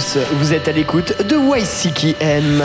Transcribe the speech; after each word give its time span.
tous. 0.00 0.18
Vous 0.32 0.52
êtes 0.52 0.68
à 0.68 0.72
l'écoute 0.72 1.14
de 1.26 1.36
YCKM. 1.36 2.62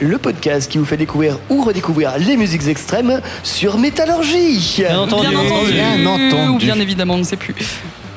Le 0.00 0.18
podcast 0.18 0.70
qui 0.70 0.78
vous 0.78 0.84
fait 0.84 0.96
découvrir 0.96 1.38
ou 1.48 1.62
redécouvrir 1.62 2.14
les 2.18 2.36
musiques 2.36 2.66
extrêmes 2.66 3.20
sur 3.42 3.78
Métallurgie. 3.78 4.76
Bien 4.78 4.98
entendu. 5.00 5.28
Bien 5.28 5.38
entendu. 5.38 5.72
Bien 5.72 6.06
entendu. 6.06 6.50
Ou 6.50 6.58
bien 6.58 6.78
évidemment, 6.80 7.14
on 7.14 7.18
ne 7.18 7.24
sait 7.24 7.36
plus. 7.36 7.54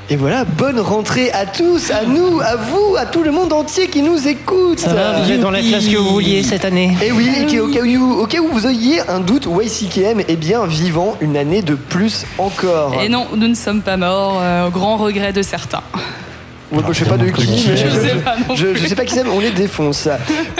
Et 0.07 0.17
voilà, 0.17 0.45
bonne 0.45 0.79
rentrée 0.79 1.31
à 1.31 1.47
tous, 1.47 1.89
à 1.89 2.05
nous, 2.05 2.39
à 2.39 2.55
vous, 2.55 2.95
à 2.95 3.07
tout 3.07 3.23
le 3.23 3.31
monde 3.31 3.51
entier 3.51 3.87
qui 3.87 4.03
nous 4.03 4.27
écoute. 4.27 4.77
Ça 4.77 4.93
va, 4.93 5.19
vous 5.19 5.31
êtes 5.31 5.39
dans 5.39 5.49
la 5.49 5.61
classe 5.61 5.87
que 5.87 5.97
vous 5.97 6.11
vouliez 6.11 6.43
cette 6.43 6.63
année 6.63 6.95
Et 7.03 7.11
oui, 7.11 7.27
et 7.41 7.47
qui, 7.47 7.59
au, 7.59 7.67
cas 7.69 7.81
où, 7.81 8.13
au 8.13 8.27
cas 8.27 8.37
où 8.37 8.47
vous 8.49 8.67
ayez 8.67 8.99
un 9.09 9.19
doute, 9.19 9.47
YCKM 9.47 10.19
est 10.27 10.35
bien 10.35 10.67
vivant 10.67 11.17
une 11.21 11.35
année 11.35 11.63
de 11.63 11.73
plus 11.73 12.23
encore. 12.37 13.01
Et 13.01 13.09
non, 13.09 13.25
nous 13.35 13.47
ne 13.47 13.55
sommes 13.55 13.81
pas 13.81 13.97
morts, 13.97 14.37
euh, 14.39 14.67
au 14.67 14.69
grand 14.69 14.97
regret 14.97 15.33
de 15.33 15.41
certains. 15.41 15.81
Ouais, 16.71 16.83
bah, 16.83 16.89
je 16.91 16.99
sais 16.99 17.09
pas 17.09 17.17
de 17.17 17.27
qui, 17.29 17.47
mais 17.67 17.75
Je 17.75 17.89
sais 17.89 18.15
pas 18.23 18.35
je, 18.53 18.75
je 18.75 18.87
sais 18.87 18.95
pas 18.95 19.05
qui 19.05 19.15
c'est, 19.15 19.23
mais 19.23 19.31
on 19.31 19.39
les 19.39 19.51
défonce. 19.51 20.07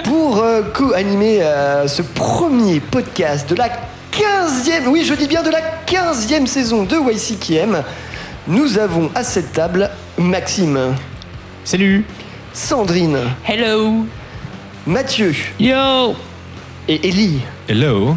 Pour 0.03 0.39
euh, 0.39 0.63
co-animer 0.73 1.43
euh, 1.43 1.87
ce 1.87 2.01
premier 2.01 2.79
podcast 2.79 3.47
de 3.47 3.53
la 3.53 3.67
15e, 3.67 4.87
oui, 4.87 5.03
je 5.05 5.13
dis 5.13 5.27
bien 5.27 5.43
de 5.43 5.51
la 5.51 5.61
15e 5.85 6.47
saison 6.47 6.83
de 6.83 6.95
YCKM, 6.95 7.83
nous 8.47 8.77
avons 8.77 9.09
à 9.15 9.23
cette 9.23 9.53
table 9.53 9.89
Maxime, 10.17 10.95
Salut. 11.63 12.05
Sandrine, 12.53 13.17
Hello. 13.47 14.05
Mathieu. 14.87 15.33
Yo. 15.59 16.15
Et 16.87 17.07
Ellie. 17.07 17.41
Hello. 17.67 18.15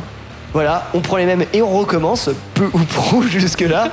Voilà, 0.52 0.88
on 0.94 1.00
prend 1.00 1.16
les 1.16 1.26
mêmes 1.26 1.44
et 1.52 1.62
on 1.62 1.70
recommence, 1.78 2.30
peu 2.58 2.70
ou 2.72 2.78
prou 2.84 3.22
jusque-là. 3.28 3.88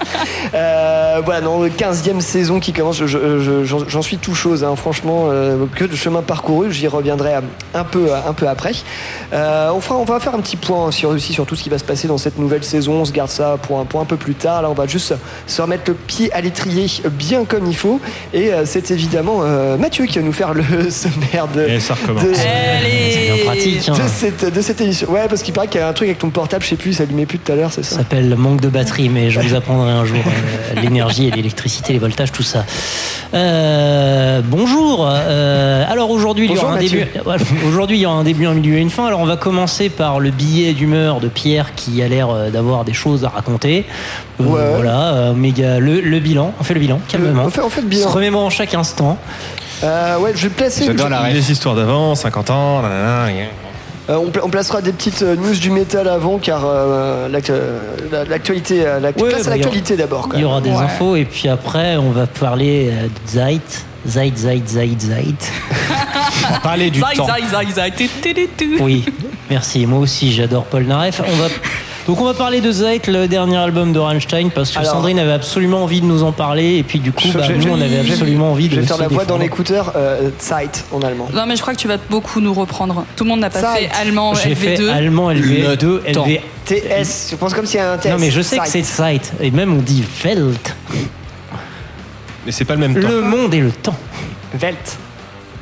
Euh, 0.53 1.21
voilà, 1.23 1.41
dans 1.41 1.61
le 1.61 1.69
15e 1.69 2.19
saison 2.21 2.59
qui 2.59 2.73
commence, 2.73 2.97
je- 2.97 3.05
je- 3.05 3.63
j'en 3.87 4.01
suis 4.01 4.17
tout 4.17 4.35
chose, 4.35 4.63
hein, 4.63 4.75
franchement, 4.75 5.25
euh, 5.29 5.65
que 5.75 5.85
de 5.85 5.95
chemin 5.95 6.21
parcouru, 6.21 6.71
j'y 6.71 6.87
reviendrai 6.87 7.33
un 7.73 7.83
peu, 7.83 8.07
un 8.13 8.33
peu 8.33 8.47
après. 8.47 8.71
Euh, 9.33 9.69
on, 9.73 9.81
fera, 9.81 9.95
on 9.97 10.05
va 10.05 10.19
faire 10.19 10.35
un 10.35 10.39
petit 10.39 10.55
point 10.57 10.91
sur, 10.91 11.09
aussi 11.09 11.33
sur 11.33 11.45
tout 11.45 11.55
ce 11.55 11.63
qui 11.63 11.69
va 11.69 11.77
se 11.77 11.83
passer 11.83 12.07
dans 12.07 12.17
cette 12.17 12.37
nouvelle 12.37 12.63
saison, 12.63 12.93
on 13.01 13.05
se 13.05 13.11
garde 13.11 13.29
ça 13.29 13.57
pour 13.61 13.79
un, 13.79 13.85
pour 13.85 13.99
un 14.01 14.05
peu 14.05 14.17
plus 14.17 14.35
tard. 14.35 14.61
Là, 14.61 14.69
on 14.69 14.73
va 14.73 14.87
juste 14.87 15.13
se 15.47 15.61
remettre 15.61 15.83
le 15.87 15.93
pied 15.93 16.31
à 16.33 16.41
l'étrier 16.41 16.87
bien 17.11 17.45
comme 17.45 17.67
il 17.67 17.75
faut. 17.75 17.99
Et 18.33 18.51
euh, 18.53 18.63
c'est 18.65 18.91
évidemment 18.91 19.39
euh, 19.43 19.77
Mathieu 19.77 20.05
qui 20.05 20.19
va 20.19 20.25
nous 20.25 20.31
faire 20.33 20.53
le 20.53 20.63
sommaire 20.89 21.47
de, 21.53 21.61
Et 21.61 21.79
ça 21.79 21.95
recommence. 21.95 22.23
de- 22.23 22.29
Allez 22.29 23.11
C'est 23.11 23.33
bien 23.35 23.45
pratique. 23.45 23.89
hein. 23.89 23.93
de 23.93 24.07
cette, 24.07 24.53
de 24.53 24.61
cette 24.61 24.81
émission. 24.81 25.09
Ouais, 25.11 25.27
parce 25.27 25.41
qu'il 25.43 25.53
paraît 25.53 25.67
qu'il 25.67 25.81
y 25.81 25.83
a 25.83 25.87
un 25.87 25.93
truc 25.93 26.07
avec 26.07 26.19
ton 26.19 26.29
portable, 26.29 26.63
je 26.63 26.69
sais 26.69 26.75
plus, 26.75 26.91
il 26.91 26.95
s'allumait 26.95 27.25
plus 27.25 27.39
tout 27.39 27.51
à 27.51 27.55
l'heure, 27.55 27.71
c'est 27.71 27.83
Ça? 27.83 27.91
Ça 27.91 27.97
s'appelle 27.97 28.35
manque 28.55 28.61
de 28.61 28.69
batterie, 28.69 29.09
mais 29.09 29.29
je 29.31 29.39
vous 29.41 29.53
apprendrai 29.53 29.91
un 29.91 30.05
jour 30.05 30.17
euh, 30.25 30.81
l'énergie 30.81 31.27
et 31.27 31.31
l'électricité, 31.31 31.91
les 31.93 31.99
voltages, 31.99 32.31
tout 32.31 32.43
ça. 32.43 32.63
Euh, 33.33 34.41
bonjour. 34.45 35.05
euh, 35.09 35.83
alors 35.91 36.09
aujourd'hui, 36.09 36.45
il 36.49 36.55
y 36.55 36.57
aura 36.57 36.71
un 36.71 36.75
Mathieu. 36.75 36.99
début. 36.99 37.65
Aujourd'hui, 37.67 37.97
il 37.97 38.01
y 38.01 38.05
aura 38.05 38.15
un 38.15 38.23
début, 38.23 38.45
un 38.45 38.53
milieu 38.53 38.77
et 38.77 38.81
une 38.81 38.89
fin. 38.89 39.05
Alors 39.07 39.19
on 39.19 39.25
va 39.25 39.35
commencer 39.35 39.89
par 39.89 40.19
le 40.21 40.31
billet 40.31 40.73
d'humeur 40.73 41.19
de 41.19 41.27
Pierre 41.27 41.75
qui 41.75 42.01
a 42.01 42.07
l'air 42.07 42.29
d'avoir 42.51 42.85
des 42.85 42.93
choses 42.93 43.25
à 43.25 43.29
raconter. 43.29 43.85
Euh, 43.89 44.43
Ouais. 44.45 44.73
Voilà, 44.75 45.13
euh, 45.13 45.33
méga 45.33 45.79
le, 45.79 46.01
le 46.01 46.19
bilan. 46.19 46.53
On 46.59 46.63
fait 46.65 46.73
le 46.73 46.79
bilan, 46.81 46.99
calmement. 47.07 47.43
On 47.45 47.49
fait, 47.49 47.61
on 47.61 47.69
fait 47.69 47.79
le 47.81 47.87
On 47.87 47.91
se 47.91 47.95
bilan. 47.97 48.09
remémore 48.09 48.43
en 48.43 48.49
chaque 48.49 48.73
instant. 48.73 49.17
Euh, 49.83 50.17
ouais, 50.19 50.31
je 50.35 50.43
vais 50.43 50.49
placer. 50.53 50.85
J'adore 50.85 51.09
Les 51.33 51.51
histoires 51.51 51.73
d'avant, 51.75 52.15
50 52.15 52.49
ans, 52.49 52.81
nanana, 52.81 53.25
rien. 53.25 53.45
Euh, 54.09 54.15
on, 54.17 54.29
pla- 54.29 54.43
on 54.45 54.49
placera 54.49 54.81
des 54.81 54.91
petites 54.91 55.21
euh, 55.21 55.35
news 55.35 55.55
du 55.55 55.69
métal 55.71 56.07
avant, 56.07 56.37
car 56.37 56.63
euh, 56.65 57.27
l'act- 57.27 57.51
la- 58.11 58.23
l'actualité. 58.25 58.83
l'act- 59.01 59.19
Ouais, 59.21 59.29
place 59.29 59.41
à 59.47 59.49
bah, 59.51 59.57
l'actualité 59.57 59.95
d'abord. 59.97 60.29
Il 60.33 60.41
y 60.41 60.43
aura 60.43 60.61
des 60.61 60.69
Ouais. 60.71 60.77
infos 60.77 61.15
et 61.15 61.25
puis 61.25 61.47
après 61.49 61.97
on 61.97 62.11
va 62.11 62.27
parler 62.27 62.91
de 62.91 63.29
Zeit. 63.31 63.59
Zeit, 64.07 64.37
Zeit, 64.37 64.67
Zeit, 64.67 64.99
Zeit. 65.01 65.51
On 66.47 66.53
va 66.53 66.59
parler 66.59 66.91
du 66.91 66.99
Zai, 66.99 67.15
temps. 67.15 67.25
tu, 67.97 68.07
tu, 68.21 68.47
tu. 68.55 68.77
Oui, 68.79 69.03
merci. 69.49 69.87
Moi 69.87 69.97
aussi, 69.97 70.31
j'adore 70.31 70.65
Paul 70.65 70.83
Naref. 70.83 71.21
On 71.27 71.35
va... 71.37 71.47
Donc, 72.07 72.21
on 72.21 72.25
va 72.25 72.35
parler 72.35 72.61
de 72.61 72.71
Zeit, 72.71 73.07
le 73.07 73.27
dernier 73.27 73.57
album 73.57 73.91
de 73.91 73.97
Rammstein, 73.97 74.49
parce 74.53 74.69
que 74.71 74.77
Alors- 74.77 74.91
Sandrine 74.93 75.17
avait 75.17 75.31
absolument 75.31 75.81
envie 75.83 76.01
de 76.01 76.05
nous 76.05 76.21
en 76.21 76.31
parler. 76.31 76.75
Et 76.77 76.83
puis, 76.83 76.99
du 76.99 77.11
coup, 77.11 77.27
Je- 77.27 77.33
bah, 77.37 77.43
je- 77.47 77.53
nous, 77.53 77.61
je- 77.61 77.69
on 77.69 77.81
avait 77.81 77.99
absolument 77.99 78.51
envie 78.51 78.69
de 78.69 78.75
Je 78.75 78.81
vais 78.81 78.85
faire 78.85 78.97
la 78.99 79.07
voix 79.07 79.25
dans 79.25 79.39
l'écouteur, 79.39 79.93
euh, 79.95 80.29
Zeit 80.37 80.83
en 80.91 81.01
allemand. 81.01 81.27
Non, 81.33 81.45
mais 81.47 81.55
je 81.55 81.61
crois 81.61 81.73
que 81.73 81.79
tu 81.79 81.87
vas 81.87 81.97
beaucoup 82.09 82.41
nous 82.41 82.53
reprendre. 82.53 83.05
Tout 83.15 83.23
le 83.23 83.29
monde 83.31 83.39
n'a 83.39 83.49
pas 83.49 83.61
Zeit. 83.61 83.79
fait 83.79 83.89
allemand 83.99 84.35
J'ai 84.35 84.53
fait 84.53 84.75
LV2. 84.75 84.89
allemand 84.91 85.31
LV2, 85.31 86.01
Le 86.05 86.11
temps. 86.13 86.25
LV. 86.25 86.41
TS, 86.65 87.27
je 87.31 87.35
pense 87.37 87.53
comme 87.55 87.65
s'il 87.65 87.79
y 87.79 87.83
a 87.83 87.93
un 87.93 87.97
TS. 87.97 88.11
Non, 88.11 88.17
mais 88.19 88.29
je 88.29 88.41
sais 88.41 88.59
que 88.59 88.67
c'est 88.67 88.83
Zeit. 88.83 89.23
Zeit. 89.25 89.33
Et 89.41 89.49
même, 89.49 89.73
on 89.73 89.81
dit 89.81 90.03
Welt. 90.23 90.75
Mais 92.45 92.51
c'est 92.51 92.65
pas 92.65 92.75
le 92.75 92.81
même 92.81 92.93
temps. 93.01 93.07
Le 93.07 93.21
monde 93.21 93.51
et 93.55 93.61
le 93.61 93.71
temps. 93.71 93.95
Welt. 94.61 94.97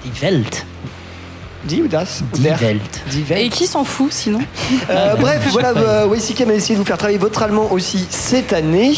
Die 0.04 0.12
Welt. 0.22 0.66
Die 1.66 1.82
ou 1.82 1.88
das 1.88 2.24
Die. 2.34 2.44
Welt. 2.44 2.82
Die 3.12 3.24
Welt. 3.30 3.42
Et 3.42 3.50
qui 3.50 3.68
s'en 3.68 3.84
fout 3.84 4.12
sinon? 4.12 4.40
Euh, 4.90 5.16
bref, 5.16 5.48
voilà, 5.52 5.70
euh, 5.78 6.08
YCKM 6.16 6.50
a 6.50 6.54
essayé 6.54 6.76
de 6.76 6.80
vous 6.80 6.86
faire 6.86 6.98
travailler 6.98 7.18
votre 7.20 7.42
allemand 7.42 7.72
aussi 7.72 8.06
cette 8.10 8.52
année. 8.54 8.94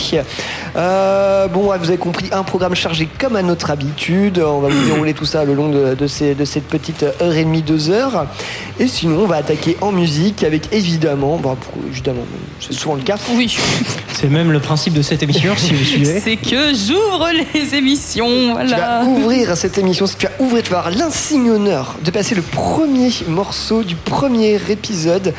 Euh, 0.75 1.47
bon, 1.47 1.69
ouais, 1.69 1.77
vous 1.77 1.89
avez 1.89 1.97
compris, 1.97 2.27
un 2.31 2.43
programme 2.43 2.75
chargé 2.75 3.07
comme 3.19 3.35
à 3.35 3.41
notre 3.43 3.69
habitude. 3.71 4.39
On 4.39 4.59
va 4.59 4.69
vous 4.69 4.85
dérouler 4.91 5.13
tout 5.13 5.25
ça 5.25 5.43
le 5.45 5.53
long 5.53 5.69
de, 5.69 5.93
de 5.95 6.07
ces, 6.07 6.33
de 6.35 6.45
cette 6.45 6.67
petite 6.67 7.03
heure 7.03 7.35
et 7.35 7.43
demie, 7.43 7.61
deux 7.61 7.89
heures. 7.91 8.25
Et 8.79 8.87
sinon, 8.87 9.21
on 9.23 9.27
va 9.27 9.37
attaquer 9.37 9.77
en 9.81 9.91
musique 9.91 10.43
avec 10.43 10.73
évidemment, 10.73 11.37
bon, 11.37 11.55
évidemment, 11.89 12.23
c'est 12.59 12.73
souvent 12.73 12.95
le 12.95 13.03
cas. 13.03 13.17
Oui. 13.35 13.55
C'est 14.11 14.29
même 14.29 14.51
le 14.51 14.59
principe 14.59 14.93
de 14.93 15.01
cette 15.01 15.21
émission, 15.23 15.53
si 15.57 15.73
vous 15.73 15.83
suivez. 15.83 16.19
C'est 16.25 16.37
que 16.37 16.73
j'ouvre 16.73 17.27
les 17.53 17.75
émissions, 17.75 18.27
Tu 18.27 18.67
vas 18.67 19.01
voilà. 19.01 19.03
ouvrir 19.03 19.55
cette 19.55 19.77
émission, 19.77 20.05
tu 20.07 20.25
vas 20.25 20.31
ouvrir, 20.39 20.63
tu 20.63 20.71
vas 20.71 20.79
avoir 20.79 20.95
l'insigne 20.95 21.49
honneur 21.51 21.95
de 22.03 22.11
passer 22.11 22.33
le 22.35 22.41
premier 22.55 23.11
morceau 23.27 23.83
du 23.83 23.95
premier 23.95 24.59
épisode 24.69 25.33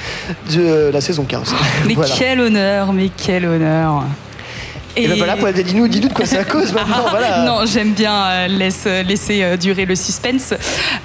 de 0.54 0.90
la 0.92 1.00
saison 1.00 1.24
15. 1.24 1.54
Mais 1.86 1.94
Voilà. 1.94 2.14
quel 2.16 2.40
honneur, 2.40 2.92
mais 2.92 3.10
quel 3.16 3.46
honneur. 3.46 4.04
Et 4.98 5.08
ben 5.08 5.18
voilà, 5.18 5.36
pour- 5.36 5.52
dis-nous 5.52 5.88
dis-nous 5.88 6.08
de 6.08 6.14
quoi 6.14 6.24
c'est 6.24 6.38
à 6.38 6.44
cause 6.44 6.72
maintenant. 6.72 7.04
voilà. 7.10 7.42
Non, 7.44 7.66
j'aime 7.66 7.92
bien 7.92 8.14
euh, 8.14 8.48
laisse- 8.48 8.86
laisser 9.06 9.42
euh, 9.42 9.58
durer 9.58 9.84
le 9.84 9.94
suspense. 9.94 10.54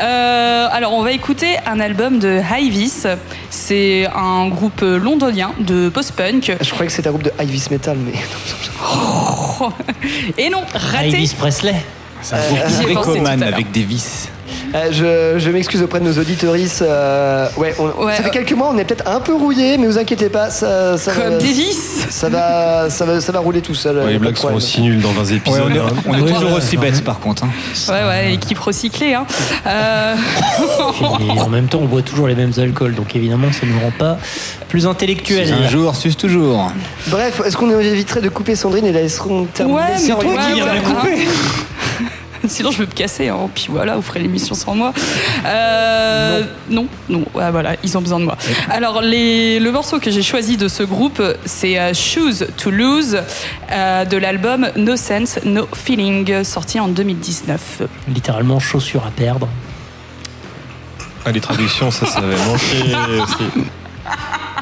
Euh, 0.02 0.68
alors, 0.72 0.94
on 0.94 1.04
va 1.04 1.12
écouter 1.12 1.58
un 1.66 1.78
album 1.82 2.18
de 2.20 2.40
Hyvis. 2.40 3.06
C'est 3.50 4.08
un 4.16 4.48
groupe 4.48 4.80
londonien 4.82 5.52
de 5.60 5.90
post-punk. 5.90 6.56
Je 6.62 6.70
croyais 6.70 6.88
que 6.88 6.94
c'était 6.94 7.10
un 7.10 7.12
groupe 7.12 7.24
de 7.24 7.34
Ivis 7.44 7.68
Metal, 7.70 7.98
mais. 7.98 8.14
Et 10.38 10.50
non, 10.50 10.62
raté. 10.74 11.08
Elvis 11.09 11.35
Presley. 11.38 11.76
Tout 12.24 12.35
à 13.26 13.35
l'heure. 13.35 13.53
avec 13.53 13.72
des 13.72 13.84
vis. 13.84 14.30
Euh, 14.73 15.35
je 15.38 15.40
je 15.44 15.50
m'excuse 15.52 15.82
auprès 15.84 16.00
de 16.00 16.06
nos 16.06 16.14
auditoristes. 16.18 16.82
euh, 16.82 17.47
ouais, 17.58 17.76
on- 17.79 18.06
Ouais, 18.06 18.16
ça 18.16 18.23
fait 18.23 18.29
euh, 18.29 18.32
quelques 18.32 18.53
mois, 18.53 18.70
on 18.73 18.78
est 18.78 18.85
peut-être 18.85 19.08
un 19.08 19.20
peu 19.20 19.34
rouillé, 19.34 19.78
mais 19.78 19.88
vous 19.88 19.97
inquiétez 19.97 20.29
pas, 20.29 20.50
ça, 20.50 20.97
ça 20.97 21.12
Comme 21.14 21.23
va, 21.34 21.38
Davis. 21.38 22.06
ça 22.09 22.29
va, 22.29 22.90
ça 22.90 23.06
va, 23.06 23.20
ça 23.22 23.32
va 23.32 23.40
rouler 23.40 23.62
tout 23.62 23.76
seul. 23.76 23.97
Ouais, 23.97 24.08
les 24.08 24.14
pas 24.14 24.20
blagues 24.20 24.35
sont 24.35 24.41
problème. 24.41 24.58
aussi 24.58 24.82
nulles 24.82 25.02
dans 25.02 25.12
20 25.12 25.35
épisodes. 25.35 25.62
on 25.66 25.76
est, 25.76 25.78
hein. 25.79 25.85
on 26.08 26.14
est 26.14 26.22
Ouais, 26.22 26.32
toujours 26.32 26.52
ouais, 26.52 26.58
aussi 26.58 26.78
bêtes 26.78 27.03
par 27.03 27.20
contre. 27.20 27.44
hein. 27.44 27.50
Ouais, 27.90 28.03
ouais, 28.08 28.34
équipe 28.34 28.59
recyclée. 28.59 29.14
Hein. 29.14 29.26
Euh, 29.68 30.16
Et 31.35 31.40
en 31.40 31.50
même 31.50 31.68
temps, 31.68 31.79
on 31.82 31.85
boit 31.88 32.02
toujours 32.02 32.28
les 32.28 32.35
mêmes 32.35 32.53
alcools, 32.58 32.96
donc 32.96 33.16
évidemment, 33.16 33.47
ça 33.52 33.66
ne 33.66 33.72
nous 33.73 33.79
rend 33.79 33.91
pas 33.97 34.18
plus 34.70 34.88
intellectuels. 34.88 35.53
Un 35.53 35.68
jour, 35.68 35.96
suce 35.96 36.16
toujours. 36.18 36.72
Bref, 37.08 37.41
est-ce 37.46 37.58
qu'on 37.58 37.70
éviterait 37.79 38.22
de 38.22 38.29
couper 38.29 38.56
Sandrine 38.56 38.85
et 38.85 38.91
la 38.94 39.02
laisserons 39.02 39.46
terminer 39.46 39.78
Ouais, 39.79 39.84
mais 40.02 40.09
toi 40.09 40.23
qui 40.23 40.53
viens 40.53 40.66
de 40.66 40.70
la 40.70 40.79
couper. 40.82 41.18
Sinon, 42.52 42.72
je 42.72 42.80
vais 42.80 42.86
me 42.86 42.92
casser. 42.92 43.30
Hein. 43.30 43.50
Puis 43.56 43.68
voilà, 43.70 43.96
vous 43.96 44.02
ferez 44.02 44.20
l'émission 44.20 44.53
sans 44.56 44.76
moi. 44.76 44.94
Euh, 45.46 46.44
non, 46.70 46.88
non, 47.09 47.24
ouais, 47.34 47.50
voilà, 47.50 47.76
ils 47.84 47.98
ont 47.98 48.02
besoin 48.02 48.20
de 48.20 48.26
moi. 48.26 48.38
Alors, 48.70 49.02
les, 49.02 49.59
le 49.59 49.72
morceau 49.72 50.00
que 50.00 50.12
j'ai 50.12 50.22
choisi 50.22 50.58
de 50.58 50.68
ce 50.68 50.84
groupe, 50.84 51.22
c'est 51.46 51.80
euh, 51.80 51.94
Choose 51.94 52.48
to 52.58 52.70
Lose 52.70 53.18
euh, 53.72 54.06
de 54.06 54.18
l'album 54.18 54.70
No 54.76 54.96
Sense, 54.96 55.40
No 55.46 55.68
Feeling, 55.74 56.44
sorti 56.44 56.80
en 56.80 56.88
2019. 56.90 57.84
Littéralement, 58.14 58.59
chaussures 58.59 59.06
à 59.06 59.12
perdre. 59.12 59.47
Ah, 61.26 61.32
les 61.32 61.42
traductions, 61.42 61.90
ça, 61.92 62.06
ça 62.06 62.20
avait 62.20 62.36
manqué 62.36 63.22
aussi. 63.24 63.62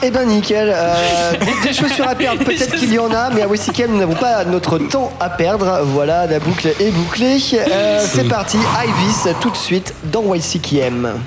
Eh 0.02 0.12
ben 0.12 0.26
nickel. 0.26 0.72
Euh, 0.74 1.34
des, 1.64 1.74
chaussures 1.74 2.08
à 2.08 2.16
perdre, 2.16 2.44
peut-être 2.44 2.76
qu'il 2.78 2.94
y 2.94 3.00
en 3.00 3.12
a, 3.12 3.30
mais 3.32 3.42
à 3.42 3.48
Westicam, 3.48 3.92
nous 3.92 3.98
n'avons 3.98 4.16
pas 4.16 4.46
notre 4.46 4.78
temps 4.78 5.12
à 5.20 5.30
perdre. 5.30 5.82
Voilà, 5.84 6.26
la 6.26 6.40
boucle 6.40 6.68
est 6.80 6.92
bouclée. 6.92 7.38
Euh, 7.54 8.06
c'est 8.08 8.28
parti, 8.28 8.58
Ivis, 8.58 9.34
tout 9.42 9.50
de 9.50 9.58
suite 9.58 9.94
dans 10.06 10.34
YCKM. 10.34 11.20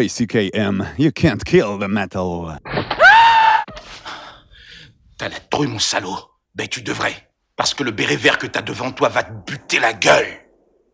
Way, 0.00 0.08
CKM. 0.08 0.94
You 0.98 1.12
can't 1.12 1.44
kill 1.44 1.78
the 1.78 1.88
metal. 1.88 2.58
T'as 5.18 5.28
la 5.28 5.40
trouille, 5.50 5.68
mon 5.68 5.78
salaud. 5.78 6.18
Ben, 6.54 6.66
tu 6.66 6.80
devrais. 6.82 7.14
Parce 7.56 7.74
que 7.74 7.84
le 7.84 7.90
béret 7.90 8.16
vert 8.16 8.38
que 8.38 8.46
t'as 8.46 8.62
devant 8.62 8.92
toi 8.92 9.10
va 9.10 9.22
te 9.22 9.32
buter 9.46 9.78
la 9.78 9.92
gueule. 9.92 10.26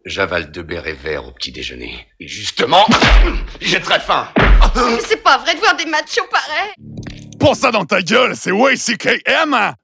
J'avale 0.05 0.51
deux 0.51 0.63
bérets 0.63 0.95
verts 0.95 1.25
au 1.25 1.33
petit 1.33 1.53
déjeuner. 1.53 2.07
Et 2.19 2.27
justement, 2.27 2.85
j'ai 3.61 3.81
très 3.81 4.01
faim. 4.01 4.29
Mais 4.75 4.99
c'est 5.07 5.23
pas 5.23 5.39
vrai 5.39 5.55
de 5.55 5.61
voir 5.61 5.77
des 5.77 5.87
machos 5.87 6.27
pareils 6.31 6.75
Pour 7.39 7.55
ça 7.55 7.71
dans 7.71 7.85
ta 7.85 8.03
gueule, 8.03 8.35
c'est 8.37 8.53
way, 8.53 8.77
CKM! 8.77 9.75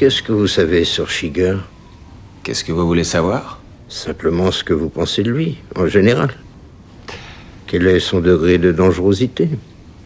Qu'est-ce 0.00 0.22
que 0.22 0.32
vous 0.32 0.46
savez 0.46 0.86
sur 0.86 1.10
Shiger? 1.10 1.58
Qu'est-ce 2.42 2.64
que 2.64 2.72
vous 2.72 2.86
voulez 2.86 3.04
savoir? 3.04 3.60
Simplement 3.90 4.50
ce 4.50 4.64
que 4.64 4.72
vous 4.72 4.88
pensez 4.88 5.22
de 5.22 5.30
lui, 5.30 5.58
en 5.76 5.88
général. 5.88 6.30
Quel 7.66 7.86
est 7.86 8.00
son 8.00 8.20
degré 8.20 8.56
de 8.56 8.72
dangerosité? 8.72 9.50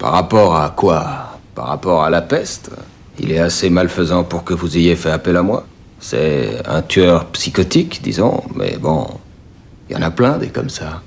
Par 0.00 0.10
rapport 0.10 0.56
à 0.56 0.70
quoi? 0.70 1.38
Par 1.54 1.68
rapport 1.68 2.02
à 2.02 2.10
la 2.10 2.22
peste? 2.22 2.72
Il 3.20 3.30
est 3.30 3.38
assez 3.38 3.70
malfaisant 3.70 4.24
pour 4.24 4.42
que 4.42 4.52
vous 4.52 4.76
ayez 4.76 4.96
fait 4.96 5.12
appel 5.12 5.36
à 5.36 5.44
moi. 5.44 5.64
C'est 6.00 6.60
un 6.66 6.82
tueur 6.82 7.26
psychotique, 7.26 8.02
disons, 8.02 8.42
mais 8.56 8.76
bon, 8.76 9.06
il 9.88 9.94
y 9.94 9.96
en 9.96 10.02
a 10.02 10.10
plein 10.10 10.38
des 10.38 10.48
comme 10.48 10.70
ça. 10.70 11.02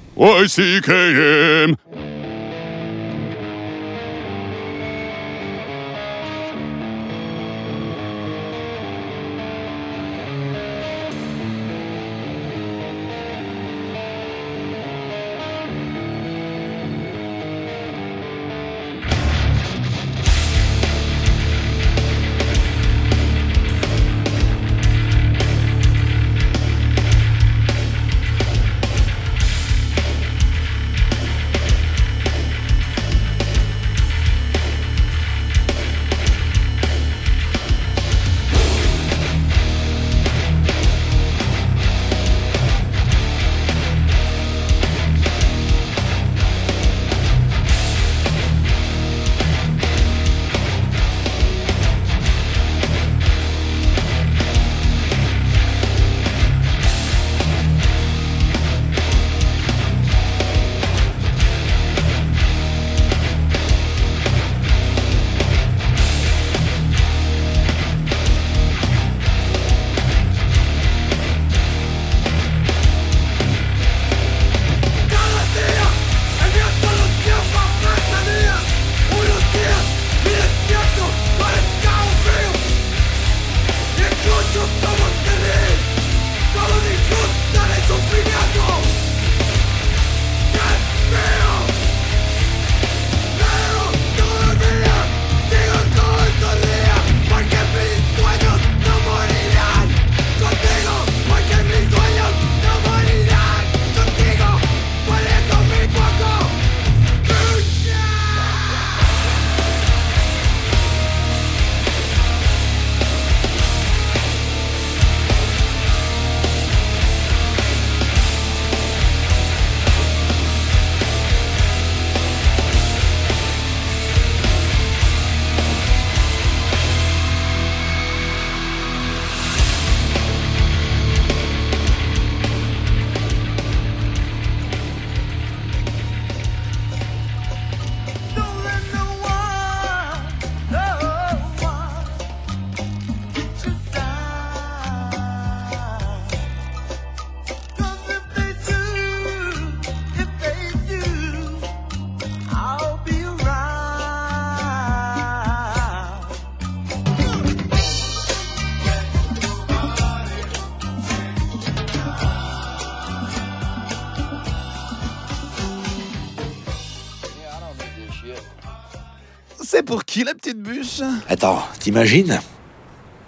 T'imagines 171.87 172.41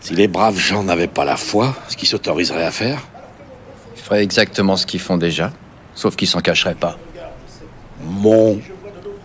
Si 0.02 0.16
les 0.16 0.28
braves 0.28 0.60
gens 0.60 0.84
n'avaient 0.84 1.08
pas 1.08 1.24
la 1.24 1.38
foi, 1.38 1.78
ce 1.88 1.96
qu'ils 1.96 2.10
s'autoriseraient 2.10 2.66
à 2.66 2.72
faire? 2.72 3.08
Ils 3.96 4.02
feraient 4.02 4.22
exactement 4.22 4.76
ce 4.76 4.86
qu'ils 4.86 5.00
font 5.00 5.16
déjà, 5.16 5.54
sauf 5.96 6.18
qu'ils 6.18 6.28
s'en 6.28 6.42
cacheraient 6.42 6.76
pas. 6.76 6.98
Mon 8.04 8.60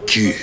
cul. 0.06 0.36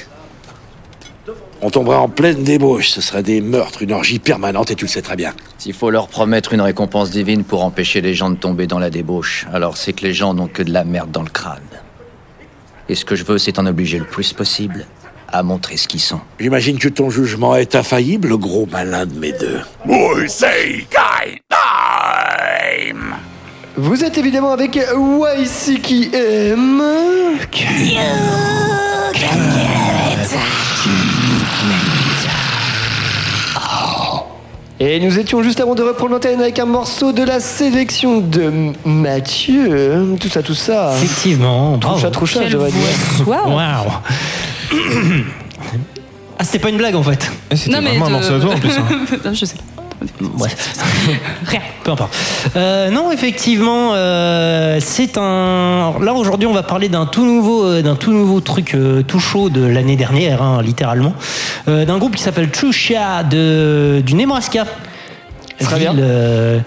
On 1.61 1.69
tomberait 1.69 1.95
en 1.95 2.09
pleine 2.09 2.43
débauche, 2.43 2.89
ce 2.89 2.99
serait 2.99 3.23
des 3.23 3.39
meurtres, 3.39 3.81
une 3.81 3.93
orgie 3.93 4.19
permanente 4.19 4.71
et 4.71 4.75
tu 4.75 4.83
le 4.83 4.89
sais 4.89 5.01
très 5.01 5.15
bien. 5.15 5.33
S'il 5.57 5.73
faut 5.73 5.89
leur 5.89 6.09
promettre 6.09 6.51
une 6.51 6.59
récompense 6.59 7.11
divine 7.11 7.45
pour 7.45 7.63
empêcher 7.63 8.01
les 8.01 8.13
gens 8.13 8.29
de 8.29 8.35
tomber 8.35 8.67
dans 8.67 8.79
la 8.79 8.89
débauche, 8.89 9.45
alors 9.53 9.77
c'est 9.77 9.93
que 9.93 10.03
les 10.03 10.13
gens 10.13 10.33
n'ont 10.33 10.47
que 10.47 10.63
de 10.63 10.73
la 10.73 10.83
merde 10.83 11.11
dans 11.11 11.23
le 11.23 11.29
crâne. 11.29 11.61
Et 12.89 12.95
ce 12.95 13.05
que 13.05 13.15
je 13.15 13.23
veux, 13.23 13.37
c'est 13.37 13.57
en 13.57 13.65
obliger 13.65 13.99
le 13.99 14.05
plus 14.05 14.33
possible 14.33 14.85
à 15.31 15.43
montrer 15.43 15.77
ce 15.77 15.87
qu'ils 15.87 16.01
sont. 16.01 16.19
J'imagine 16.39 16.77
que 16.77 16.89
ton 16.89 17.09
jugement 17.09 17.55
est 17.55 17.75
infaillible, 17.75 18.29
le 18.29 18.37
gros 18.37 18.67
malin 18.71 19.05
de 19.05 19.17
mes 19.17 19.31
deux. 19.31 19.61
Vous 23.77 24.03
êtes 24.03 24.17
évidemment 24.17 24.51
avec 24.51 24.75
YCKM. 24.75 26.81
Et 34.83 34.99
nous 34.99 35.19
étions 35.19 35.43
juste 35.43 35.59
avant 35.59 35.75
de 35.75 35.83
reprendre 35.83 36.13
l'antenne 36.13 36.41
avec 36.41 36.57
un 36.57 36.65
morceau 36.65 37.11
de 37.11 37.21
la 37.21 37.39
sélection 37.39 38.19
de 38.19 38.73
Mathieu. 38.83 40.15
Tout 40.19 40.27
ça, 40.27 40.41
tout 40.41 40.55
ça. 40.55 40.93
Effectivement. 40.95 41.77
Troucha, 41.77 42.09
troucha, 42.09 42.39
Quelle 42.39 42.49
je 42.49 42.53
devrais 42.53 42.71
Ah, 46.39 46.43
c'était 46.43 46.57
pas 46.59 46.69
une 46.69 46.77
blague 46.77 46.95
en 46.95 47.03
fait. 47.03 47.31
Eh, 47.51 47.55
C'était 47.55 47.79
vraiment 47.79 48.07
un 48.07 48.09
morceau 48.09 48.33
à 48.33 48.39
toi 48.39 48.55
en 48.55 48.57
plus. 48.57 48.71
hein. 48.71 48.83
Non, 49.25 49.33
je 49.33 49.45
sais. 49.45 49.57
Bref. 50.19 50.73
Rien. 51.45 51.59
Peu 51.83 51.91
importe. 51.91 52.15
Euh, 52.55 52.89
non, 52.89 53.11
effectivement, 53.11 53.91
euh, 53.93 54.79
c'est 54.81 55.19
un. 55.19 55.93
Là 56.01 56.13
aujourd'hui, 56.15 56.47
on 56.47 56.53
va 56.53 56.63
parler 56.63 56.89
d'un 56.89 57.05
tout 57.05 57.23
nouveau, 57.23 57.65
euh, 57.65 57.81
d'un 57.83 57.95
tout 57.95 58.11
nouveau 58.11 58.39
truc 58.39 58.73
euh, 58.73 59.03
tout 59.03 59.19
chaud 59.19 59.49
de 59.51 59.63
l'année 59.63 59.95
dernière, 59.95 60.41
hein, 60.41 60.61
littéralement, 60.63 61.13
Euh, 61.67 61.85
d'un 61.85 61.99
groupe 61.99 62.15
qui 62.15 62.23
s'appelle 62.23 62.49
Chusha 62.51 63.21
de 63.23 64.01
du 64.03 64.15
Nebraska. 64.15 64.65
Très 65.59 65.77
bien. 65.77 65.91
Ville, 65.93 66.03
euh, 66.03 66.59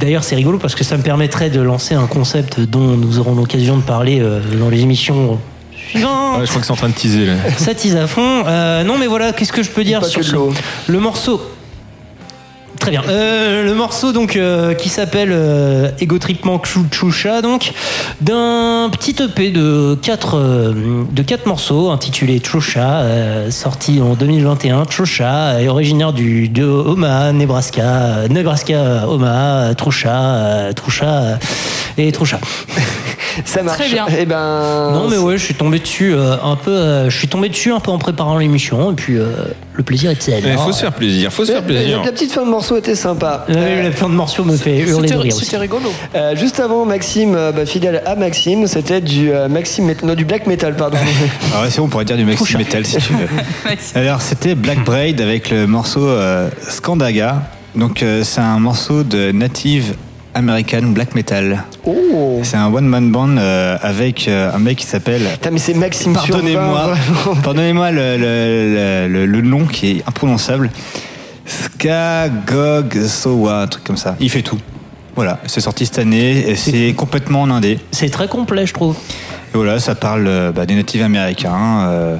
D'ailleurs, 0.00 0.22
c'est 0.22 0.36
rigolo 0.36 0.58
parce 0.58 0.74
que 0.74 0.84
ça 0.84 0.98
me 0.98 1.02
permettrait 1.02 1.48
de 1.48 1.60
lancer 1.62 1.94
un 1.94 2.06
concept 2.06 2.60
dont 2.60 2.80
nous 2.98 3.18
aurons 3.18 3.34
l'occasion 3.34 3.78
de 3.78 3.82
parler 3.82 4.20
euh, 4.20 4.40
dans 4.60 4.68
les 4.68 4.82
émissions 4.82 5.38
Ouais, 6.38 6.44
je 6.44 6.50
crois 6.50 6.60
que 6.60 6.66
c'est 6.66 6.72
en 6.72 6.76
train 6.76 6.88
de 6.88 6.94
teaser 6.94 7.26
là. 7.26 7.34
Ça 7.56 7.74
tease 7.74 7.96
à 7.96 8.06
fond. 8.06 8.44
Euh, 8.46 8.82
non, 8.84 8.98
mais 8.98 9.06
voilà, 9.06 9.32
qu'est-ce 9.32 9.52
que 9.52 9.62
je 9.62 9.70
peux 9.70 9.84
dire 9.84 10.00
sur 10.04 10.22
ce- 10.24 10.92
le 10.92 11.00
morceau? 11.00 11.40
Très 12.80 12.90
bien. 12.90 13.02
Euh, 13.08 13.64
le 13.64 13.74
morceau 13.74 14.12
donc 14.12 14.36
euh, 14.36 14.74
qui 14.74 14.88
s'appelle 14.88 15.30
euh, 15.32 15.90
Ego 16.00 16.18
Tripment 16.18 16.60
Choucha 16.90 17.42
donc 17.42 17.72
d'un 18.20 18.88
petit 18.90 19.16
EP 19.22 19.50
de 19.50 19.98
quatre 20.00 20.36
euh, 20.36 21.02
de 21.10 21.22
quatre 21.22 21.46
morceaux 21.46 21.90
intitulé 21.90 22.40
Choucha 22.44 23.00
euh, 23.00 23.50
sorti 23.50 24.00
en 24.00 24.14
2021. 24.14 24.84
Choucha 24.88 25.60
est 25.60 25.68
originaire 25.68 26.12
du 26.12 26.48
de 26.48 26.64
Omaha, 26.64 27.32
Nebraska, 27.32 27.82
euh, 27.82 28.28
Nebraska, 28.28 29.06
Omaha, 29.08 29.74
Troucha, 29.74 30.20
euh, 30.20 30.72
Troucha 30.72 31.06
euh, 31.06 31.36
et 31.96 32.12
Troucha. 32.12 32.38
Ça 33.44 33.62
marche. 33.62 33.78
Très 33.78 33.88
bien. 33.88 34.06
Eh 34.16 34.26
ben. 34.26 34.90
Non 34.92 35.08
mais 35.08 35.16
ouais, 35.16 35.38
je 35.38 35.44
suis 35.44 35.54
tombé 35.54 35.78
dessus 35.78 36.14
euh, 36.14 36.36
un 36.42 36.56
peu 36.56 36.70
euh, 36.70 37.10
je 37.10 37.16
suis 37.16 37.28
tombé 37.28 37.48
dessus 37.48 37.72
un 37.72 37.80
peu 37.80 37.90
en 37.90 37.98
préparant 37.98 38.38
l'émission 38.38 38.92
et 38.92 38.94
puis 38.94 39.16
euh, 39.16 39.32
le 39.78 39.84
plaisir 39.84 40.10
était 40.10 40.40
là. 40.40 40.48
Il 40.54 40.58
faut 40.58 40.72
se 40.72 40.80
faire 40.80 40.92
plaisir, 40.92 41.32
faut 41.32 41.44
se 41.44 41.52
faire 41.52 41.62
plaisir. 41.62 42.02
La 42.04 42.10
petite 42.10 42.32
fin 42.32 42.44
de 42.44 42.50
morceau 42.50 42.76
était 42.76 42.96
sympa. 42.96 43.46
Euh, 43.48 43.84
la 43.84 43.92
fin 43.92 44.08
de 44.08 44.14
morceau 44.14 44.44
me 44.44 44.56
fait 44.56 44.76
hurler 44.80 45.02
de 45.02 45.12
C'était 45.12 45.22
rire 45.22 45.32
c'était 45.32 45.56
rigolo. 45.56 45.92
Euh, 46.16 46.34
juste 46.34 46.58
avant, 46.58 46.84
Maxime, 46.84 47.36
euh, 47.36 47.52
bah, 47.52 47.64
fidèle 47.64 48.02
à 48.04 48.16
Maxime, 48.16 48.66
c'était 48.66 49.00
du 49.00 49.30
euh, 49.32 49.48
Maxime, 49.48 49.94
non, 50.02 50.14
du 50.14 50.24
black 50.24 50.48
metal, 50.48 50.74
pardon. 50.74 50.98
Ah 51.54 51.62
ouais, 51.62 51.70
c'est 51.70 51.78
bon, 51.78 51.86
on 51.86 51.88
pourrait 51.88 52.04
dire 52.04 52.16
du 52.16 52.24
maxi 52.24 52.56
metal 52.56 52.84
si 52.84 52.96
tu 52.96 53.12
veux. 53.12 53.28
Alors 53.94 54.20
c'était 54.20 54.56
Black 54.56 54.84
Braid 54.84 55.20
avec 55.20 55.50
le 55.50 55.68
morceau 55.68 56.08
euh, 56.08 56.50
Skandaga. 56.68 57.42
Donc 57.76 58.02
euh, 58.02 58.24
c'est 58.24 58.40
un 58.40 58.58
morceau 58.58 59.04
de 59.04 59.30
Native 59.30 59.94
American 60.38 60.82
Black 60.94 61.14
Metal. 61.14 61.64
Oh. 61.84 62.40
C'est 62.42 62.56
un 62.56 62.72
one 62.72 62.86
man 62.86 63.10
band 63.10 63.36
euh, 63.36 63.76
avec 63.82 64.28
euh, 64.28 64.52
un 64.54 64.58
mec 64.58 64.78
qui 64.78 64.86
s'appelle. 64.86 65.22
Putain, 65.32 65.50
mais 65.50 65.58
c'est 65.58 65.74
Maxime 65.74 66.12
Pardonnez-moi, 66.14 66.62
20, 66.86 66.94
vraiment. 66.94 67.40
pardonnez-moi 67.42 67.90
le, 67.90 68.16
le, 68.16 69.08
le- 69.08 69.26
le 69.26 69.40
nom 69.42 69.64
qui 69.66 69.90
est 69.90 70.02
imprononçable. 70.06 70.70
Skagog 71.46 73.06
Sowa, 73.06 73.62
un 73.62 73.66
truc 73.66 73.84
comme 73.84 73.96
ça. 73.96 74.16
Il 74.20 74.30
fait 74.30 74.42
tout. 74.42 74.58
Voilà, 75.16 75.38
c'est 75.46 75.60
sorti 75.60 75.84
cette 75.86 75.98
année 75.98 76.48
et 76.48 76.54
c'est 76.54 76.92
complètement 76.94 77.42
en 77.42 77.50
indé. 77.50 77.80
C'est 77.90 78.08
très 78.10 78.28
complet, 78.28 78.66
je 78.66 78.72
trouve. 78.74 78.94
Et 79.52 79.56
voilà, 79.56 79.80
ça 79.80 79.94
parle 79.94 80.26
euh, 80.28 80.52
bah, 80.52 80.66
des 80.66 80.74
natifs 80.74 81.02
américains, 81.02 81.86
euh, 81.88 82.16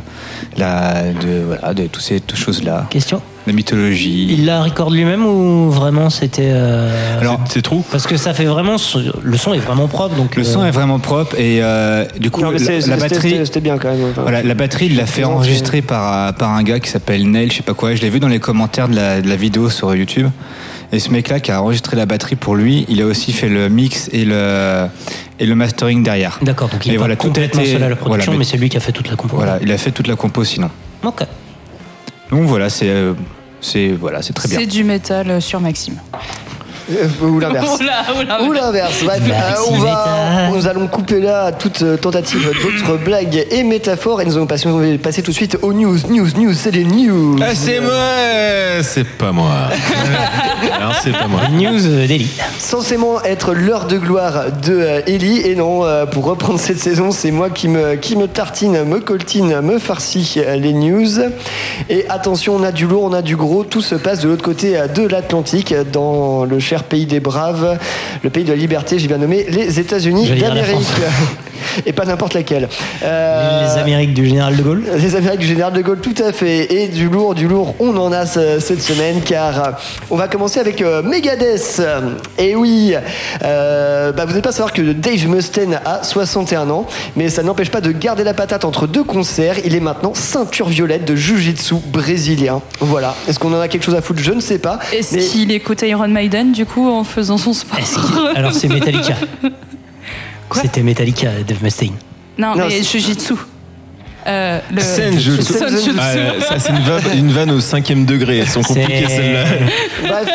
la, 0.56 1.12
de, 1.12 1.44
voilà, 1.46 1.74
de 1.74 1.86
toutes 1.86 2.02
ces 2.02 2.20
toutes 2.20 2.38
choses-là. 2.38 2.86
Question 2.90 3.20
La 3.48 3.54
mythologie. 3.54 4.26
Il 4.30 4.44
la 4.44 4.62
recorde 4.62 4.92
lui-même 4.92 5.24
ou 5.24 5.70
vraiment 5.70 6.10
c'était. 6.10 6.50
euh, 6.52 7.18
Alors, 7.18 7.40
C'est 7.48 7.62
trou 7.62 7.82
Parce 7.90 8.06
que 8.06 8.18
ça 8.18 8.34
fait 8.34 8.44
vraiment. 8.44 8.76
Le 9.22 9.36
son 9.38 9.54
est 9.54 9.58
vraiment 9.58 9.88
propre. 9.88 10.14
Donc, 10.16 10.36
le 10.36 10.44
son 10.44 10.60
euh, 10.62 10.66
est 10.66 10.70
vraiment 10.70 10.98
propre 10.98 11.34
et 11.40 11.62
euh, 11.62 12.04
du 12.20 12.30
coup, 12.30 12.42
Non, 12.42 12.50
la, 12.50 12.58
batterie. 12.98 13.40
c'était- 13.46 13.60
bien 13.60 13.78
quand 13.78 13.88
même. 13.88 14.04
enfin. 14.10 14.20
Voilà, 14.20 14.42
la 14.42 14.52
batterie, 14.54 14.86
il 14.86 14.96
l'a 14.96 15.06
fait 15.06 15.24
enregistrer 15.24 15.80
par, 15.80 16.34
par 16.34 16.50
un 16.50 16.62
gars 16.62 16.78
qui 16.78 16.90
s'appelle 16.90 17.26
Neil, 17.30 17.50
je 17.50 17.56
sais 17.56 17.62
pas 17.62 17.72
quoi. 17.72 17.94
Je 17.94 18.02
l'ai 18.02 18.10
vu 18.10 18.20
dans 18.20 18.28
les 18.28 18.38
commentaires 18.38 18.88
de 18.90 18.96
la, 18.96 19.22
de 19.22 19.28
la 19.30 19.36
vidéo 19.36 19.70
sur 19.70 19.94
YouTube. 19.94 20.28
Et 20.92 20.98
ce 20.98 21.10
mec-là 21.10 21.40
qui 21.40 21.50
a 21.50 21.62
enregistré 21.62 21.96
la 21.96 22.04
batterie 22.04 22.36
pour 22.36 22.54
lui, 22.54 22.84
il 22.90 23.00
a 23.00 23.06
aussi 23.06 23.32
fait 23.32 23.48
le 23.48 23.68
mix 23.70 24.10
et 24.12 24.24
le, 24.26 24.86
et 25.38 25.46
le 25.46 25.54
mastering 25.54 26.02
derrière. 26.02 26.38
D'accord, 26.42 26.68
donc 26.68 26.84
il 26.84 26.92
Et 26.92 26.94
est 26.94 26.98
voilà, 26.98 27.16
pas 27.16 27.22
complètement 27.24 27.62
été- 27.62 27.72
seul 27.72 27.82
à 27.82 27.88
la 27.88 27.96
production, 27.96 28.16
voilà, 28.24 28.32
mais- 28.32 28.38
mais 28.38 28.44
c'est 28.44 28.58
lui 28.58 28.68
qui 28.68 28.76
a 28.76 28.80
fait 28.80 28.92
toute 28.92 29.08
la 29.08 29.16
compo. 29.16 29.36
Voilà, 29.36 29.58
il 29.62 29.72
a 29.72 29.78
fait 29.78 29.90
toute 29.90 30.06
la 30.06 30.16
compo 30.16 30.44
sinon. 30.44 30.68
Ok. 31.02 31.22
Donc 32.30 32.42
voilà, 32.44 32.68
c'est 32.68 32.88
euh, 32.90 33.14
c'est 33.60 33.88
voilà, 33.92 34.22
c'est 34.22 34.32
très 34.32 34.48
bien. 34.48 34.58
C'est 34.58 34.66
du 34.66 34.84
métal 34.84 35.30
euh, 35.30 35.40
sur 35.40 35.60
Maxime. 35.60 35.96
Euh, 36.90 37.06
Ou 37.22 37.38
l'inverse. 37.38 37.78
Oula, 37.80 37.92
oula, 38.18 38.42
Ou 38.42 38.46
oula. 38.48 38.60
l'inverse. 38.62 39.04
Bref, 39.04 39.20
euh, 39.28 39.54
on 39.70 39.78
va, 39.78 40.48
nous 40.54 40.66
allons 40.66 40.86
couper 40.86 41.20
là 41.20 41.52
toute 41.52 41.82
euh, 41.82 41.96
tentative 41.96 42.50
d'autres 42.62 42.98
blagues 42.98 43.46
et 43.50 43.62
métaphores 43.62 44.22
et 44.22 44.24
nous 44.24 44.36
allons 44.36 44.46
passer, 44.46 44.68
on 44.68 44.78
va 44.78 44.98
passer 44.98 45.22
tout 45.22 45.30
de 45.30 45.36
suite 45.36 45.58
aux 45.62 45.72
news. 45.72 45.98
News, 46.08 46.28
news, 46.36 46.54
c'est 46.54 46.70
les 46.70 46.84
news. 46.84 47.36
Ah, 47.42 47.54
c'est 47.54 47.80
moi 47.80 47.92
C'est 48.82 49.06
pas 49.06 49.32
moi. 49.32 49.50
Alors, 50.72 50.94
c'est 51.02 51.12
pas 51.12 51.26
moi. 51.28 51.40
News 51.52 51.80
Daily. 52.06 52.28
Censément 52.58 53.22
être 53.22 53.52
l'heure 53.52 53.86
de 53.86 53.98
gloire 53.98 54.44
de 54.62 55.02
Ellie 55.06 55.40
et 55.40 55.54
non, 55.54 55.84
pour 56.10 56.24
reprendre 56.24 56.58
cette 56.58 56.78
saison, 56.78 57.10
c'est 57.10 57.30
moi 57.30 57.50
qui 57.50 57.68
me, 57.68 57.96
qui 57.96 58.16
me 58.16 58.28
tartine, 58.28 58.84
me 58.84 59.00
coltine, 59.00 59.60
me 59.60 59.78
farcie 59.78 60.40
les 60.56 60.72
news. 60.72 61.20
Et 61.90 62.06
attention, 62.08 62.56
on 62.56 62.62
a 62.62 62.72
du 62.72 62.86
lourd, 62.86 63.04
on 63.04 63.12
a 63.12 63.22
du 63.22 63.36
gros, 63.36 63.64
tout 63.64 63.80
se 63.82 63.94
passe 63.94 64.20
de 64.20 64.28
l'autre 64.28 64.44
côté 64.44 64.78
de 64.94 65.06
l'Atlantique, 65.06 65.74
dans 65.92 66.44
le 66.44 66.58
cher 66.58 66.77
pays 66.84 67.06
des 67.06 67.20
braves, 67.20 67.78
le 68.22 68.30
pays 68.30 68.44
de 68.44 68.50
la 68.50 68.56
liberté, 68.56 68.98
j'ai 68.98 69.08
bien 69.08 69.18
nommé 69.18 69.46
les 69.48 69.78
États-Unis 69.80 70.28
d'Amérique. 70.30 70.78
Et 71.86 71.92
pas 71.92 72.04
n'importe 72.04 72.34
laquelle. 72.34 72.68
Euh, 73.02 73.64
Les 73.74 73.78
Amériques 73.80 74.14
du 74.14 74.26
général 74.26 74.56
de 74.56 74.62
Gaulle. 74.62 74.84
les 74.96 75.14
Amériques 75.16 75.40
du 75.40 75.46
général 75.46 75.72
de 75.72 75.82
Gaulle, 75.82 75.98
tout 76.00 76.14
à 76.24 76.32
fait. 76.32 76.72
Et 76.72 76.88
du 76.88 77.08
lourd, 77.08 77.34
du 77.34 77.46
lourd, 77.46 77.74
on 77.78 77.96
en 77.96 78.10
a 78.12 78.26
ce- 78.26 78.58
cette 78.58 78.82
semaine, 78.82 79.20
car 79.24 79.58
euh, 79.64 79.70
on 80.10 80.16
va 80.16 80.28
commencer 80.28 80.60
avec 80.60 80.80
euh, 80.82 81.02
Megadeth. 81.02 81.82
Et 82.38 82.54
oui, 82.56 82.94
euh, 83.44 84.12
bah, 84.12 84.24
vous 84.24 84.34
n'êtes 84.34 84.44
pas 84.44 84.52
savoir 84.52 84.72
que 84.72 84.82
Dave 84.92 85.26
Mustaine 85.28 85.78
a 85.84 86.02
61 86.02 86.70
ans, 86.70 86.86
mais 87.16 87.28
ça 87.28 87.42
n'empêche 87.42 87.70
pas 87.70 87.80
de 87.80 87.92
garder 87.92 88.24
la 88.24 88.34
patate 88.34 88.64
entre 88.64 88.86
deux 88.86 89.04
concerts. 89.04 89.56
Il 89.64 89.74
est 89.74 89.80
maintenant 89.80 90.14
ceinture 90.14 90.68
violette 90.68 91.04
de 91.04 91.14
Jiu-Jitsu 91.16 91.76
brésilien. 91.86 92.60
Voilà. 92.80 93.14
Est-ce 93.28 93.38
qu'on 93.38 93.52
en 93.52 93.60
a 93.60 93.68
quelque 93.68 93.84
chose 93.84 93.94
à 93.96 94.00
foutre? 94.00 94.20
Je 94.22 94.32
ne 94.32 94.40
sais 94.40 94.58
pas. 94.58 94.78
Est-ce 94.92 95.14
Mais- 95.16 95.22
qu'il 95.22 95.52
écoute 95.52 95.82
Iron 95.82 96.08
Maiden 96.08 96.52
du 96.52 96.66
coup 96.66 96.67
en 96.76 97.04
faisant 97.04 97.38
son 97.38 97.52
sport 97.52 97.78
Alors 98.34 98.52
c'est 98.52 98.68
Metallica. 98.68 99.14
C'était 100.54 100.82
Metallica, 100.82 101.28
Dave 101.46 101.62
Mustaine. 101.62 101.92
Non, 102.38 102.54
Non, 102.56 102.66
mais 102.68 102.82
c'est- 102.82 102.98
Jujitsu. 102.98 103.34
Euh, 104.26 104.60
le 104.70 104.80
Senjutsu. 104.82 105.42
Senjutsu. 105.42 105.90
Ah, 105.98 106.12
ça, 106.46 106.58
c'est 106.58 106.70
une 106.70 106.80
vanne, 106.80 107.02
une 107.18 107.30
vanne 107.32 107.50
au 107.50 107.60
cinquième 107.60 108.04
degré. 108.04 108.38
Elles 108.38 108.48
sont 108.48 108.62
compliquées, 108.62 109.06
celles-là. 109.08 109.44
Bref, 110.06 110.28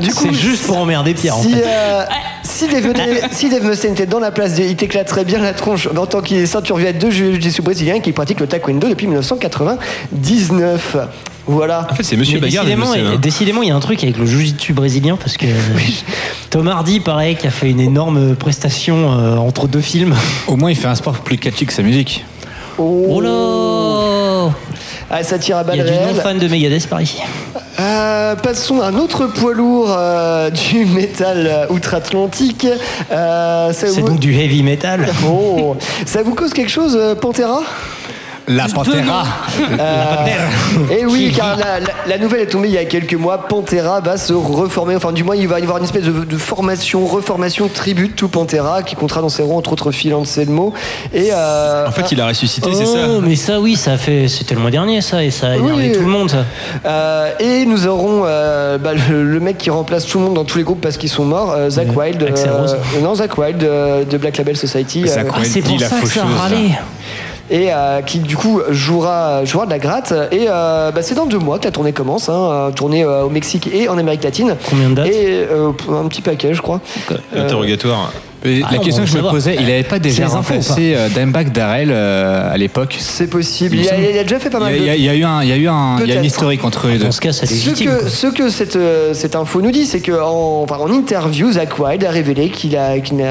du 0.00 0.12
coup, 0.12 0.26
C'est 0.28 0.34
juste 0.34 0.66
pour 0.66 0.78
emmerder 0.78 1.14
Pierre 1.14 1.36
en 1.36 1.42
si, 1.42 1.52
fait. 1.54 1.64
euh, 1.64 2.04
si, 2.42 2.66
Dave, 2.66 2.92
si 3.30 3.48
Dave 3.48 3.64
Mustaine 3.64 3.92
était 3.92 4.06
dans 4.06 4.18
la 4.18 4.32
place, 4.32 4.58
il 4.58 4.74
t'éclaterait 4.74 5.24
bien 5.24 5.38
la 5.38 5.52
tronche 5.52 5.86
en 5.96 6.06
tant 6.06 6.22
qu'il 6.22 6.38
est 6.38 6.46
ceinture 6.46 6.76
violette 6.76 6.98
de 6.98 7.08
jiu-jitsu 7.10 7.62
brésilien 7.62 8.00
qui 8.00 8.10
pratique 8.12 8.40
le 8.40 8.48
taekwondo 8.48 8.88
depuis 8.88 9.06
1999. 9.06 10.96
Voilà. 11.46 11.86
En 11.90 11.94
fait, 11.94 12.02
c'est 12.02 12.16
Monsieur 12.16 12.38
Mais 12.40 12.48
Bagarre. 12.48 12.64
décidément, 12.64 12.92
le 12.94 13.00
monsieur, 13.02 13.14
hein. 13.16 13.18
décidément, 13.20 13.62
il 13.62 13.68
y 13.68 13.72
a 13.72 13.76
un 13.76 13.80
truc 13.80 14.02
avec 14.04 14.16
le 14.18 14.26
jiu-jitsu 14.26 14.72
brésilien 14.72 15.16
parce 15.16 15.36
que 15.36 15.46
Tom 16.50 16.68
Hardy, 16.68 17.00
pareil, 17.00 17.36
qui 17.36 17.46
a 17.46 17.50
fait 17.50 17.70
une 17.70 17.80
énorme 17.80 18.34
prestation 18.36 19.12
euh, 19.12 19.36
entre 19.36 19.66
deux 19.66 19.80
films. 19.80 20.14
Au 20.46 20.56
moins, 20.56 20.70
il 20.70 20.76
fait 20.76 20.86
un 20.88 20.94
sport 20.94 21.14
plus 21.18 21.38
catchy 21.38 21.66
que 21.66 21.72
sa 21.72 21.82
musique. 21.82 22.24
Oh 22.78 23.20
là 23.20 24.52
Ah, 25.10 25.22
ça 25.22 25.38
tire 25.38 25.56
à 25.58 25.62
Il 25.62 25.74
y 25.74 25.78
balles 25.78 25.88
a 25.88 25.90
du 25.90 26.14
non-fan 26.14 26.38
de 26.38 26.48
Megadeth 26.48 26.86
par 26.88 27.02
ici. 27.02 27.18
Euh, 27.78 28.36
passons 28.36 28.80
à 28.80 28.86
un 28.88 28.94
autre 28.96 29.26
poids 29.26 29.54
lourd 29.54 29.88
euh, 29.90 30.50
du 30.50 30.84
métal 30.86 31.46
euh, 31.50 31.66
outre-Atlantique. 31.70 32.66
Euh, 33.10 33.72
ça 33.72 33.86
C'est 33.88 34.00
vous- 34.00 34.06
donc 34.08 34.20
du 34.20 34.34
heavy 34.34 34.62
metal. 34.62 35.08
Oh, 35.26 35.76
ça 36.06 36.22
vous 36.22 36.34
cause 36.34 36.52
quelque 36.52 36.70
chose, 36.70 36.96
euh, 36.98 37.14
Pantera? 37.14 37.62
La 38.50 38.66
Pantera. 38.68 39.24
Et 40.90 41.04
oui, 41.06 41.32
car 41.36 41.56
la, 41.56 41.80
la- 41.80 41.86
la 42.06 42.18
nouvelle 42.18 42.40
est 42.40 42.46
tombée 42.46 42.68
il 42.68 42.74
y 42.74 42.78
a 42.78 42.84
quelques 42.84 43.14
mois. 43.14 43.38
Pantera 43.48 44.00
va 44.00 44.16
se 44.16 44.32
reformer. 44.32 44.96
Enfin, 44.96 45.12
du 45.12 45.22
moins, 45.24 45.36
il 45.36 45.46
va 45.48 45.60
y 45.60 45.62
avoir 45.62 45.78
une 45.78 45.84
espèce 45.84 46.04
de, 46.04 46.24
de 46.24 46.36
formation, 46.36 47.06
reformation, 47.06 47.68
tribute 47.68 48.16
to 48.16 48.28
Pantera 48.28 48.82
qui 48.82 48.96
comptera 48.96 49.20
dans 49.20 49.28
ses 49.28 49.42
rangs, 49.42 49.58
entre 49.58 49.72
autres, 49.72 49.92
Phil 49.92 50.14
Anselmo. 50.14 50.72
Et 51.14 51.28
euh, 51.32 51.86
En 51.86 51.92
fait, 51.92 52.10
il 52.12 52.20
a 52.20 52.26
ressuscité, 52.26 52.68
Oh, 52.72 52.76
c'est 52.76 52.86
ça 52.86 52.98
mais 53.22 53.36
ça, 53.36 53.60
oui, 53.60 53.76
ça 53.76 53.92
a 53.92 53.96
fait. 53.96 54.28
C'était 54.28 54.54
le 54.54 54.60
mois 54.60 54.70
dernier, 54.70 55.00
ça, 55.00 55.22
et 55.22 55.30
ça 55.30 55.48
a 55.50 55.56
énervé 55.56 55.88
Oui. 55.88 55.92
tout 55.92 56.00
le 56.00 56.06
monde, 56.10 56.30
ça. 56.30 56.44
Euh, 56.84 57.30
et 57.38 57.64
nous 57.66 57.86
aurons 57.86 58.22
euh, 58.24 58.78
bah, 58.78 58.90
le, 59.10 59.22
le 59.24 59.40
mec 59.40 59.58
qui 59.58 59.70
remplace 59.70 60.06
tout 60.06 60.18
le 60.18 60.24
monde 60.24 60.34
dans 60.34 60.44
tous 60.44 60.58
les 60.58 60.64
groupes 60.64 60.80
parce 60.80 60.96
qu'ils 60.96 61.08
sont 61.08 61.24
morts, 61.24 61.52
euh, 61.56 61.70
Zach 61.70 61.88
Wild. 61.96 62.22
Non, 63.02 63.14
Zach 63.14 63.38
Wild 63.38 63.62
euh, 63.62 64.04
de 64.04 64.16
Black 64.18 64.36
Label 64.38 64.56
Society. 64.56 65.06
Zach 65.06 65.26
euh, 65.26 65.30
Wild. 65.38 65.46
c'est 65.46 65.60
dit 65.60 65.68
pour 65.72 65.80
la 65.80 65.88
ça 65.88 66.00
que 66.00 66.06
ça 66.08 66.22
a 66.22 66.26
faucheuse, 66.26 66.40
râlé. 66.40 66.70
Et 67.50 67.72
euh, 67.72 68.00
qui 68.00 68.20
du 68.20 68.36
coup 68.36 68.60
jouera, 68.70 69.44
jouera 69.44 69.66
de 69.66 69.70
la 69.70 69.78
gratte. 69.78 70.14
Et 70.30 70.46
euh, 70.48 70.90
bah, 70.92 71.02
c'est 71.02 71.14
dans 71.14 71.26
deux 71.26 71.38
mois 71.38 71.58
que 71.58 71.64
la 71.64 71.72
tournée 71.72 71.92
commence, 71.92 72.28
hein, 72.28 72.50
euh, 72.50 72.70
tournée 72.70 73.04
euh, 73.04 73.24
au 73.24 73.28
Mexique 73.28 73.68
et 73.72 73.88
en 73.88 73.98
Amérique 73.98 74.22
latine. 74.24 74.56
Combien 74.68 74.90
de 74.90 74.94
dates 74.94 75.08
Et 75.08 75.46
euh, 75.50 75.72
un 75.90 76.08
petit 76.08 76.22
paquet, 76.22 76.54
je 76.54 76.62
crois. 76.62 76.80
Interrogatoire. 77.34 78.12
Ah, 78.42 78.48
la 78.72 78.78
on 78.78 78.82
question 78.82 79.04
que 79.04 79.10
je 79.10 79.18
me 79.18 79.22
posais, 79.28 79.54
il 79.56 79.62
n'avait 79.66 79.82
pas 79.82 79.98
déjà 79.98 80.26
remplacé 80.28 80.94
euh, 80.96 81.08
Dimebag 81.10 81.52
Darrell 81.52 81.90
euh, 81.92 82.52
à 82.52 82.56
l'époque 82.56 82.96
C'est 82.98 83.26
possible. 83.28 83.76
Il 83.76 83.86
a, 83.86 83.90
semble. 83.90 84.02
il 84.12 84.18
a 84.18 84.22
déjà 84.22 84.38
fait 84.38 84.48
pas 84.50 84.58
mal 84.60 84.72
a, 84.72 84.76
de 84.76 84.80
il 84.80 84.86
y 84.86 84.90
a- 84.90 84.96
il 84.96 85.02
y 85.04 85.08
a 85.10 85.14
eu 85.14 85.24
un, 85.24 85.42
il 85.42 85.48
y 85.48 85.52
a 85.52 85.56
eu 85.56 85.68
un, 85.68 85.98
il 86.00 86.08
y 86.08 86.12
a 86.12 86.14
une 86.16 86.24
historique 86.24 86.64
entre 86.64 86.86
eux 86.88 86.92
deux. 86.92 87.04
Dans 87.04 87.12
ce 87.12 87.20
cas, 87.20 87.32
c'est 87.32 87.44
Ce 87.46 87.52
légitime. 87.52 87.90
que, 88.02 88.08
ce 88.08 88.26
que 88.28 88.48
cette, 88.48 88.76
euh, 88.76 89.12
cette 89.14 89.36
info 89.36 89.60
nous 89.60 89.70
dit, 89.70 89.84
c'est 89.84 90.00
qu'en 90.00 90.62
enfin, 90.62 90.76
en 90.78 90.90
interview, 90.90 91.52
Zach 91.52 91.78
Wilde 91.78 92.04
a 92.04 92.10
révélé 92.10 92.48
qu'il 92.48 92.76
a, 92.76 92.98
qu'il 93.00 93.18
il 93.18 93.22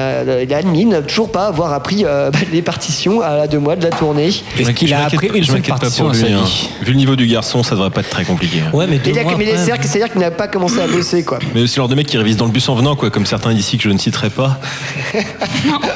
a 0.54 0.56
admis 0.56 0.84
ne 0.84 1.00
toujours 1.00 1.32
pas 1.32 1.46
avoir 1.48 1.72
appris 1.72 2.04
euh, 2.04 2.30
les 2.52 2.62
partitions 2.62 3.20
à 3.20 3.46
deux 3.48 3.58
mois 3.58 3.74
de 3.76 3.82
la 3.82 3.90
tournée. 3.90 4.28
Est-ce 4.58 4.70
qu'il 4.70 4.94
a 4.94 5.06
appris 5.06 5.28
une 5.34 5.42
Je 5.42 5.48
seule 5.48 5.56
m'inquiète 5.56 5.74
pas 5.74 5.80
partition 5.80 6.04
pour 6.06 6.14
lui. 6.14 6.32
hein. 6.32 6.42
vie? 6.44 6.68
Vu 6.82 6.92
le 6.92 6.98
niveau 6.98 7.16
du 7.16 7.26
garçon, 7.26 7.62
ça 7.64 7.74
devrait 7.74 7.90
pas 7.90 8.00
être 8.02 8.10
très 8.10 8.24
compliqué. 8.24 8.58
hein. 8.64 8.70
Ouais, 8.76 8.86
mais 8.88 9.00
mais 9.04 9.12
que- 9.12 9.56
c'est-à-dire 9.56 10.10
qu'il 10.12 10.20
n'a 10.20 10.30
pas 10.30 10.46
commencé 10.48 10.78
à 10.80 10.86
bosser, 10.86 11.24
quoi. 11.24 11.38
Mais 11.54 11.60
c'est 11.66 11.76
le 11.76 11.82
genre 11.82 11.88
de 11.88 11.94
mec 11.96 12.06
qui 12.06 12.16
révise 12.16 12.36
dans 12.36 12.46
le 12.46 12.52
bus 12.52 12.68
en 12.68 12.74
venant, 12.76 12.94
quoi, 12.94 13.10
comme 13.10 13.26
certains 13.26 13.52
d'ici 13.52 13.76
que 13.76 13.82
je 13.84 13.88
ne 13.90 13.98
citerai 13.98 14.30
pas. 14.30 14.58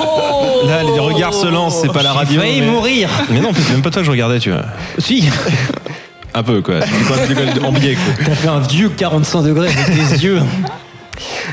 Oh 0.00 0.62
Là, 0.66 0.82
les 0.82 0.98
regards 0.98 1.34
se 1.34 1.46
lancent, 1.46 1.80
c'est 1.82 1.92
pas 1.92 2.02
la 2.02 2.12
radio. 2.12 2.40
failli 2.40 2.60
mais... 2.60 2.66
mourir. 2.66 3.08
Mais 3.30 3.40
non, 3.40 3.50
c'est 3.54 3.72
même 3.72 3.82
pas 3.82 3.90
toi 3.90 4.02
que 4.02 4.06
je 4.06 4.10
regardais, 4.10 4.38
tu 4.38 4.50
vois. 4.50 4.62
Si. 4.98 5.28
Un 6.34 6.42
peu, 6.42 6.62
quoi. 6.62 6.76
En 7.62 7.72
biais, 7.72 7.94
quoi. 7.94 8.24
T'as 8.24 8.34
fait 8.34 8.48
un 8.48 8.60
vieux 8.60 8.88
45 8.88 9.42
degrés 9.42 9.68
avec 9.68 9.86
tes 9.86 10.16
yeux. 10.24 10.40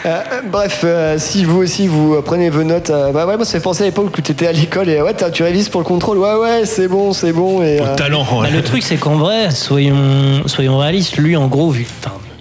Euh, 0.08 0.22
bref, 0.52 0.82
euh, 0.84 1.18
si 1.20 1.46
vous 1.46 1.60
aussi 1.60 1.88
vous 1.88 2.16
euh, 2.16 2.22
prenez 2.26 2.50
vos 2.50 2.64
notes, 2.64 2.90
euh, 2.90 3.12
bah 3.12 3.28
ouais, 3.28 3.36
moi 3.36 3.46
ça 3.46 3.52
fait 3.52 3.60
penser 3.60 3.84
à 3.84 3.86
l'époque 3.86 4.12
où 4.18 4.22
tu 4.22 4.32
étais 4.32 4.48
à 4.48 4.52
l'école 4.52 4.90
et 4.90 5.00
ouais, 5.04 5.14
tu 5.32 5.44
révises 5.44 5.70
pour 5.70 5.80
le 5.82 5.86
contrôle, 5.86 6.18
ouais, 6.18 6.34
ouais, 6.34 6.66
c'est 6.66 6.88
bon, 6.88 7.14
c'est 7.14 7.32
bon. 7.32 7.62
Et, 7.62 7.80
euh, 7.80 7.96
Talent, 7.96 8.26
Bah, 8.42 8.50
le 8.52 8.64
truc, 8.64 8.82
c'est 8.82 8.98
qu'en 8.98 9.18
vrai, 9.18 9.52
soyons, 9.52 10.42
soyons 10.48 10.80
réalistes, 10.80 11.18
lui, 11.18 11.38
en 11.38 11.48
gros, 11.48 11.70
vu. 11.70 11.86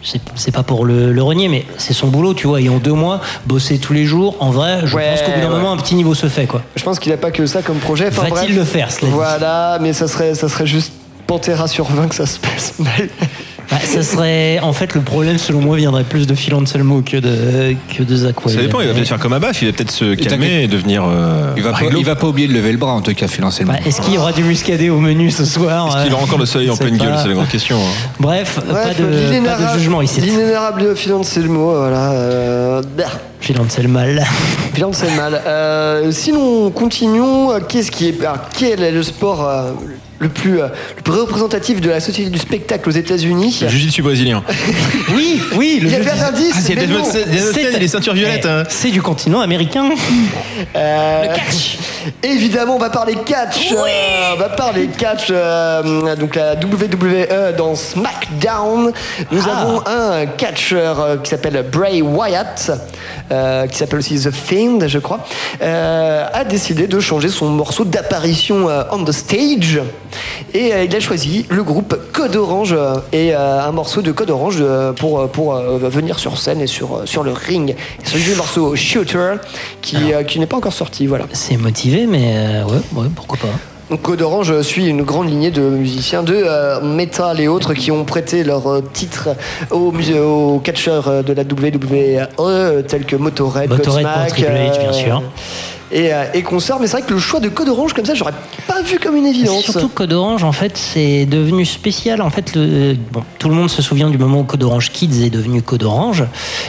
C'est- 0.02 0.50
pas 0.52 0.62
pour 0.62 0.84
le, 0.86 1.12
le 1.12 1.22
renier, 1.22 1.48
mais 1.48 1.66
c'est 1.76 1.92
son 1.92 2.08
boulot, 2.08 2.32
tu 2.34 2.46
vois. 2.46 2.60
Et 2.60 2.68
en 2.68 2.78
deux 2.78 2.92
mois, 2.94 3.20
bosser 3.46 3.78
tous 3.78 3.92
les 3.92 4.04
jours, 4.06 4.36
en 4.40 4.50
vrai, 4.50 4.80
je 4.84 4.96
Ouais, 4.96 5.10
pense 5.10 5.20
qu'au 5.22 5.32
bout 5.32 5.40
d'un 5.40 5.48
ouais. 5.48 5.56
moment, 5.56 5.72
un 5.72 5.76
petit 5.76 5.94
niveau 5.94 6.14
se 6.14 6.28
fait, 6.28 6.46
quoi. 6.46 6.62
Je 6.74 6.82
pense 6.82 6.98
qu'il 6.98 7.12
a 7.12 7.16
pas 7.18 7.30
que 7.30 7.44
ça 7.46 7.60
comme 7.62 7.76
projet. 7.78 8.08
Enfin, 8.08 8.28
Va-t-il 8.28 8.56
le 8.56 8.64
faire, 8.64 8.88
dit 8.88 9.06
Voilà, 9.10 9.78
mais 9.80 9.92
ça 9.92 10.08
serait, 10.08 10.34
ça 10.34 10.48
serait 10.48 10.66
juste 10.66 10.92
Pantera 11.26 11.68
sur 11.68 11.84
20 11.84 12.08
que 12.08 12.14
ça 12.14 12.26
se 12.26 12.38
passe 12.38 12.74
mal. 12.78 13.08
Bah, 13.70 13.76
ça 13.84 14.02
serait. 14.02 14.58
En 14.60 14.72
fait, 14.72 14.94
le 14.94 15.00
problème, 15.00 15.38
selon 15.38 15.60
moi, 15.60 15.76
viendrait 15.76 16.02
plus 16.04 16.26
de 16.26 16.34
Phil 16.34 16.54
Anselmo 16.54 17.02
que 17.02 17.18
de, 17.18 17.76
que 17.96 18.02
de 18.02 18.16
Zach 18.16 18.34
Ça 18.44 18.48
Wade. 18.50 18.56
dépend, 18.62 18.80
il 18.80 18.88
va 18.88 18.94
peut-être 18.94 19.06
faire 19.08 19.18
comme 19.20 19.32
Abaf, 19.32 19.62
il 19.62 19.66
va 19.68 19.72
peut-être 19.72 19.92
se 19.92 20.14
calmer 20.14 20.64
et 20.64 20.66
devenir. 20.68 21.04
euh, 21.06 21.52
Il 21.56 21.62
va, 21.62 21.72
pas, 21.72 21.78
il 21.96 22.04
va 22.04 22.16
pas 22.16 22.26
oublier 22.26 22.48
de 22.48 22.52
lever 22.52 22.72
le 22.72 22.78
bras 22.78 22.92
en 22.92 23.00
tout 23.00 23.14
cas, 23.14 23.28
Phil 23.28 23.44
Anselmo. 23.44 23.72
Bah, 23.72 23.78
Est-ce 23.86 24.00
qu'il 24.00 24.14
y 24.14 24.18
aura 24.18 24.32
du 24.32 24.42
muscadet 24.42 24.90
au 24.90 24.98
menu 24.98 25.30
ce 25.30 25.44
soir 25.44 25.86
Est-ce 25.96 26.04
qu'il 26.04 26.12
aura 26.14 26.24
encore 26.24 26.38
le 26.38 26.46
soleil 26.46 26.68
en 26.70 26.76
pleine 26.76 26.96
gueule 26.98 27.14
C'est 27.22 27.28
la 27.28 27.34
grande 27.34 27.48
question. 27.48 27.76
hein. 27.78 28.08
Bref, 28.18 28.56
pas, 28.56 28.72
Bref, 28.72 28.98
de, 29.00 29.44
pas 29.46 29.74
de 29.74 29.78
jugement 29.78 30.02
ici. 30.02 30.20
L'inénarrable 30.20 30.96
Phil 30.96 31.12
Anselmo, 31.12 31.76
voilà. 31.76 32.10
Euh, 32.12 32.82
Phil 33.40 33.60
Anselmo. 33.60 34.00
Phil 34.74 34.84
Anselmo. 34.84 35.20
Euh, 35.46 36.10
sinon, 36.10 36.70
continuons. 36.70 37.52
Euh, 37.52 37.60
Qu'est-ce 37.66 37.90
qui 37.92 38.08
est, 38.08 38.20
alors, 38.20 38.38
quel 38.56 38.82
est 38.82 38.90
le 38.92 39.02
sport 39.02 39.46
euh, 39.48 39.70
le 40.20 40.28
plus, 40.28 40.60
euh, 40.60 40.68
le 40.96 41.02
plus 41.02 41.14
représentatif 41.14 41.80
de 41.80 41.90
la 41.90 41.98
société 41.98 42.30
du 42.30 42.38
spectacle 42.38 42.88
aux 42.88 42.92
États-Unis 42.92 43.58
Le 43.62 43.68
jiu-jitsu 43.68 44.02
brésilien. 44.02 44.42
Oui, 45.14 45.40
oui, 45.56 45.78
le 45.82 45.88
Il 45.88 45.92
y 45.92 45.96
avait 45.96 46.10
un 46.10 46.26
indice, 46.28 46.52
Ah, 46.56 46.60
c'est 46.62 46.74
mais 46.76 46.86
des 46.86 46.92
non. 46.92 47.02
des- 47.10 47.78
des 47.78 47.88
ceintures 47.88 48.14
violettes. 48.14 48.46
hein. 48.46 48.62
C'est 48.68 48.90
du 48.90 49.02
continent 49.02 49.40
américain. 49.40 49.88
Euh, 50.76 51.24
Évidemment, 52.22 52.76
on 52.76 52.78
va 52.78 52.90
parler 52.90 53.14
catch. 53.24 53.72
euh, 53.72 54.34
on 54.34 54.38
va 54.38 54.48
parler 54.50 54.88
catch. 54.88 55.28
euh, 55.30 56.14
donc 56.16 56.34
la 56.36 56.54
WWE 56.54 57.52
dans 57.56 57.74
SmackDown. 57.74 58.92
Nous 59.32 59.42
Ah. 59.46 59.58
avons 59.60 59.82
un 59.86 60.26
catcheur 60.26 61.00
euh, 61.00 61.16
qui 61.16 61.30
s'appelle 61.30 61.64
Bray 61.70 62.02
Wyatt, 62.02 62.70
euh, 63.30 63.66
qui 63.66 63.76
s'appelle 63.78 63.98
aussi 64.00 64.18
The 64.20 64.30
Fiend, 64.30 64.86
je 64.86 64.98
crois, 64.98 65.20
euh, 65.62 66.26
a 66.32 66.44
décidé 66.44 66.86
de 66.86 67.00
changer 67.00 67.28
son 67.28 67.48
morceau 67.48 67.84
d'apparition 67.84 68.68
euh, 68.68 68.82
on 68.92 69.02
the 69.04 69.12
stage. 69.12 69.80
Et 70.52 70.72
euh, 70.72 70.84
il 70.84 70.94
a 70.94 71.00
choisi 71.00 71.46
le 71.48 71.62
groupe 71.62 71.96
Code 72.12 72.36
Orange 72.36 72.72
euh, 72.72 72.96
et 73.12 73.34
euh, 73.34 73.62
un 73.62 73.72
morceau 73.72 74.02
de 74.02 74.12
Code 74.12 74.30
Orange 74.30 74.62
pour, 74.96 75.28
pour 75.28 75.54
venir 75.54 76.18
sur 76.18 76.38
scène 76.38 76.60
et 76.60 76.66
sur, 76.66 77.02
sur 77.04 77.22
le 77.22 77.32
ring. 77.32 77.76
S'agit 78.04 78.30
du 78.30 78.36
morceau 78.36 78.74
Shooter 78.76 79.34
qui, 79.82 80.12
qui 80.26 80.38
n'est 80.38 80.46
pas 80.46 80.56
encore 80.56 80.72
sorti. 80.72 81.06
Voilà. 81.06 81.26
C'est 81.32 81.56
motivé, 81.56 82.06
mais 82.06 82.34
euh, 82.36 82.64
ouais, 82.64 82.80
ouais, 82.94 83.08
pourquoi 83.14 83.38
pas. 83.38 83.48
Donc 83.90 84.02
Code 84.02 84.22
Orange 84.22 84.62
suit 84.62 84.86
une 84.86 85.02
grande 85.02 85.28
lignée 85.28 85.50
de 85.50 85.62
musiciens 85.62 86.22
de 86.22 86.34
euh, 86.36 86.80
metal 86.80 87.40
et 87.40 87.48
autres 87.48 87.74
qui 87.74 87.90
ont 87.90 88.04
prêté 88.04 88.44
leur 88.44 88.68
euh, 88.68 88.82
titre 88.92 89.30
aux, 89.72 89.92
aux 89.92 90.60
catcheurs 90.60 91.24
de 91.24 91.32
la 91.32 91.42
WWE 91.42 92.84
tels 92.86 93.04
que 93.04 93.16
Motorhead, 93.16 93.68
Motorhead 93.68 94.04
Godsmack, 94.04 94.28
pour 94.28 94.36
Triple 94.36 94.50
H, 94.52 94.78
bien 94.78 94.92
sûr. 94.92 95.16
Euh, 95.16 95.20
et 95.92 96.42
consorts. 96.42 96.78
Mais 96.80 96.86
c'est 96.86 96.98
vrai 96.98 97.06
que 97.06 97.12
le 97.12 97.18
choix 97.20 97.40
de 97.40 97.48
Code 97.48 97.68
Orange 97.68 97.92
comme 97.94 98.04
ça, 98.04 98.14
j'aurais 98.14 98.32
pas 98.66 98.82
vu 98.82 98.98
comme 98.98 99.16
une 99.16 99.26
évidence. 99.26 99.62
Surtout 99.64 99.88
Code 99.88 100.12
Orange, 100.12 100.44
en 100.44 100.52
fait, 100.52 100.76
c'est 100.76 101.26
devenu 101.26 101.64
spécial. 101.64 102.22
En 102.22 102.30
fait, 102.30 102.54
le, 102.54 102.94
bon, 103.12 103.22
tout 103.38 103.48
le 103.48 103.54
monde 103.54 103.70
se 103.70 103.82
souvient 103.82 104.08
du 104.10 104.18
moment 104.18 104.40
où 104.40 104.44
Code 104.44 104.62
Orange 104.62 104.90
Kids 104.90 105.24
est 105.24 105.30
devenu 105.30 105.62
Code 105.62 105.82
Orange. 105.82 106.24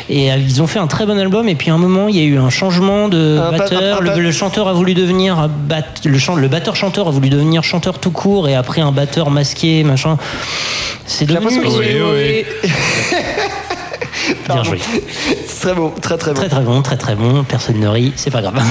Et 0.10 0.32
euh, 0.32 0.36
ils 0.38 0.62
ont 0.62 0.68
fait 0.68 0.80
un 0.80 0.88
très 0.88 1.06
bon 1.06 1.18
album. 1.20 1.48
Et 1.50 1.56
puis 1.56 1.70
à 1.72 1.74
un 1.74 1.78
moment, 1.78 2.08
il 2.08 2.16
y 2.16 2.20
a 2.20 2.24
eu 2.24 2.38
un 2.38 2.50
changement 2.50 3.08
de 3.10 3.40
Un 3.40 3.58
batteur. 3.58 4.02
un 4.02 4.18
le, 4.18 4.32
chanteur 4.32 4.68
a 4.68 4.74
voulu 4.74 4.94
devenir 4.94 5.50
bat, 5.50 5.84
le, 6.06 6.18
chan- 6.18 6.36
le 6.36 6.48
batteur-chanteur 6.48 7.08
a 7.08 7.12
voulu 7.12 7.30
devenir 7.30 7.64
chanteur 7.64 8.00
tout 8.00 8.12
court. 8.12 8.50
Et 8.50 8.56
après, 8.56 8.82
un 8.82 8.92
batteur 8.92 9.30
masqué, 9.30 9.84
machin. 9.84 10.18
C'est 11.06 11.26
devenu. 11.26 11.60
Oui, 11.66 12.46
oui. 12.64 12.70
Bien 14.50 14.64
joué. 14.64 14.80
C'est 15.48 15.60
très 15.68 15.74
bon, 15.76 15.92
très 16.02 16.18
très 16.18 16.32
bon. 16.32 16.36
Très 16.40 16.50
très 16.50 16.62
bon, 16.62 16.82
très 16.82 16.98
très 16.98 17.16
bon. 17.16 17.44
Personne 17.44 17.80
ne 17.80 17.88
rit, 17.88 18.14
c'est 18.16 18.32
pas 18.32 18.42
grave. 18.42 18.56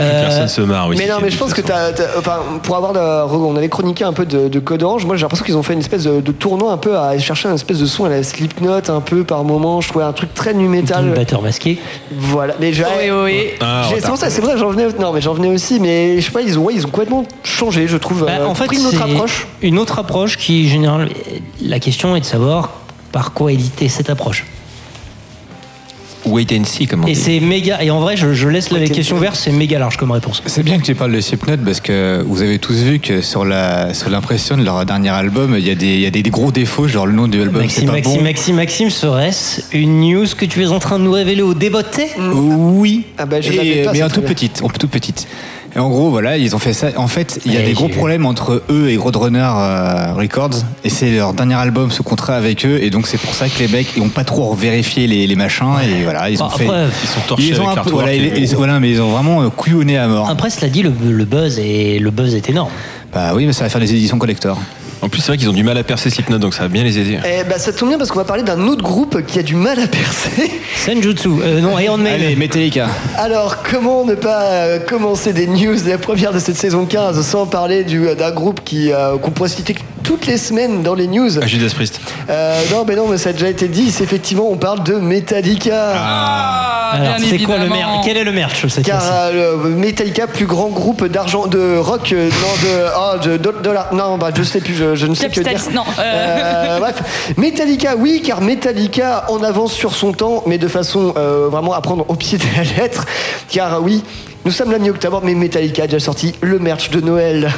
Euh, 0.00 0.22
Personne 0.22 0.48
se 0.48 0.60
marre. 0.62 0.88
oui, 0.88 0.96
mais 0.98 1.06
non, 1.06 1.16
mais 1.22 1.30
je 1.30 1.36
pense 1.36 1.52
que 1.52 1.60
t'as, 1.60 1.92
t'as- 1.92 2.18
enfin, 2.18 2.38
pour 2.62 2.76
avoir, 2.76 2.94
la- 2.94 3.26
on 3.26 3.54
avait 3.56 3.68
chroniqué 3.68 4.04
un 4.04 4.14
peu 4.14 4.24
de, 4.24 4.48
de 4.48 4.58
Code 4.58 4.82
Orange. 4.82 5.04
Moi, 5.04 5.16
j'ai 5.16 5.22
l'impression 5.22 5.44
qu'ils 5.44 5.56
ont 5.56 5.62
fait 5.62 5.74
une 5.74 5.80
espèce 5.80 6.04
de, 6.04 6.22
de 6.22 6.32
tournoi 6.32 6.72
un 6.72 6.78
peu 6.78 6.96
à 6.96 7.18
chercher 7.18 7.48
un 7.50 7.54
espèce 7.54 7.78
de 7.78 7.84
son 7.84 8.06
à 8.06 8.08
la 8.08 8.22
Slipknot 8.22 8.88
un 8.88 9.00
peu 9.02 9.22
par 9.22 9.44
moment. 9.44 9.82
Je 9.82 9.88
trouvais 9.90 10.06
un 10.06 10.14
truc 10.14 10.32
très 10.32 10.54
nu 10.54 10.64
le 10.64 10.70
metal. 10.70 11.10
batteur 11.14 11.42
masqué. 11.42 11.78
Voilà. 12.10 12.54
Mais 12.58 12.72
j'ai, 12.72 12.84
Oui, 12.84 13.10
oui. 13.22 13.46
Ah, 13.60 13.82
c'est 13.94 14.02
pour 14.06 14.16
ça, 14.16 14.30
c'est 14.30 14.40
vrai, 14.40 14.56
j'en 14.56 14.70
venais. 14.70 14.86
Non, 14.98 15.12
mais 15.12 15.20
j'en 15.20 15.34
venais 15.34 15.50
aussi. 15.50 15.78
Mais 15.78 16.18
je 16.22 16.24
sais 16.24 16.32
pas, 16.32 16.40
ils 16.40 16.58
ont, 16.58 16.62
ouais, 16.62 16.72
ils 16.74 16.86
ont 16.86 16.90
complètement 16.90 17.26
changé, 17.44 17.86
je 17.86 17.98
trouve. 17.98 18.24
Bah, 18.24 18.32
euh, 18.40 18.46
en 18.46 18.54
fait, 18.54 18.64
pris 18.68 18.78
une 18.78 18.86
autre 18.86 19.02
approche. 19.02 19.46
Une 19.60 19.78
autre 19.78 19.98
approche 19.98 20.38
qui, 20.38 20.68
généralement, 20.70 21.06
la 21.60 21.78
question 21.80 22.16
est 22.16 22.20
de 22.20 22.24
savoir 22.24 22.70
par 23.12 23.32
quoi 23.32 23.52
éditer 23.52 23.88
cette 23.88 24.10
approche. 24.10 24.44
Wait 26.24 26.46
and 26.56 26.62
see, 26.64 26.86
comme 26.86 27.02
on 27.02 27.08
Et 27.08 27.14
dit. 27.14 27.20
c'est 27.20 27.40
méga. 27.40 27.82
Et 27.82 27.90
en 27.90 27.98
vrai, 27.98 28.16
je, 28.16 28.32
je 28.32 28.46
laisse 28.48 28.70
la 28.70 28.78
question 28.86 29.16
see. 29.16 29.18
ouverte, 29.18 29.34
c'est 29.34 29.50
méga 29.50 29.80
large 29.80 29.96
comme 29.96 30.12
réponse. 30.12 30.40
C'est 30.46 30.62
bien 30.62 30.78
que 30.78 30.84
tu 30.84 30.94
parles 30.94 31.10
de 31.10 31.20
Slipknot 31.20 31.56
parce 31.64 31.80
que 31.80 32.22
vous 32.24 32.42
avez 32.42 32.60
tous 32.60 32.74
vu 32.76 33.00
que 33.00 33.22
sur 33.22 33.44
la 33.44 33.92
sur 33.92 34.08
l'impression 34.08 34.56
de 34.56 34.62
leur 34.62 34.86
dernier 34.86 35.08
album, 35.08 35.56
il 35.58 35.66
y 35.66 35.70
a 35.70 35.74
des 35.74 35.94
il 35.94 36.00
y 36.00 36.06
a 36.06 36.12
des 36.12 36.22
gros 36.22 36.52
défauts, 36.52 36.86
genre 36.86 37.06
le 37.06 37.12
nom 37.12 37.26
du 37.26 37.40
album 37.42 37.60
Maxime, 37.62 37.86
pas 37.86 37.92
Maxime, 37.94 38.18
bon. 38.18 38.22
Maxime, 38.22 38.54
Maxime, 38.54 38.90
serait-ce 38.90 39.62
une 39.76 40.00
news 40.00 40.26
que 40.38 40.44
tu 40.44 40.62
es 40.62 40.68
en 40.68 40.78
train 40.78 41.00
de 41.00 41.04
nous 41.04 41.10
révéler 41.12 41.42
au 41.42 41.54
déboté 41.54 42.06
Oui. 42.16 43.04
Ah 43.18 43.26
bah, 43.26 43.40
je 43.40 43.50
Et- 43.52 43.56
l'avais 43.56 43.82
pas, 43.82 43.92
mais 43.92 44.02
en 44.04 44.06
très 44.06 44.14
tout 44.14 44.20
bien. 44.20 44.28
petite, 44.28 44.62
en 44.62 44.68
toute 44.68 44.88
petite. 44.90 45.26
Et 45.74 45.78
en 45.78 45.88
gros, 45.88 46.10
voilà, 46.10 46.36
ils 46.36 46.54
ont 46.54 46.58
fait 46.58 46.74
ça. 46.74 46.88
En 46.96 47.08
fait, 47.08 47.40
il 47.46 47.52
y 47.52 47.56
a 47.56 47.60
Ouais, 47.60 47.66
des 47.66 47.72
gros 47.72 47.86
vu. 47.86 47.94
problèmes 47.94 48.26
entre 48.26 48.62
eux 48.68 48.90
et 48.90 48.96
Roadrunner 48.98 49.38
euh, 49.56 50.12
Records. 50.14 50.50
Et 50.84 50.90
c'est 50.90 51.10
leur 51.12 51.32
dernier 51.32 51.54
album 51.54 51.90
sous 51.90 52.02
contrat 52.02 52.34
avec 52.36 52.66
eux. 52.66 52.78
Et 52.82 52.90
donc, 52.90 53.06
c'est 53.06 53.16
pour 53.18 53.32
ça 53.34 53.48
que 53.48 53.58
les 53.58 53.68
mecs, 53.68 53.86
ils 53.96 54.02
ont 54.02 54.10
pas 54.10 54.24
trop 54.24 54.54
vérifié 54.54 55.06
les, 55.06 55.26
les 55.26 55.34
machins. 55.36 55.76
Et 55.82 56.04
voilà, 56.04 56.28
ils 56.28 56.36
Bon, 56.36 56.44
ont 56.44 56.50
fait. 56.50 56.64
après, 56.66 56.84
Ils 57.02 57.08
sont 57.08 57.20
torchés 57.26 57.46
Ils 57.48 57.60
ont 57.60 57.68
avec 57.68 57.78
un 57.78 57.82
peu, 57.84 57.90
et- 58.10 58.44
voilà, 58.54 58.80
mais 58.80 58.90
ils 58.90 59.00
ont 59.00 59.10
vraiment 59.12 59.42
euh, 59.42 59.48
couillonné 59.48 59.96
à 59.96 60.08
mort. 60.08 60.28
Après, 60.28 60.50
cela 60.50 60.68
dit, 60.68 60.82
le, 60.82 60.92
le 61.00 61.24
buzz 61.24 61.58
est, 61.58 61.98
le 61.98 62.10
buzz 62.10 62.34
est 62.34 62.50
énorme. 62.50 62.70
Bah 63.14 63.32
oui, 63.34 63.46
mais 63.46 63.52
ça 63.54 63.64
va 63.64 63.70
faire 63.70 63.80
des 63.80 63.92
éditions 63.94 64.18
collector. 64.18 64.58
En 65.02 65.08
plus, 65.08 65.20
c'est 65.20 65.26
vrai 65.32 65.36
qu'ils 65.36 65.48
ont 65.50 65.52
du 65.52 65.64
mal 65.64 65.76
à 65.76 65.82
percer 65.82 66.10
Slipknot, 66.10 66.38
donc 66.38 66.54
ça 66.54 66.62
va 66.62 66.68
bien 66.68 66.84
les 66.84 66.96
aider. 66.96 67.18
Eh 67.24 67.42
bah, 67.42 67.58
ça 67.58 67.72
tombe 67.72 67.88
bien 67.88 67.98
parce 67.98 68.10
qu'on 68.10 68.20
va 68.20 68.24
parler 68.24 68.44
d'un 68.44 68.60
autre 68.68 68.82
groupe 68.84 69.20
qui 69.26 69.40
a 69.40 69.42
du 69.42 69.56
mal 69.56 69.78
à 69.80 69.88
percer. 69.88 70.48
Senjutsu, 70.76 71.28
euh, 71.42 71.60
non, 71.60 71.76
Iron 71.80 71.98
Allez, 72.06 72.18
Maiden. 72.20 72.38
Metallica. 72.38 72.86
Alors, 73.18 73.64
comment 73.68 74.04
ne 74.04 74.14
pas 74.14 74.42
euh, 74.44 74.78
commencer 74.78 75.32
des 75.32 75.48
news 75.48 75.74
de 75.80 75.88
la 75.90 75.98
première 75.98 76.32
de 76.32 76.38
cette 76.38 76.56
saison 76.56 76.86
15 76.86 77.20
sans 77.26 77.46
parler 77.46 77.82
du- 77.82 78.06
euh, 78.06 78.14
d'un 78.14 78.30
groupe 78.30 78.60
qui, 78.64 78.92
euh, 78.92 79.18
qu'on 79.18 79.32
pourrait 79.32 79.48
citer 79.48 79.74
toutes 80.02 80.26
les 80.26 80.36
semaines 80.38 80.82
dans 80.82 80.94
les 80.94 81.06
news 81.06 81.30
Ah, 81.40 81.46
Judas 81.46 81.72
Priest. 81.74 82.00
Euh, 82.28 82.60
Non, 82.70 82.84
mais 82.86 82.96
non, 82.96 83.08
mais 83.08 83.18
ça 83.18 83.30
a 83.30 83.32
déjà 83.32 83.48
été 83.48 83.68
dit. 83.68 83.90
C'est 83.90 84.04
effectivement, 84.04 84.48
on 84.50 84.56
parle 84.56 84.82
de 84.82 84.94
Metallica. 84.94 85.92
Ah, 85.96 86.90
Alors, 86.94 87.16
bien 87.16 87.26
c'est 87.30 87.38
quoi 87.38 87.58
le 87.58 87.68
merch 87.68 88.00
Quel 88.04 88.16
est 88.16 88.24
le 88.24 88.32
merch 88.32 88.66
cette 88.68 88.84
Car 88.84 89.02
euh, 89.04 89.56
le 89.64 89.70
Metallica, 89.70 90.26
plus 90.26 90.46
grand 90.46 90.68
groupe 90.68 91.04
d'argent, 91.06 91.46
de 91.46 91.76
rock, 91.78 92.12
euh, 92.12 92.28
non, 92.28 92.68
de, 92.68 92.86
ah, 92.94 93.16
de, 93.22 93.36
de- 93.36 93.62
de 93.62 93.70
la- 93.70 93.88
non, 93.92 94.18
bah, 94.18 94.30
je 94.36 94.42
sais 94.42 94.60
plus, 94.60 94.74
je, 94.74 94.94
je 94.94 95.06
ne 95.06 95.14
sais 95.14 95.28
que 95.28 95.34
dire. 95.34 95.42
Capitaliste, 95.44 95.72
non. 95.74 95.84
euh, 95.98 96.02
Euh, 96.02 96.78
bref, 96.80 97.32
Metallica, 97.36 97.96
oui, 97.96 98.22
car 98.24 98.40
Metallica 98.40 99.24
en 99.28 99.42
avance 99.42 99.72
sur 99.72 99.94
son 99.94 100.12
temps, 100.12 100.42
mais 100.46 100.58
de 100.58 100.68
façon 100.68 101.14
euh, 101.16 101.48
vraiment 101.50 101.72
à 101.72 101.80
prendre 101.80 102.04
au 102.08 102.14
pied 102.14 102.38
de 102.38 102.44
la 102.56 102.64
lettre. 102.82 103.06
Car 103.50 103.82
oui, 103.82 104.02
nous 104.44 104.50
sommes 104.50 104.72
la 104.72 104.78
mi-octobre, 104.78 105.20
mais 105.22 105.34
Metallica 105.34 105.84
a 105.84 105.86
déjà 105.86 106.00
sorti 106.00 106.34
le 106.40 106.58
merch 106.58 106.90
de 106.90 107.00
Noël. 107.00 107.50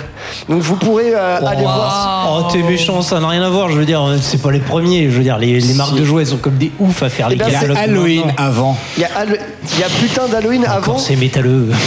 Donc 0.49 0.61
vous 0.61 0.77
pourrez 0.77 1.15
euh, 1.15 1.39
aller 1.39 1.63
voir. 1.63 2.29
Oh, 2.47 2.53
t'es 2.53 2.63
méchant, 2.63 3.01
ça 3.01 3.21
n'a 3.21 3.29
rien 3.29 3.43
à 3.43 3.49
voir. 3.49 3.71
Je 3.71 3.79
veux 3.79 3.87
dire, 3.87 4.03
c'est 4.21 4.43
pas 4.43 4.51
les 4.51 4.59
premiers. 4.61 5.05
Je 5.11 5.17
veux 5.17 5.23
dire, 5.23 5.39
les, 5.39 5.61
les 5.61 5.75
marques 5.75 5.95
de 5.97 6.05
jouets 6.05 6.25
sont 6.27 6.37
comme 6.37 6.57
des 6.57 6.71
oufs 6.79 7.03
à 7.03 7.09
faire 7.09 7.29
les 7.31 7.37
Eh 7.37 7.39
ben, 7.39 7.47
c'est 7.47 7.53
catalogues 7.55 7.79
Halloween 7.79 8.27
maintenant. 8.27 8.45
avant. 8.45 8.79
Il 8.99 9.03
y 9.03 9.05
a, 9.07 9.09
Hall- 9.19 9.39
il 9.75 9.81
y 9.81 9.83
a 9.83 9.89
putain 9.89 10.29
d'Halloween 10.29 10.65
avant. 10.67 10.99
C'est 10.99 11.17
métalleux. 11.17 11.69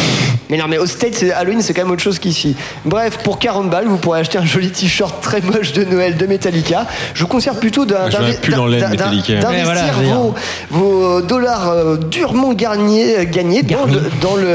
Mais 0.49 0.55
non, 0.55 0.63
mais 0.69 0.77
au 0.77 0.85
States, 0.85 1.25
Halloween, 1.35 1.61
c'est 1.61 1.73
quand 1.73 1.81
même 1.81 1.91
autre 1.91 2.01
chose 2.01 2.19
qu'ici. 2.19 2.55
Bref, 2.85 3.17
pour 3.21 3.37
40 3.37 3.69
balles, 3.69 3.85
vous 3.87 3.97
pourrez 3.97 4.21
acheter 4.21 4.37
un 4.37 4.45
joli 4.45 4.71
t-shirt 4.71 5.19
très 5.21 5.41
moche 5.41 5.73
de 5.73 5.83
Noël 5.83 6.15
de 6.15 6.25
Metallica. 6.25 6.85
Je 7.15 7.19
vous 7.23 7.27
conseille 7.27 7.51
plutôt 7.59 7.85
d'investir 7.85 8.55
voilà, 8.55 9.81
je 9.91 10.03
veux 10.03 10.07
vos, 10.13 10.35
vos 10.69 11.21
dollars 11.21 11.67
euh, 11.67 11.97
durement 11.97 12.53
gagnés, 12.53 13.27
gagnés 13.29 13.61
dans, 13.61 13.79
Garnis. 13.87 13.95
le, 13.95 14.01
dans 14.21 14.35
le 14.37 14.45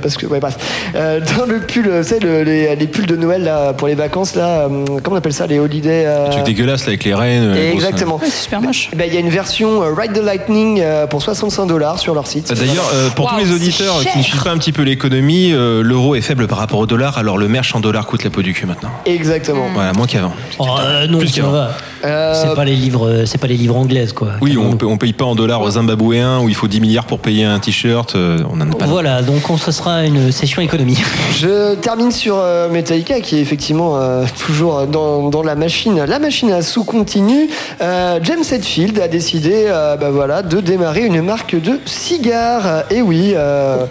parce 0.00 0.16
que, 0.16 0.26
ouais, 0.26 0.40
bref. 0.40 0.56
Euh, 0.94 1.20
dans 1.38 1.46
le 1.46 1.60
pull, 1.60 1.86
euh, 1.88 2.02
vous 2.02 2.08
savez, 2.08 2.20
le- 2.20 2.42
les, 2.42 2.74
les 2.76 2.86
pulls 2.86 3.06
de 3.06 3.16
Noël 3.16 3.42
là, 3.44 3.72
pour 3.72 3.88
les 3.88 3.94
vacances, 3.94 4.34
là, 4.34 4.66
euh, 4.68 4.84
comment 5.02 5.14
on 5.16 5.18
appelle 5.18 5.32
ça, 5.32 5.46
les 5.46 5.58
holidays 5.58 6.04
euh, 6.06 6.30
truc 6.30 6.44
dégueulasse 6.44 6.82
là 6.82 6.88
avec 6.88 7.04
les 7.04 7.10
grosses- 7.12 7.72
Exactement. 7.72 8.16
Ouais, 8.16 8.26
c'est 8.26 8.42
super 8.44 8.60
moche. 8.60 8.88
Eh 8.92 8.96
ben, 8.96 9.06
Il 9.08 9.14
y 9.14 9.16
a 9.16 9.20
une 9.20 9.28
version 9.30 9.82
euh, 9.82 9.92
Ride 9.96 10.12
the 10.12 10.22
Lightning 10.24 10.80
euh, 10.80 11.06
pour 11.06 11.22
65 11.22 11.66
dollars 11.66 11.98
sur 11.98 12.14
leur 12.14 12.26
site. 12.26 12.52
D'ailleurs, 12.52 12.90
euh, 12.94 13.10
pour 13.10 13.28
tous 13.30 13.36
les 13.38 13.52
auditeurs 13.52 14.00
qui 14.00 14.18
ne 14.18 14.22
suivent 14.22 14.42
pas 14.42 14.50
un 14.50 14.58
petit 14.58 14.72
peu 14.72 14.82
l'économie, 14.82 15.52
euh, 15.52 15.82
l'euro 15.82 16.14
est 16.14 16.20
faible 16.20 16.46
par 16.46 16.58
rapport 16.58 16.78
au 16.78 16.86
dollar, 16.86 17.18
alors 17.18 17.38
le 17.38 17.48
merch 17.48 17.74
en 17.74 17.80
dollars 17.80 18.06
coûte 18.06 18.24
la 18.24 18.30
peau 18.30 18.42
du 18.42 18.52
cul 18.54 18.66
maintenant. 18.66 18.90
Exactement. 19.06 19.68
Voilà, 19.74 19.92
moins 19.92 20.06
qu'avant. 20.06 20.32
Oh, 20.58 20.66
euh, 20.80 21.06
non, 21.06 21.18
Plus 21.18 21.32
qu'avant. 21.32 21.66
Euh, 22.04 22.34
C'est 22.34 22.54
pas 22.54 22.64
les 22.64 22.74
livres, 22.76 23.22
c'est 23.26 23.38
pas 23.38 23.46
les 23.46 23.56
livres 23.56 23.76
anglaises 23.76 24.12
quoi. 24.12 24.28
Oui, 24.40 24.56
on, 24.58 24.76
paye- 24.76 24.88
on 24.88 24.96
paye 24.98 25.12
pas 25.12 25.24
en 25.24 25.34
dollars 25.34 25.60
aux 25.62 25.70
Zimbabwéens 25.70 26.40
où 26.40 26.48
il 26.48 26.54
faut 26.54 26.66
10 26.68 26.80
milliards 26.80 27.04
pour 27.06 27.20
payer 27.20 27.44
un 27.44 27.58
t-shirt. 27.58 28.14
euh, 28.14 28.38
on 28.50 28.56
n'en 28.56 28.70
a 28.70 28.74
pas. 28.74 28.86
Voilà, 28.86 29.22
donc 29.22 29.48
on, 29.50 29.56
ce 29.56 29.70
sera 29.72 30.04
une 30.04 30.32
session 30.32 30.62
économie. 30.62 30.98
Je 31.38 31.74
termine 31.76 32.10
sur 32.12 32.36
euh, 32.38 32.68
Metallica 32.68 33.20
qui 33.20 33.36
est 33.36 33.40
effectivement 33.40 33.96
euh, 34.00 34.24
toujours 34.44 34.86
dans, 34.86 35.28
dans 35.30 35.42
la 35.42 35.54
machine, 35.54 36.04
la 36.04 36.18
machine 36.18 36.50
à 36.50 36.62
sous 36.62 36.84
continue. 36.84 37.48
Euh, 37.80 38.18
James 38.22 38.42
Hetfield 38.50 38.98
a 38.98 39.08
décidé, 39.08 39.64
euh, 39.66 39.96
bah 39.96 40.10
voilà, 40.10 40.42
de 40.42 40.60
démarrer 40.60 41.04
une 41.06 41.22
marque 41.22 41.54
de 41.60 41.78
cigares. 41.86 42.84
Et 42.90 43.02
oui, 43.02 43.32
euh, 43.36 43.84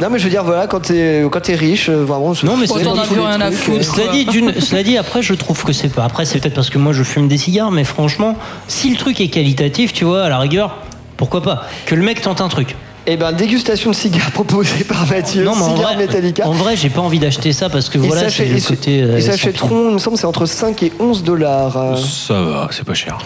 non 0.00 0.08
mais 0.10 0.18
je 0.18 0.24
veux 0.24 0.30
dire 0.30 0.44
voilà, 0.44 0.66
quand 0.66 0.80
t'es 0.80 1.24
quand 1.30 1.40
t'es 1.40 1.54
riche, 1.54 1.88
vraiment. 1.90 2.32
Non, 2.42 2.56
mais 2.56 2.66
c'est 2.66 2.78
les 2.78 2.84
trucs, 2.84 3.18
euh, 3.18 3.82
Cela 3.82 4.08
dit, 4.12 4.24
d'une- 4.24 4.60
cela 4.60 4.82
dit, 4.82 4.96
après, 4.96 5.22
je 5.22 5.34
trouve 5.34 5.62
que 5.64 5.72
c'est 5.72 5.88
pas. 5.88 6.04
Après, 6.04 6.24
c'est 6.24 6.38
peut-être 6.40 6.54
parce 6.54 6.70
que 6.70 6.78
moi, 6.78 6.92
je 6.92 7.02
fume 7.02 7.28
des 7.28 7.36
cigares, 7.36 7.49
mais 7.72 7.84
franchement, 7.84 8.36
si 8.68 8.90
le 8.90 8.96
truc 8.96 9.20
est 9.20 9.28
qualitatif, 9.28 9.92
tu 9.92 10.04
vois, 10.04 10.24
à 10.24 10.28
la 10.28 10.38
rigueur, 10.38 10.76
pourquoi 11.16 11.42
pas 11.42 11.64
Que 11.86 11.94
le 11.94 12.02
mec 12.02 12.20
tente 12.22 12.40
un 12.40 12.48
truc. 12.48 12.76
Eh 13.06 13.16
ben, 13.16 13.32
dégustation 13.32 13.90
de 13.90 13.96
cigares 13.96 14.30
proposée 14.32 14.84
par 14.84 15.06
Mathieu. 15.06 15.42
Non, 15.44 15.54
mais 15.56 15.62
en 15.62 15.74
cigares 15.76 15.92
vrai, 15.94 16.06
Metallica. 16.06 16.46
en 16.46 16.52
vrai, 16.52 16.76
j'ai 16.76 16.90
pas 16.90 17.00
envie 17.00 17.18
d'acheter 17.18 17.52
ça 17.52 17.68
parce 17.70 17.88
que 17.88 17.98
voilà, 17.98 18.28
c'est 18.28 18.44
le 18.46 18.60
côté. 18.60 19.02
euh, 19.02 19.14
ils 19.18 19.22
s'achèteront, 19.22 19.88
il 19.88 19.94
me 19.94 19.98
semble, 19.98 20.16
c'est 20.18 20.26
entre 20.26 20.46
5 20.46 20.82
et 20.82 20.92
11 21.00 21.24
dollars. 21.24 21.76
euh. 21.76 21.96
Ça 21.96 22.40
va, 22.42 22.68
c'est 22.70 22.84
pas 22.84 22.94
cher. 22.94 23.18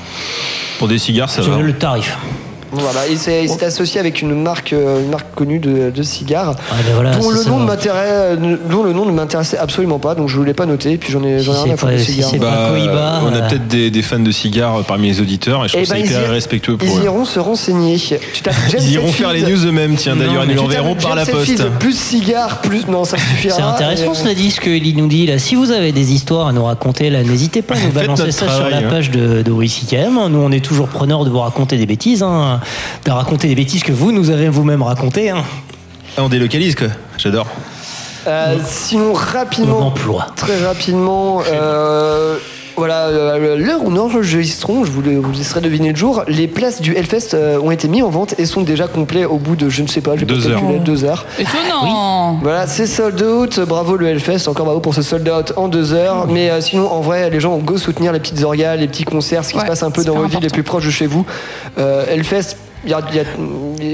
Pour 0.78 0.88
des 0.88 0.98
cigares, 0.98 1.28
ça 1.28 1.42
Tu 1.42 1.50
va. 1.50 1.56
veux 1.56 1.62
le 1.64 1.72
tarif. 1.76 2.16
Voilà, 2.78 3.06
et 3.06 3.16
c'est 3.16 3.46
c'est 3.48 3.62
associé 3.64 4.00
avec 4.00 4.22
une 4.22 4.34
marque, 4.42 4.72
euh, 4.72 5.02
une 5.02 5.10
marque 5.10 5.34
connue 5.34 5.58
de, 5.58 5.90
de 5.90 6.02
cigares, 6.02 6.54
Ah, 6.70 6.74
ben 6.86 6.94
voilà, 6.94 7.10
dont, 7.16 7.30
le 7.30 7.44
nom 7.44 7.58
ne 7.60 7.66
m'intéresse- 7.66 8.38
dont 8.70 8.82
le 8.82 8.92
nom 8.92 9.04
ne 9.06 9.12
m'intéressait 9.12 9.58
absolument 9.58 9.98
pas, 9.98 10.14
donc 10.14 10.28
je 10.28 10.38
ne 10.40 10.44
l'ai 10.44 10.54
pas 10.54 10.66
noté, 10.66 10.96
puis 10.96 11.12
j'en 11.12 11.22
ai, 11.22 11.40
j'en 11.40 11.52
ai 11.52 11.56
Si 11.56 11.62
rien 11.64 11.74
à 11.74 11.76
foutre 11.76 12.40
Bah, 12.40 13.20
on 13.24 13.32
a 13.32 13.36
euh, 13.36 13.48
peut-être 13.48 13.68
des, 13.68 13.90
des 13.90 14.02
fans 14.02 14.18
de 14.18 14.30
cigares 14.30 14.82
parmi 14.84 15.08
les 15.08 15.20
auditeurs 15.20 15.64
et 15.64 15.68
je 15.68 15.76
Eh 15.76 15.82
trouve 15.82 15.94
ben, 15.96 16.04
ça 16.06 16.14
ils 16.14 16.18
hyper 16.20 16.30
respectueux 16.30 16.76
pour 16.76 16.88
Ils 16.88 17.00
eux. 17.00 17.04
iront 17.04 17.24
se 17.24 17.38
renseigner. 17.40 17.96
Ils 18.78 18.92
iront 18.92 19.12
faire 19.12 19.32
les 19.32 19.42
news 19.42 19.66
eux-mêmes, 19.66 19.94
tiens. 19.96 20.16
D'ailleurs, 20.16 20.44
Non, 20.46 20.50
ils 20.50 20.56
l'enverront 20.56 20.94
par 20.94 21.14
la 21.14 21.24
poste. 21.26 21.62
Plus 21.78 21.96
cigares, 21.98 22.60
plus. 22.60 22.86
Non, 22.88 23.04
ça 23.04 23.16
suffira. 23.18 23.56
C'est 23.56 23.62
intéressant 23.62 24.12
Et, 24.12 24.16
cela 24.16 24.34
dit 24.34 24.50
ce 24.50 24.60
qu'il 24.60 24.96
nous 24.96 25.06
dit 25.08 25.26
là. 25.26 25.38
Si 25.38 25.54
vous 25.54 25.70
avez 25.70 25.92
des 25.92 26.12
histoires 26.12 26.48
à 26.48 26.52
nous 26.52 26.64
raconter 26.64 27.10
là, 27.10 27.22
n'hésitez 27.22 27.62
pas 27.62 27.74
à 27.74 27.78
nous 27.80 27.92
balancer 27.92 28.30
ça 28.32 28.48
sur 28.48 28.68
la 28.68 28.78
hein. 28.78 28.82
page 28.90 29.10
de, 29.10 29.42
de 29.42 29.50
WCKM. 29.50 30.14
Nous 30.30 30.38
on 30.38 30.50
est 30.52 30.64
toujours 30.64 30.88
preneurs 30.88 31.24
de 31.24 31.30
vous 31.30 31.40
raconter 31.40 31.76
des 31.76 31.86
bêtises, 31.86 32.22
hein, 32.22 32.60
de 33.04 33.10
raconter 33.10 33.48
des 33.48 33.54
bêtises 33.54 33.82
que 33.82 33.92
vous 33.92 34.12
nous 34.12 34.30
avez 34.30 34.48
vous-même 34.48 34.82
racontées. 34.82 35.30
Hein. 35.30 35.44
Ah, 36.16 36.22
on 36.22 36.28
délocalise 36.28 36.74
quoi. 36.74 36.88
J'adore. 37.18 37.46
Euh, 38.26 38.56
sinon, 38.64 39.10
On 39.10 39.12
rapidement, 39.14 39.86
emploie. 39.88 40.28
très 40.36 40.64
rapidement, 40.64 41.42
euh, 41.52 42.38
voilà, 42.76 43.06
euh, 43.06 43.56
l'heure 43.56 43.84
où 43.84 43.90
nous 43.90 44.00
enregistrons, 44.00 44.84
je 44.84 44.90
vous, 44.90 45.00
le- 45.02 45.18
vous 45.18 45.32
laisserai 45.32 45.60
deviner 45.60 45.90
le 45.90 45.96
jour, 45.96 46.24
les 46.28 46.48
places 46.48 46.80
du 46.80 46.94
Hellfest 46.96 47.34
euh, 47.34 47.58
ont 47.60 47.70
été 47.70 47.88
mises 47.88 48.02
en 48.02 48.10
vente 48.10 48.34
et 48.38 48.46
sont 48.46 48.62
déjà 48.62 48.86
complets 48.88 49.24
au 49.24 49.36
bout 49.38 49.54
de, 49.56 49.68
je 49.68 49.82
ne 49.82 49.86
sais 49.86 50.00
pas, 50.00 50.16
j'ai 50.16 50.26
pas 50.26 50.34
Deux 50.34 50.48
heures. 50.48 50.58
calculé, 50.60 50.78
deux 50.80 51.04
heures. 51.04 51.24
Étonnant. 51.38 52.38
Voilà, 52.42 52.66
c'est 52.66 52.86
sold 52.86 53.22
out, 53.22 53.60
bravo 53.60 53.96
le 53.96 54.08
Hellfest, 54.08 54.48
encore 54.48 54.64
bravo 54.66 54.80
pour 54.80 54.94
ce 54.94 55.02
sold 55.02 55.28
out 55.28 55.52
en 55.56 55.68
deux 55.68 55.92
heures. 55.92 56.26
Mais 56.28 56.50
euh, 56.50 56.60
sinon, 56.60 56.90
en 56.90 57.00
vrai, 57.00 57.30
les 57.30 57.40
gens 57.40 57.52
ont 57.54 57.58
go 57.58 57.76
soutenir 57.78 58.12
les 58.12 58.20
petites 58.20 58.42
orgas, 58.42 58.76
les 58.76 58.88
petits 58.88 59.04
concerts, 59.04 59.44
ce 59.44 59.50
qui 59.50 59.56
Ouais, 59.56 59.62
se 59.62 59.66
passe 59.68 59.82
un 59.82 59.90
peu 59.90 60.02
dans 60.04 60.14
vos 60.14 60.24
villes 60.26 60.40
les 60.42 60.48
plus 60.48 60.62
proches 60.64 60.86
de 60.86 60.90
chez 60.90 61.06
vous. 61.06 61.24
Euh, 61.78 62.04
Hellfest, 62.08 62.56
y 62.90 62.94
a, 62.94 63.00
il 63.10 63.16
y 63.16 63.20
a- 63.20 63.24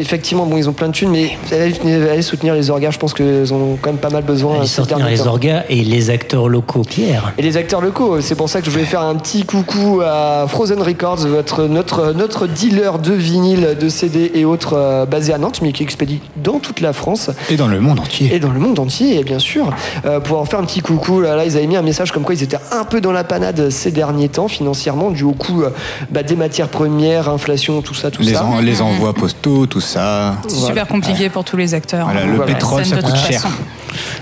effectivement, 0.01 0.47
bon, 0.47 0.57
ils 0.57 0.69
ont 0.69 0.73
plein 0.73 0.89
de 0.89 0.93
thunes, 0.93 1.11
mais 1.11 1.37
allez, 1.53 1.75
allez 2.11 2.23
soutenir 2.23 2.55
les 2.55 2.71
orgas, 2.71 2.91
je 2.91 2.99
pense 2.99 3.15
qu'ils 3.15 3.53
ont 3.53 3.79
quand 3.81 3.91
même 3.91 3.99
pas 3.99 4.11
mal 4.11 4.23
besoin. 4.23 4.61
Allez 4.61 4.87
derniers 4.87 5.11
les 5.11 5.19
temps. 5.19 5.27
orgas 5.29 5.63
et 5.69 5.83
les 5.83 6.11
acteurs 6.11 6.49
locaux, 6.49 6.83
Pierre. 6.83 7.33
Et 7.39 7.43
les 7.43 7.57
acteurs 7.57 7.81
locaux, 7.81 8.21
c'est 8.21 8.35
pour 8.35 8.49
ça 8.49 8.61
que 8.61 8.67
je 8.67 8.71
voulais 8.71 8.85
faire 8.85 9.03
un 9.03 9.15
petit 9.17 9.45
coucou 9.45 10.01
à 10.05 10.47
Frozen 10.49 10.83
Records, 10.83 11.27
votre, 11.27 11.65
notre, 11.65 12.13
notre 12.13 12.47
dealer 12.47 12.99
de 12.99 13.13
vinyle, 13.13 13.77
de 13.81 13.89
CD 13.89 14.31
et 14.35 14.45
autres 14.45 14.75
euh, 14.75 15.07
basé 15.07 15.33
à 15.33 15.39
Nantes, 15.39 15.61
mais 15.63 15.73
qui 15.73 15.83
expédie 15.83 16.21
dans 16.43 16.59
toute 16.59 16.81
la 16.81 16.93
France 16.93 17.31
Et 17.51 17.57
dans 17.57 17.69
le 17.69 17.81
monde 17.81 18.01
entier. 18.01 18.35
et 18.35 18.39
dans 18.41 18.51
le 18.51 18.59
monde 18.61 18.79
entier, 18.79 19.19
et 19.19 19.25
bien 19.25 19.39
sûr, 19.39 19.71
euh, 20.05 20.21
pour 20.21 20.39
en 20.39 20.45
faire 20.45 20.59
un 20.61 20.65
petit 20.65 20.81
coucou. 20.81 21.21
Là, 21.21 21.37
là, 21.37 21.45
ils 21.45 21.57
avaient 21.57 21.67
mis 21.67 21.77
un 21.77 21.83
message 21.83 22.13
comme 22.13 22.23
quoi 22.23 22.35
ils 22.35 22.43
étaient 22.43 22.59
un 22.73 22.85
peu 22.85 23.01
dans 23.01 23.13
la 23.13 23.25
panade 23.25 23.71
ces 23.71 23.91
derniers 23.91 24.29
temps 24.29 24.49
financièrement, 24.49 25.11
dû 25.11 25.25
au 25.25 25.33
coût 25.33 25.63
euh, 25.63 25.71
bah, 26.11 26.23
des 26.23 26.37
matières 26.37 26.69
premières, 26.69 27.29
inflation, 27.29 27.83
tout 27.83 27.95
ça, 27.95 28.11
tout 28.11 28.23
Les, 28.23 28.35
ça. 28.35 28.45
en- 28.45 28.61
les 28.61 28.80
envois 28.81 29.13
postaux, 29.13 29.67
tout 29.67 29.81
ça. 29.81 30.37
C'est 30.49 30.67
super 30.67 30.87
compliqué 30.87 31.29
pour 31.29 31.45
tous 31.45 31.57
les 31.57 31.75
acteurs. 31.75 32.07
Voilà, 32.07 32.23
hein, 32.23 32.37
le 32.39 32.45
pétrole, 32.45 32.85
ça 32.85 33.03
coûte 33.03 33.17
cher. 33.17 33.41
façon. 33.41 33.55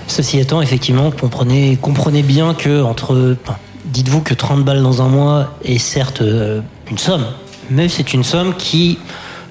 Ceci 0.07 0.39
étant, 0.39 0.61
effectivement, 0.61 1.11
comprenez, 1.11 1.77
comprenez 1.81 2.23
bien 2.23 2.53
que 2.53 2.81
entre. 2.83 3.37
enfin, 3.43 3.57
Dites-vous 3.85 4.21
que 4.21 4.33
30 4.33 4.63
balles 4.63 4.83
dans 4.83 5.01
un 5.01 5.07
mois 5.07 5.53
est 5.63 5.79
certes 5.79 6.21
euh, 6.21 6.61
une 6.91 6.97
somme, 6.97 7.25
mais 7.71 7.89
c'est 7.89 8.13
une 8.13 8.23
somme 8.23 8.53
qui, 8.55 8.99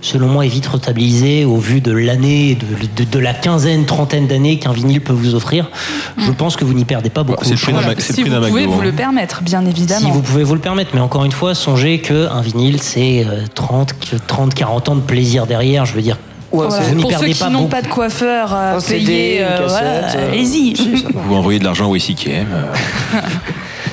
selon 0.00 0.28
moi, 0.28 0.44
est 0.46 0.48
vite 0.48 0.66
rentabilisée 0.66 1.44
au 1.44 1.56
vu 1.56 1.80
de 1.80 1.92
l'année, 1.92 2.54
de, 2.56 3.04
de- 3.04 3.10
de 3.10 3.18
la 3.18 3.34
quinzaine, 3.34 3.84
trentaine 3.84 4.26
d'années 4.26 4.58
qu'un 4.58 4.72
vinyle 4.72 5.00
peut 5.00 5.12
vous 5.12 5.34
offrir. 5.34 5.70
Je 6.18 6.30
pense 6.30 6.56
que 6.56 6.64
vous 6.64 6.74
n'y 6.74 6.84
perdez 6.84 7.10
pas 7.10 7.22
beaucoup. 7.24 7.44
c'est 7.44 7.50
le 7.50 7.56
de 7.56 7.60
prix 7.62 7.72
d'un 7.72 7.78
change. 7.80 7.86
Mac- 7.88 8.00
c'est 8.00 8.16
le 8.16 8.24
Si 8.24 8.30
vous 8.30 8.40
pouvez 8.48 8.66
vous 8.66 8.80
le 8.80 8.92
permettre, 8.92 9.42
bien 9.42 9.64
évidemment. 9.66 10.06
Si 10.06 10.12
vous 10.12 10.22
pouvez 10.22 10.44
vous 10.44 10.54
le 10.54 10.60
permettre, 10.60 10.90
mais 10.94 11.00
encore 11.00 11.24
une 11.24 11.32
fois, 11.32 11.54
songez 11.54 12.00
qu'un 12.00 12.40
vinyle, 12.40 12.80
c'est 12.82 13.24
euh, 13.26 13.42
30, 13.54 13.94
30, 14.26 14.54
40 14.54 14.88
ans 14.88 14.94
de 14.96 15.00
plaisir 15.00 15.46
derrière. 15.46 15.84
Je 15.86 15.94
veux 15.94 16.02
dire, 16.02 16.16
Ouais, 16.50 16.66
Voilà. 16.66 16.90
n'y 16.94 17.02
Pour 17.02 17.12
ceux 17.12 17.26
qui 17.26 17.34
pas 17.38 17.50
n'ont 17.50 17.58
beaucoup. 17.58 17.70
pas 17.70 17.82
de 17.82 17.88
coiffeur 17.88 18.54
à 18.54 18.76
Un 18.76 18.80
CD, 18.80 19.04
payer, 19.04 19.44
euh, 19.44 19.66
voilà, 19.68 19.90
euh, 20.14 20.28
allez-y. 20.32 20.72
Vous 21.12 21.34
envoyez 21.34 21.58
de 21.58 21.64
l'argent 21.64 21.90
au 21.90 21.94
ICKM. 21.94 22.46
euh, 22.50 22.72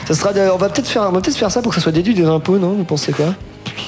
Ça 0.07 0.13
sera 0.13 0.31
de- 0.31 0.49
on 0.53 0.57
va 0.57 0.69
peut-être 0.69 0.87
faire, 0.87 1.01
on 1.09 1.11
va 1.11 1.19
peut-être 1.19 1.35
faire 1.35 1.51
ça 1.51 1.61
pour 1.61 1.71
que 1.71 1.75
ça 1.75 1.81
soit 1.81 1.91
déduit 1.91 2.13
des 2.13 2.23
impôts, 2.25 2.57
non? 2.57 2.69
Vous 2.77 2.83
pensez 2.85 3.11
quoi? 3.11 3.33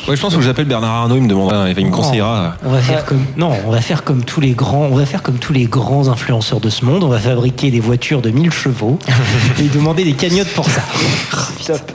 Ouais, 0.07 0.15
je 0.15 0.21
pense 0.21 0.35
que 0.35 0.41
j'appelle 0.41 0.65
Bernard 0.65 0.93
Arnault, 0.93 1.17
il 1.17 1.23
me 1.23 1.27
demandera, 1.27 1.69
il 1.69 1.85
me 1.85 1.91
conseillera. 1.91 2.55
On 2.63 2.69
va 2.69 2.79
faire 2.79 3.03
comme 3.05 3.25
non, 3.35 3.51
on 3.65 3.71
va 3.71 3.81
faire 3.81 4.03
comme 4.03 4.23
tous 4.23 4.39
les 4.39 4.51
grands, 4.51 4.87
on 4.91 4.95
va 4.95 5.05
faire 5.05 5.21
comme 5.21 5.37
tous 5.37 5.51
les 5.53 5.65
grands 5.65 6.07
influenceurs 6.07 6.61
de 6.61 6.69
ce 6.69 6.85
monde. 6.85 7.03
On 7.03 7.09
va 7.09 7.19
fabriquer 7.19 7.71
des 7.71 7.81
voitures 7.81 8.21
de 8.21 8.29
1000 8.29 8.51
chevaux 8.51 8.99
et 9.59 9.63
demander 9.63 10.05
des 10.05 10.13
cagnottes 10.13 10.53
pour 10.53 10.69
ça. 10.69 10.81
Top. 11.65 11.91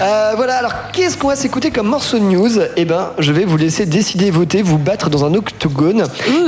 Euh, 0.00 0.34
voilà, 0.36 0.58
alors 0.58 0.72
qu'est-ce 0.92 1.16
qu'on 1.16 1.26
va 1.28 1.34
s'écouter 1.34 1.72
comme 1.72 1.88
morceau 1.88 2.18
de 2.18 2.24
news? 2.24 2.50
Eh 2.76 2.84
ben, 2.84 3.10
je 3.18 3.32
vais 3.32 3.44
vous 3.44 3.56
laisser 3.56 3.84
décider, 3.84 4.30
voter, 4.30 4.62
vous 4.62 4.78
battre 4.78 5.10
dans 5.10 5.24
un 5.24 5.34
octogone, 5.34 6.04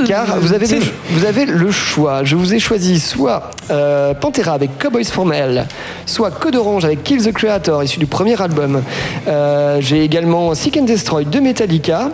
car 0.07 0.39
vous 0.39 0.53
avez, 0.53 0.67
le, 0.67 0.85
vous 1.09 1.25
avez 1.25 1.45
le 1.45 1.69
choix. 1.69 2.23
Je 2.23 2.37
vous 2.37 2.53
ai 2.53 2.59
choisi 2.59 2.99
soit 2.99 3.51
euh, 3.69 4.13
Pantera 4.13 4.53
avec 4.53 4.77
Cowboys 4.77 5.03
for 5.03 5.31
Hell, 5.33 5.67
soit 6.05 6.31
Code 6.31 6.55
Orange 6.55 6.85
avec 6.85 7.03
Kill 7.03 7.21
the 7.21 7.33
Creator, 7.33 7.83
issu 7.83 7.99
du 7.99 8.05
premier 8.07 8.41
album. 8.41 8.83
Euh, 9.27 9.77
J'ai 9.81 10.01
également 10.03 10.55
Seek 10.55 10.77
and 10.77 10.83
Destroy 10.83 11.25
de 11.25 11.39
Metallica. 11.39 12.09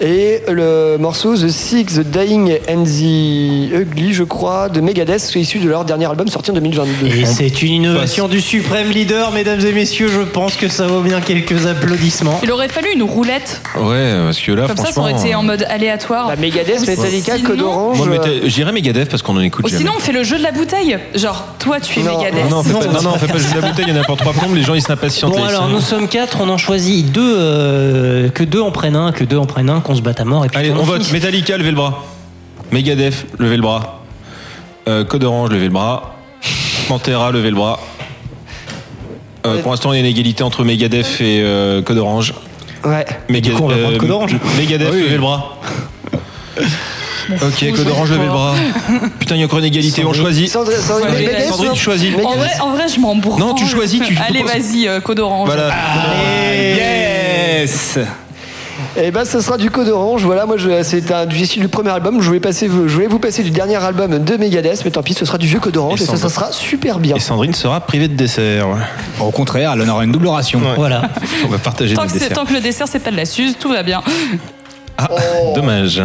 Et 0.00 0.42
le 0.48 0.96
morceau 0.98 1.36
The 1.36 1.48
Sick, 1.48 1.86
The 1.92 2.00
Dying 2.00 2.58
and 2.68 2.82
the 2.84 3.72
Ugly, 3.82 4.12
je 4.12 4.24
crois, 4.24 4.68
de 4.68 4.80
Megadeth, 4.80 5.32
issu 5.36 5.60
de 5.60 5.68
leur 5.68 5.84
dernier 5.84 6.06
album 6.06 6.26
sorti 6.26 6.50
en 6.50 6.54
2022. 6.54 7.06
Et 7.06 7.24
c'est 7.24 7.62
une 7.62 7.74
innovation 7.74 8.26
du 8.26 8.40
suprême 8.40 8.90
leader, 8.90 9.30
mesdames 9.30 9.60
et 9.64 9.72
messieurs. 9.72 10.08
Je 10.08 10.22
pense 10.22 10.56
que 10.56 10.66
ça 10.66 10.88
vaut 10.88 11.00
bien 11.00 11.20
quelques 11.20 11.66
applaudissements. 11.66 12.40
Il 12.42 12.50
aurait 12.50 12.68
fallu 12.68 12.88
une 12.92 13.04
roulette. 13.04 13.60
Ouais, 13.80 14.14
parce 14.24 14.40
que 14.40 14.50
là, 14.52 14.66
Comme 14.66 14.76
ça, 14.76 14.90
ça 14.90 15.00
aurait 15.00 15.12
été 15.12 15.32
en 15.36 15.44
mode 15.44 15.64
aléatoire. 15.70 16.26
Bah, 16.26 16.34
Megadeth, 16.36 16.86
Metallica, 16.86 17.36
sinon- 17.36 17.48
Code 17.48 17.60
Orange. 17.62 17.98
Moi, 17.98 18.08
euh, 18.26 18.40
j'irais 18.46 18.72
Megadeth 18.72 19.08
parce 19.08 19.22
qu'on 19.22 19.36
en 19.36 19.40
écoute 19.40 19.64
Ou 19.64 19.68
jamais. 19.68 19.78
sinon, 19.80 19.92
on 19.96 20.00
fait 20.00 20.12
le 20.12 20.24
jeu 20.24 20.38
de 20.38 20.42
la 20.42 20.50
bouteille. 20.50 20.98
Genre, 21.14 21.46
toi, 21.60 21.78
tu 21.78 22.00
es 22.00 22.02
Non, 22.02 22.18
Megadeth. 22.18 22.50
Non, 22.50 22.56
non, 22.56 22.62
fais 22.64 22.72
pas, 22.72 22.78
Non, 22.94 23.02
non, 23.02 23.10
on 23.14 23.26
pas 23.26 23.38
juste 23.38 23.54
la 23.54 23.60
bouteille, 23.68 23.84
il 23.88 23.94
y 23.94 23.98
en 23.98 24.02
a 24.02 24.04
pour 24.04 24.16
trois 24.16 24.32
plombes, 24.32 24.56
les 24.56 24.62
gens 24.62 24.74
ils 24.74 24.82
s'impatientent. 24.82 25.30
Bon 25.32 25.38
là, 25.38 25.44
ils 25.44 25.48
alors 25.50 25.62
sont- 25.66 25.68
nous 25.68 25.80
sommes 25.80 26.08
quatre, 26.08 26.38
on 26.40 26.48
en 26.48 26.58
choisit 26.58 27.12
deux, 27.12 27.36
euh, 27.38 28.28
que 28.30 28.42
deux 28.42 28.60
en 28.60 28.72
prennent 28.72 28.96
un, 28.96 29.12
que 29.12 29.22
deux 29.22 29.36
en 29.38 29.46
prennent 29.46 29.70
un, 29.70 29.80
qu'on 29.84 29.94
se 29.94 30.02
batte 30.02 30.20
à 30.20 30.24
mort 30.24 30.44
et 30.44 30.48
puis 30.48 30.58
Allez, 30.58 30.70
on 30.72 30.82
vote. 30.82 31.10
Metallica, 31.12 31.56
levez 31.56 31.70
le 31.70 31.76
bras. 31.76 32.02
Megadeth, 32.72 33.26
levez 33.38 33.56
le 33.56 33.62
bras. 33.62 34.00
Euh, 34.88 35.04
Code 35.04 35.22
Orange, 35.24 35.50
levez 35.50 35.66
le 35.66 35.70
bras. 35.72 36.14
Pantera, 36.88 37.30
levez 37.30 37.50
le 37.50 37.56
bras. 37.56 37.78
Euh, 39.46 39.60
pour 39.62 39.70
l'instant, 39.70 39.92
il 39.92 39.96
y 39.96 39.98
a 39.98 40.00
une 40.00 40.06
égalité 40.10 40.42
entre 40.42 40.64
Megadeth 40.64 41.20
et 41.20 41.40
euh, 41.42 41.82
Code 41.82 41.98
Orange. 41.98 42.34
Ouais. 42.84 43.04
Mega- 43.28 43.52
coup, 43.52 43.64
on 43.64 43.68
va 43.68 43.76
prendre 43.76 43.98
Code 43.98 44.10
Orange. 44.10 44.36
Megadeth, 44.58 44.88
Ah 44.90 44.94
oui. 44.94 45.02
levez 45.02 45.14
le 45.14 45.20
bras. 45.20 45.58
Ok, 47.30 47.72
Code 47.76 47.88
Orange, 47.88 48.10
levez 48.10 48.24
le 48.24 48.30
bras. 48.30 48.54
Putain, 49.18 49.34
il 49.36 49.38
y 49.40 49.42
a 49.42 49.46
encore 49.46 49.58
une 49.60 49.64
égalité, 49.66 50.04
on 50.04 50.12
choisit. 50.12 50.48
Sandrine, 50.48 50.76
non 51.48 51.72
tu 51.72 51.80
choisis. 51.80 52.14
En 52.24 52.36
vrai, 52.36 52.50
en 52.60 52.70
vrai, 52.70 52.88
je 52.88 53.00
m'en 53.00 53.16
branle. 53.16 53.40
Non, 53.40 53.54
tu 53.54 53.66
choisis, 53.66 54.00
tu- 54.02 54.18
Allez, 54.26 54.42
vas-y, 54.42 54.88
code 55.02 55.20
orange. 55.20 55.46
Voilà. 55.48 55.70
Yes 56.76 57.98
Et 58.96 59.10
ben, 59.10 59.24
ce 59.24 59.40
sera 59.40 59.56
du 59.56 59.70
Code 59.70 59.88
Orange. 59.88 60.22
Voilà, 60.24 60.46
moi, 60.46 60.56
c'est 60.82 61.10
un 61.10 61.26
du 61.26 61.36
issu 61.36 61.60
du 61.60 61.68
premier 61.68 61.90
album. 61.90 62.20
Je 62.20 62.26
voulais, 62.26 62.40
passer, 62.40 62.66
je 62.66 62.92
voulais 62.92 63.06
vous 63.06 63.18
passer 63.18 63.42
du 63.42 63.50
dernier 63.50 63.76
album 63.76 64.18
de 64.18 64.36
Megadeth, 64.36 64.84
mais 64.84 64.90
tant 64.90 65.02
pis, 65.02 65.14
ce 65.14 65.24
sera 65.24 65.38
du 65.38 65.46
vieux 65.46 65.60
Code 65.60 65.76
Orange 65.76 66.00
et, 66.00 66.04
Et 66.04 66.06
ça, 66.06 66.16
ça 66.16 66.28
sera 66.28 66.52
super 66.52 66.98
bien. 66.98 67.16
Et 67.16 67.20
Sandrine 67.20 67.54
sera 67.54 67.80
privée 67.80 68.08
de 68.08 68.14
dessert. 68.14 68.66
Au 69.20 69.30
contraire, 69.30 69.72
elle 69.74 69.82
en 69.82 69.88
aura 69.88 70.04
une 70.04 70.12
double 70.12 70.28
ration. 70.28 70.60
Voilà. 70.76 71.02
On 71.44 71.48
va 71.48 71.58
partager 71.58 71.94
Tant 71.94 72.04
le 72.04 72.08
que, 72.08 72.34
tant 72.34 72.44
que 72.44 72.52
le 72.52 72.60
dessert, 72.60 72.86
c'est 72.88 73.00
pas 73.00 73.10
de 73.10 73.16
la 73.16 73.26
suze, 73.26 73.56
tout 73.58 73.70
va 73.70 73.82
bien. 73.82 74.02
Ah, 74.96 75.08
dommage. 75.54 76.02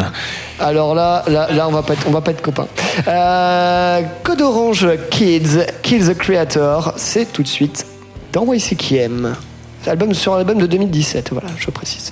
Alors 0.59 0.95
là, 0.95 1.23
là, 1.27 1.47
là, 1.51 1.67
on 1.67 1.71
va 1.71 1.83
pas 1.83 1.93
être, 1.93 2.07
on 2.07 2.11
va 2.11 2.21
pas 2.21 2.31
être 2.31 2.41
copains. 2.41 2.67
Euh, 3.07 4.01
Code 4.23 4.41
Orange 4.41 4.87
Kids, 5.11 5.65
Kill 5.83 6.07
the 6.07 6.17
Creator, 6.17 6.93
c'est 6.97 7.31
tout 7.31 7.43
de 7.43 7.47
suite 7.47 7.85
dans 8.33 8.51
YCKM. 8.51 9.35
C'est 9.83 9.91
Album 9.91 10.13
sur 10.13 10.35
l'album 10.35 10.57
de 10.57 10.65
2017, 10.65 11.29
voilà, 11.31 11.49
je 11.57 11.69
précise. 11.69 12.11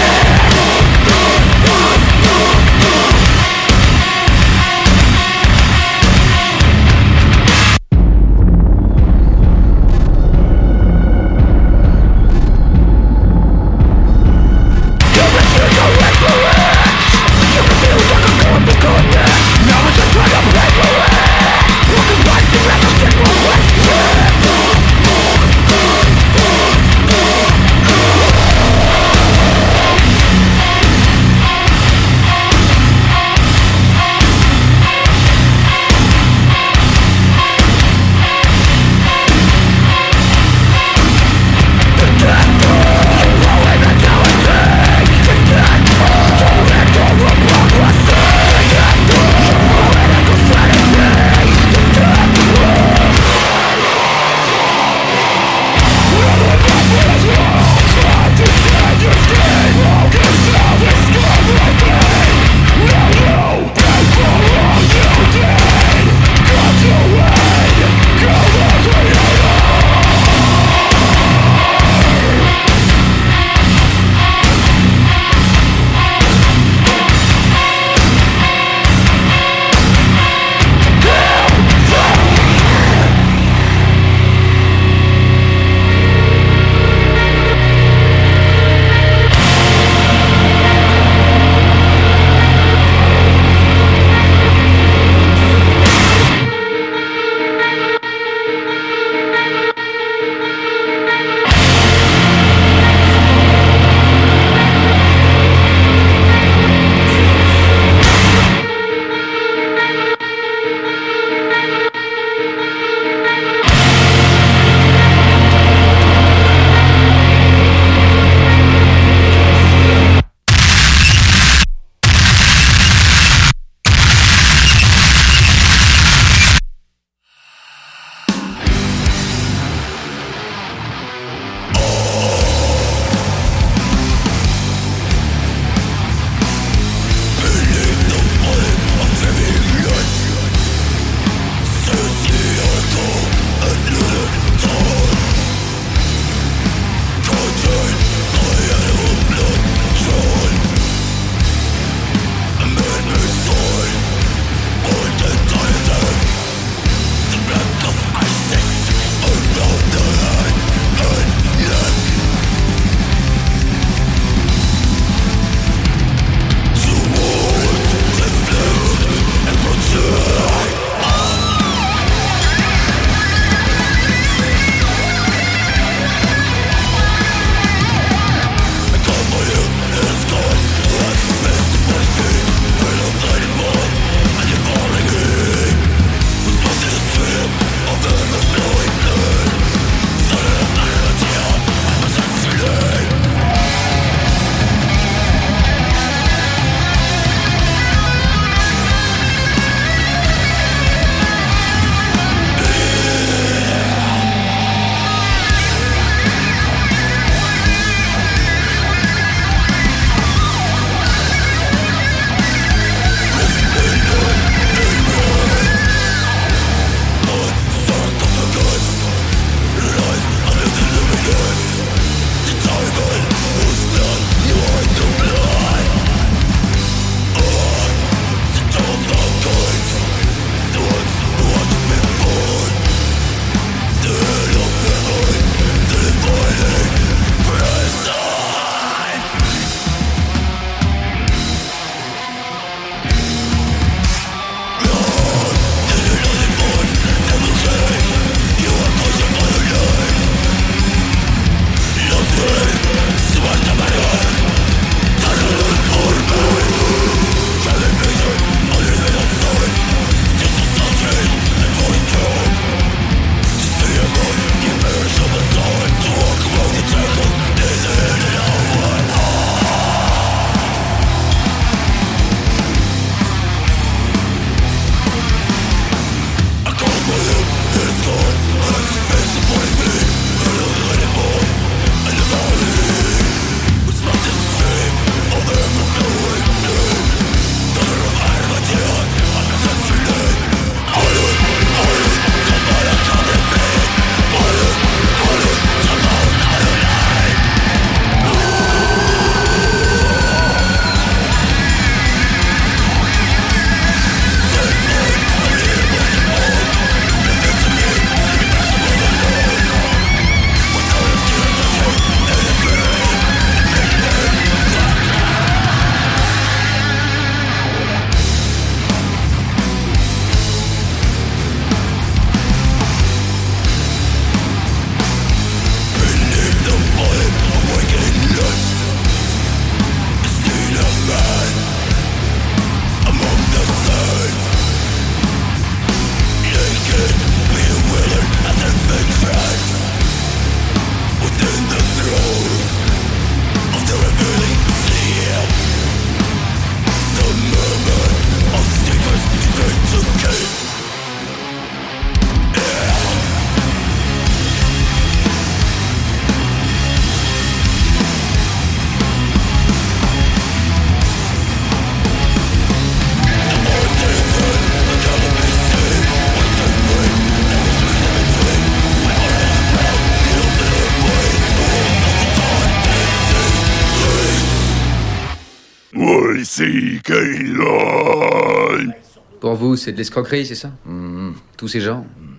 vous, 379.61 379.75
c'est 379.75 379.91
de 379.91 379.97
l'escroquerie, 379.97 380.45
c'est 380.45 380.55
ça 380.55 380.71
Hmm, 380.85 381.33
Tous 381.57 381.67
ces 381.67 381.81
gens 381.81 382.01
hmm. 382.01 382.35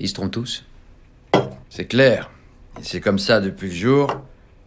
Ils 0.00 0.08
se 0.08 0.14
trompent 0.14 0.32
tous 0.32 0.64
C'est 1.68 1.86
clair. 1.86 2.30
C'est 2.82 3.00
comme 3.00 3.18
ça 3.18 3.40
depuis 3.40 3.68
le 3.68 3.74
jour 3.74 4.10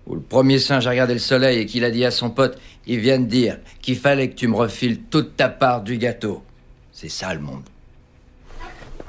où 0.06 0.16
le 0.16 0.22
premier 0.22 0.60
singe 0.60 0.86
a 0.88 0.90
regardé 0.92 1.14
le 1.14 1.20
soleil 1.20 1.60
et 1.60 1.66
qu'il 1.66 1.84
a 1.84 1.92
dit 1.92 2.06
à 2.06 2.12
son 2.12 2.30
pote 2.30 2.58
Il 2.88 3.00
vient 3.00 3.20
de 3.20 3.26
dire 3.26 3.58
qu'il 3.82 3.98
fallait 3.98 4.30
que 4.30 4.36
tu 4.36 4.48
me 4.48 4.56
refiles 4.56 5.02
toute 5.10 5.36
ta 5.36 5.50
part 5.50 5.82
du 5.82 5.98
gâteau. 5.98 6.44
C'est 6.92 7.10
ça 7.10 7.34
le 7.34 7.40
monde. 7.42 7.64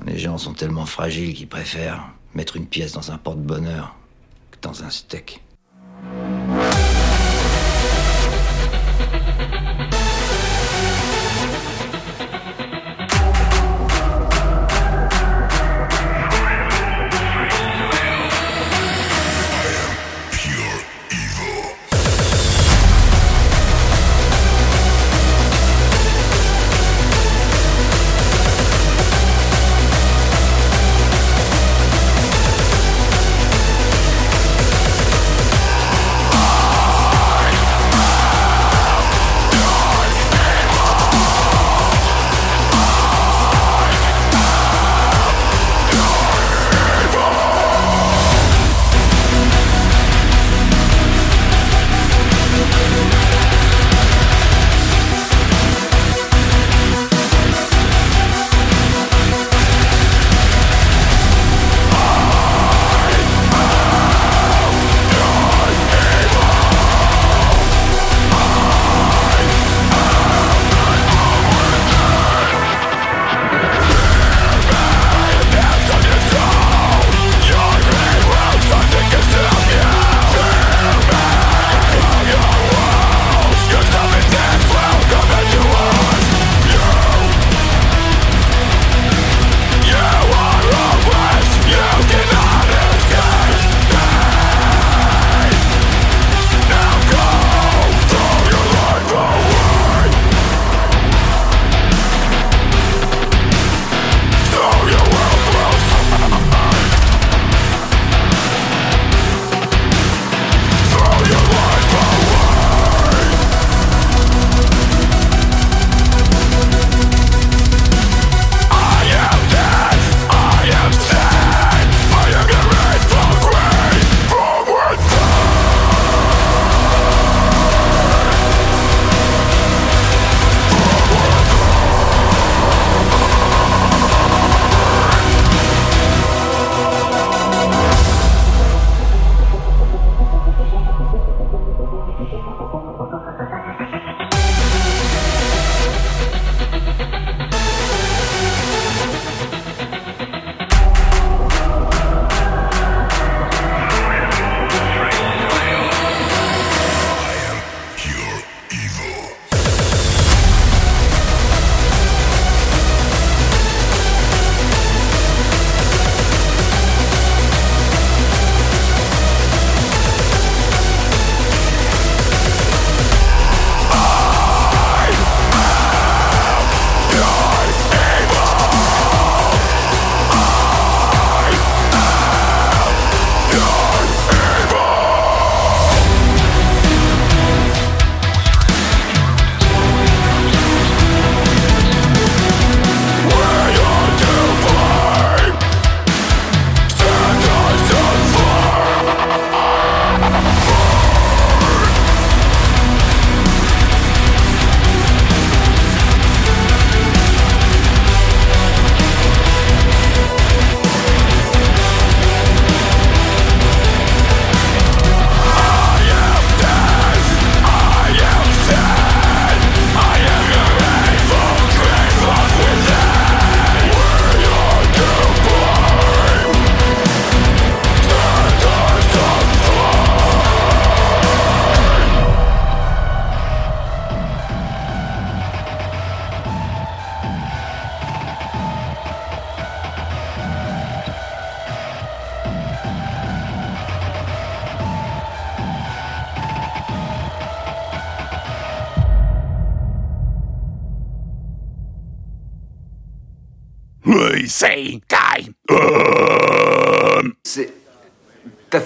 Les 0.07 0.19
gens 0.19 0.39
sont 0.39 0.55
tellement 0.55 0.87
fragiles 0.87 1.35
qu'ils 1.35 1.49
préfèrent 1.49 2.09
mettre 2.35 2.57
une 2.57 2.67
pièce 2.67 2.93
dans 2.93 3.11
un 3.13 3.19
porte-bonheur 3.19 3.95
que 4.51 4.59
dans 4.61 4.83
un 4.83 4.91
steak. 4.91 5.41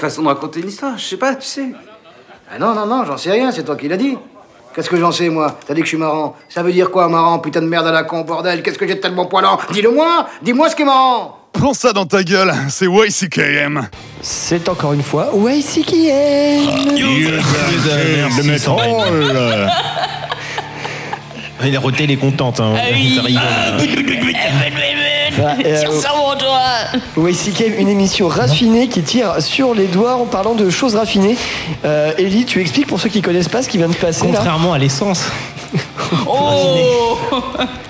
Façon 0.08 0.22
de 0.22 0.28
raconter 0.28 0.60
une 0.60 0.68
histoire, 0.68 0.96
je 0.96 1.04
sais 1.04 1.16
pas, 1.16 1.34
tu 1.34 1.46
sais. 1.46 1.72
Ah 2.50 2.58
non, 2.58 2.74
non, 2.74 2.86
non, 2.86 3.04
j'en 3.04 3.16
sais 3.16 3.30
rien, 3.30 3.52
c'est 3.52 3.62
toi 3.64 3.76
qui 3.76 3.88
l'as 3.88 3.96
dit. 3.96 4.16
Qu'est-ce 4.74 4.88
que 4.88 4.96
j'en 4.96 5.12
sais, 5.12 5.28
moi 5.28 5.58
T'as 5.66 5.74
dit 5.74 5.80
que 5.80 5.86
je 5.86 5.90
suis 5.90 5.98
marrant. 5.98 6.36
Ça 6.48 6.62
veut 6.62 6.72
dire 6.72 6.90
quoi, 6.90 7.08
marrant 7.08 7.38
Putain 7.40 7.60
de 7.60 7.66
merde 7.66 7.86
à 7.86 7.92
la 7.92 8.04
con, 8.04 8.20
bordel. 8.22 8.62
Qu'est-ce 8.62 8.78
que 8.78 8.86
j'ai 8.86 8.94
de 8.94 9.00
tellement 9.00 9.26
poilant 9.26 9.58
Dis-le-moi 9.72 10.26
Dis-moi 10.42 10.70
ce 10.70 10.76
qui 10.76 10.82
est 10.82 10.84
marrant 10.86 11.38
Prends 11.52 11.74
ça 11.74 11.92
dans 11.92 12.06
ta 12.06 12.22
gueule, 12.22 12.54
c'est 12.68 12.86
YCKM. 12.86 13.88
C'est 14.22 14.68
encore 14.68 14.92
une 14.92 15.02
fois 15.02 15.30
YCKM 15.34 16.94
de 18.36 18.42
métropole. 18.46 19.68
Il 21.64 21.76
a 21.76 21.80
roté, 21.80 22.04
il 22.04 22.12
est 22.12 22.16
contente. 22.16 22.60
Hein. 22.60 22.74
Ah 22.76 22.82
oui. 22.92 23.16
Ça 23.16 23.22
rigole. 23.22 23.42
Bah, 25.38 25.54
euh, 25.64 26.00
Oui, 27.16 27.34
c'est 27.34 27.50
quand 27.50 27.68
même 27.68 27.78
une 27.78 27.88
émission 27.88 28.28
raffinée 28.28 28.88
qui 28.88 29.02
tire 29.02 29.40
sur 29.40 29.74
les 29.74 29.86
doigts 29.86 30.14
en 30.16 30.24
parlant 30.24 30.54
de 30.54 30.70
choses 30.70 30.94
raffinées. 30.94 31.36
Euh, 31.84 32.12
Ellie, 32.18 32.44
tu 32.44 32.60
expliques 32.60 32.86
pour 32.86 33.00
ceux 33.00 33.08
qui 33.08 33.22
connaissent 33.22 33.48
pas 33.48 33.62
ce 33.62 33.68
qui 33.68 33.78
vient 33.78 33.88
de 33.88 33.94
passer 33.94 34.26
là 34.26 34.32
Contrairement 34.34 34.72
à 34.72 34.78
l'essence. 34.78 35.24
Oh 36.26 37.18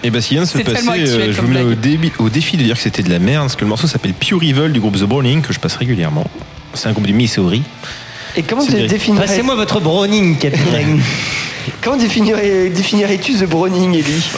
Et 0.02 0.10
bah, 0.10 0.20
ce 0.20 0.28
qui 0.28 0.34
vient 0.34 0.42
de 0.42 0.48
se 0.48 0.58
passer, 0.58 0.88
euh, 0.88 1.32
je 1.32 1.40
vous 1.40 1.46
mets 1.46 1.62
au, 1.62 2.24
au 2.24 2.28
défi 2.28 2.56
de 2.56 2.64
dire 2.64 2.74
que 2.74 2.82
c'était 2.82 3.02
de 3.04 3.10
la 3.10 3.20
merde, 3.20 3.44
parce 3.44 3.54
que 3.54 3.60
le 3.62 3.68
morceau 3.68 3.86
s'appelle 3.86 4.12
Pure 4.14 4.42
Evil 4.42 4.72
du 4.72 4.80
groupe 4.80 4.96
The 4.96 5.04
Browning, 5.04 5.40
que 5.42 5.52
je 5.52 5.60
passe 5.60 5.76
régulièrement. 5.76 6.24
C'est 6.74 6.88
un 6.88 6.92
groupe 6.92 7.06
du 7.06 7.12
Missouri. 7.12 7.62
Et 8.36 8.42
comment 8.42 8.64
tu 8.64 8.72
définirais 8.72 9.26
Passez-moi 9.26 9.54
votre 9.54 9.80
Browning, 9.80 10.36
capitaine. 10.36 11.00
Comment 11.82 11.96
définirais- 11.96 12.70
définirais-tu 12.70 13.34
The 13.34 13.44
Browning, 13.44 13.94
Ellie? 13.94 14.30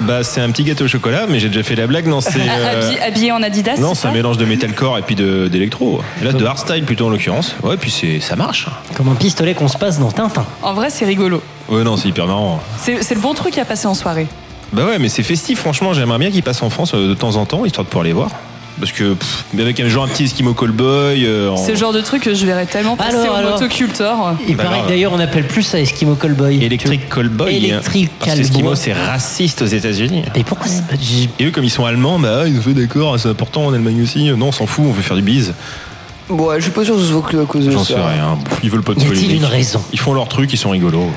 Bah, 0.00 0.22
c'est 0.22 0.40
un 0.40 0.50
petit 0.50 0.64
gâteau 0.64 0.84
au 0.84 0.88
chocolat, 0.88 1.26
mais 1.28 1.38
j'ai 1.38 1.48
déjà 1.48 1.62
fait 1.62 1.74
la 1.74 1.86
blague. 1.86 2.06
Non, 2.06 2.20
c'est. 2.20 2.38
euh, 2.40 2.82
Habillé, 2.82 3.00
habillé 3.02 3.32
en 3.32 3.42
Adidas 3.42 3.76
Non, 3.78 3.94
c'est 3.94 4.02
c'est 4.02 4.08
un 4.08 4.10
ça 4.10 4.16
mélange 4.16 4.36
de 4.36 4.44
metalcore 4.44 4.98
et 4.98 5.02
puis 5.02 5.14
de- 5.14 5.48
d'électro. 5.48 6.00
Là, 6.22 6.32
de 6.32 6.44
hardstyle 6.44 6.84
plutôt 6.84 7.06
en 7.06 7.10
l'occurrence. 7.10 7.56
Ouais, 7.62 7.76
puis 7.76 7.90
c'est, 7.90 8.20
ça 8.20 8.36
marche. 8.36 8.66
Comme 8.94 9.08
un 9.08 9.14
pistolet 9.14 9.54
qu'on 9.54 9.68
se 9.68 9.78
passe 9.78 9.98
dans 9.98 10.10
Tintin. 10.10 10.44
En 10.62 10.74
vrai, 10.74 10.90
c'est 10.90 11.04
rigolo. 11.06 11.42
Ouais, 11.68 11.82
non, 11.82 11.96
c'est 11.96 12.08
hyper 12.08 12.26
marrant. 12.26 12.60
C'est 12.78 13.02
c'est 13.02 13.14
le 13.14 13.20
bon 13.20 13.34
truc 13.34 13.56
à 13.58 13.64
passer 13.64 13.86
en 13.86 13.94
soirée. 13.94 14.26
Bah 14.72 14.84
ouais, 14.84 14.98
mais 14.98 15.08
c'est 15.08 15.22
festif, 15.22 15.60
franchement, 15.60 15.92
j'aimerais 15.92 16.18
bien 16.18 16.30
qu'il 16.30 16.42
passe 16.42 16.62
en 16.62 16.70
France 16.70 16.92
euh, 16.94 17.08
de 17.08 17.14
temps 17.14 17.36
en 17.36 17.46
temps, 17.46 17.64
histoire 17.64 17.84
de 17.84 17.88
pouvoir 17.90 18.04
les 18.04 18.12
voir. 18.12 18.30
Parce 18.78 18.92
que, 18.92 19.14
pff, 19.14 19.44
mais 19.54 19.62
avec 19.62 19.80
un 19.80 19.88
genre 19.88 20.04
un 20.04 20.08
petit 20.08 20.24
Eskimo 20.24 20.52
Callboy. 20.52 21.24
euh, 21.24 21.48
en- 21.50 21.56
C'est 21.56 21.72
le 21.72 21.78
genre 21.78 21.94
de 21.94 22.02
truc 22.02 22.22
que 22.22 22.34
je 22.34 22.44
verrais 22.44 22.66
tellement 22.66 22.94
passer 22.94 23.16
Alors, 23.16 23.32
au 23.32 23.36
alors. 23.36 23.52
motocultor. 23.52 24.34
Il 24.46 24.56
Bah, 24.56 24.64
paraît 24.64 24.82
que 24.82 24.88
d'ailleurs 24.88 25.12
on 25.14 25.18
appelle 25.18 25.46
plus 25.46 25.62
ça 25.62 25.80
Eskimo 25.80 26.14
Callboy. 26.14 26.62
Electric 26.62 27.08
Callboy. 27.08 27.56
Electric 27.56 28.10
Parce 28.18 28.34
que 28.34 28.40
Eskimo, 28.40 28.58
Callboy. 28.70 28.76
c'est 28.76 28.92
raciste 28.92 29.62
aux 29.62 29.66
États-Unis. 29.66 30.24
Et 30.34 30.44
pourquoi 30.44 30.66
c'est 30.68 30.86
pas 30.86 30.96
du- 30.96 31.28
Et 31.38 31.46
eux, 31.46 31.50
comme 31.52 31.64
ils 31.64 31.70
sont 31.70 31.86
allemands, 31.86 32.18
bah 32.18 32.46
ils 32.46 32.58
ont 32.58 32.62
fait 32.62 32.74
d'accord, 32.74 33.18
c'est 33.18 33.28
important 33.30 33.64
en 33.66 33.72
Allemagne 33.72 34.02
aussi. 34.02 34.24
Non, 34.32 34.48
on 34.48 34.52
s'en 34.52 34.66
fout, 34.66 34.84
on 34.86 34.92
veut 34.92 35.02
faire 35.02 35.16
du 35.16 35.22
bise. 35.22 35.54
Bon, 36.28 36.48
ouais, 36.48 36.56
je 36.58 36.62
suis 36.64 36.72
pas 36.72 36.84
sûr 36.84 36.96
que 36.96 37.00
ce 37.00 37.06
soit 37.06 37.22
que 37.22 37.36
à 37.42 37.46
cause 37.46 37.64
de 37.66 37.70
J'en 37.70 37.84
ça. 37.84 37.94
sais 37.94 38.00
rien. 38.00 38.36
Pff, 38.44 38.58
Ils 38.64 38.70
veulent 38.70 38.82
pas 38.82 38.94
de 38.94 38.98
Y 38.98 39.02
a-t-il 39.04 39.14
polémique. 39.20 39.36
une 39.42 39.44
raison 39.46 39.80
Ils 39.92 39.98
font 40.00 40.12
leur 40.12 40.28
truc, 40.28 40.52
ils 40.52 40.56
sont 40.58 40.70
rigolos. 40.70 41.08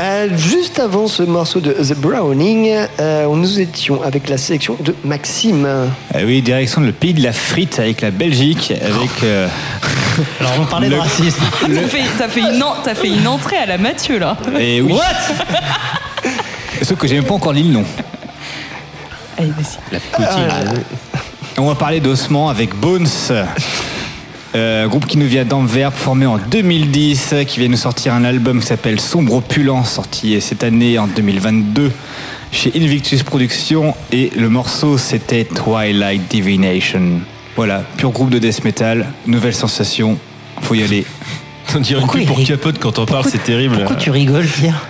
Euh, 0.00 0.28
juste 0.34 0.78
avant 0.78 1.06
ce 1.08 1.22
morceau 1.22 1.60
de 1.60 1.72
The 1.72 1.94
Browning, 1.94 2.70
euh, 3.00 3.26
nous 3.34 3.60
étions 3.60 4.02
avec 4.02 4.30
la 4.30 4.38
sélection 4.38 4.76
de 4.80 4.94
Maxime. 5.04 5.68
Ah 6.14 6.18
oui, 6.24 6.40
direction 6.40 6.80
le 6.80 6.92
pays 6.92 7.12
de 7.12 7.22
la 7.22 7.32
frite 7.34 7.78
avec 7.78 8.00
la 8.00 8.10
Belgique, 8.10 8.72
avec. 8.80 9.10
euh, 9.24 9.46
Alors 10.40 10.52
on 10.60 10.64
parlait 10.64 10.88
de 10.88 10.94
Le- 10.94 11.00
racisme. 11.00 11.42
Ah, 11.62 11.66
T'as 11.74 11.82
fait, 11.82 12.02
t'as 12.18 12.28
fait 12.28 12.40
une, 12.40 12.62
en- 12.62 12.76
t'as 12.82 12.94
fait 12.94 13.08
une 13.08 13.26
entrée 13.28 13.58
à 13.58 13.66
la 13.66 13.76
Mathieu 13.76 14.18
là. 14.18 14.36
et 14.58 14.80
oui. 14.80 14.94
Sauf 16.82 16.98
que 16.98 17.06
j'ai 17.06 17.16
même 17.16 17.24
pas 17.24 17.34
encore 17.34 17.52
lu 17.52 17.62
le 17.64 17.68
nom. 17.68 17.84
Allez, 19.36 19.50
vas-y. 19.50 19.76
La 19.92 20.00
poutine. 20.00 20.82
On 21.58 21.66
va 21.66 21.74
parler 21.74 22.00
d'Ossement 22.00 22.48
avec 22.48 22.74
Bones. 22.74 23.06
Euh, 24.56 24.88
groupe 24.88 25.06
qui 25.06 25.16
nous 25.16 25.26
vient 25.26 25.44
d'Anvers, 25.44 25.92
formé 25.92 26.26
en 26.26 26.38
2010, 26.38 27.34
qui 27.46 27.60
vient 27.60 27.68
nous 27.68 27.76
sortir 27.76 28.14
un 28.14 28.24
album 28.24 28.60
qui 28.60 28.66
s'appelle 28.66 28.98
Sombre 28.98 29.34
Opulent, 29.34 29.84
sorti 29.84 30.40
cette 30.40 30.64
année 30.64 30.98
en 30.98 31.06
2022 31.06 31.92
chez 32.50 32.72
Invictus 32.74 33.22
Productions. 33.22 33.94
Et 34.10 34.30
le 34.36 34.48
morceau 34.48 34.98
c'était 34.98 35.44
Twilight 35.44 36.28
Divination. 36.28 37.20
Voilà, 37.54 37.84
pur 37.96 38.10
groupe 38.10 38.30
de 38.30 38.38
death 38.38 38.64
metal, 38.64 39.06
nouvelle 39.26 39.54
sensation, 39.54 40.18
faut 40.62 40.74
y 40.74 40.82
aller. 40.82 41.06
On 41.76 41.78
dirait 41.78 42.00
une 42.00 42.06
Pourquoi 42.06 42.20
pub 42.20 42.28
pour 42.28 42.44
capote 42.44 42.78
quand 42.80 42.98
on 42.98 43.06
parle, 43.06 43.26
c'est 43.30 43.44
terrible. 43.44 43.76
Pourquoi 43.76 43.94
tu 43.94 44.10
rigoles, 44.10 44.46
Pierre 44.46 44.84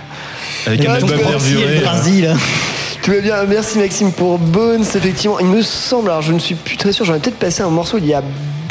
Avec 0.65 0.83
un 0.83 0.93
album 0.93 1.11
là. 1.11 2.33
Tout 3.03 3.11
va 3.11 3.19
bien, 3.19 3.43
merci 3.45 3.77
Maxime 3.77 4.11
pour 4.11 4.39
Bones. 4.39 4.81
Effectivement, 4.81 5.39
il 5.39 5.45
me 5.45 5.61
semble, 5.61 6.09
alors 6.09 6.23
je 6.23 6.33
ne 6.33 6.39
suis 6.39 6.55
plus 6.55 6.77
très 6.77 6.91
sûr, 6.91 7.05
j'en 7.05 7.13
ai 7.13 7.19
peut-être 7.19 7.37
passé 7.37 7.61
un 7.61 7.69
morceau 7.69 7.99
il 7.99 8.07
y 8.07 8.13
a 8.15 8.23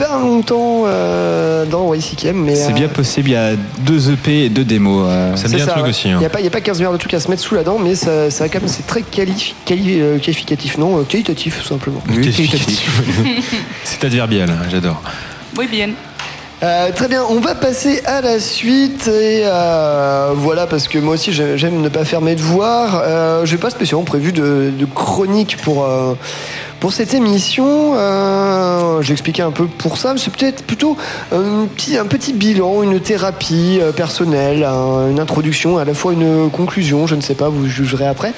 bien 0.09 0.19
longtemps 0.19 0.83
euh, 0.87 1.65
dans 1.67 1.93
YCKM, 1.95 2.37
mais. 2.37 2.55
C'est 2.55 2.71
euh, 2.71 2.75
bien 2.75 2.89
possible, 2.89 3.29
il 3.29 3.33
y 3.33 3.37
a 3.37 3.51
deux 3.81 4.11
EP 4.11 4.45
et 4.45 4.49
deux 4.49 4.65
démos. 4.65 5.07
euh. 5.09 5.37
Ça 5.37 5.45
me 5.45 5.49
c'est 5.49 5.57
dit 5.57 5.63
un 5.63 5.67
ça, 5.67 5.73
truc 5.73 5.85
ouais. 5.85 5.91
aussi. 5.91 6.09
Il 6.09 6.13
hein. 6.13 6.19
n'y 6.19 6.27
a, 6.27 6.31
pas- 6.31 6.41
il 6.41 6.45
y 6.45 6.49
a 6.49 6.51
pas 6.51 6.61
15 6.61 6.79
milliards 6.79 6.93
de 6.93 6.99
trucs 6.99 7.15
à 7.15 7.21
se 7.21 7.29
mettre 7.29 7.43
sous 7.43 7.55
la 7.55 7.63
dent, 7.63 7.79
mais 7.79 7.95
ça, 7.95 8.31
ça 8.31 8.49
quand 8.49 8.61
même, 8.61 8.69
c'est 8.69 8.87
très 8.87 9.03
quali- 9.03 9.55
quali- 9.67 10.01
euh, 10.01 10.19
qualificatif, 10.19 10.79
non, 10.79 10.99
euh, 10.99 11.03
qualitatif, 11.03 11.61
tout 11.61 11.67
simplement. 11.69 12.03
Oui, 12.09 12.17
Qualificatif. 12.21 13.01
C'est 13.85 14.05
adverbial, 14.05 14.51
hein, 14.51 14.67
j'adore. 14.71 15.03
Oui, 15.59 15.67
bien. 15.71 15.91
Euh, 16.63 16.91
très 16.95 17.09
bien, 17.09 17.23
on 17.31 17.41
va 17.41 17.55
passer 17.55 18.03
à 18.05 18.21
la 18.21 18.39
suite 18.39 19.09
et 19.09 19.45
euh, 19.47 20.33
voilà 20.35 20.67
parce 20.67 20.89
que 20.89 20.99
moi 20.99 21.15
aussi 21.15 21.33
j'ai- 21.33 21.57
j'aime 21.57 21.81
ne 21.81 21.89
pas 21.89 22.05
faire 22.05 22.21
mes 22.21 22.35
devoirs. 22.35 23.01
Euh, 23.03 23.47
j'ai 23.47 23.57
pas 23.57 23.71
spécialement 23.71 24.05
prévu 24.05 24.31
de, 24.33 24.71
de 24.79 24.85
chronique 24.85 25.57
pour 25.65 25.87
euh, 25.87 26.13
pour 26.81 26.93
cette 26.93 27.15
émission. 27.15 27.93
Euh, 27.95 29.03
j'ai 29.03 29.13
expliqué 29.13 29.43
un 29.43 29.51
peu 29.51 29.67
pour 29.67 29.97
ça, 29.99 30.15
mais 30.15 30.19
c'est 30.21 30.33
peut-être 30.33 30.65
plutôt 30.65 30.97
un 31.33 31.67
petit 31.67 31.97
un 31.99 32.07
petit 32.07 32.33
bilan, 32.33 32.83
une 32.83 32.99
thérapie 33.01 33.79
euh, 33.81 33.93
personnelle, 33.93 34.65
un- 34.65 35.11
une 35.11 35.21
introduction, 35.21 35.79
à 35.79 35.85
la 35.85 35.95
fois 35.95 36.13
une 36.13 36.51
conclusion. 36.51 37.07
Je 37.07 37.15
ne 37.15 37.21
sais 37.21 37.35
pas, 37.35 37.49
vous 37.49 37.67
jugerez 37.67 38.07
après. 38.07 38.33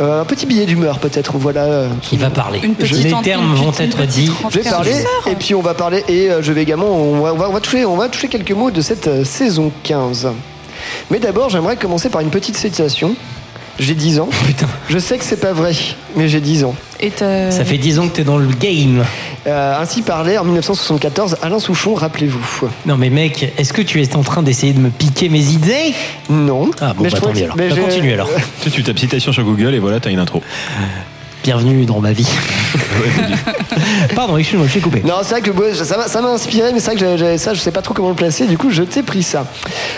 Euh, 0.00 0.22
un 0.22 0.24
petit 0.24 0.46
billet 0.46 0.64
d'humeur 0.66 0.98
peut-être. 1.00 1.36
Voilà. 1.38 1.64
euh, 1.64 1.88
Il 2.12 2.18
va 2.18 2.30
parler. 2.30 2.60
Une 2.62 2.74
Les 2.80 3.10
termes 3.22 3.54
vont 3.54 3.72
être 3.78 4.06
dits. 4.06 4.30
Je 4.50 4.58
vais 4.60 4.70
parler 4.70 4.92
et 5.30 5.34
puis 5.34 5.54
on 5.54 5.60
va 5.62 5.74
parler 5.74 6.04
et 6.08 6.28
je 6.40 6.52
vais 6.52 6.62
également 6.62 6.86
on 6.90 7.20
va, 7.20 7.32
on 7.34 7.36
va- 7.36 7.48
on 7.48 7.52
va 7.52 7.60
toucher 7.60 7.84
on 7.84 7.96
va 7.96 8.08
toucher 8.08 8.28
quelques 8.28 8.52
mots 8.52 8.70
de 8.70 8.80
cette 8.80 9.24
saison 9.24 9.70
15. 9.82 10.28
Mais 11.10 11.18
d'abord 11.18 11.48
j'aimerais 11.50 11.76
commencer 11.76 12.08
par 12.08 12.20
une 12.20 12.30
petite 12.30 12.56
citation. 12.56 13.14
J'ai 13.78 13.94
10 13.94 14.20
ans. 14.20 14.28
Putain. 14.46 14.66
Je 14.88 14.98
sais 14.98 15.18
que 15.18 15.24
c'est 15.24 15.40
pas 15.40 15.52
vrai, 15.52 15.72
mais 16.16 16.28
j'ai 16.28 16.40
10 16.40 16.64
ans. 16.64 16.74
Et 17.00 17.12
Ça 17.16 17.64
fait 17.64 17.78
10 17.78 18.00
ans 18.00 18.08
que 18.08 18.16
t'es 18.16 18.24
dans 18.24 18.38
le 18.38 18.48
game. 18.48 19.04
Euh, 19.46 19.80
ainsi 19.80 20.02
parlait 20.02 20.36
en 20.36 20.44
1974 20.44 21.36
Alain 21.42 21.60
Souchon, 21.60 21.94
rappelez-vous. 21.94 22.68
Non 22.86 22.96
mais 22.96 23.08
mec, 23.08 23.52
est-ce 23.56 23.72
que 23.72 23.82
tu 23.82 24.02
es 24.02 24.16
en 24.16 24.22
train 24.22 24.42
d'essayer 24.42 24.72
de 24.72 24.80
me 24.80 24.90
piquer 24.90 25.28
mes 25.28 25.52
idées? 25.52 25.94
Non. 26.28 26.70
Ah 26.80 26.92
bon, 26.94 27.04
Mais 27.04 27.10
je 27.10 27.14
bah, 27.14 27.20
tant 27.20 27.26
trouvais 27.26 27.40
mieux 27.40 27.44
alors. 27.44 27.56
mais 27.56 27.68
Bah, 27.68 27.76
continue 27.76 28.12
alors. 28.12 28.28
Tu 28.72 28.82
tapes 28.82 28.98
citation 28.98 29.32
sur 29.32 29.44
Google 29.44 29.74
et 29.74 29.78
voilà, 29.78 30.00
t'as 30.00 30.10
une 30.10 30.18
intro. 30.18 30.42
Bienvenue 31.44 31.86
dans 31.86 32.00
ma 32.00 32.12
vie. 32.12 32.28
Pardon, 34.14 34.36
excuse-moi, 34.36 34.66
je 34.66 34.72
suis 34.72 34.80
coupé. 34.80 35.02
Non, 35.04 35.14
c'est 35.22 35.30
vrai 35.30 35.40
que 35.40 35.50
ouais, 35.50 35.72
ça 35.74 35.96
m'a- 35.96 36.08
ça 36.08 36.20
m'a 36.20 36.28
inspiré, 36.28 36.72
mais 36.72 36.80
c'est 36.80 36.86
vrai 36.92 36.94
que 36.96 37.16
j'avais- 37.16 37.38
ça, 37.38 37.54
je 37.54 37.60
sais 37.60 37.70
pas 37.70 37.80
trop 37.80 37.94
comment 37.94 38.10
le 38.10 38.14
placer, 38.14 38.46
du 38.46 38.58
coup 38.58 38.70
je 38.70 38.82
t'ai 38.82 39.02
pris 39.02 39.22
ça. 39.22 39.46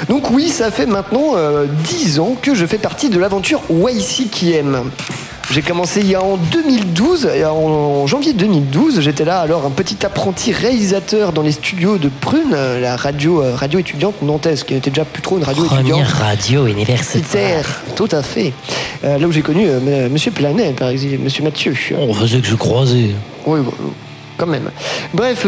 Donc 0.08 0.30
oui, 0.30 0.48
ça 0.48 0.70
fait 0.70 0.86
maintenant 0.86 1.32
euh, 1.36 1.66
10 1.84 2.20
ans 2.20 2.36
que 2.40 2.54
je 2.54 2.66
fais 2.66 2.78
partie 2.78 3.08
de 3.08 3.18
l'aventure 3.18 3.62
YCKM. 3.70 4.90
J'ai 5.50 5.62
commencé 5.62 6.00
il 6.00 6.06
y 6.06 6.14
a 6.14 6.22
en 6.22 6.36
2012, 6.36 7.28
et 7.34 7.44
en, 7.44 8.06
janvier 8.06 8.32
2012, 8.34 9.00
j'étais 9.00 9.24
là 9.24 9.40
alors 9.40 9.66
un 9.66 9.70
petit 9.70 10.06
apprenti 10.06 10.52
réalisateur 10.52 11.32
dans 11.32 11.42
les 11.42 11.50
studios 11.50 11.98
de 11.98 12.08
Prune, 12.08 12.52
euh, 12.52 12.80
la 12.80 12.94
radio, 12.94 13.42
euh, 13.42 13.56
radio 13.56 13.80
étudiante 13.80 14.22
nantaise, 14.22 14.62
qui 14.62 14.74
n'était 14.74 14.90
déjà 14.90 15.04
plus 15.04 15.22
trop 15.22 15.38
une 15.38 15.42
radio 15.42 15.64
étudiante. 15.64 15.86
Première 15.86 16.18
radio 16.18 16.66
universitaire. 16.68 17.82
Tout 17.96 18.08
à 18.12 18.22
fait. 18.22 18.52
Euh, 19.02 19.18
là 19.18 19.26
où 19.26 19.32
j'ai 19.32 19.42
connu 19.42 19.66
euh, 19.66 20.08
Monsieur 20.08 20.30
Planet, 20.30 20.76
par 20.76 20.90
exemple, 20.90 21.18
Monsieur 21.18 21.42
Mathieu. 21.42 21.74
On 21.98 22.14
faisait 22.14 22.40
que 22.40 22.46
je 22.46 22.54
croisais. 22.54 23.10
Oui, 23.44 23.60
bon, 23.60 23.72
Bref, 25.12 25.46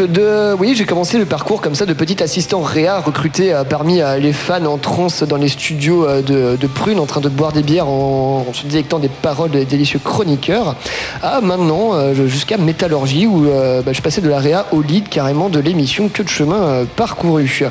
oui, 0.59 0.75
j'ai 0.75 0.85
commencé 0.85 1.17
le 1.17 1.25
parcours 1.25 1.61
comme 1.61 1.75
ça 1.75 1.85
de 1.85 1.93
petit 1.93 2.21
assistant 2.21 2.61
réa 2.61 2.99
recruté 2.99 3.53
euh, 3.53 3.63
parmi 3.63 4.01
euh, 4.01 4.17
les 4.17 4.33
fans 4.33 4.65
en 4.65 4.77
transe 4.77 5.23
dans 5.23 5.37
les 5.37 5.47
studios 5.47 6.05
euh, 6.05 6.21
de, 6.21 6.67
Prune 6.67 6.99
en 6.99 7.05
train 7.05 7.21
de 7.21 7.29
boire 7.29 7.51
des 7.51 7.63
bières 7.63 7.87
en, 7.87 8.45
se 8.53 8.65
délectant 8.65 8.99
des 8.99 9.09
paroles 9.09 9.51
des 9.51 9.65
délicieux 9.65 9.99
chroniqueurs 10.03 10.75
à 11.21 11.41
maintenant 11.41 12.13
jusqu'à 12.13 12.57
Métallurgie 12.57 13.27
où 13.27 13.45
bah, 13.85 13.93
je 13.93 14.01
passais 14.01 14.21
de 14.21 14.29
la 14.29 14.39
réa 14.39 14.65
au 14.71 14.81
lead 14.81 15.07
carrément 15.07 15.49
de 15.49 15.59
l'émission 15.59 16.09
Que 16.09 16.23
de 16.23 16.29
chemin 16.29 16.85
parcouru. 16.95 17.63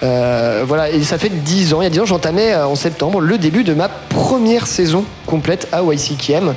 Voilà, 0.00 0.90
et 0.90 1.02
ça 1.02 1.18
fait 1.18 1.28
10 1.28 1.74
ans. 1.74 1.82
Il 1.82 1.84
y 1.84 1.86
a 1.86 1.90
10 1.90 2.00
ans, 2.00 2.06
j'entamais 2.06 2.54
en 2.54 2.74
septembre 2.74 3.20
le 3.20 3.36
début 3.38 3.64
de 3.64 3.74
ma 3.74 3.88
première 3.88 4.66
saison 4.66 5.04
complète 5.26 5.68
à 5.72 5.82
YCKM. 5.82 6.54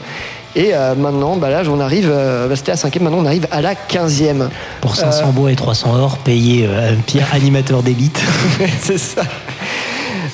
Et 0.57 0.73
euh, 0.73 0.95
maintenant, 0.95 1.35
bah 1.37 1.51
là, 1.51 1.63
j'en 1.63 1.79
arrive, 1.79 2.09
euh, 2.11 2.47
bah, 2.47 2.55
c'était 2.55 2.71
à 2.71 2.75
5e, 2.75 3.01
maintenant 3.03 3.19
on 3.19 3.25
arrive 3.27 3.47
à 3.51 3.61
la 3.61 3.75
15e. 3.75 4.49
Pour 4.81 4.95
500 4.95 5.27
bois 5.31 5.51
et 5.51 5.55
300 5.55 5.95
or, 5.95 6.17
payé 6.17 6.65
euh, 6.67 6.93
un 6.93 6.95
Pierre 6.95 7.29
animateur 7.33 7.83
d'élite. 7.83 8.19
c'est 8.81 8.97
ça. 8.97 9.21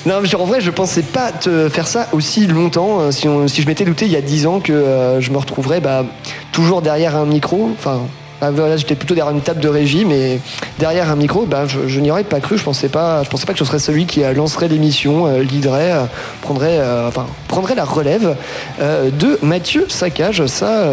Non, 0.06 0.20
mais 0.22 0.34
en 0.34 0.46
vrai, 0.46 0.62
je 0.62 0.70
pensais 0.70 1.02
pas 1.02 1.30
te 1.30 1.68
faire 1.68 1.86
ça 1.86 2.08
aussi 2.12 2.46
longtemps. 2.46 3.10
Si, 3.10 3.28
on- 3.28 3.46
si 3.48 3.60
je 3.60 3.66
m'étais 3.66 3.84
douté 3.84 4.06
il 4.06 4.12
y 4.12 4.16
a 4.16 4.22
10 4.22 4.46
ans 4.46 4.60
que 4.60 5.18
je 5.20 5.30
me 5.30 5.36
retrouverais 5.36 5.80
bah, 5.80 6.04
toujours 6.52 6.80
derrière 6.80 7.16
un 7.16 7.26
micro, 7.26 7.70
enfin. 7.78 8.00
Voilà, 8.40 8.76
j'étais 8.76 8.94
plutôt 8.94 9.14
derrière 9.14 9.34
une 9.34 9.40
table 9.40 9.60
de 9.60 9.68
régie, 9.68 10.04
mais 10.04 10.40
derrière 10.78 11.10
un 11.10 11.16
micro, 11.16 11.46
bah, 11.46 11.64
je, 11.66 12.00
n'y 12.00 12.10
aurais 12.10 12.24
pas 12.24 12.40
cru. 12.40 12.58
Je 12.58 12.64
pensais 12.64 12.88
pas, 12.88 13.22
je 13.22 13.30
pensais 13.30 13.46
pas 13.46 13.52
que 13.52 13.58
je 13.58 13.64
serais 13.64 13.78
celui 13.78 14.06
qui 14.06 14.22
euh, 14.22 14.32
lancerait 14.34 14.68
l'émission, 14.68 15.26
euh, 15.26 15.42
leaderait, 15.42 15.92
euh, 15.92 16.04
prendrait, 16.42 16.78
euh, 16.80 17.10
prendrait 17.48 17.74
la 17.74 17.84
relève 17.84 18.36
de 18.80 19.38
Mathieu 19.42 19.86
Saccage. 19.88 20.46
Ça, 20.46 20.84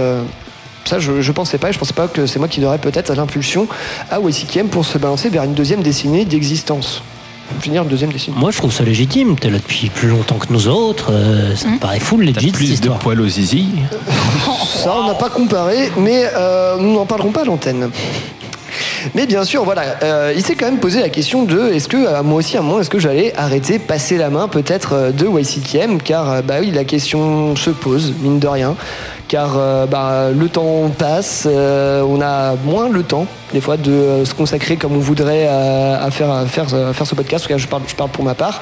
je, 1.00 1.22
je 1.22 1.32
pensais 1.32 1.58
pas, 1.58 1.70
et 1.70 1.74
je 1.74 1.80
pensais 1.80 1.94
pas 1.94 2.08
que 2.08 2.26
c'est 2.26 2.40
moi 2.40 2.48
qui 2.48 2.60
donnerais 2.60 2.80
peut-être 2.80 3.14
l'impulsion 3.14 3.68
à 4.10 4.20
YCKM 4.20 4.68
pour 4.68 4.86
se 4.86 4.98
balancer 4.98 5.30
vers 5.30 5.44
une 5.44 5.54
deuxième 5.54 5.82
décennie 5.82 6.26
d'existence. 6.26 7.04
Finir 7.60 7.86
deuxième 7.86 8.12
décennie. 8.12 8.38
Moi, 8.38 8.52
je 8.52 8.58
trouve 8.58 8.72
ça 8.72 8.84
légitime. 8.84 9.36
T'es 9.38 9.50
là 9.50 9.58
depuis 9.58 9.90
plus 9.90 10.08
longtemps 10.10 10.38
que 10.38 10.52
nous 10.52 10.68
autres. 10.68 11.12
euh, 11.12 11.56
ça 11.56 11.68
me 11.68 11.80
paraît 11.80 12.00
full 12.00 12.22
legit 12.24 12.48
cette 12.48 12.54
Plus 12.54 12.82
de 12.82 12.90
poils 12.90 13.20
aux 13.20 13.28
zizi. 13.28 13.68
Ça, 14.66 14.96
on 14.98 15.08
n'a 15.08 15.14
pas 15.14 15.30
comparé, 15.30 15.92
mais 15.98 16.26
euh, 16.36 16.78
nous 16.80 16.94
n'en 16.94 17.06
parlerons 17.06 17.32
pas 17.32 17.42
à 17.42 17.46
l'antenne. 17.46 17.90
Mais 19.16 19.26
bien 19.26 19.44
sûr, 19.44 19.64
voilà, 19.64 19.98
euh, 20.04 20.34
il 20.36 20.44
s'est 20.44 20.56
quand 20.56 20.66
même 20.66 20.80
posé 20.80 21.02
la 21.02 21.10
question 21.10 21.44
de 21.44 21.72
est-ce 21.74 21.88
que, 21.88 21.98
euh, 21.98 22.24
moi 22.24 22.38
aussi, 22.38 22.56
à 22.56 22.60
un 22.60 22.64
moment, 22.64 22.80
est-ce 22.80 22.90
que 22.90 23.00
j'allais 23.00 23.34
arrêter, 23.36 23.80
passer 23.80 24.18
la 24.18 24.30
main 24.30 24.48
peut-être 24.48 24.94
euh, 24.94 25.12
de 25.12 25.26
YCKM 25.28 26.00
Car, 26.02 26.30
euh, 26.30 26.42
bah 26.42 26.56
oui, 26.62 26.72
la 26.72 26.84
question 26.84 27.56
se 27.56 27.72
pose, 27.72 28.14
mine 28.22 28.40
de 28.40 28.48
rien. 28.48 28.76
Car 29.32 29.54
euh, 29.56 29.86
bah, 29.86 30.32
le 30.38 30.50
temps 30.50 30.90
passe, 30.90 31.48
euh, 31.50 32.02
on 32.02 32.20
a 32.20 32.56
moins 32.66 32.90
le 32.90 33.02
temps, 33.02 33.28
des 33.54 33.62
fois, 33.62 33.78
de 33.78 33.90
euh, 33.90 34.26
se 34.26 34.34
consacrer 34.34 34.76
comme 34.76 34.92
on 34.92 35.00
voudrait 35.00 35.48
à, 35.48 36.12
faire, 36.12 36.68
ce 36.70 37.16
podcast. 37.16 37.46
En 37.46 37.48
tout 37.48 37.54
cas, 37.54 37.58
je 37.58 37.96
parle, 37.96 38.10
pour 38.10 38.26
ma 38.26 38.36
part. 38.36 38.62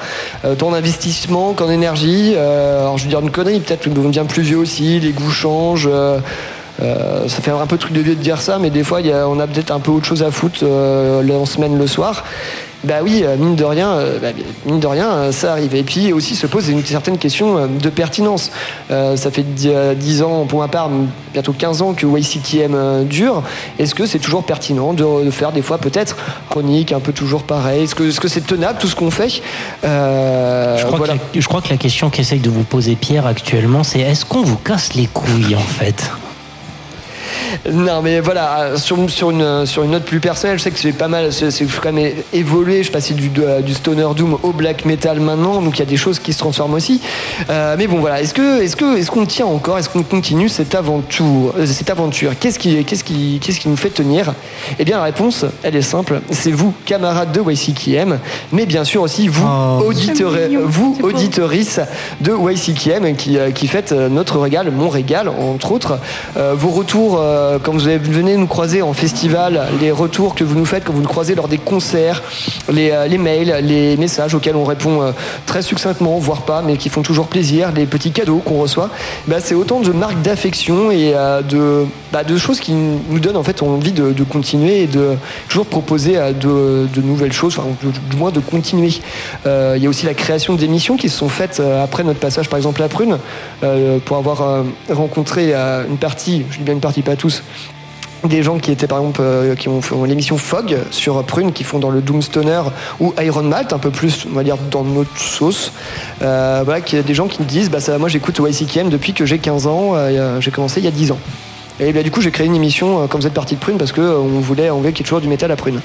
Tant 0.58 0.70
d'investissement 0.70 1.54
qu'en 1.54 1.68
énergie. 1.70 2.36
Alors, 2.36 2.98
je 2.98 3.02
vais 3.02 3.08
dire 3.08 3.18
une 3.18 3.32
connerie, 3.32 3.58
peut-être 3.58 3.80
que 3.80 3.90
nous 3.90 4.06
devient 4.06 4.24
plus 4.28 4.42
vieux 4.42 4.58
aussi, 4.58 5.00
les 5.00 5.10
goûts 5.10 5.32
changent. 5.32 5.90
ça 6.78 7.42
fait 7.42 7.50
un 7.50 7.66
peu 7.66 7.76
truc 7.76 7.92
de 7.92 8.00
vieux 8.00 8.14
de 8.14 8.22
dire 8.22 8.40
ça, 8.40 8.60
mais 8.60 8.70
des 8.70 8.84
fois, 8.84 9.00
on 9.26 9.40
a 9.40 9.48
peut-être 9.48 9.72
un 9.72 9.80
peu 9.80 9.90
autre 9.90 10.06
chose 10.06 10.22
à 10.22 10.30
foutre 10.30 10.62
en 10.64 11.46
semaine, 11.46 11.78
le 11.78 11.88
soir. 11.88 12.22
Bah 12.82 13.00
oui, 13.02 13.22
euh, 13.24 13.36
mine 13.36 13.56
de 13.56 13.64
rien, 13.64 13.90
euh, 13.90 14.18
bah, 14.18 14.28
mine 14.64 14.80
de 14.80 14.86
rien, 14.86 15.10
euh, 15.10 15.32
ça 15.32 15.52
arrive. 15.52 15.74
Et 15.74 15.82
puis 15.82 16.14
aussi 16.14 16.34
se 16.34 16.46
pose 16.46 16.68
une 16.68 16.84
certaine 16.84 17.18
question 17.18 17.66
de 17.66 17.88
pertinence. 17.90 18.50
Euh, 18.90 19.16
ça 19.16 19.30
fait 19.30 19.42
10 19.42 20.22
ans, 20.22 20.46
pour 20.46 20.60
ma 20.60 20.68
part, 20.68 20.88
bientôt 21.34 21.52
15 21.52 21.82
ans 21.82 21.92
que 21.92 22.06
YCTM 22.06 23.04
dure. 23.04 23.42
Est-ce 23.78 23.94
que 23.94 24.06
c'est 24.06 24.18
toujours 24.18 24.44
pertinent 24.44 24.94
de, 24.94 25.30
faire 25.30 25.52
des 25.52 25.62
fois 25.62 25.76
peut-être 25.78 26.16
chronique, 26.48 26.92
un 26.92 27.00
peu 27.00 27.12
toujours 27.12 27.42
pareil 27.42 27.84
Est-ce 27.84 28.20
que 28.20 28.28
c'est 28.28 28.46
tenable 28.46 28.78
tout 28.78 28.86
ce 28.88 28.96
qu'on 28.96 29.10
fait? 29.10 29.42
Euh, 29.84 30.78
Je 30.78 30.86
crois, 30.86 30.98
voilà. 30.98 31.14
que 31.14 31.18
la, 31.34 31.40
je 31.40 31.46
crois 31.48 31.60
que 31.60 31.68
la 31.68 31.76
question 31.76 32.08
qu'essaye 32.08 32.40
de 32.40 32.50
vous 32.50 32.64
poser 32.64 32.96
Pierre 32.96 33.26
actuellement, 33.26 33.84
c'est 33.84 34.00
est-ce 34.00 34.24
qu'on 34.24 34.42
vous 34.42 34.56
casse 34.56 34.94
les 34.94 35.06
couilles 35.06 35.54
en 35.54 35.58
fait? 35.58 36.10
Non, 37.70 38.00
mais 38.02 38.20
voilà, 38.20 38.76
sur, 38.76 38.96
sur, 39.10 39.30
une, 39.30 39.66
sur 39.66 39.82
une 39.82 39.90
note 39.92 40.04
plus 40.04 40.20
personnelle, 40.20 40.58
je 40.58 40.64
sais 40.64 40.70
que 40.70 40.78
j'ai 40.78 40.92
pas 40.92 41.08
mal, 41.08 41.32
c'est 41.32 41.50
c'est- 41.50 41.66
je 41.66 41.70
suis 41.72 41.80
quand 41.80 41.92
même 41.92 42.12
évolué, 42.32 42.78
je 42.78 42.82
suis 42.84 42.92
passé 42.92 43.14
du, 43.14 43.28
du 43.30 43.74
stoner 43.74 44.06
doom 44.16 44.38
au 44.42 44.52
black 44.52 44.84
metal 44.84 45.20
maintenant, 45.20 45.60
donc 45.60 45.76
il 45.76 45.80
y 45.80 45.82
a 45.82 45.86
des 45.86 45.96
choses 45.96 46.18
qui 46.18 46.32
se 46.32 46.38
transforment 46.38 46.74
aussi. 46.74 47.00
Euh, 47.50 47.74
mais 47.78 47.86
bon, 47.86 47.98
voilà, 48.00 48.20
est-ce 48.20 48.34
que 48.34 48.62
est-ce 48.62 48.76
que 48.76 48.96
est-ce 48.98 49.10
qu'on 49.10 49.26
tient 49.26 49.46
encore, 49.46 49.78
est-ce 49.78 49.88
qu'on 49.88 50.02
continue 50.02 50.48
cette 50.48 50.74
aventure, 50.74 51.54
euh, 51.58 51.66
cette 51.66 51.90
aventure? 51.90 52.32
Qu'est-ce 52.38 52.58
qui, 52.58 52.84
qu'est-ce 52.84 53.04
qui, 53.04 53.38
qu'est-ce 53.42 53.60
qui 53.60 53.68
nous 53.68 53.76
fait 53.76 53.90
tenir? 53.90 54.32
Eh 54.78 54.84
bien, 54.84 54.98
la 54.98 55.04
réponse, 55.04 55.44
elle 55.62 55.76
est 55.76 55.82
simple, 55.82 56.20
c'est 56.30 56.52
vous, 56.52 56.72
camarades 56.84 57.32
de 57.32 57.40
YCKM, 57.52 58.18
mais 58.52 58.66
bien 58.66 58.84
sûr 58.84 59.02
aussi 59.02 59.28
vous, 59.28 59.46
auditeurs, 59.84 60.32
C'est 60.34 60.48
mignon, 60.48 60.62
vous, 60.66 60.94
c'est 60.98 61.04
auditorices 61.04 61.80
de 62.20 62.32
YCKM, 62.32 63.16
qui, 63.16 63.38
euh, 63.38 63.50
qui 63.50 63.66
faites 63.68 63.92
notre 63.92 64.38
régal, 64.38 64.70
mon 64.70 64.88
régal, 64.88 65.28
entre 65.28 65.72
autres. 65.72 65.98
Euh, 66.36 66.54
vos 66.56 66.70
retours, 66.70 67.19
euh, 67.20 67.58
quand 67.62 67.72
vous 67.72 67.80
venez 67.80 68.36
nous 68.36 68.46
croiser 68.46 68.82
en 68.82 68.92
festival, 68.92 69.68
les 69.80 69.90
retours 69.90 70.34
que 70.34 70.44
vous 70.44 70.58
nous 70.58 70.64
faites 70.64 70.84
quand 70.84 70.92
vous 70.92 71.02
nous 71.02 71.08
croisez 71.08 71.34
lors 71.34 71.48
des 71.48 71.58
concerts, 71.58 72.22
les, 72.72 72.90
euh, 72.90 73.18
mails, 73.18 73.54
les 73.62 73.96
messages 73.96 74.34
auxquels 74.34 74.56
on 74.56 74.64
répond 74.64 75.02
euh, 75.02 75.12
très 75.46 75.62
succinctement, 75.62 76.18
voire 76.18 76.42
pas, 76.42 76.62
mais 76.62 76.76
qui 76.76 76.88
font 76.88 77.02
toujours 77.02 77.26
plaisir, 77.26 77.72
les 77.72 77.86
petits 77.86 78.12
cadeaux 78.12 78.38
qu'on 78.38 78.58
reçoit, 78.58 78.90
bah, 79.26 79.36
c'est 79.40 79.54
autant 79.54 79.80
de 79.80 79.92
marques 79.92 80.20
d'affection 80.22 80.90
et 80.90 81.12
euh, 81.14 81.42
de, 81.42 81.86
bah, 82.12 82.24
de 82.24 82.36
choses 82.36 82.60
qui 82.60 82.72
nous 82.72 83.20
donnent 83.20 83.36
en 83.36 83.42
fait 83.42 83.62
envie 83.62 83.92
de, 83.92 84.12
continuer 84.24 84.82
et 84.82 84.86
de 84.86 85.16
toujours 85.48 85.66
proposer 85.66 86.14
de, 86.40 86.88
nouvelles 87.02 87.32
choses, 87.32 87.58
enfin, 87.58 87.68
du, 87.82 88.16
moins 88.16 88.30
de 88.30 88.40
continuer. 88.40 88.92
Il 89.46 89.82
y 89.82 89.86
a 89.86 89.88
aussi 89.88 90.06
la 90.06 90.14
création 90.14 90.54
d'émissions 90.54 90.96
qui 90.96 91.08
se 91.08 91.16
sont 91.16 91.28
faites 91.28 91.60
après 91.60 92.04
notre 92.04 92.20
passage 92.20 92.48
par 92.48 92.58
exemple 92.58 92.82
à 92.82 92.88
Prune, 92.88 93.18
pour 94.04 94.16
avoir 94.16 94.64
rencontré 94.90 95.54
une 95.54 95.96
partie, 95.98 96.44
je 96.50 96.58
dis 96.58 96.64
bien 96.64 96.74
une 96.74 96.80
partie, 96.80 97.02
pas 97.10 97.16
tous, 97.16 97.42
des 98.28 98.42
gens 98.44 98.58
qui 98.58 98.70
étaient 98.70 98.86
par 98.86 98.98
exemple 98.98 99.20
euh, 99.20 99.56
qui 99.56 99.68
ont 99.68 99.80
fait 99.80 99.94
l'émission 100.06 100.36
Fog 100.36 100.76
sur 100.90 101.24
Prune 101.24 101.52
qui 101.52 101.64
font 101.64 101.80
dans 101.80 101.90
le 101.90 102.00
Doomstoner 102.00 102.62
ou 103.00 103.12
Iron 103.20 103.42
Malt 103.42 103.72
un 103.72 103.78
peu 103.78 103.90
plus 103.90 104.26
on 104.30 104.34
va 104.34 104.44
dire 104.44 104.56
dans 104.70 104.84
notre 104.84 105.18
sauce. 105.18 105.72
Euh, 106.22 106.62
voilà 106.64 106.84
a 106.84 107.02
des 107.02 107.14
gens 107.14 107.26
qui 107.26 107.42
me 107.42 107.48
disent 107.48 107.68
bah 107.70 107.80
ça 107.80 107.98
moi 107.98 108.08
j'écoute 108.08 108.38
YCKM 108.38 108.90
depuis 108.90 109.12
que 109.12 109.24
j'ai 109.26 109.38
15 109.38 109.66
ans 109.66 109.92
euh, 109.94 110.40
j'ai 110.40 110.52
commencé 110.52 110.80
il 110.80 110.84
y 110.84 110.88
a 110.88 110.92
10 110.92 111.12
ans. 111.12 111.18
Et 111.80 111.92
bah, 111.92 112.02
du 112.02 112.10
coup 112.10 112.20
j'ai 112.20 112.30
créé 112.30 112.46
une 112.46 112.54
émission 112.54 113.02
euh, 113.02 113.06
comme 113.06 113.22
vous 113.22 113.26
êtes 113.26 113.34
partie 113.34 113.54
de 113.56 113.60
Prune 113.60 113.78
parce 113.78 113.90
que 113.92 114.00
on 114.00 114.38
voulait 114.40 114.70
enlever 114.70 114.92
quelque 114.92 115.08
chose 115.08 115.22
du 115.22 115.28
métal 115.28 115.50
à 115.50 115.56
Prune. 115.56 115.80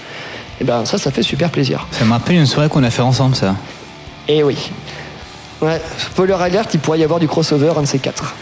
Et 0.62 0.64
ben 0.64 0.86
ça 0.86 1.00
ça 1.00 1.10
fait 1.10 1.24
super 1.24 1.50
plaisir. 1.50 1.88
Ça 1.92 2.06
me 2.06 2.12
rappelle 2.12 2.36
une 2.36 2.46
soirée 2.46 2.70
qu'on 2.70 2.84
a 2.84 2.92
fait 2.92 3.02
ensemble, 3.02 3.36
ça. 3.36 3.56
et 4.28 4.44
oui. 4.44 4.72
Ouais 5.62 5.82
spoiler 5.98 6.34
alert 6.34 6.74
il 6.74 6.80
pourrait 6.80 7.00
y 7.00 7.04
avoir 7.04 7.20
du 7.20 7.28
crossover 7.28 7.74
un 7.78 7.82
de 7.82 7.88
ces 7.88 8.00
quatre 8.00 8.36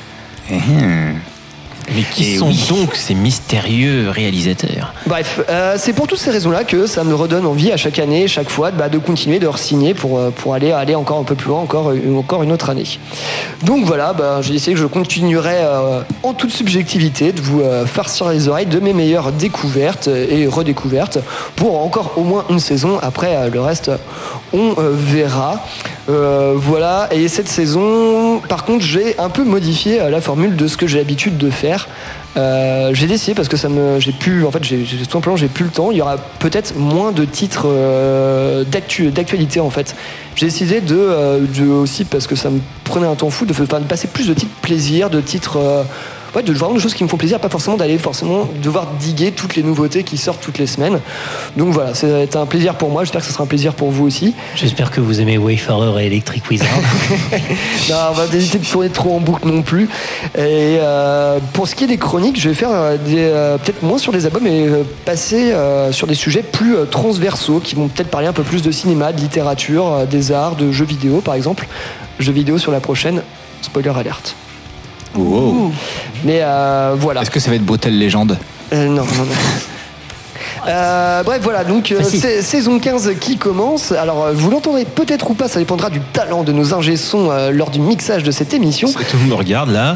Mais 1.95 2.03
qui 2.13 2.33
Eh 2.33 2.37
sont 2.37 2.47
oui. 2.47 2.65
donc 2.69 2.95
ces 2.95 3.13
mystérieux 3.15 4.09
réalisateurs 4.09 4.93
Bref, 5.07 5.41
euh, 5.49 5.75
c'est 5.77 5.93
pour 5.93 6.07
toutes 6.07 6.19
ces 6.19 6.31
raisons-là 6.31 6.63
que 6.63 6.87
ça 6.87 7.03
me 7.03 7.13
redonne 7.13 7.45
envie 7.45 7.71
à 7.71 7.77
chaque 7.77 7.99
année, 7.99 8.27
chaque 8.27 8.49
fois, 8.49 8.71
bah, 8.71 8.89
de 8.89 8.97
continuer, 8.97 9.39
de 9.39 9.47
re-signer 9.47 9.93
pour, 9.93 10.17
euh, 10.17 10.29
pour 10.31 10.53
aller, 10.53 10.71
aller 10.71 10.95
encore 10.95 11.19
un 11.19 11.23
peu 11.23 11.35
plus 11.35 11.49
loin, 11.49 11.59
encore, 11.59 11.91
une- 11.91 12.17
encore 12.17 12.43
une 12.43 12.51
autre 12.51 12.69
année. 12.69 12.85
Donc 13.63 13.85
voilà, 13.85 14.13
bah, 14.13 14.39
j'ai 14.41 14.53
décidé 14.53 14.73
que 14.73 14.79
je 14.79 14.85
continuerai 14.85 15.55
euh, 15.57 16.01
en 16.23 16.33
toute 16.33 16.51
subjectivité 16.51 17.31
de 17.31 17.41
vous 17.41 17.61
euh, 17.61 17.85
farcir 17.85 18.29
les 18.29 18.47
oreilles 18.47 18.65
de 18.65 18.79
mes 18.79 18.93
meilleures 18.93 19.31
découvertes 19.31 20.07
et 20.07 20.47
redécouvertes 20.47 21.19
pour 21.55 21.81
encore 21.83 22.13
au 22.17 22.23
moins 22.23 22.45
une 22.49 22.59
saison. 22.59 22.97
Après, 23.01 23.35
euh, 23.35 23.49
le 23.49 23.61
reste, 23.61 23.91
on 24.53 24.71
euh, 24.77 24.91
verra. 24.93 25.63
Euh, 26.09 26.53
voilà, 26.55 27.07
et 27.11 27.27
cette 27.29 27.47
saison, 27.47 28.39
par 28.49 28.65
contre, 28.65 28.83
j'ai 28.83 29.17
un 29.19 29.29
peu 29.29 29.43
modifié 29.45 30.01
euh, 30.01 30.09
la 30.09 30.19
formule 30.19 30.55
de 30.57 30.67
ce 30.67 30.75
que 30.75 30.85
j'ai 30.87 30.97
l'habitude 30.97 31.37
de 31.37 31.49
faire. 31.49 31.72
Euh, 32.35 32.91
j'ai 32.93 33.05
décidé 33.05 33.35
parce 33.35 33.47
que 33.47 33.57
ça 33.57 33.69
me, 33.69 33.99
j'ai 33.99 34.11
plus, 34.11 34.45
en 34.45 34.51
fait, 34.51 34.63
j'ai 34.63 34.83
tout 34.83 35.11
simplement 35.11 35.35
j'ai 35.35 35.47
plus 35.47 35.65
le 35.65 35.71
temps. 35.71 35.91
Il 35.91 35.97
y 35.97 36.01
aura 36.01 36.17
peut-être 36.39 36.75
moins 36.75 37.11
de 37.11 37.25
titres 37.25 37.65
euh, 37.67 38.63
d'actu- 38.63 39.11
d'actualité 39.11 39.59
en 39.59 39.69
fait. 39.69 39.95
J'ai 40.35 40.47
décidé 40.47 40.81
de, 40.81 40.95
euh, 40.97 41.39
de 41.41 41.67
aussi 41.67 42.05
parce 42.05 42.25
que 42.27 42.35
ça 42.35 42.49
me 42.49 42.59
prenait 42.83 43.07
un 43.07 43.15
temps 43.15 43.29
fou 43.29 43.45
de, 43.45 43.53
de 43.53 43.83
passer 43.87 44.07
plus 44.07 44.27
de 44.27 44.33
titres 44.33 44.51
plaisir, 44.61 45.09
de 45.09 45.21
titres, 45.21 45.57
ouais, 46.35 46.43
de 46.43 46.53
vraiment 46.53 46.73
de 46.73 46.79
choses 46.79 46.93
qui 46.93 47.03
me 47.03 47.09
font 47.09 47.17
plaisir, 47.17 47.39
pas 47.39 47.49
forcément 47.49 47.77
d'aller 47.77 47.97
forcément 47.97 48.47
devoir 48.61 48.87
diguer 48.99 49.31
toutes 49.31 49.55
les 49.55 49.63
nouveautés 49.63 50.03
qui 50.03 50.17
sortent 50.17 50.41
toutes 50.41 50.57
les 50.57 50.67
semaines. 50.67 50.99
Donc 51.57 51.69
voilà, 51.73 51.91
être 52.21 52.35
un 52.35 52.45
plaisir 52.45 52.75
pour 52.75 52.89
moi. 52.89 53.03
J'espère 53.03 53.21
que 53.21 53.27
ce 53.27 53.33
sera 53.33 53.43
un 53.43 53.47
plaisir 53.47 53.73
pour 53.73 53.91
vous 53.91 54.05
aussi. 54.05 54.33
J'espère 54.55 54.91
que 54.91 55.01
vous 55.01 55.21
aimez 55.21 55.37
Wayfarer 55.37 56.03
et 56.03 56.07
Electric 56.07 56.49
Wizard. 56.49 56.67
Non, 57.89 57.95
on 58.11 58.13
va 58.13 58.25
éviter 58.25 58.59
de 58.59 58.65
tourner 58.65 58.89
trop 58.89 59.15
en 59.15 59.19
boucle 59.19 59.47
non 59.47 59.61
plus. 59.61 59.89
Et 60.35 60.77
euh, 60.79 61.39
pour 61.53 61.67
ce 61.67 61.75
qui 61.75 61.83
est 61.83 61.87
des 61.87 61.97
chroniques, 61.97 62.39
je 62.39 62.49
vais 62.49 62.55
faire 62.55 62.69
euh, 62.71 62.97
des, 62.97 63.17
euh, 63.19 63.57
peut-être 63.57 63.83
moins 63.83 63.97
sur 63.97 64.11
les 64.11 64.25
albums 64.25 64.45
et 64.47 64.67
euh, 64.67 64.83
passer 65.05 65.53
sur 65.91 66.07
des 66.07 66.15
sujets 66.15 66.43
plus 66.43 66.75
transversaux 66.89 67.59
qui 67.59 67.75
vont 67.75 67.87
peut-être 67.87 68.09
parler 68.09 68.27
un 68.27 68.33
peu 68.33 68.43
plus 68.43 68.61
de 68.61 68.71
cinéma, 68.71 69.11
de 69.11 69.19
littérature, 69.19 70.05
des 70.09 70.31
arts, 70.31 70.55
de 70.55 70.71
jeux 70.71 70.85
vidéo 70.85 71.21
par 71.21 71.35
exemple. 71.35 71.67
Jeux 72.19 72.33
vidéo 72.33 72.57
sur 72.57 72.71
la 72.71 72.79
prochaine. 72.79 73.21
Spoiler 73.61 73.91
alerte. 73.95 74.35
Mais 76.23 76.39
euh, 76.41 76.95
voilà. 76.97 77.21
Est-ce 77.21 77.31
que 77.31 77.39
ça 77.39 77.49
va 77.49 77.55
être 77.55 77.65
Brutal 77.65 77.93
Légende 77.93 78.37
Euh, 78.71 78.85
non, 78.87 79.03
non, 79.03 79.03
non. 79.03 79.35
Euh, 80.67 81.23
bref, 81.23 81.39
voilà, 81.43 81.63
donc 81.63 81.91
euh, 81.91 82.01
saison 82.41 82.79
15 82.79 83.11
qui 83.19 83.37
commence. 83.37 83.91
Alors, 83.91 84.23
euh, 84.25 84.31
vous 84.33 84.49
l'entendrez 84.49 84.85
peut-être 84.85 85.29
ou 85.31 85.33
pas, 85.33 85.47
ça 85.47 85.59
dépendra 85.59 85.89
du 85.89 85.99
talent 85.99 86.43
de 86.43 86.51
nos 86.51 86.73
ingé 86.73 86.95
sons 86.95 87.29
euh, 87.31 87.51
lors 87.51 87.69
du 87.69 87.79
mixage 87.79 88.23
de 88.23 88.31
cette 88.31 88.53
émission. 88.53 88.89
Tout 88.91 89.17
le 89.17 89.29
monde 89.29 89.39
regarde 89.39 89.69
là. 89.71 89.95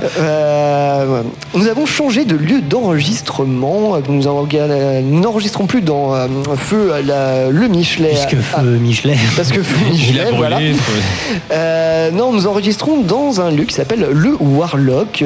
Nous 1.54 1.68
avons 1.68 1.86
changé 1.86 2.26
de 2.26 2.36
lieu 2.36 2.62
d'enregistrement. 2.62 3.98
Nous 4.10 4.28
en- 4.28 4.48
nous 4.48 5.20
n'enregistrons 5.20 5.66
plus 5.68 5.82
dans 5.82 6.14
Feu 6.56 6.92
la- 7.06 7.50
le 7.50 7.68
Michelet. 7.68 8.10
Puisque 8.10 8.36
Ah, 8.54 8.62
Feu 8.62 8.78
Michelet. 8.78 9.18
Parce 9.36 9.52
que 9.52 9.62
Feu 9.64 9.76
Michelet, 9.92 10.32
brûlé. 10.32 10.38
voilà. 10.38 12.12
non, 12.12 12.32
nous 12.32 12.48
enregistrons 12.48 12.98
dans 13.02 13.42
un 13.42 13.52
lieu 13.52 13.64
qui 13.64 13.74
s'appelle 13.74 14.08
le 14.12 14.36
Warlock 14.40 15.24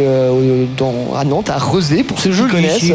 dans, 0.78 0.94
à 1.18 1.24
Nantes, 1.24 1.50
à 1.50 1.58
Rezé, 1.58 2.04
pour 2.04 2.20
ceux 2.20 2.32
qui 2.32 2.42
connaissent. 2.48 2.92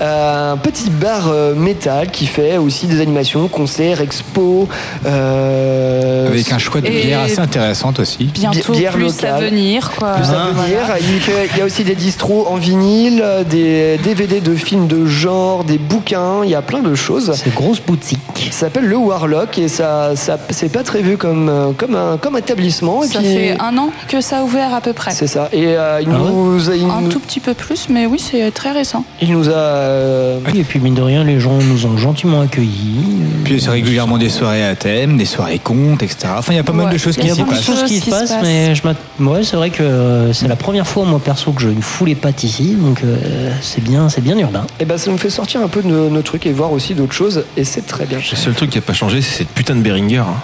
un 0.00 0.56
petit 0.56 0.90
bar 0.90 1.28
euh, 1.28 1.54
métal 1.82 2.10
qui 2.10 2.26
fait 2.26 2.58
aussi 2.58 2.86
des 2.86 3.00
animations, 3.00 3.48
concerts, 3.48 4.00
expos. 4.00 4.68
euh, 5.04 6.28
Avec 6.28 6.52
un 6.52 6.58
choix 6.58 6.80
de 6.80 6.88
bière 6.88 7.20
assez 7.20 7.40
intéressante 7.40 7.98
aussi. 7.98 8.24
Bientôt 8.24 8.72
Bière 8.72 8.92
plus 8.92 9.06
à 9.24 9.32
locale. 9.38 9.44
venir, 9.50 9.90
quoi. 9.96 10.12
Plus 10.14 10.28
à 10.30 10.50
venir. 10.52 10.78
Il, 11.00 11.20
fait- 11.20 11.48
il 11.52 11.58
y 11.58 11.62
a 11.62 11.64
aussi 11.64 11.82
des 11.84 11.94
distros 11.96 12.46
en 12.48 12.56
vinyle, 12.56 13.24
des 13.50 13.98
DVD 13.98 14.40
de 14.40 14.54
films 14.54 14.86
de 14.86 15.06
genre, 15.06 15.64
des 15.64 15.78
bouquins, 15.78 16.44
il 16.44 16.50
y 16.50 16.54
a 16.54 16.62
plein 16.62 16.80
de 16.82 16.94
choses. 16.94 17.32
C'est 17.34 17.52
grosse 17.54 17.80
boutique. 17.80 18.20
Ça 18.52 18.66
s'appelle 18.66 18.84
le 18.86 18.96
Warlock 18.96 19.58
et 19.58 19.68
ça, 19.68 20.12
ça 20.14 20.38
c'est 20.50 20.70
pas 20.70 20.82
très 20.84 21.02
vu 21.02 21.16
comme, 21.16 21.48
euh, 21.48 21.72
comme, 21.76 21.96
un, 21.96 22.16
comme 22.16 22.36
établissement. 22.38 23.02
Et 23.02 23.08
Ça 23.08 23.18
puis- 23.18 23.28
fait 23.28 23.56
un 23.60 23.76
an 23.78 23.90
que 24.08 24.20
ça 24.20 24.38
a 24.38 24.42
ouvert 24.42 24.72
à 24.74 24.80
peu 24.80 24.92
près. 24.92 25.10
C'est 25.10 25.26
ça. 25.26 25.48
Et 25.52 25.66
euh, 25.76 26.00
il, 26.00 26.08
Ah 26.12 26.22
ouais 26.22 26.30
nous, 26.30 26.70
a- 26.70 26.76
il, 26.76 26.84
Un 26.84 27.00
nous- 27.02 27.08
tout 27.08 27.18
petit 27.20 27.40
peu 27.40 27.54
plus, 27.54 27.88
mais 27.88 28.06
oui, 28.06 28.18
c'est 28.20 28.50
très 28.52 28.70
récent. 28.70 29.04
il 29.20 29.32
nous 29.32 29.48
a. 29.48 29.52
euh, 29.52 30.38
Oui, 30.46 30.60
et 30.60 30.64
puis 30.64 30.78
mine 30.78 30.94
de 30.94 31.02
rien, 31.02 31.24
les 31.24 31.40
gens 31.40 31.58
nous 31.72 31.86
ont 31.86 31.96
gentiment 31.96 32.40
accueillis. 32.40 33.22
Puis 33.44 33.60
c'est 33.60 33.70
régulièrement 33.70 34.18
des 34.18 34.28
soirées 34.28 34.64
à 34.64 34.74
thème, 34.74 35.16
des 35.16 35.24
soirées 35.24 35.58
contes, 35.58 36.02
etc. 36.02 36.28
Enfin, 36.38 36.52
il 36.52 36.56
y 36.56 36.60
a 36.60 36.64
pas 36.64 36.72
mal 36.72 36.92
de 36.92 36.98
choses 36.98 37.14
il 37.16 37.22
qui 37.22 37.28
y 37.28 37.30
a 37.30 37.34
s'y 37.34 37.40
beaucoup 37.40 37.52
de 37.52 37.56
passent. 37.58 37.66
choses 37.66 37.84
qui 37.84 38.00
se 38.00 38.10
passent, 38.10 38.30
passent. 38.30 38.42
mais 38.42 38.74
je 38.74 38.82
ouais, 39.20 39.42
c'est 39.44 39.56
vrai 39.56 39.70
que 39.70 39.82
euh, 39.82 40.32
c'est 40.32 40.48
la 40.48 40.56
première 40.56 40.86
fois, 40.86 41.04
moi 41.04 41.20
perso, 41.22 41.52
que 41.52 41.62
je 41.62 41.68
ne 41.68 41.80
foulais 41.80 42.14
pas 42.14 42.30
ici, 42.42 42.76
donc 42.80 43.02
euh, 43.04 43.50
c'est 43.60 43.82
bien, 43.82 44.08
c'est 44.08 44.20
bien 44.20 44.38
urbain. 44.38 44.66
Et 44.80 44.84
ben 44.84 44.98
ça 44.98 45.10
nous 45.10 45.18
fait 45.18 45.30
sortir 45.30 45.60
un 45.62 45.68
peu 45.68 45.82
de 45.82 45.88
nos, 45.88 46.22
trucs 46.22 46.46
et 46.46 46.52
voir 46.52 46.72
aussi 46.72 46.94
d'autres 46.94 47.12
choses 47.12 47.44
et 47.56 47.64
c'est 47.64 47.86
très 47.86 48.06
bien. 48.06 48.18
Le 48.18 48.36
seul 48.36 48.54
truc 48.54 48.70
qui 48.70 48.78
a 48.78 48.82
pas 48.82 48.92
changé, 48.92 49.20
c'est 49.22 49.38
cette 49.38 49.48
putain 49.48 49.74
de 49.74 49.80
Beringer. 49.80 50.18
hein. 50.18 50.34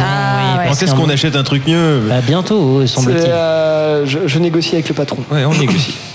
Ah, 0.00 0.58
ouais. 0.58 0.66
Quand 0.68 0.82
est-ce 0.82 0.94
qu'on 0.94 1.08
achète 1.08 1.36
un 1.36 1.42
truc 1.42 1.66
mieux? 1.66 2.00
Bah, 2.08 2.20
bientôt, 2.26 2.86
semble-t-il. 2.86 3.26
euh, 3.28 4.06
je, 4.06 4.20
je 4.26 4.38
négocie 4.38 4.74
avec 4.74 4.88
le 4.88 4.94
patron. 4.94 5.18
Ouais, 5.30 5.44
on 5.44 5.54
négocie. 5.54 5.94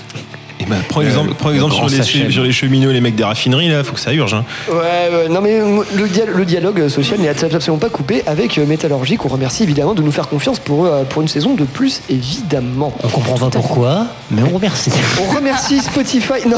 Ben, 0.69 0.77
prends 0.87 1.01
Le- 1.01 1.07
exemple, 1.07 1.33
prends 1.33 1.49
sur, 1.69 1.89
les, 1.89 1.97
sachet. 1.97 2.29
sur 2.31 2.43
les 2.43 2.51
cheminots 2.51 2.91
et 2.91 2.93
les 2.93 3.01
mecs 3.01 3.15
des 3.15 3.23
raffineries, 3.23 3.69
là, 3.69 3.83
faut 3.83 3.93
que 3.93 3.99
ça 3.99 4.13
urge. 4.13 4.33
Hein. 4.35 4.43
Ouais, 4.69 4.75
ouais, 4.75 5.27
non 5.29 5.41
mais 5.41 5.59
euh, 5.59 5.83
le, 5.95 6.07
dia- 6.07 6.25
le 6.27 6.45
dialogue 6.45 6.87
social 6.89 7.19
n'est 7.19 7.27
absolument 7.29 7.77
pas 7.79 7.89
coupé 7.89 8.23
avec 8.27 8.57
euh, 8.57 8.65
Métallurgie 8.65 9.17
qu'on 9.17 9.29
remercie 9.29 9.63
évidemment 9.63 9.93
de 9.95 10.01
nous 10.01 10.11
faire 10.11 10.27
confiance 10.29 10.59
pour, 10.59 10.85
euh, 10.85 11.03
pour 11.03 11.21
une 11.21 11.27
saison 11.27 11.55
de 11.55 11.63
plus 11.63 12.01
évidemment. 12.09 12.93
On 13.03 13.07
comprend 13.07 13.37
pas 13.37 13.49
pourquoi, 13.49 14.05
mais 14.31 14.41
on 14.43 14.55
remercie. 14.55 14.91
On 15.21 15.35
remercie 15.35 15.79
Spotify. 15.79 16.47
Non, 16.47 16.57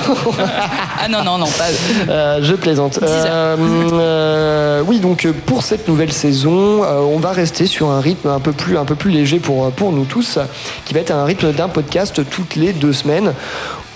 Ah 0.99 1.07
non, 1.09 1.23
non, 1.23 1.37
non, 1.37 1.45
pas. 1.47 1.65
euh, 2.09 2.39
je 2.43 2.53
plaisante. 2.55 2.99
Euh, 3.01 3.55
euh, 3.93 4.83
oui, 4.85 4.99
donc 4.99 5.25
euh, 5.25 5.33
pour 5.45 5.63
cette 5.63 5.87
nouvelle 5.87 6.11
saison, 6.11 6.83
euh, 6.83 6.99
on 6.99 7.17
va 7.17 7.31
rester 7.31 7.65
sur 7.65 7.89
un 7.89 8.01
rythme 8.01 8.29
un 8.29 8.39
peu 8.39 8.51
plus, 8.51 8.77
un 8.77 8.85
peu 8.85 8.95
plus 8.95 9.11
léger 9.11 9.39
pour, 9.39 9.65
euh, 9.65 9.69
pour 9.69 9.91
nous 9.91 10.05
tous, 10.05 10.37
qui 10.85 10.93
va 10.93 10.99
être 10.99 11.11
un 11.11 11.23
rythme 11.23 11.51
d'un 11.53 11.69
podcast 11.69 12.21
toutes 12.29 12.55
les 12.55 12.73
deux 12.73 12.93
semaines. 12.93 13.33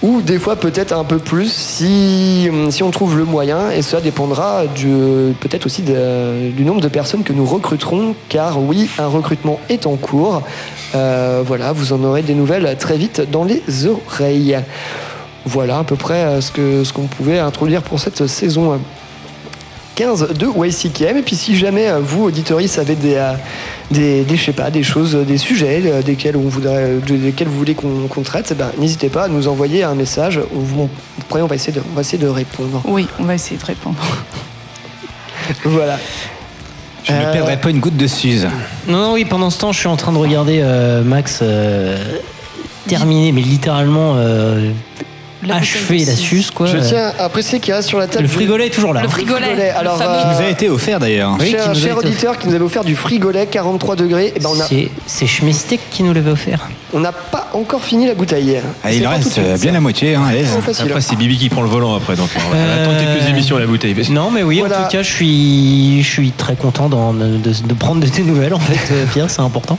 Ou 0.06 0.22
des 0.22 0.38
fois 0.38 0.56
peut-être 0.56 0.94
un 0.94 1.04
peu 1.04 1.18
plus 1.18 1.52
si, 1.52 2.48
si 2.70 2.84
on 2.84 2.92
trouve 2.92 3.18
le 3.18 3.26
moyen, 3.26 3.72
et 3.72 3.82
cela 3.82 4.04
dépendra 4.04 4.62
peut-être 4.76 5.66
aussi 5.66 5.82
du 5.82 6.64
nombre 6.64 6.82
de 6.82 6.88
personnes 6.90 7.24
que 7.24 7.34
nous 7.34 7.46
recruterons, 7.46 8.14
car 8.30 8.62
oui, 8.62 8.88
un 9.00 9.08
recrutement 9.08 9.60
est 9.68 9.88
en 9.88 9.96
cours. 9.96 10.44
Euh, 10.94 11.42
voilà, 11.44 11.72
vous 11.72 11.92
en 11.92 12.04
aurez 12.04 12.22
des 12.22 12.36
nouvelles 12.36 12.76
très 12.78 12.98
vite 12.98 13.24
dans 13.32 13.46
les 13.46 13.64
oreilles. 13.88 14.60
Voilà 15.48 15.80
à 15.80 15.84
peu 15.84 15.96
près 15.96 16.24
euh, 16.24 16.42
ce 16.42 16.52
que 16.52 16.84
ce 16.84 16.94
qu'on 16.94 17.08
pouvait 17.08 17.40
introduire 17.40 17.82
pour 17.82 18.00
cette 18.00 18.28
saison 18.28 18.80
15 19.96 20.30
de 20.38 20.48
YCKM. 20.48 21.18
Et 21.18 21.22
puis 21.22 21.36
si 21.36 21.56
jamais 21.58 21.88
euh, 21.90 22.00
vous, 22.00 22.24
auditeurs, 22.26 22.60
avez 22.78 22.96
des, 22.96 23.16
euh, 23.16 23.34
des, 23.92 24.24
des, 24.24 24.36
je 24.36 24.44
sais 24.46 24.52
pas, 24.54 24.70
des 24.70 24.84
choses, 24.84 25.16
des 25.16 25.38
sujets 25.38 25.82
euh, 25.86 26.02
desquels, 26.02 26.36
on 26.38 26.42
voudrait, 26.50 26.96
de- 27.06 27.16
desquels 27.18 27.48
vous 27.48 27.58
voulez 27.58 27.76
qu'on 27.76 28.22
traite, 28.24 28.50
eh 28.52 28.56
ben, 28.56 28.72
n'hésitez 28.78 29.10
pas 29.10 29.24
à 29.24 29.28
nous 29.28 29.48
envoyer 29.48 29.84
un 29.84 29.96
message. 29.96 30.40
On, 30.56 30.90
après, 31.22 31.42
on 31.42 31.48
va 31.48 31.56
essayer 31.56 31.74
de, 31.74 31.82
on 31.92 31.96
va 31.96 32.02
essayer 32.02 32.18
de 32.22 32.28
répondre. 32.28 32.82
Oui, 32.86 33.08
on 33.20 33.24
va 33.24 33.36
essayer 33.36 33.58
de 33.58 33.66
répondre. 33.66 33.98
Voilà. 35.64 35.98
Je 37.04 37.12
ne 37.14 37.18
Euh, 37.18 37.32
perdrai 37.34 37.58
pas 37.58 37.70
une 37.70 37.80
goutte 37.80 37.98
de 37.98 38.08
Suze. 38.08 38.48
Non, 38.88 38.98
non, 38.98 39.14
oui, 39.14 39.26
pendant 39.26 39.52
ce 39.52 39.60
temps, 39.60 39.72
je 39.72 39.78
suis 39.78 39.88
en 39.88 39.96
train 39.96 40.12
de 40.12 40.18
regarder 40.18 40.60
euh, 40.64 41.04
Max 41.04 41.40
euh, 41.44 41.98
terminer, 42.88 43.32
mais 43.32 43.42
littéralement 43.42 44.16
euh, 45.54 46.06
La 46.06 46.16
suce, 46.16 46.52
quoi. 46.52 46.68
Je 46.68 46.78
tiens 46.78 47.14
à 47.20 47.30
préciser 47.30 47.60
qu'il 47.60 47.74
y 47.74 47.78
a 47.78 47.82
sur 47.82 47.98
la 48.00 48.08
table. 48.08 48.24
Le 48.24 48.30
frigolet 48.30 48.68
est 48.68 48.70
toujours 48.72 48.94
là. 48.94 49.02
Le 49.04 49.08
frigolet, 49.10 49.56
le 49.56 49.78
Alors, 49.78 50.02
euh, 50.02 50.22
Qui 50.22 50.28
nous 50.42 50.46
a 50.46 50.50
été 50.50 50.70
offert 50.70 51.00
d'ailleurs. 51.00 51.38
Oui, 51.40 51.52
cher 51.52 51.74
cher 51.76 51.98
auditeur 51.98 52.38
qui 52.38 52.48
nous 52.48 52.56
avait 52.56 52.64
offert 52.64 52.84
du 52.84 52.96
frigolet 52.96 53.46
43 53.48 53.96
degrés, 53.96 54.34
et 54.36 54.40
ben 54.40 54.50
on 54.56 54.60
a- 54.60 54.66
C'est- 54.68 54.90
C'est 55.06 55.28
Schmistek 55.28 55.80
qui 55.92 56.04
nous 56.04 56.14
l'avait 56.14 56.32
offert. 56.32 56.68
On 56.96 57.00
n'a 57.02 57.12
pas 57.12 57.50
encore 57.54 57.84
fini 57.84 58.08
la 58.08 58.16
bouteille. 58.16 58.58
Ah, 58.84 58.92
il 58.92 59.06
reste 59.06 59.38
euh, 59.38 59.58
bien 59.58 59.72
la 59.74 59.82
moitié, 59.82 60.16
hein, 60.16 60.24
allez. 60.28 60.46
C'est 60.46 60.62
facile. 60.62 60.86
Après, 60.88 61.02
c'est 61.02 61.16
Bibi 61.16 61.38
qui 61.38 61.50
prend 61.50 61.62
le 61.62 61.68
volant 61.68 61.94
après, 61.96 62.16
donc 62.16 62.30
on 62.36 62.50
va 62.50 62.56
Euh, 62.58 62.84
attendre 62.84 62.98
quelques 62.98 63.30
émissions 63.30 63.58
à 63.58 63.60
la 63.60 63.68
bouteille. 63.68 63.94
Non, 64.10 64.32
mais 64.32 64.44
oui, 64.44 64.60
Voilà. 64.60 64.80
en 64.80 64.84
tout 64.86 64.92
cas, 64.92 65.04
je 65.04 65.12
suis, 65.12 66.02
je 66.02 66.08
suis 66.10 66.32
très 66.32 66.56
content 66.56 66.90
de, 66.90 67.38
de 67.38 67.74
prendre 67.74 68.02
de 68.02 68.08
tes 68.08 68.24
nouvelles, 68.32 68.54
en 68.54 68.60
fait, 68.60 68.94
euh, 68.94 69.06
Pierre, 69.12 69.30
c'est 69.30 69.42
important. 69.42 69.78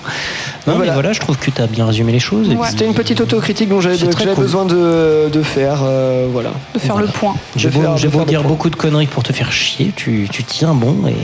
Non, 0.67 0.75
Voilà. 0.77 0.91
mais 0.91 0.93
voilà, 0.95 1.13
je 1.13 1.21
trouve 1.21 1.37
que 1.39 1.51
tu 1.51 1.61
as 1.63 1.67
bien 1.67 1.87
résumé 1.87 2.13
les 2.13 2.19
choses. 2.19 2.49
Ouais. 2.49 2.57
C'était 2.69 2.87
une 2.87 2.95
petite 2.95 3.21
autocritique 3.21 3.69
dont 3.69 3.81
j'avais 3.81 3.97
cool. 3.99 4.35
besoin 4.35 4.65
de, 4.67 5.29
de 5.33 5.43
faire. 5.43 5.81
euh, 5.85 6.27
voilà. 6.31 6.51
De 6.75 6.79
faire 6.79 6.97
le 6.97 7.07
point. 7.07 7.35
J'ai 7.57 7.69
beau, 7.71 7.81
faire- 7.97 8.11
beau 8.11 8.25
dire 8.25 8.43
beaucoup 8.43 8.69
de 8.71 8.77
conneries 8.77 9.07
pour 9.07 9.23
te 9.23 9.33
faire 9.33 9.53
chier, 9.53 9.93
tu, 9.97 10.29
tu 10.31 10.45
tiens 10.45 10.75
bon 10.75 10.97
et. 11.09 11.15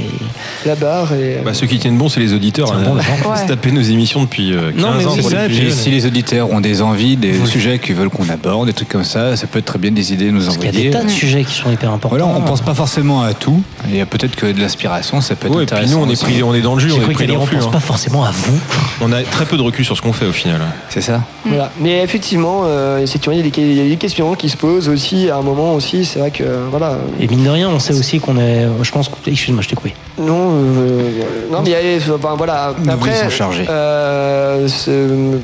La 0.67 0.75
barre 0.77 1.13
et. 1.13 1.41
Bah, 1.45 1.53
ceux 1.55 1.67
qui 1.67 1.79
tiennent 1.79 1.99
bon, 1.99 2.09
c'est 2.09 2.21
les 2.21 2.33
auditeurs. 2.35 2.69
Tiens 2.69 2.79
hein. 2.79 2.95
bon. 3.25 3.31
On 3.31 3.37
se 3.37 3.47
taper 3.47 3.73
nos 3.73 3.83
émissions 3.83 4.23
depuis 4.23 4.53
euh, 4.55 4.71
15 4.73 4.81
Non, 4.81 4.89
mais 4.97 5.07
ans. 5.07 5.13
c'est 5.15 5.21
pour 5.23 5.31
C'est 5.31 5.37
les 5.37 5.43
ça, 5.43 5.67
puis. 5.67 5.73
Si 5.83 5.91
les 5.91 6.07
auditeurs 6.07 6.51
ont 6.51 6.61
des 6.61 6.83
envies, 6.83 7.17
des 7.17 7.45
sujets 7.47 7.79
qu'ils 7.79 7.95
veulent 7.95 8.09
qu'on 8.11 8.29
aborde, 8.29 8.67
des 8.67 8.73
trucs 8.73 8.89
comme 8.89 9.05
ça, 9.05 9.37
ça 9.37 9.47
peut 9.47 9.59
être 9.59 9.65
très 9.65 9.79
bien 9.79 9.91
des 9.91 10.13
idées 10.13 10.29
à 10.29 10.33
nous 10.33 10.45
Parce 10.45 10.57
qu'il 10.57 10.67
y 10.67 10.69
a 10.69 10.73
des 10.73 10.79
envoyer. 10.79 10.91
tas 10.91 11.05
de 11.05 11.09
sujets 11.11 11.45
qui 11.45 11.55
sont 11.55 11.71
hyper 11.71 11.91
importants. 11.91 12.17
Voilà, 12.17 12.27
on 12.27 12.41
pense 12.43 12.61
pas 12.61 12.75
forcément 12.75 13.23
à 13.23 13.35
tout. 13.35 13.63
Il 13.89 13.97
y 13.97 14.01
a 14.01 14.07
peut-être 14.07 14.37
que 14.37 14.47
de 14.47 14.61
l'aspiration, 14.61 15.21
ça 15.21 15.35
peut 15.35 15.49
être 15.49 15.57
Ouais, 15.57 15.63
et 15.65 15.67
puis 15.67 15.75
intéressant. 15.77 15.99
nous, 16.01 16.07
on 16.07 16.11
est, 16.11 16.21
pris, 16.23 16.43
on 16.43 16.55
est 16.55 16.61
dans 16.61 16.75
le 16.75 16.81
jus, 16.81 16.93
on 16.93 16.97
est 17.03 17.13
pris 17.13 17.27
dans 17.27 17.37
on 17.37 17.41
le 17.41 17.47
flux. 17.47 17.57
pense 17.59 17.67
hein. 17.67 17.71
pas 17.73 17.81
forcément 17.81 18.25
à 18.25 18.31
vous. 18.31 18.59
On 19.01 19.13
a 19.13 19.23
très 19.23 19.45
peu 19.45 19.57
de 19.57 19.63
recul 19.63 19.85
sur 19.85 19.97
ce 19.97 20.03
qu'on 20.03 20.13
fait 20.13 20.27
au 20.27 20.33
final. 20.33 20.61
C'est 20.89 21.01
ça 21.01 21.23
Voilà. 21.45 21.71
Mais 21.81 22.03
effectivement, 22.03 22.63
euh, 22.65 23.05
il 23.05 23.37
y, 23.37 23.41
a 23.41 23.43
des, 23.43 23.91
il 23.91 23.99
questions 23.99 24.35
qui 24.35 24.49
se 24.49 24.57
posent 24.57 24.89
aussi 24.89 25.29
à 25.31 25.37
un 25.37 25.43
moment 25.43 25.75
aussi. 25.75 26.05
C'est 26.05 26.19
vrai 26.19 26.31
que 26.31 26.43
euh, 26.45 26.67
voilà. 26.71 26.99
Et 27.21 27.27
mine 27.29 27.45
de 27.45 27.51
rien, 27.51 27.69
on 27.69 27.79
sait 27.79 27.95
aussi 27.95 28.21
qu'on 28.21 28.39
est. 28.39 28.67
Je 28.83 28.91
pense 28.91 29.09
que. 29.09 29.15
Excuse-moi, 29.31 29.63
je 29.63 29.69
t'ai 29.69 29.77
coupé. 29.77 29.95
Non, 30.19 30.51
euh, 30.53 31.11
non, 31.51 31.61
mais 31.63 31.71
il 31.71 31.73
y 31.73 31.75
a- 32.11 32.15
enfin, 32.15 32.35
voilà. 32.37 32.75
Après, 32.89 33.25
sont 33.25 33.31
chargés. 33.31 33.65
euh, 33.69 34.69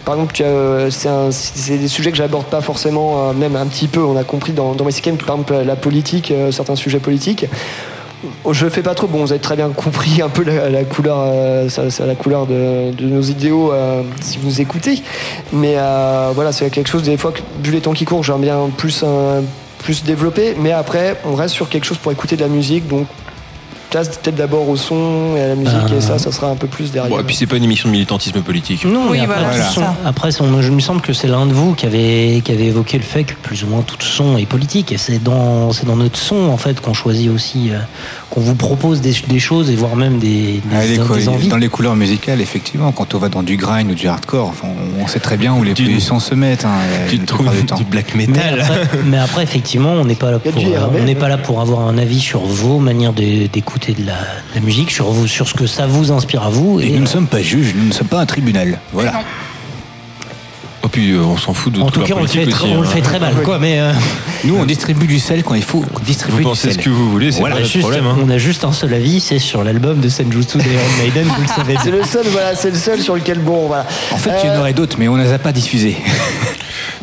par 0.04 0.14
exemple, 0.20 0.42
as- 0.42 1.30
c'est 1.30 1.78
des 1.78 1.88
sujets 1.88 2.10
que 2.10 2.16
j'aborde 2.16 2.46
pas 2.46 2.60
forcément, 2.60 3.30
euh, 3.30 3.32
même 3.32 3.56
un 3.56 3.66
petit 3.66 3.88
peu. 3.88 4.00
On 4.02 4.16
a 4.16 4.24
compris 4.24 4.52
dans, 4.52 4.74
dans 4.74 4.84
MyCKM, 4.84 5.16
par 5.16 5.36
exemple, 5.36 5.54
la 5.54 5.76
politique, 5.76 6.30
euh, 6.30 6.50
certains 6.52 6.76
sujets 6.76 7.00
politiques. 7.00 7.46
Je 8.50 8.68
fais 8.68 8.82
pas 8.82 8.94
trop. 8.94 9.06
Bon, 9.06 9.20
vous 9.20 9.30
avez 9.32 9.40
très 9.40 9.54
bien 9.54 9.68
compris 9.68 10.20
un 10.22 10.28
peu 10.28 10.42
la, 10.42 10.82
couleur, 10.84 11.18
euh, 11.20 11.68
la 12.04 12.14
couleur 12.16 12.46
de, 12.46 12.90
nos 13.00 13.22
idéaux 13.22 13.72
euh, 13.72 14.02
si 14.20 14.38
vous 14.42 14.60
écoutez. 14.60 15.02
Mais 15.52 15.74
euh, 15.76 16.30
voilà, 16.34 16.50
c'est 16.52 16.68
quelque 16.70 16.88
chose 16.90 17.04
des 17.04 17.16
fois 17.16 17.32
vu 17.62 17.70
les 17.70 17.80
temps 17.80 17.92
qui 17.92 18.04
courent, 18.04 18.24
j'aime 18.24 18.40
bien 18.40 18.70
plus 18.76 19.02
euh, 19.04 19.40
plus 19.84 20.02
développer. 20.02 20.54
Mais 20.58 20.72
après, 20.72 21.16
on 21.24 21.34
reste 21.34 21.54
sur 21.54 21.68
quelque 21.68 21.84
chose 21.84 21.98
pour 21.98 22.10
écouter 22.10 22.34
de 22.36 22.40
la 22.42 22.48
musique, 22.48 22.88
donc 22.88 23.06
peut-être 23.90 24.34
d'abord 24.36 24.68
au 24.68 24.76
son 24.76 25.34
et 25.36 25.40
à 25.42 25.48
la 25.48 25.54
musique 25.54 25.92
et 25.96 26.00
ça, 26.00 26.18
ça 26.18 26.30
sera 26.32 26.48
un 26.48 26.56
peu 26.56 26.66
plus 26.66 26.90
derrière. 26.92 27.10
Bon, 27.10 27.20
et 27.20 27.24
puis 27.24 27.34
c'est 27.36 27.46
pas 27.46 27.56
une 27.56 27.64
émission 27.64 27.88
de 27.88 27.92
militantisme 27.92 28.40
politique. 28.42 28.84
Non, 28.84 29.08
Oui, 29.10 29.18
après, 29.20 29.42
voilà, 29.42 29.64
son- 29.70 29.80
ça. 29.80 29.94
après 30.04 30.30
son- 30.32 30.60
je 30.62 30.70
me 30.70 30.80
semble 30.80 31.00
que 31.00 31.12
c'est 31.12 31.28
l'un 31.28 31.46
de 31.46 31.52
vous 31.52 31.74
qui 31.74 31.86
avait, 31.86 32.40
qui 32.44 32.52
avait 32.52 32.66
évoqué 32.66 32.98
le 32.98 33.04
fait 33.04 33.24
que 33.24 33.34
plus 33.42 33.64
ou 33.64 33.68
moins 33.68 33.82
tout 33.82 33.96
son 34.00 34.36
est 34.36 34.46
politique. 34.46 34.92
Et 34.92 34.98
c'est 34.98 35.22
dans, 35.22 35.72
c'est 35.72 35.86
dans 35.86 35.96
notre 35.96 36.18
son, 36.18 36.48
en 36.50 36.56
fait, 36.56 36.80
qu'on 36.80 36.94
choisit 36.94 37.30
aussi, 37.30 37.70
euh, 37.70 37.78
qu'on 38.30 38.40
vous 38.40 38.54
propose 38.54 39.00
des, 39.00 39.14
des 39.28 39.38
choses 39.38 39.70
et 39.70 39.74
voire 39.76 39.96
même 39.96 40.18
des, 40.18 40.28
des, 40.28 40.60
Ah, 40.74 40.84
les 40.84 40.98
des 40.98 40.98
co- 40.98 41.14
envies. 41.28 41.48
Dans 41.48 41.56
les 41.56 41.68
couleurs 41.68 41.96
musicales, 41.96 42.40
effectivement, 42.40 42.92
quand 42.92 43.14
on 43.14 43.18
va 43.18 43.28
dans 43.28 43.42
du 43.42 43.56
grind 43.56 43.90
ou 43.90 43.94
du 43.94 44.06
hardcore, 44.08 44.48
enfin, 44.48 44.68
on, 44.98 45.02
on 45.04 45.06
sait 45.06 45.20
très 45.20 45.36
bien 45.36 45.54
où 45.54 45.62
les 45.62 45.74
positions 45.74 46.20
se 46.20 46.34
mettent. 46.34 46.64
Hein, 46.64 46.78
Tu 47.08 47.18
trouves 47.20 47.48
du 47.50 47.62
du 47.78 47.84
black 47.84 48.14
Mais 48.14 48.26
metal. 48.26 48.60
après, 48.60 48.80
mais 49.04 49.18
après, 49.18 49.42
effectivement, 49.42 49.92
on 49.92 50.04
n'est 50.04 50.14
pas 50.14 50.30
là 50.30 50.38
pour, 50.50 50.52
du 50.60 50.66
euh, 50.74 50.78
on 50.98 51.04
n'est 51.04 51.14
pas 51.14 51.28
là 51.28 51.38
pour 51.38 51.60
avoir 51.60 51.80
un 51.88 51.96
avis 51.98 52.20
sur 52.20 52.40
vos 52.40 52.78
manières 52.78 53.12
de- 53.12 53.46
d'écouter 53.78 54.02
de 54.02 54.06
la, 54.06 54.14
de 54.14 54.54
la 54.56 54.60
musique, 54.60 54.90
sur 54.90 55.10
vous, 55.10 55.26
sur 55.26 55.48
ce 55.48 55.54
que 55.54 55.66
ça 55.66 55.86
vous 55.86 56.10
inspire 56.12 56.42
à 56.42 56.50
vous. 56.50 56.80
Et 56.80 56.86
Et, 56.86 56.90
nous 56.90 56.98
ne 57.00 57.02
euh, 57.04 57.06
sommes 57.06 57.26
pas 57.26 57.42
juges, 57.42 57.74
nous 57.76 57.86
ne 57.86 57.92
sommes 57.92 58.06
pas 58.08 58.20
un 58.20 58.26
tribunal. 58.26 58.78
Voilà. 58.92 59.22
Oh, 60.82 60.88
puis 60.88 61.12
euh, 61.12 61.20
on 61.22 61.36
s'en 61.36 61.52
fout 61.54 61.72
de 61.72 61.80
en 61.80 61.90
tout 61.90 62.02
cas, 62.02 62.14
on 62.16 62.20
le 62.20 62.26
fait, 62.28 62.46
aussi, 62.46 62.64
on 62.66 62.80
le 62.80 62.86
hein. 62.86 62.90
fait 62.90 63.00
très 63.00 63.18
mal, 63.18 63.34
quoi. 63.44 63.58
Mais 63.58 63.80
euh, 63.80 63.92
Nous, 64.44 64.56
on 64.56 64.64
distribue 64.64 65.06
du 65.06 65.18
sel 65.18 65.42
quand 65.42 65.54
il 65.54 65.62
faut 65.64 65.84
distribuer 66.04 66.36
Vous 66.36 66.38
du 66.38 66.44
pensez 66.44 66.68
sel. 66.68 66.72
ce 66.74 66.78
que 66.78 66.90
vous 66.90 67.10
voulez, 67.10 67.32
c'est 67.32 67.40
voilà, 67.40 67.56
pas 67.56 67.60
notre 67.62 67.72
juste, 67.72 67.82
problème. 67.84 68.06
hein. 68.06 68.16
on 68.24 68.30
a 68.30 68.38
juste 68.38 68.64
un 68.64 68.72
seul 68.72 68.94
avis, 68.94 69.20
c'est 69.20 69.38
sur 69.40 69.64
l'album 69.64 69.98
de 70.00 70.08
Senjutsu 70.08 70.58
d'Iron 70.58 70.82
Maiden, 71.02 71.26
vous 71.26 71.42
le 71.42 71.48
savez. 71.48 71.76
C'est 71.82 71.90
le 71.90 72.04
seul, 72.04 72.26
voilà, 72.30 72.54
c'est 72.54 72.70
le 72.70 72.76
seul 72.76 73.00
sur 73.00 73.14
lequel 73.14 73.38
bon, 73.40 73.66
voilà. 73.66 73.86
En 74.12 74.16
fait, 74.18 74.30
il 74.42 74.46
y 74.46 74.50
en 74.50 74.54
Euh, 74.54 74.60
aurait 74.60 74.72
d'autres, 74.72 74.96
mais 74.98 75.08
on 75.08 75.16
ne 75.16 75.22
les 75.24 75.32
a 75.32 75.38
pas 75.38 75.52
diffusés. 75.52 75.96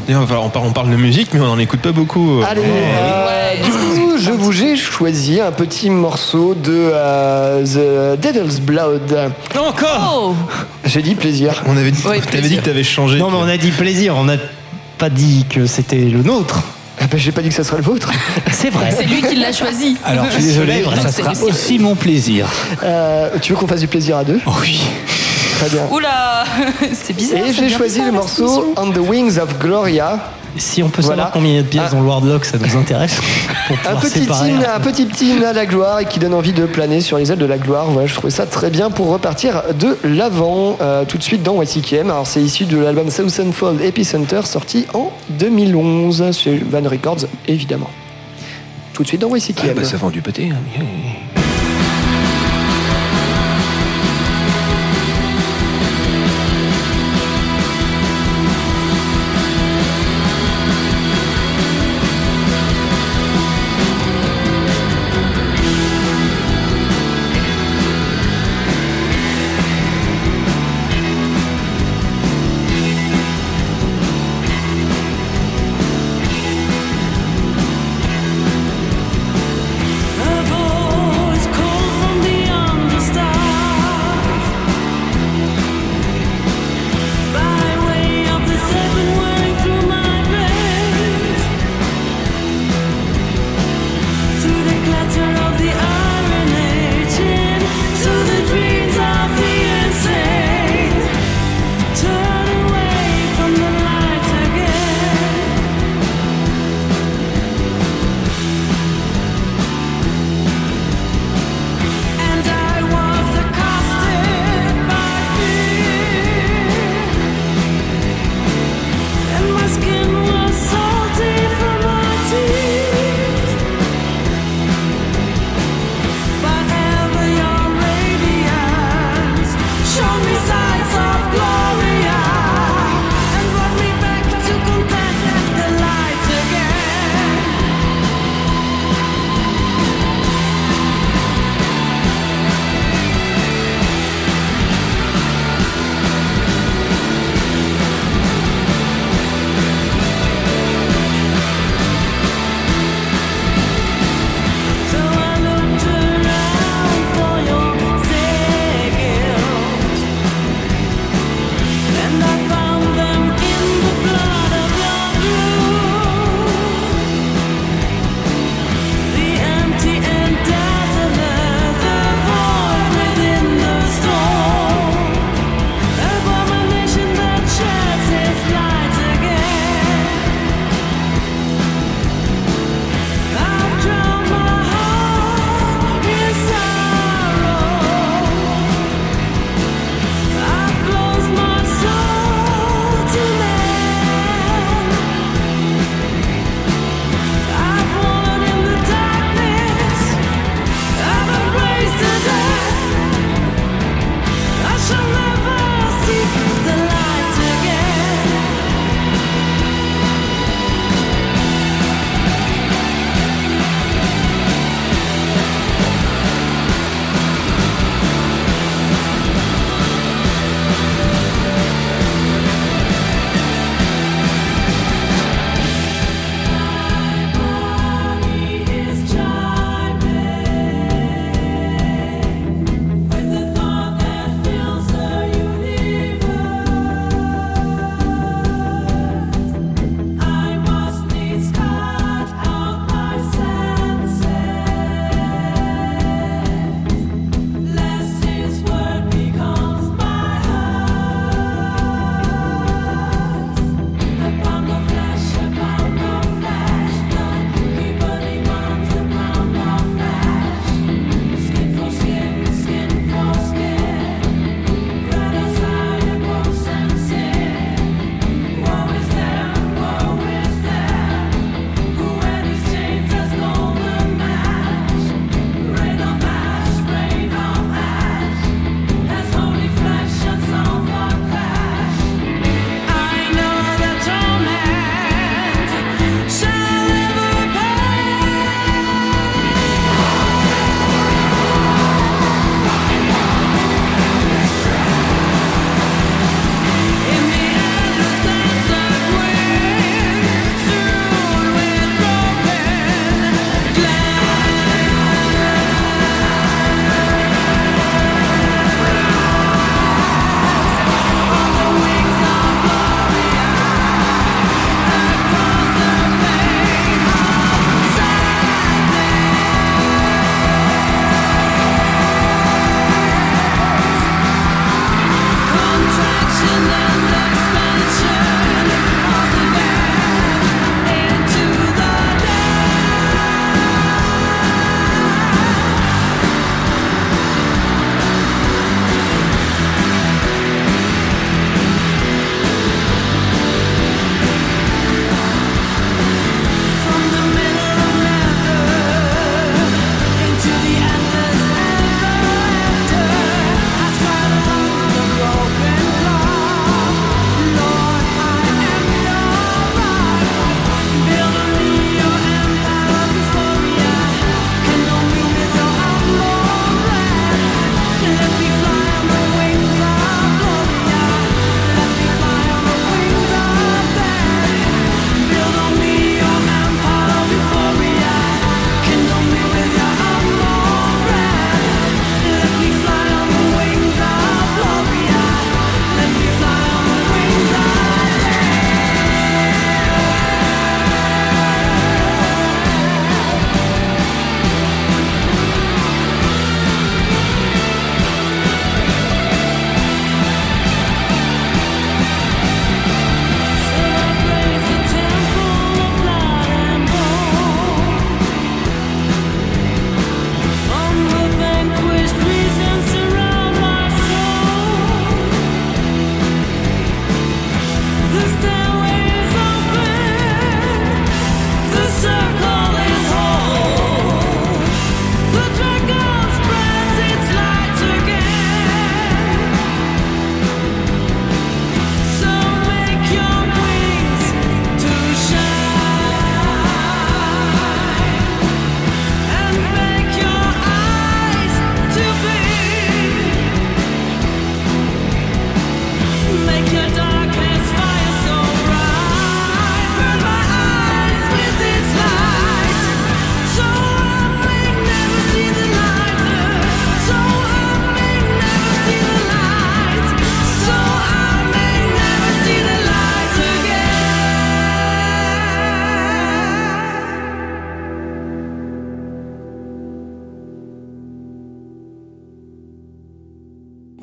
D'ailleurs, 0.08 0.22
enfin, 0.22 0.38
on, 0.64 0.72
parle, 0.72 0.90
de 0.92 0.96
musique, 0.96 1.34
mais 1.34 1.40
on 1.40 1.48
n'en 1.48 1.60
écoute 1.60 1.80
pas 1.82 1.92
beaucoup. 1.92 2.42
Allez, 2.48 2.62
euh, 2.64 3.64
du 3.64 3.72
coup, 4.16 4.22
je 4.22 4.32
vous 4.32 4.64
ai 4.64 4.76
choisi 4.76 5.40
un 5.40 5.52
petit 5.52 5.90
morceau 5.90 6.54
de 6.56 6.72
euh, 6.94 8.16
The 8.16 8.20
Devil's 8.20 8.60
Blood. 8.60 9.32
Encore 9.58 10.36
Oh 10.38 10.56
J'ai 10.86 11.02
dit 11.02 11.16
plaisir. 11.16 11.64
On 11.68 11.78
avait 11.78 11.92
dit, 11.92 12.02
Oui, 12.06 12.20
t'avais 12.20 12.40
plaisir. 12.40 12.50
dit 12.50 12.58
que 12.58 12.66
t'avais 12.66 12.84
changé. 12.84 13.18
Non, 13.18 13.30
mais 13.30 13.38
on 13.38 13.48
a 13.48 13.58
dit 13.58 13.72
plaisir, 13.72 14.16
on 14.18 14.24
n'a 14.26 14.38
pas 14.98 15.10
dit 15.10 15.46
que 15.50 15.66
c'était 15.66 15.98
le 15.98 16.22
nôtre. 16.22 16.62
Ah 17.02 17.08
ben, 17.12 17.20
j'ai 17.20 17.34
pas 17.34 17.42
dit 17.42 17.50
que 17.50 17.56
ça 17.56 17.64
serait 17.66 17.78
le 17.78 17.84
vôtre. 17.84 18.10
C'est 18.52 18.70
vrai. 18.70 18.90
C'est 18.98 19.06
lui 19.06 19.22
qui 19.22 19.36
l'a 19.36 19.52
choisi. 19.52 19.98
Alors, 20.06 20.26
je 20.28 20.36
suis 20.36 20.44
désolé, 20.44 20.84
ça 21.02 21.10
c'est 21.12 21.22
sera 21.24 21.34
aussi 21.44 21.78
mon 21.78 21.96
plaisir. 21.96 22.48
Euh, 22.84 23.30
tu 23.42 23.52
veux 23.52 23.60
qu'on 23.60 23.68
fasse 23.68 23.82
du 23.82 23.88
plaisir 23.88 24.18
à 24.18 24.24
deux? 24.24 24.40
Oh 24.46 24.52
oui. 24.62 24.82
Très 25.60 25.70
bien. 25.70 25.88
Oula, 25.92 26.44
c'est 26.94 27.14
bizarre. 27.14 27.40
Et 27.46 27.54
j'ai 27.54 27.70
choisi 27.70 28.02
le 28.02 28.12
morceau. 28.12 28.74
On 28.78 28.92
the 28.92 28.98
Wings 28.98 29.38
of 29.40 29.58
Gloria. 29.60 30.20
Si 30.58 30.82
on 30.82 30.88
peut 30.90 31.02
Voilà. 31.02 31.24
savoir 31.24 31.32
combien 31.34 31.50
il 31.52 31.56
y 31.56 31.60
a 31.60 31.64
de 31.64 31.68
pièces 31.68 31.84
Ah. 31.88 31.92
dans 31.92 32.00
le 32.02 32.08
Wardlock, 32.08 32.46
ça 32.46 32.58
nous 32.58 32.78
intéresse. 32.78 33.20
Pour 33.68 33.78
Un 33.92 33.96
petit, 33.98 34.22
hymne, 34.22 34.66
un 34.74 34.80
petit 34.80 35.06
hymne 35.26 35.44
à 35.44 35.52
la 35.52 35.66
gloire 35.66 36.00
et 36.00 36.06
qui 36.06 36.18
donne 36.18 36.34
envie 36.34 36.54
de 36.54 36.66
planer 36.66 37.02
sur 37.02 37.18
les 37.18 37.30
ailes 37.30 37.38
de 37.40 37.46
la 37.46 37.58
gloire. 37.58 37.88
Voilà, 37.88 38.08
je 38.08 38.14
trouvais 38.14 38.32
ça 38.32 38.46
très 38.46 38.70
bien 38.70 38.90
pour 38.90 39.08
repartir 39.10 39.64
de 39.78 39.98
l'avant. 40.06 40.78
euh, 40.80 41.04
tout 41.04 41.18
de 41.18 41.24
suite 41.24 41.44
dans 41.44 41.62
YCKM. 41.62 42.10
Alors, 42.10 42.26
c'est 42.26 42.42
issu 42.42 42.64
de 42.66 42.78
l'album 42.78 43.08
Thousandfold 43.10 43.82
Epicenter 43.82 44.42
sorti 44.46 44.86
en 44.94 45.12
2011 45.30 46.32
sur 46.32 46.54
Van 46.72 46.88
Records, 46.90 47.26
évidemment. 47.50 47.90
Tout 48.94 49.04
de 49.04 49.08
suite 49.10 49.22
dans 49.22 49.36
YCKM. 49.36 49.72
Ah, 49.72 49.74
bah, 49.76 49.84
ça 49.84 49.98
vend 49.98 50.10
du 50.10 50.22
pâté. 50.22 50.52
hein. 50.54 50.82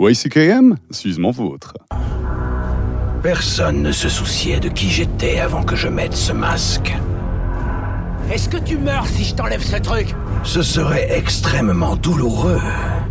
YCKM, 0.09 0.77
suis-moi 0.91 1.31
vôtre. 1.31 1.75
Personne 3.23 3.83
ne 3.83 3.93
se 3.93 4.09
souciait 4.09 4.59
de 4.59 4.69
qui 4.69 4.89
j'étais 4.89 5.39
avant 5.39 5.63
que 5.63 5.77
je 5.77 5.87
mette 5.87 6.15
ce 6.15 6.33
masque. 6.33 6.93
Est-ce 8.33 8.49
que 8.49 8.57
tu 8.57 8.79
meurs 8.79 9.07
si 9.07 9.23
je 9.23 9.35
t'enlève 9.37 9.63
ce 9.63 9.77
truc? 9.77 10.09
Ce 10.43 10.63
serait 10.63 11.17
extrêmement 11.17 11.95
douloureux. 11.95 12.61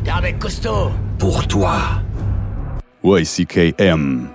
T'es 0.03 0.33
costaud. 0.33 0.91
Pour 1.17 1.47
toi. 1.47 1.77
YCKM. 3.05 4.27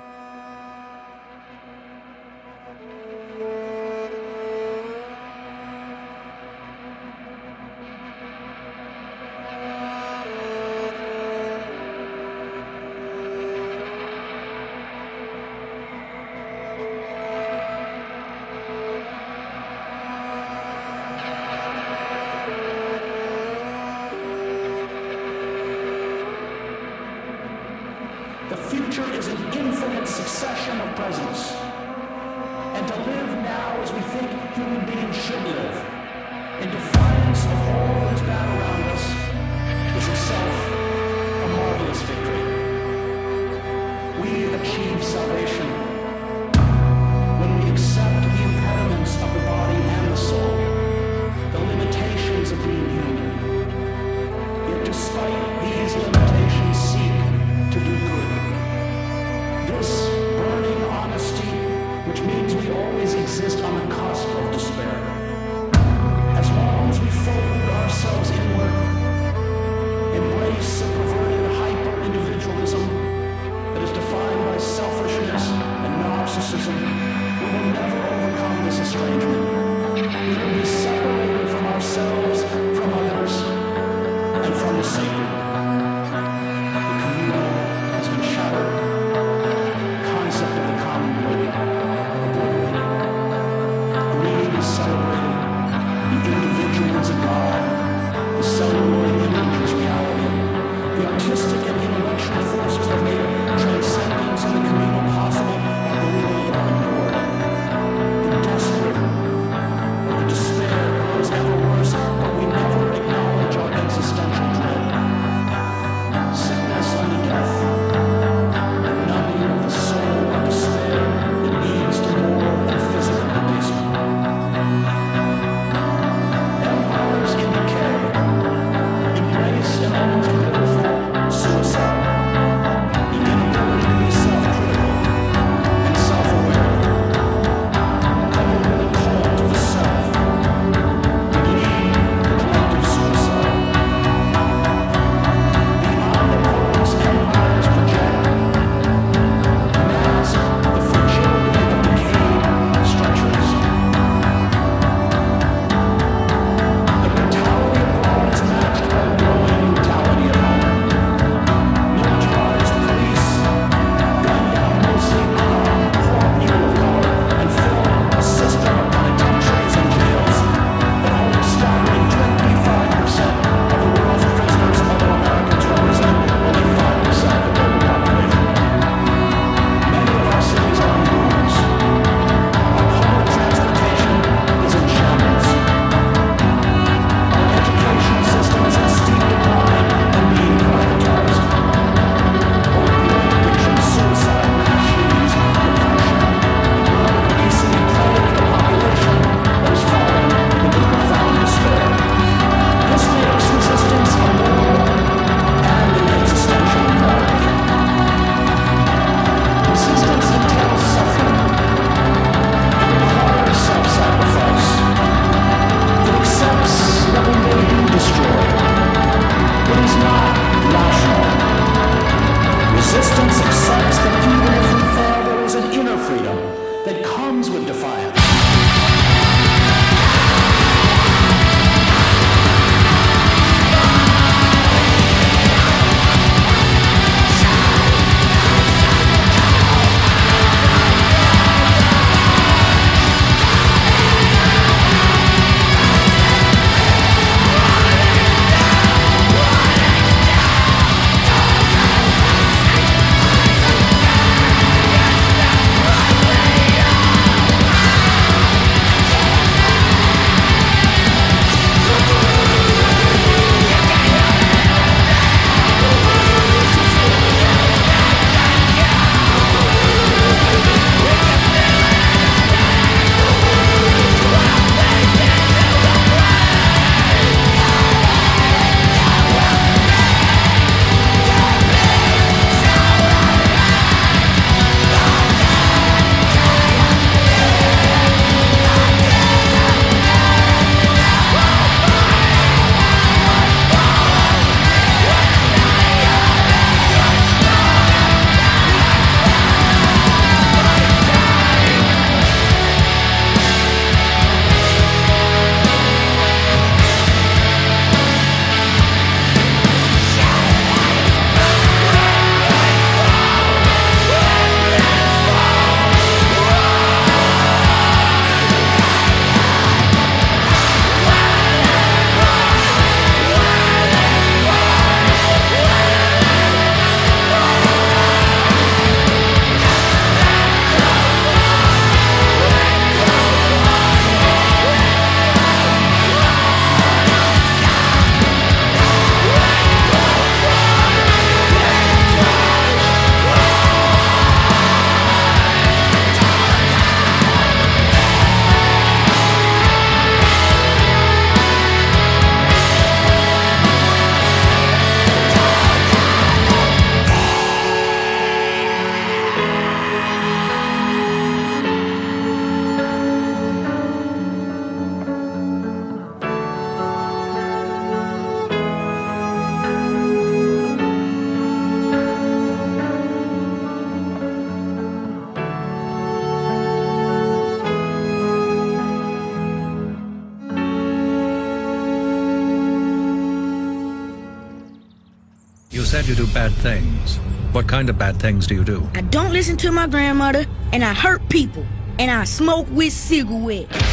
Kind 387.77 387.91
of 387.91 387.99
bad 387.99 388.17
things 388.19 388.47
do 388.47 388.55
you 388.55 388.65
do? 388.65 388.89
I 388.95 389.03
don't 389.03 389.35
listen 389.35 389.59
to 389.59 389.71
my 389.71 389.87
grandmother, 389.87 390.47
and 390.73 390.83
I 390.83 390.95
hurt 390.95 391.21
people, 391.29 391.67
and 391.99 392.11
I 392.11 392.25
smoke 392.25 392.67
with 392.71 392.91
cigarettes. 392.91 393.86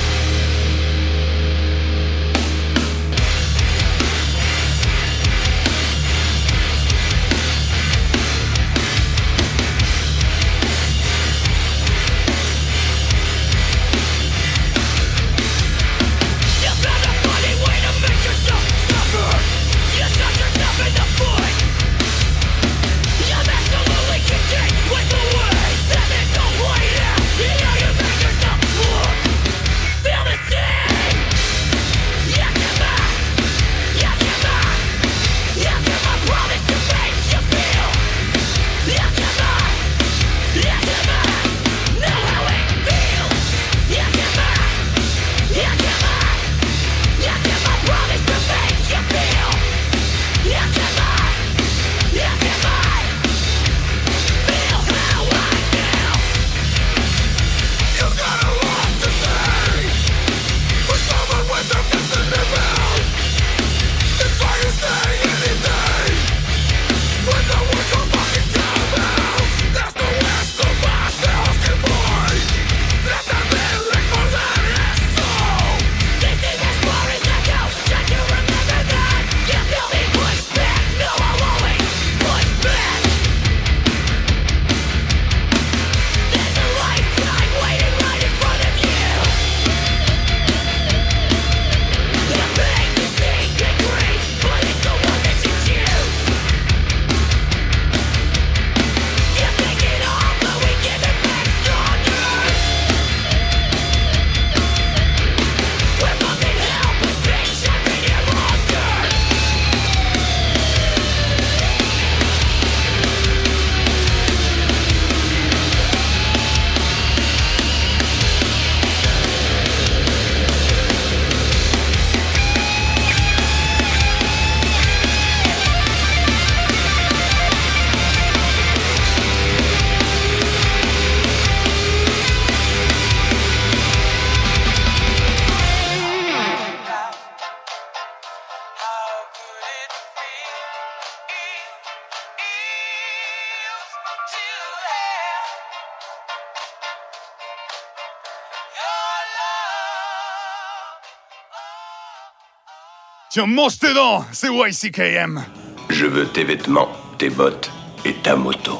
Tiens, 153.34 153.48
mange 153.48 153.80
tes 153.80 153.96
dents, 153.96 154.24
c'est 154.32 154.50
YCKM. 154.50 155.44
Je 155.90 156.06
veux 156.06 156.28
tes 156.28 156.44
vêtements, 156.44 156.90
tes 157.18 157.32
bottes 157.32 157.72
et 158.06 158.14
ta 158.14 158.36
moto. 158.36 158.78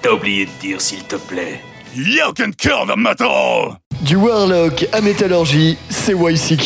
T'as 0.00 0.10
oublié 0.10 0.46
de 0.46 0.50
dire, 0.58 0.80
s'il 0.80 1.04
te 1.04 1.16
plaît. 1.16 1.60
You 1.94 2.32
can 2.34 2.52
kill 2.56 2.86
the 2.86 2.96
metal! 2.96 3.76
Du 4.00 4.16
Warlock 4.16 4.86
à 4.92 5.02
Métallurgie, 5.02 5.76
c'est 5.90 6.14
YC 6.14 6.56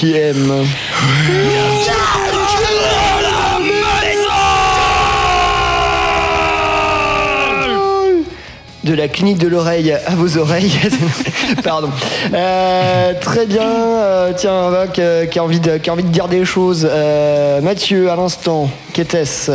De 8.85 8.95
la 8.95 9.09
clinique 9.09 9.39
de 9.39 9.47
l'oreille 9.47 9.93
à 9.93 10.15
vos 10.15 10.39
oreilles. 10.39 10.73
Pardon. 11.63 11.91
Euh, 12.33 13.13
très 13.21 13.47
bien. 13.47 13.69
Euh, 13.69 14.33
tiens, 14.35 14.71
va, 14.71 14.87
qui, 14.87 15.03
qui 15.31 15.39
a 15.39 15.45
envie 15.45 15.61
de, 15.61 15.77
qui 15.77 15.91
a 15.91 15.93
envie 15.93 16.03
de 16.03 16.09
dire 16.09 16.29
des 16.29 16.45
choses. 16.45 16.89
Euh, 16.91 17.61
Mathieu, 17.61 18.11
à 18.11 18.17
l'instant, 18.17 18.71
qu'était-ce? 18.93 19.53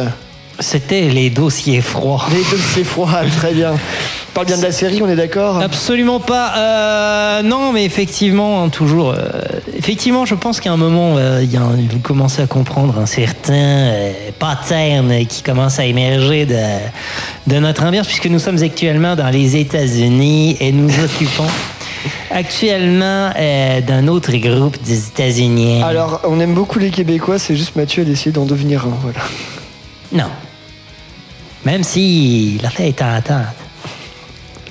C'était 0.59 1.09
les 1.09 1.29
dossiers 1.29 1.81
froids. 1.81 2.25
Les 2.31 2.43
dossiers 2.57 2.83
froids, 2.83 3.21
très 3.37 3.53
bien. 3.53 3.71
On 3.73 4.33
parle 4.33 4.47
bien 4.47 4.57
de 4.57 4.63
la 4.63 4.71
série, 4.71 5.01
on 5.01 5.09
est 5.09 5.15
d'accord 5.15 5.59
Absolument 5.61 6.19
pas. 6.19 6.53
Euh, 6.57 7.41
non, 7.41 7.71
mais 7.73 7.85
effectivement, 7.85 8.63
hein, 8.63 8.69
toujours. 8.69 9.11
euh, 9.11 9.29
effectivement, 9.77 10.25
je 10.25 10.35
pense 10.35 10.59
qu'à 10.59 10.71
un 10.71 10.77
moment, 10.77 11.15
euh, 11.17 11.43
y 11.43 11.55
a 11.57 11.61
un- 11.61 11.75
vous 11.89 11.99
commencez 11.99 12.41
à 12.41 12.47
comprendre 12.47 12.97
un 12.99 13.05
certain 13.05 13.53
euh, 13.53 14.11
pattern 14.39 15.25
qui 15.25 15.41
commence 15.41 15.79
à 15.79 15.85
émerger 15.85 16.45
de, 16.45 16.57
de 17.47 17.59
notre 17.59 17.83
ambiance, 17.83 18.07
puisque 18.07 18.27
nous 18.27 18.39
sommes 18.39 18.61
actuellement 18.61 19.15
dans 19.15 19.29
les 19.29 19.55
États-Unis 19.57 20.57
et 20.59 20.71
nous 20.73 20.89
occupons 21.03 21.47
actuellement 22.29 23.29
euh, 23.37 23.81
d'un 23.81 24.07
autre 24.07 24.31
groupe 24.35 24.81
des 24.83 25.07
États-Unis. 25.07 25.81
Alors, 25.81 26.21
on 26.25 26.39
aime 26.39 26.53
beaucoup 26.53 26.79
les 26.79 26.89
Québécois, 26.91 27.39
c'est 27.39 27.55
juste 27.55 27.75
Mathieu 27.75 28.01
a 28.01 28.05
décidé 28.05 28.31
d'en 28.31 28.45
devenir 28.45 28.85
un, 28.85 28.97
voilà. 29.01 29.19
Non. 30.11 30.29
Même 31.65 31.83
si 31.83 32.59
la 32.61 32.69
fête 32.69 32.87
est 32.87 32.93
tentante. 32.93 33.45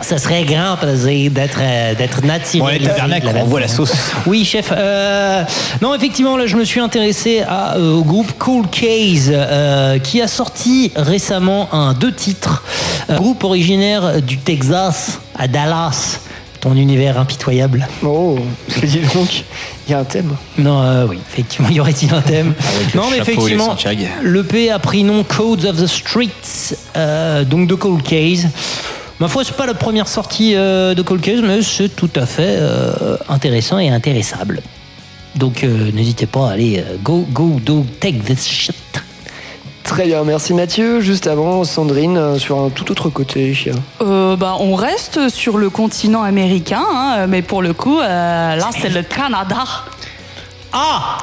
Ce 0.01 0.19
serait 0.19 0.45
grand 0.45 0.77
plaisir 0.77 1.31
d'être 1.31 1.59
euh, 1.61 1.95
d'être 1.95 2.21
la 2.27 3.43
on 3.43 3.45
voit 3.45 3.61
la 3.61 3.69
sauce. 3.69 3.93
Oui, 4.27 4.45
chef. 4.45 4.71
euh, 4.73 5.45
non, 5.81 5.95
effectivement, 5.95 6.37
là, 6.37 6.47
je 6.47 6.57
me 6.57 6.65
suis 6.65 6.81
intéressé 6.81 7.43
à, 7.47 7.77
euh, 7.77 7.95
au 7.95 8.03
groupe 8.03 8.33
Cool 8.39 8.67
Case, 8.69 9.33
qui 10.03 10.21
a 10.21 10.29
sorti 10.29 10.93
récemment 10.97 11.73
un 11.73 11.95
deux 11.95 12.13
titres. 12.13 12.65
Un 13.09 13.17
groupe 13.17 13.45
originaire 13.45 14.21
du 14.21 14.39
Texas, 14.39 15.21
à 15.39 15.49
Dallas. 15.49 16.21
Ton 16.65 16.77
univers 16.77 17.19
impitoyable. 17.19 17.87
Oh, 18.03 18.39
dis 18.83 19.01
donc, 19.15 19.45
il 19.87 19.91
y 19.91 19.95
a 19.95 19.99
un 19.99 20.05
thème. 20.05 20.35
Non, 20.57 20.81
euh, 20.81 21.07
oui, 21.07 21.19
effectivement, 21.31 21.69
il 21.71 21.77
y 21.77 21.81
aurait-il 21.81 22.15
un 22.15 22.23
thème 22.23 22.55
Avec 22.75 22.95
le 22.95 22.99
Non, 22.99 23.07
mais 23.11 23.19
effectivement, 23.19 23.77
l'EP 24.23 24.71
a 24.71 24.79
pris 24.79 25.05
nom 25.05 25.25
Codes 25.25 25.67
of 25.67 25.77
the 25.77 25.87
Streets, 25.87 26.75
euh, 26.97 27.45
donc 27.45 27.69
de 27.69 27.75
Cold 27.75 28.03
Case. 28.03 28.49
Ma 29.21 29.29
foi, 29.29 29.45
c'est 29.45 29.59
pas 29.59 29.67
la 29.67 29.75
première 29.75 30.09
sortie 30.09 30.55
euh, 30.57 30.95
de 30.95 31.03
Cold 31.03 31.21
Case, 31.21 31.43
mais 31.43 31.61
c'est 31.61 31.95
tout 31.95 32.09
à 32.17 32.25
fait 32.25 32.57
euh, 32.59 33.19
intéressant 33.29 33.79
et 33.79 33.91
intéressable. 33.91 34.63
Donc 35.37 35.65
euh, 35.65 35.93
n'hésitez 35.93 36.25
pas 36.25 36.49
à 36.49 36.53
aller 36.53 36.79
euh, 36.79 36.97
go, 37.03 37.27
go, 37.31 37.61
do, 37.63 37.85
take 38.01 38.21
this 38.21 38.47
shit. 38.47 38.75
Très 39.95 40.07
bien, 40.07 40.25
merci 40.25 40.55
Mathieu. 40.55 40.99
Juste 40.99 41.29
avant, 41.29 41.63
Sandrine, 41.63 42.17
euh, 42.17 42.37
sur 42.37 42.59
un 42.59 42.69
tout 42.69 42.91
autre 42.91 43.11
côté. 43.11 43.57
Euh, 44.03 44.35
bah, 44.35 44.57
on 44.59 44.75
reste 44.75 45.29
sur 45.29 45.57
le 45.57 45.71
continent 45.71 46.23
américain, 46.23 46.83
hein, 46.93 47.29
mais 47.29 47.43
pour 47.43 47.63
le 47.63 47.75
coup, 47.75 48.01
euh, 48.01 48.57
là, 48.57 48.71
c'est 48.77 48.89
le 48.89 49.03
Canada. 49.03 49.63
Ah 50.73 51.19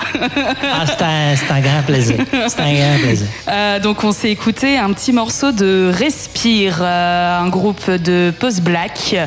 Ah, 0.63 0.85
c'est 0.85 1.01
un, 1.01 1.35
c'est 1.35 1.51
un 1.51 1.59
grand 1.59 1.83
plaisir. 1.85 2.15
C'est 2.31 2.61
un 2.61 2.73
grand 2.73 2.97
plaisir. 3.03 3.27
Euh, 3.49 3.79
donc 3.79 4.05
on 4.05 4.13
s'est 4.13 4.31
écouté 4.31 4.77
un 4.77 4.93
petit 4.93 5.11
morceau 5.11 5.51
de 5.51 5.91
Respire, 5.93 6.77
euh, 6.81 7.39
un 7.39 7.49
groupe 7.49 7.91
de 7.91 8.31
post-black 8.39 9.17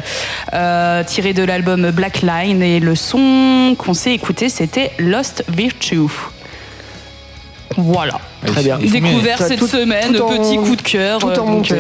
euh, 0.55 1.05
tiré 1.05 1.35
de 1.35 1.43
l'album 1.43 1.91
Black 1.91 2.23
Line 2.23 2.63
et 2.63 2.81
le 2.81 2.95
son 2.95 3.77
qu'on 3.77 3.93
s'est 3.93 4.15
écouté 4.15 4.49
c'était 4.49 4.93
Lost 4.99 5.45
Virtue. 5.49 6.09
Voilà. 7.77 8.19
Très 8.47 8.63
bien. 8.63 8.79
Découvert 8.79 9.39
cette 9.39 9.59
tout- 9.59 9.67
semaine, 9.67 10.15
tout 10.15 10.23
en- 10.23 10.29
petit 10.37 10.57
coup 10.57 10.77
de 10.77 10.83
cœur. 10.83 11.19
tout 11.19 11.27
en 11.27 11.49
euh, 11.49 11.51
montée. 11.51 11.75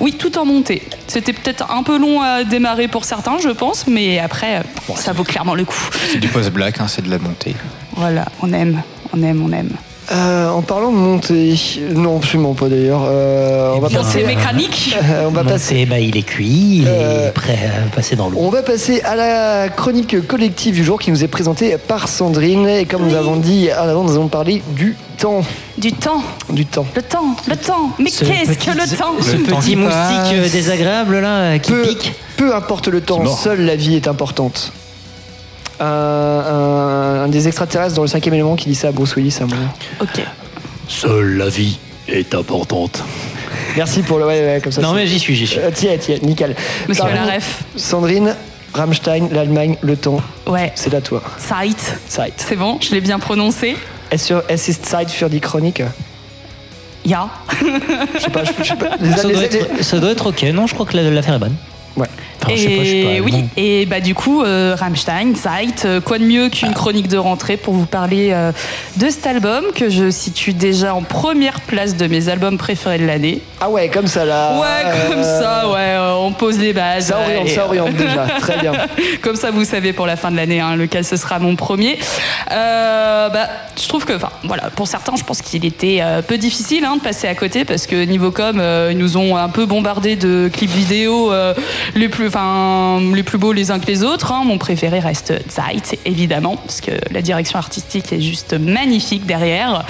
oui, 0.00 0.12
tout 0.18 0.36
en 0.38 0.44
montée. 0.44 0.82
C'était 1.06 1.32
peut-être 1.32 1.70
un 1.70 1.82
peu 1.82 1.98
long 1.98 2.20
à 2.20 2.44
démarrer 2.44 2.88
pour 2.88 3.04
certains, 3.04 3.38
je 3.42 3.48
pense, 3.50 3.86
mais 3.86 4.18
après, 4.18 4.58
euh, 4.58 4.94
ça 4.96 5.12
vaut 5.12 5.24
clairement 5.24 5.54
le 5.54 5.64
coup. 5.64 5.88
C'est 6.10 6.18
du 6.18 6.28
post-black, 6.28 6.80
hein, 6.80 6.86
c'est 6.88 7.02
de 7.02 7.10
la 7.10 7.18
montée. 7.18 7.54
Voilà, 7.96 8.26
on 8.42 8.52
aime, 8.52 8.82
on 9.12 9.22
aime, 9.22 9.42
on 9.44 9.52
aime. 9.52 9.70
Euh, 10.10 10.48
en 10.48 10.62
parlant 10.62 10.90
de 10.90 10.96
montée, 10.96 11.54
non 11.94 12.16
absolument 12.16 12.54
pas 12.54 12.68
d'ailleurs. 12.68 13.02
Euh, 13.06 13.74
on 13.76 13.80
va 13.80 13.88
bien, 13.88 13.98
passer. 14.02 14.20
c'est 14.20 14.26
mécanique. 14.26 14.96
Euh, 15.04 15.24
on 15.26 15.30
va 15.30 15.44
passer. 15.44 15.80
c'est- 15.80 15.86
bah, 15.86 15.98
il 16.00 16.16
est 16.16 16.22
cuit, 16.22 16.78
il 16.78 16.88
Euh, 16.88 17.28
est 17.28 17.32
prêt 17.32 17.58
à 17.86 17.94
passer 17.94 18.16
dans 18.16 18.28
l'eau. 18.30 18.38
On 18.40 18.48
va 18.48 18.62
passer 18.62 19.00
à 19.02 19.14
la 19.16 19.68
chronique 19.68 20.26
collective 20.26 20.74
du 20.74 20.84
jour 20.84 20.98
qui 20.98 21.10
nous 21.10 21.22
est 21.24 21.28
présentée 21.28 21.76
par 21.78 22.08
Sandrine. 22.08 22.66
Et 22.68 22.84
comme 22.86 23.06
nous 23.06 23.14
avons 23.14 23.36
dit 23.36 23.70
à 23.70 23.84
l'avant, 23.86 24.02
nous 24.04 24.12
allons 24.14 24.28
parler 24.28 24.62
du 24.76 24.96
temps. 25.18 25.42
Du 25.76 25.92
temps, 25.92 26.22
Du 26.50 26.64
temps. 26.66 26.86
le 26.96 27.02
temps, 27.02 27.36
le 27.46 27.56
temps. 27.56 27.90
Mais 27.98 28.10
Ce 28.10 28.24
qu'est-ce 28.24 28.58
que 28.58 28.70
le 28.76 28.96
temps 28.96 29.14
Ce 29.20 29.36
petit 29.36 29.76
moustique 29.76 30.50
désagréable 30.52 31.20
là 31.20 31.58
qui 31.58 31.70
peu, 31.72 31.82
pique. 31.82 32.14
peu 32.36 32.54
importe 32.54 32.88
le 32.88 33.00
temps, 33.00 33.24
seule 33.26 33.60
la 33.62 33.76
vie 33.76 33.94
est 33.94 34.08
importante. 34.08 34.72
Un, 35.80 35.84
un- 35.86 37.22
un 37.24 37.28
des 37.28 37.46
extraterrestres 37.46 37.94
dans 37.94 38.02
le 38.02 38.08
cinquième 38.08 38.34
élément 38.34 38.56
qui 38.56 38.68
dit 38.68 38.74
ça 38.74 38.88
à 38.88 38.92
Bruce 38.92 39.14
Willis 39.16 39.36
à 39.40 39.44
un 39.44 39.46
moment. 39.46 39.68
Ok. 40.00 40.20
Seule 40.88 41.36
la 41.36 41.48
vie 41.48 41.78
est 42.08 42.34
importante. 42.34 43.02
Merci 43.76 44.02
pour 44.02 44.18
le. 44.18 44.26
Ouais, 44.26 44.40
ouais, 44.40 44.60
comme 44.62 44.72
ça. 44.72 44.80
Non 44.80 44.92
mais 44.92 45.06
j'y 45.06 45.18
suis, 45.18 45.34
j'y 45.36 45.46
suis. 45.46 45.58
Euh, 45.60 45.70
Tiens, 45.72 45.96
tiens, 46.00 46.16
nickel. 46.22 46.56
Monsieur 46.88 47.04
la 47.04 47.34
ref. 47.36 47.62
Sandrine, 47.76 48.34
Rammstein, 48.74 49.28
l'Allemagne, 49.30 49.76
le 49.82 49.96
temps, 49.96 50.20
Ouais. 50.46 50.72
c'est 50.74 50.94
à 50.94 51.00
toi. 51.00 51.22
Zeit. 51.38 51.76
Zeit. 52.08 52.32
C'est 52.38 52.56
bon, 52.56 52.78
je 52.80 52.90
l'ai 52.92 53.00
bien 53.00 53.18
prononcé. 53.18 53.76
Es, 54.10 54.30
ist 54.68 54.86
Zeit 54.86 55.10
für 55.10 55.28
die 55.28 55.40
Chronique? 55.40 55.82
Ya. 57.04 57.28
Je 58.14 58.20
sais 58.20 58.30
pas, 58.30 58.42
je, 58.44 58.64
sais 58.64 58.74
pas. 58.76 58.96
Les- 59.00 59.12
Ça 59.12 59.28
les- 59.28 59.34
doit, 59.34 59.42
les- 59.42 59.56
être, 59.56 59.84
ça 59.84 59.98
doit 59.98 60.10
être 60.10 60.26
ok, 60.26 60.42
non 60.54 60.66
Je 60.66 60.74
crois 60.74 60.86
que 60.86 60.96
la- 60.96 61.08
l'affaire 61.10 61.34
est 61.34 61.38
bonne. 61.38 61.56
Ouais. 61.96 62.08
Enfin, 62.44 62.54
je 62.56 62.62
sais 62.62 62.68
pas, 62.76 62.84
je 62.84 62.88
sais 62.88 62.96
Et 62.98 63.18
pas. 63.18 63.24
oui, 63.24 63.32
bon. 63.32 63.48
et 63.56 63.86
bah 63.86 64.00
du 64.00 64.14
coup, 64.14 64.42
euh, 64.42 64.76
Rammstein, 64.78 65.34
Zeit, 65.34 65.84
euh, 65.84 66.00
quoi 66.00 66.18
de 66.18 66.24
mieux 66.24 66.48
qu'une 66.48 66.72
chronique 66.74 67.08
de 67.08 67.18
rentrée 67.18 67.56
pour 67.56 67.74
vous 67.74 67.86
parler 67.86 68.30
euh, 68.32 68.52
de 68.96 69.08
cet 69.10 69.26
album 69.26 69.64
que 69.74 69.90
je 69.90 70.10
situe 70.10 70.52
déjà 70.52 70.94
en 70.94 71.02
première 71.02 71.60
place 71.62 71.96
de 71.96 72.06
mes 72.06 72.28
albums 72.28 72.56
préférés 72.58 72.98
de 72.98 73.06
l'année. 73.06 73.40
Ah 73.60 73.68
ouais, 73.70 73.88
comme 73.88 74.06
ça 74.06 74.24
là. 74.24 74.58
Ouais, 74.60 75.08
comme 75.10 75.18
Euh, 75.20 75.40
ça, 75.40 75.68
ouais, 75.68 75.78
euh, 75.80 76.14
on 76.14 76.32
pose 76.32 76.58
les 76.58 76.72
bases. 76.72 77.06
Ça 77.08 77.18
oriente, 77.20 77.46
et- 77.48 77.54
ça 77.54 77.64
oriente 77.66 77.92
déjà. 77.96 78.26
Très 78.40 78.58
bien. 78.58 78.72
Comme 79.22 79.36
ça, 79.36 79.50
vous 79.50 79.64
savez 79.64 79.92
pour 79.92 80.06
la 80.06 80.16
fin 80.16 80.30
de 80.30 80.36
l'année 80.36 80.60
hein, 80.60 80.76
lequel 80.76 81.04
ce 81.04 81.16
sera 81.16 81.38
mon 81.40 81.56
premier. 81.56 81.98
Euh, 82.52 83.28
bah, 83.28 83.48
je 83.80 83.88
trouve 83.88 84.04
que, 84.04 84.12
enfin, 84.14 84.30
voilà, 84.44 84.70
pour 84.74 84.86
certains, 84.86 85.16
je 85.16 85.24
pense 85.24 85.42
qu'il 85.42 85.64
était 85.64 85.98
euh, 86.00 86.22
peu 86.22 86.38
difficile 86.38 86.84
hein, 86.84 86.96
de 86.96 87.00
passer 87.02 87.26
à 87.28 87.34
côté 87.34 87.64
parce 87.64 87.86
que 87.86 88.04
niveau 88.04 88.30
com, 88.30 88.58
euh, 88.60 88.88
ils 88.92 88.98
nous 88.98 89.16
ont 89.16 89.36
un 89.36 89.48
peu 89.48 89.66
bombardé 89.66 90.16
de 90.16 90.48
clips 90.52 90.70
vidéo 90.70 91.32
euh, 91.32 91.54
les 91.94 92.08
plus, 92.08 92.26
enfin, 92.28 93.00
les 93.14 93.22
plus 93.22 93.38
beaux 93.38 93.52
les 93.52 93.70
uns 93.70 93.78
que 93.78 93.86
les 93.86 94.04
autres. 94.04 94.32
hein. 94.32 94.42
Mon 94.44 94.58
préféré 94.58 95.00
reste 95.00 95.32
Zeit, 95.50 95.98
évidemment, 96.04 96.56
parce 96.56 96.80
que 96.80 96.92
la 97.10 97.22
direction 97.22 97.58
artistique 97.58 98.12
est 98.12 98.20
juste 98.20 98.54
magnifique 98.58 99.26
derrière. 99.26 99.84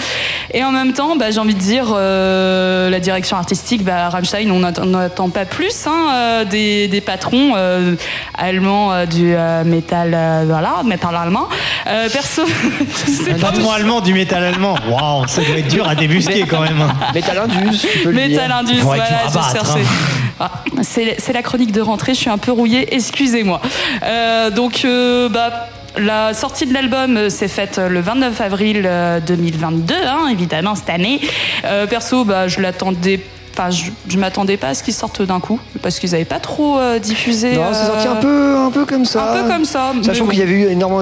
Et 0.55 0.65
en 0.65 0.71
même 0.73 0.93
temps, 0.93 1.17
bah, 1.17 1.31
j'ai 1.31 1.39
envie 1.41 1.55
de 1.55 1.59
dire, 1.61 1.93
euh, 1.95 2.89
la 2.91 3.01
direction 3.01 3.37
artistique, 3.37 3.85
bah, 3.85 4.09
Rammstein, 4.09 4.51
on 4.51 4.61
n'attend- 4.61 5.29
pas 5.31 5.45
plus 5.45 5.87
hein, 5.87 6.09
euh, 6.15 6.45
des, 6.45 6.89
des 6.89 7.01
patrons 7.01 7.53
euh, 7.57 7.95
allemands 8.37 8.93
euh, 8.93 9.05
du 9.07 9.35
euh, 9.35 9.63
métal, 9.65 10.13
euh, 10.15 10.45
voilà, 10.47 10.77
métal 10.85 11.15
allemand. 11.15 11.49
Euh, 11.87 12.09
perso, 12.09 12.43
Un 13.31 13.35
pas 13.39 13.51
patron 13.53 13.71
allemand 13.73 14.01
du 14.01 14.15
métal 14.15 14.43
allemand. 14.45 14.77
Waouh, 14.89 15.27
ça 15.27 15.43
doit 15.43 15.59
être 15.59 15.69
dur 15.69 15.87
à 15.89 15.95
débusquer 15.95 16.47
quand 16.49 16.61
même. 16.61 16.81
hein. 16.81 16.95
Métal 17.15 17.39
Indus, 17.39 17.79
tu 17.93 17.99
peux 17.99 18.11
le. 18.11 18.15
Métal 18.29 18.51
Indus, 18.53 18.81
voilà, 18.81 19.05
je 19.29 19.33
cherchais. 19.33 19.81
hein. 19.85 20.28
Ah, 20.41 20.51
c'est 20.83 21.33
la 21.33 21.43
chronique 21.43 21.73
de 21.73 21.81
rentrée, 21.81 22.15
je 22.15 22.21
suis 22.21 22.31
un 22.31 22.39
peu 22.39 22.53
rouillée, 22.53 22.95
excusez-moi. 22.95 23.61
Euh, 24.03 24.51
donc, 24.51 24.83
euh, 24.85 25.29
bah. 25.29 25.69
La 25.97 26.33
sortie 26.33 26.67
de 26.67 26.75
l'album 26.75 27.17
euh, 27.17 27.31
s'est 27.31 27.49
faite 27.49 27.79
le 27.79 28.01
29 28.01 28.41
avril 28.41 28.83
euh, 28.85 29.19
2022, 29.21 29.95
hein, 30.07 30.29
évidemment, 30.31 30.77
cette 30.77 30.91
année. 30.91 31.21
Euh, 31.65 31.87
perso, 31.87 32.25
bah, 32.25 32.47
je 32.47 32.61
l'attendais. 32.61 33.21
Enfin, 33.53 33.71
je, 33.71 33.91
je 34.07 34.19
m'attendais 34.19 34.57
pas 34.57 34.69
à 34.69 34.75
ce 34.75 34.85
qu'ils 34.85 34.95
sortent 34.95 35.23
d'un 35.23 35.41
coup, 35.41 35.59
parce 35.83 35.99
qu'ils 35.99 36.13
n'avaient 36.13 36.25
pas 36.25 36.39
trop 36.39 36.79
euh, 36.79 37.01
diffusé. 37.01 37.57
Non, 37.57 37.73
c'est 37.73 37.87
sorti 37.87 38.07
un 38.07 38.17
peu, 38.17 38.57
un 38.57 38.71
peu 38.71 38.85
comme 38.85 39.05
ça. 39.05 39.33
Un 39.33 39.43
peu 39.43 39.49
comme 39.49 39.65
ça. 39.65 39.93
Sachant 40.03 40.27
bon. 40.27 40.31
qu'il 40.31 40.39
y 40.39 40.43
avait 40.43 40.53
eu 40.53 40.69
énormément 40.69 41.01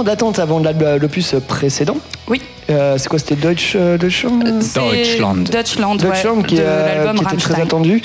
ah, 0.00 0.04
d'attentes 0.04 0.38
avant 0.38 0.60
l'opus 1.00 1.34
précédent. 1.48 1.96
Oui. 2.28 2.40
Euh, 2.70 2.96
c'est 2.98 3.08
quoi 3.08 3.18
C'était 3.18 3.36
Deutsch, 3.36 3.72
euh, 3.74 3.98
Deutschland 3.98 4.40
C'est 4.60 4.80
Deutschland. 4.80 5.34
Deutschland, 5.50 5.96
ouais, 5.96 6.08
Deutschland 6.08 6.42
qui, 6.42 6.54
de 6.56 6.62
euh, 6.64 6.94
l'album 7.04 7.18
qui 7.18 7.34
était 7.34 7.42
très 7.42 7.60
attendu. 7.60 8.02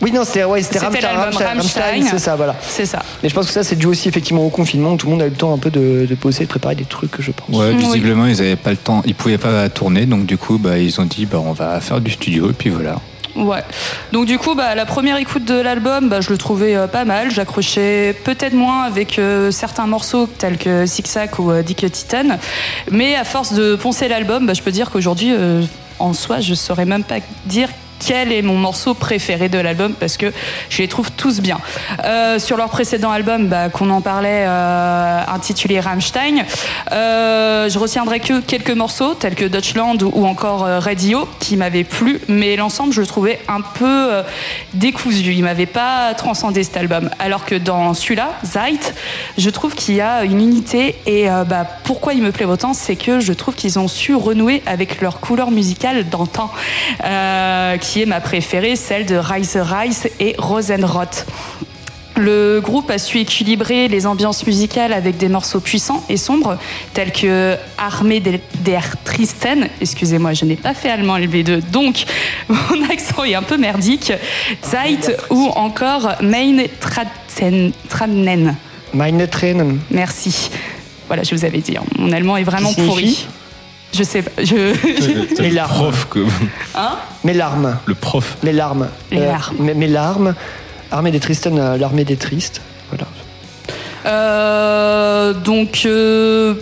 Oui, 0.00 0.12
non, 0.12 0.22
c'était 0.24 0.44
ouais, 0.44 0.62
c'était 0.62 0.78
Rammstein, 0.78 1.08
Rammstein, 1.16 1.46
Rammstein. 1.46 2.02
c'est 2.08 2.18
ça, 2.20 2.36
voilà. 2.36 2.54
C'est 2.62 2.86
ça. 2.86 3.02
Mais 3.22 3.28
je 3.28 3.34
pense 3.34 3.46
que 3.46 3.52
ça, 3.52 3.64
c'est 3.64 3.74
dû 3.74 3.86
aussi 3.86 4.08
effectivement 4.08 4.46
au 4.46 4.48
confinement 4.48 4.92
où 4.92 4.96
tout 4.96 5.06
le 5.06 5.12
monde 5.12 5.22
a 5.22 5.26
eu 5.26 5.30
le 5.30 5.34
temps 5.34 5.52
un 5.52 5.58
peu 5.58 5.70
de, 5.70 6.06
de 6.08 6.14
poser, 6.14 6.44
de 6.44 6.48
préparer 6.48 6.76
des 6.76 6.84
trucs, 6.84 7.20
je 7.20 7.32
pense. 7.32 7.48
Ouais, 7.56 7.70
Oui. 7.70 7.76
visiblement, 7.78 8.26
ils 8.26 8.40
avaient 8.40 8.54
pas 8.54 8.70
le 8.70 8.76
temps, 8.76 9.02
ils 9.06 9.14
pouvaient 9.16 9.38
pas 9.38 9.68
tourner, 9.68 10.06
donc 10.06 10.24
du 10.26 10.38
coup, 10.38 10.58
bah, 10.58 10.78
ils 10.78 11.00
ont 11.00 11.04
dit, 11.04 11.26
bah, 11.26 11.42
on 11.44 11.52
va 11.52 11.80
faire 11.80 12.00
du 12.00 12.12
studio, 12.12 12.50
et 12.50 12.52
puis 12.52 12.70
voilà. 12.70 13.00
Ouais. 13.38 13.62
Donc 14.10 14.26
du 14.26 14.36
coup, 14.36 14.56
bah, 14.56 14.74
la 14.74 14.84
première 14.84 15.16
écoute 15.16 15.44
de 15.44 15.54
l'album, 15.54 16.08
bah, 16.08 16.20
je 16.20 16.30
le 16.30 16.38
trouvais 16.38 16.74
euh, 16.74 16.88
pas 16.88 17.04
mal. 17.04 17.30
J'accrochais 17.30 18.14
peut-être 18.24 18.52
moins 18.52 18.82
avec 18.82 19.18
euh, 19.18 19.52
certains 19.52 19.86
morceaux 19.86 20.26
tels 20.26 20.58
que 20.58 20.86
Six 20.86 21.04
Sack 21.06 21.38
ou 21.38 21.52
euh, 21.52 21.62
Dick 21.62 21.90
Titan. 21.90 22.38
Mais 22.90 23.14
à 23.14 23.22
force 23.22 23.52
de 23.52 23.76
poncer 23.76 24.08
l'album, 24.08 24.44
bah, 24.44 24.54
je 24.54 24.62
peux 24.62 24.72
dire 24.72 24.90
qu'aujourd'hui, 24.90 25.32
euh, 25.32 25.62
en 26.00 26.14
soi, 26.14 26.40
je 26.40 26.54
saurais 26.54 26.84
même 26.84 27.04
pas 27.04 27.18
dire 27.46 27.68
quel 27.98 28.32
est 28.32 28.42
mon 28.42 28.56
morceau 28.56 28.94
préféré 28.94 29.48
de 29.48 29.58
l'album 29.58 29.94
parce 29.94 30.16
que 30.16 30.32
je 30.68 30.78
les 30.78 30.88
trouve 30.88 31.10
tous 31.12 31.40
bien. 31.40 31.58
Euh, 32.04 32.38
sur 32.38 32.56
leur 32.56 32.68
précédent 32.68 33.10
album, 33.10 33.48
bah, 33.48 33.68
qu'on 33.68 33.90
en 33.90 34.00
parlait, 34.00 34.44
euh, 34.46 35.20
intitulé 35.28 35.80
Rammstein, 35.80 36.44
euh, 36.92 37.68
je 37.68 37.78
retiendrai 37.78 38.20
que 38.20 38.40
quelques 38.40 38.70
morceaux 38.70 39.14
tels 39.14 39.34
que 39.34 39.44
Deutschland 39.44 39.98
ou, 40.02 40.26
encore 40.26 40.60
Radio 40.60 41.28
qui 41.40 41.56
m'avaient 41.56 41.84
plu, 41.84 42.20
mais 42.28 42.56
l'ensemble 42.56 42.92
je 42.92 43.00
le 43.00 43.06
trouvais 43.06 43.40
un 43.48 43.60
peu 43.60 44.22
décousu. 44.74 45.32
Il 45.32 45.42
m'avait 45.42 45.66
pas 45.66 46.14
transcendé 46.14 46.62
cet 46.62 46.76
album. 46.76 47.10
Alors 47.18 47.44
que 47.44 47.54
dans 47.54 47.94
celui-là, 47.94 48.32
Zeit, 48.44 48.94
je 49.36 49.50
trouve 49.50 49.74
qu'il 49.74 49.94
y 49.94 50.00
a 50.00 50.24
une 50.24 50.40
unité 50.40 50.96
et 51.06 51.28
bah, 51.46 51.66
pourquoi 51.84 52.12
il 52.12 52.22
me 52.22 52.32
plaît 52.32 52.44
autant, 52.44 52.74
c'est 52.74 52.96
que 52.96 53.20
je 53.20 53.32
trouve 53.32 53.54
qu'ils 53.54 53.78
ont 53.78 53.88
su 53.88 54.14
renouer 54.14 54.62
avec 54.66 55.00
leur 55.00 55.20
couleur 55.20 55.50
musicale 55.50 56.08
d'antan, 56.08 56.50
euh, 57.04 57.76
qui 57.88 58.02
est 58.02 58.06
ma 58.06 58.20
préférée, 58.20 58.76
celle 58.76 59.06
de 59.06 59.16
Rise 59.16 59.56
Rise 59.56 60.08
et 60.20 60.34
Rosenrot. 60.36 61.24
Le 62.18 62.60
groupe 62.60 62.90
a 62.90 62.98
su 62.98 63.18
équilibrer 63.18 63.88
les 63.88 64.04
ambiances 64.04 64.44
musicales 64.46 64.92
avec 64.92 65.16
des 65.16 65.28
morceaux 65.28 65.60
puissants 65.60 66.04
et 66.10 66.18
sombres, 66.18 66.58
tels 66.92 67.12
que 67.12 67.56
Armée 67.78 68.20
der 68.20 68.82
Tristen, 69.04 69.68
excusez-moi, 69.80 70.34
je 70.34 70.44
n'ai 70.44 70.56
pas 70.56 70.74
fait 70.74 70.90
allemand 70.90 71.16
LV2, 71.16 71.60
donc 71.70 72.04
mon 72.48 72.84
accent 72.90 73.24
est 73.24 73.34
un 73.36 73.42
peu 73.42 73.56
merdique, 73.56 74.12
Zeit 74.62 75.16
ou 75.30 75.46
encore 75.54 76.10
Mein 76.20 76.66
Tratzen- 76.80 77.72
Tranen. 77.88 78.54
Meine 78.92 79.26
Tränen. 79.28 79.78
Merci. 79.90 80.50
Voilà, 81.06 81.22
je 81.22 81.34
vous 81.34 81.44
avais 81.46 81.60
dit, 81.60 81.76
hein, 81.76 81.84
mon 81.96 82.12
allemand 82.12 82.36
est 82.36 82.42
vraiment 82.44 82.74
pourri. 82.74 83.26
Je 83.94 84.02
sais 84.02 84.22
pas, 84.22 84.42
je... 84.44 84.54
Le 85.42 85.48
larmes. 85.54 85.72
prof 85.74 86.06
que. 86.10 86.26
Hein 86.74 86.96
Mes 87.24 87.34
larmes. 87.34 87.76
Le 87.86 87.94
prof. 87.94 88.36
Les 88.42 88.52
larmes. 88.52 88.88
Les 89.10 89.20
larmes. 89.20 89.56
mes, 89.58 89.74
mes 89.74 89.86
larmes. 89.88 90.34
Armée 90.90 91.10
des 91.10 91.20
Tristen, 91.20 91.58
euh, 91.58 91.76
l'armée 91.76 92.04
des 92.04 92.16
tristes. 92.16 92.62
Voilà. 92.90 93.06
Euh, 94.06 95.32
donc, 95.34 95.82
euh, 95.84 96.54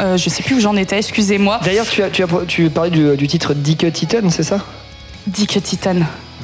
euh, 0.00 0.16
je 0.16 0.28
sais 0.28 0.42
plus 0.42 0.56
où 0.56 0.60
j'en 0.60 0.76
étais, 0.76 0.98
excusez-moi. 0.98 1.60
D'ailleurs, 1.64 1.86
tu 1.86 2.02
as, 2.02 2.10
tu 2.10 2.22
as 2.22 2.26
tu 2.46 2.70
parlais 2.70 2.90
du, 2.90 3.16
du 3.16 3.26
titre 3.26 3.54
Dick 3.54 3.92
Titan, 3.92 4.30
c'est 4.30 4.42
ça? 4.42 4.60
Dick 5.26 5.62
Titan. 5.62 5.96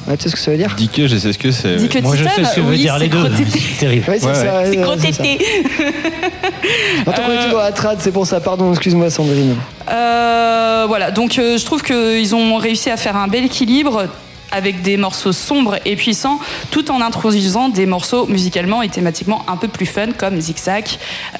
Ouais, 0.07 0.17
tu 0.17 0.23
sais 0.23 0.29
ce 0.29 0.35
que 0.35 0.41
ça 0.41 0.51
veut 0.51 0.57
dire 0.57 0.73
Dis 0.75 0.89
que 0.89 1.07
je 1.07 1.15
sais 1.15 1.31
ce 1.31 1.37
que 1.37 1.51
c'est. 1.51 1.77
Dick 1.77 2.01
Moi 2.01 2.15
je 2.15 2.23
sais 2.23 2.43
ce 2.43 2.55
que 2.55 2.61
veut 2.61 2.75
dire 2.75 2.97
les 2.97 3.07
deux. 3.07 3.29
C'est 3.49 3.77
terrible. 3.79 4.09
Ouais, 4.09 4.19
c'est 4.19 4.27
Ouais, 4.27 4.33
ça. 4.35 4.63
C'est 4.65 4.77
ouais, 4.77 4.83
gros 4.83 4.95
tété. 4.95 5.39
Attends, 7.07 7.21
on 7.27 7.31
est 7.31 7.45
tout 7.45 7.51
dans 7.51 7.57
la 7.59 7.71
trad, 7.71 7.97
c'est 7.99 8.11
pour 8.11 8.25
ça. 8.27 8.39
Pardon, 8.39 8.71
excuse-moi, 8.71 9.09
Sandrine. 9.09 9.55
Euh, 9.89 10.85
voilà, 10.87 11.11
donc 11.11 11.37
euh, 11.37 11.57
je 11.57 11.65
trouve 11.65 11.81
qu'ils 11.81 12.35
ont 12.35 12.55
réussi 12.57 12.89
à 12.89 12.97
faire 12.97 13.15
un 13.15 13.27
bel 13.27 13.45
équilibre 13.45 14.07
avec 14.51 14.81
des 14.81 14.97
morceaux 14.97 15.31
sombres 15.31 15.77
et 15.85 15.95
puissants, 15.95 16.39
tout 16.69 16.91
en 16.91 17.01
introduisant 17.01 17.69
des 17.69 17.85
morceaux 17.85 18.27
musicalement 18.27 18.81
et 18.81 18.89
thématiquement 18.89 19.43
un 19.47 19.57
peu 19.57 19.67
plus 19.67 19.85
fun 19.87 20.11
comme 20.17 20.39
Zigzag, 20.39 20.85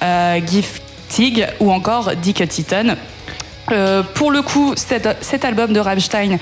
euh, 0.01 0.39
Giftig 0.45 1.45
ou 1.59 1.71
encore 1.71 2.15
Dick 2.15 2.47
Titan. 2.47 2.95
Euh, 3.71 4.03
pour 4.15 4.31
le 4.31 4.41
coup, 4.41 4.73
cet, 4.75 5.07
cet 5.21 5.45
album 5.45 5.71
de 5.71 5.79
Rammstein 5.79 6.37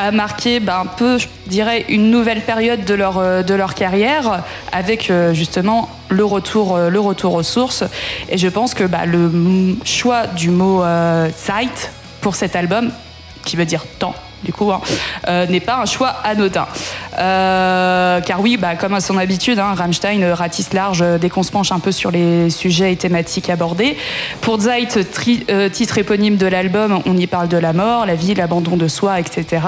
a 0.00 0.10
marqué 0.12 0.60
bah, 0.60 0.80
un 0.80 0.86
peu, 0.86 1.18
je 1.18 1.28
dirais, 1.46 1.84
une 1.88 2.10
nouvelle 2.10 2.40
période 2.40 2.84
de 2.84 2.94
leur, 2.94 3.18
euh, 3.18 3.42
de 3.42 3.52
leur 3.52 3.74
carrière 3.74 4.42
avec 4.72 5.10
euh, 5.10 5.34
justement 5.34 5.90
le 6.08 6.24
retour, 6.24 6.74
euh, 6.74 6.88
le 6.88 6.98
retour 6.98 7.34
aux 7.34 7.42
sources. 7.42 7.84
Et 8.30 8.38
je 8.38 8.48
pense 8.48 8.72
que 8.72 8.84
bah, 8.84 9.04
le 9.04 9.76
choix 9.84 10.26
du 10.26 10.48
mot 10.48 10.82
euh, 10.82 11.28
Zeit 11.36 11.92
pour 12.22 12.34
cet 12.34 12.56
album, 12.56 12.90
qui 13.44 13.56
veut 13.56 13.66
dire 13.66 13.84
temps, 13.98 14.14
du 14.42 14.52
coup, 14.52 14.72
hein, 14.72 14.80
euh, 15.28 15.46
n'est 15.46 15.60
pas 15.60 15.76
un 15.76 15.86
choix 15.86 16.08
anodin. 16.24 16.66
Euh, 17.18 18.20
car 18.20 18.40
oui, 18.40 18.56
bah, 18.56 18.76
comme 18.76 18.94
à 18.94 19.00
son 19.00 19.18
habitude, 19.18 19.58
hein, 19.58 19.74
Rammstein 19.74 20.22
euh, 20.22 20.34
ratisse 20.34 20.72
large 20.72 21.04
dès 21.20 21.28
qu'on 21.28 21.42
se 21.42 21.50
penche 21.50 21.72
un 21.72 21.78
peu 21.78 21.92
sur 21.92 22.10
les 22.10 22.50
sujets 22.50 22.92
et 22.92 22.96
thématiques 22.96 23.50
abordés. 23.50 23.96
Pour 24.40 24.60
Zeit, 24.60 24.98
titre 25.72 25.98
éponyme 25.98 26.36
de 26.36 26.46
l'album, 26.46 27.00
on 27.04 27.16
y 27.16 27.26
parle 27.26 27.48
de 27.48 27.58
la 27.58 27.72
mort, 27.72 28.06
la 28.06 28.14
vie, 28.14 28.34
l'abandon 28.34 28.76
de 28.76 28.88
soi, 28.88 29.20
etc. 29.20 29.62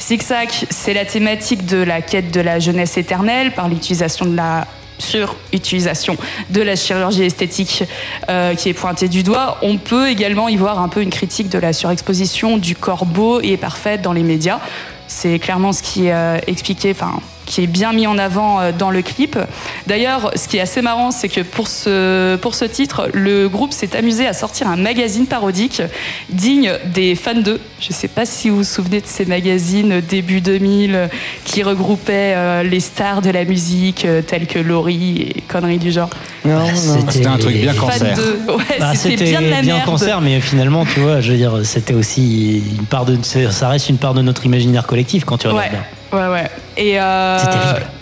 Zigzag, 0.00 0.48
c'est 0.70 0.94
la 0.94 1.04
thématique 1.04 1.66
de 1.66 1.78
la 1.78 2.00
quête 2.00 2.30
de 2.30 2.40
la 2.40 2.58
jeunesse 2.58 2.96
éternelle 2.96 3.52
par 3.52 3.68
l'utilisation 3.68 4.24
de 4.24 4.36
la 4.36 4.66
surutilisation 4.98 6.16
de 6.50 6.62
la 6.62 6.76
chirurgie 6.76 7.24
esthétique 7.24 7.84
euh, 8.28 8.54
qui 8.54 8.68
est 8.68 8.74
pointée 8.74 9.08
du 9.08 9.22
doigt. 9.22 9.58
On 9.62 9.78
peut 9.78 10.08
également 10.08 10.48
y 10.48 10.56
voir 10.56 10.80
un 10.80 10.88
peu 10.88 11.02
une 11.02 11.10
critique 11.10 11.48
de 11.48 11.58
la 11.58 11.72
surexposition 11.72 12.58
du 12.58 12.74
corps 12.74 13.06
beau 13.06 13.40
et 13.40 13.56
parfait 13.56 13.98
dans 13.98 14.12
les 14.12 14.22
médias. 14.22 14.60
C'est 15.08 15.38
clairement 15.38 15.72
ce 15.72 15.82
qui 15.82 16.06
est 16.06 16.12
euh, 16.12 16.38
expliqué, 16.46 16.90
enfin, 16.90 17.20
qui 17.46 17.62
est 17.62 17.66
bien 17.66 17.92
mis 17.92 18.06
en 18.06 18.18
avant 18.18 18.60
euh, 18.60 18.72
dans 18.76 18.90
le 18.90 19.00
clip. 19.02 19.38
D'ailleurs, 19.86 20.32
ce 20.36 20.48
qui 20.48 20.56
est 20.58 20.60
assez 20.60 20.82
marrant, 20.82 21.10
c'est 21.12 21.28
que 21.28 21.40
pour 21.40 21.68
ce, 21.68 22.36
pour 22.36 22.54
ce 22.54 22.64
titre, 22.64 23.08
le 23.14 23.48
groupe 23.48 23.72
s'est 23.72 23.96
amusé 23.96 24.26
à 24.26 24.32
sortir 24.32 24.68
un 24.68 24.76
magazine 24.76 25.26
parodique 25.26 25.80
digne 26.28 26.72
des 26.92 27.14
fans 27.14 27.34
d'eux. 27.40 27.60
Je 27.80 27.88
ne 27.90 27.94
sais 27.94 28.08
pas 28.08 28.26
si 28.26 28.50
vous 28.50 28.58
vous 28.58 28.64
souvenez 28.64 29.00
de 29.00 29.06
ces 29.06 29.24
magazines 29.26 30.00
début 30.00 30.40
2000 30.40 30.94
euh, 30.94 31.06
qui 31.44 31.62
regroupaient 31.62 32.34
euh, 32.36 32.62
les 32.62 32.80
stars 32.80 33.22
de 33.22 33.30
la 33.30 33.44
musique 33.44 34.06
telles 34.26 34.46
que 34.46 34.58
Laurie 34.58 35.32
et 35.36 35.40
conneries 35.42 35.78
du 35.78 35.90
genre. 35.92 36.10
Non, 36.44 36.64
C'était 36.74 37.26
un 37.26 37.38
truc 37.38 37.56
bien 37.56 37.74
cancer. 37.74 38.18
Ouais, 38.48 38.64
Bah, 38.80 38.92
c'était 38.94 39.24
bien 39.24 39.40
de 39.40 39.48
la 39.48 39.62
merde. 39.62 39.84
cancer, 39.84 40.20
mais 40.20 40.40
finalement, 40.40 40.84
tu 40.84 41.00
vois, 41.00 41.20
je 41.20 41.32
veux 41.32 41.38
dire, 41.38 41.60
c'était 41.64 41.94
aussi 41.94 42.62
une 42.78 42.86
part 42.86 43.04
de, 43.04 43.16
ça 43.22 43.68
reste 43.68 43.88
une 43.88 43.98
part 43.98 44.14
de 44.14 44.22
notre 44.22 44.46
imaginaire 44.46 44.86
collectif 44.86 45.24
quand 45.24 45.38
tu 45.38 45.46
regardes 45.48 45.64
Ouais. 45.64 45.70
bien. 45.70 45.84
Ouais, 46.16 46.28
ouais. 46.28 46.50
Et 46.76 47.00
euh, 47.00 47.38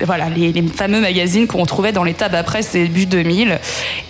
voilà, 0.04 0.28
les, 0.30 0.52
les 0.52 0.62
fameux 0.68 1.00
magazines 1.00 1.46
qu'on 1.46 1.64
trouvait 1.66 1.92
dans 1.92 2.04
les 2.04 2.14
tabacs 2.14 2.44
presse 2.46 2.72
début 2.72 3.06
2000. 3.06 3.58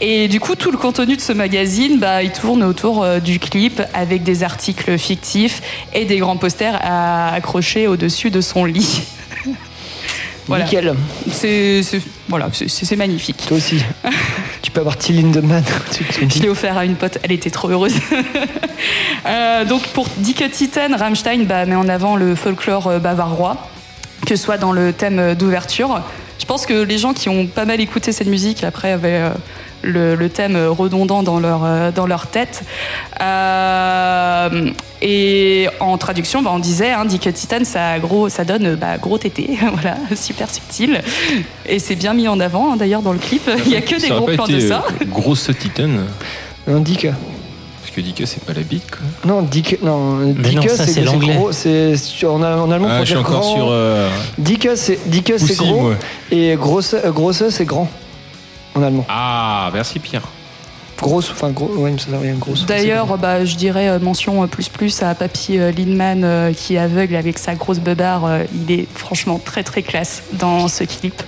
Et 0.00 0.28
du 0.28 0.40
coup, 0.40 0.54
tout 0.56 0.70
le 0.70 0.78
contenu 0.78 1.16
de 1.16 1.20
ce 1.20 1.32
magazine, 1.32 1.98
bah, 1.98 2.22
il 2.22 2.30
tourne 2.32 2.62
autour 2.62 3.02
euh, 3.02 3.18
du 3.20 3.38
clip 3.38 3.82
avec 3.94 4.22
des 4.22 4.42
articles 4.42 4.98
fictifs 4.98 5.62
et 5.92 6.04
des 6.04 6.18
grands 6.18 6.36
posters 6.36 6.78
à 6.82 7.32
accrocher 7.34 7.86
au-dessus 7.86 8.30
de 8.30 8.40
son 8.40 8.64
lit. 8.64 9.02
voilà. 10.46 10.64
Nickel. 10.64 10.94
C'est 11.30 11.82
c'est- 11.82 12.00
voilà, 12.28 12.48
c'est- 12.52 12.68
c'est 12.68 12.84
c'est 12.86 12.96
magnifique. 12.96 13.44
Toi 13.46 13.56
aussi. 13.58 13.82
tu 14.62 14.70
peux 14.70 14.80
avoir 14.80 14.96
Till 14.96 15.16
Lindemann. 15.16 15.62
Je 16.28 16.40
l'ai 16.42 16.48
offert 16.48 16.76
à 16.78 16.84
une 16.84 16.96
pote, 16.96 17.18
elle 17.22 17.32
était 17.32 17.50
trop 17.50 17.68
heureuse. 17.68 17.94
Euh, 19.26 19.64
donc 19.64 19.86
pour 19.88 20.06
Dick 20.18 20.44
Titan, 20.52 20.88
Rammstein 20.98 21.44
bah, 21.46 21.64
met 21.64 21.74
en 21.76 21.88
avant 21.88 22.16
le 22.16 22.34
folklore 22.34 23.00
bavarois, 23.00 23.56
que 24.24 24.36
ce 24.36 24.42
soit 24.42 24.58
dans 24.58 24.72
le 24.72 24.92
thème 24.92 25.34
d'ouverture. 25.34 26.02
Je 26.38 26.44
pense 26.46 26.66
que 26.66 26.74
les 26.74 26.98
gens 26.98 27.12
qui 27.12 27.28
ont 27.28 27.46
pas 27.46 27.64
mal 27.64 27.80
écouté 27.80 28.12
cette 28.12 28.26
musique 28.26 28.64
après 28.64 28.90
avaient 28.90 29.20
euh, 29.22 29.30
le, 29.82 30.14
le 30.14 30.28
thème 30.28 30.56
redondant 30.56 31.22
dans 31.22 31.38
leur, 31.38 31.64
euh, 31.64 31.90
dans 31.90 32.06
leur 32.06 32.26
tête. 32.26 32.64
Euh, 33.20 34.70
et 35.00 35.68
en 35.80 35.96
traduction, 35.98 36.42
bah, 36.42 36.50
on 36.52 36.58
disait, 36.58 36.90
hein, 36.90 37.04
Dick 37.04 37.32
Titan, 37.32 37.64
ça, 37.64 37.98
gros, 37.98 38.28
ça 38.28 38.44
donne 38.44 38.74
bah, 38.74 38.98
gros 38.98 39.18
tété, 39.18 39.58
voilà, 39.72 39.96
super 40.16 40.50
subtil. 40.50 41.00
Et 41.66 41.78
c'est 41.78 41.96
bien 41.96 42.14
mis 42.14 42.28
en 42.28 42.40
avant 42.40 42.72
hein, 42.72 42.76
d'ailleurs 42.76 43.02
dans 43.02 43.12
le 43.12 43.18
clip. 43.18 43.48
Il 43.66 43.72
y 43.72 43.76
a 43.76 43.80
que 43.80 43.94
des 43.94 44.08
Ça 44.08 44.16
gros 44.16 44.26
plans 44.26 44.46
été, 44.46 44.54
de 44.54 44.60
ça. 44.60 44.84
grosse 45.06 45.40
Dick. 46.80 47.06
Parce 47.06 47.43
que 47.94 48.00
Dick, 48.00 48.22
c'est 48.26 48.44
pas 48.44 48.52
la 48.52 48.62
bite, 48.62 48.90
quoi. 48.90 49.00
Non, 49.24 49.42
Dick, 49.42 49.82
non, 49.82 50.16
Mais 50.16 50.32
Dick, 50.34 50.56
non, 50.56 50.62
ça, 50.68 50.86
c'est 50.86 51.00
l'anglais. 51.02 51.34
gros, 51.36 51.52
c'est 51.52 51.94
en, 52.24 52.42
en 52.42 52.70
allemand 52.70 52.88
Ah, 52.90 52.96
pour 52.96 53.04
je 53.04 53.04
suis 53.04 53.14
dire 53.14 53.20
encore 53.20 53.40
grand. 53.40 53.54
sur, 53.54 53.66
euh, 53.70 54.10
Dick, 54.38 54.68
c'est 54.76 54.98
Dick, 55.08 55.32
c'est 55.38 55.56
gros 55.56 55.80
moi. 55.80 55.94
et 56.30 56.54
grosse, 56.56 56.94
euh, 56.94 57.10
grosse, 57.10 57.48
c'est 57.48 57.64
grand 57.64 57.88
en 58.74 58.82
allemand. 58.82 59.04
Ah, 59.08 59.70
merci 59.72 59.98
Pierre. 59.98 60.22
Grosse, 60.96 61.30
enfin 61.32 61.50
gros, 61.50 61.66
ouais, 61.76 61.92
grosse. 62.38 62.66
D'ailleurs, 62.66 63.18
bah, 63.18 63.44
je 63.44 63.56
dirais 63.56 63.88
euh, 63.88 63.98
mention 63.98 64.46
plus 64.46 64.68
plus 64.68 65.02
à 65.02 65.14
Papy 65.14 65.56
Lindman 65.58 66.22
euh, 66.24 66.52
qui 66.52 66.76
est 66.76 66.78
aveugle 66.78 67.16
avec 67.16 67.38
sa 67.38 67.56
grosse 67.56 67.78
beubare. 67.80 68.24
euh, 68.24 68.44
il 68.54 68.72
est 68.72 68.86
franchement 68.94 69.40
très 69.44 69.64
très 69.64 69.82
classe 69.82 70.22
dans 70.34 70.68
ce 70.68 70.84
clip. 70.84 71.20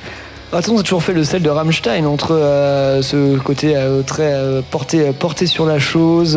Attends, 0.57 0.73
on 0.73 0.79
a 0.79 0.83
toujours 0.83 1.03
fait 1.03 1.13
le 1.13 1.23
sel 1.23 1.43
de 1.43 1.51
Rammstein 1.51 2.07
entre 2.07 2.33
euh, 2.33 3.03
ce 3.03 3.37
côté 3.39 3.75
euh, 3.77 4.01
très 4.03 4.33
euh, 4.33 4.63
porté, 4.71 5.13
porté 5.13 5.45
sur 5.47 5.67
la 5.67 5.79
chose 5.79 6.35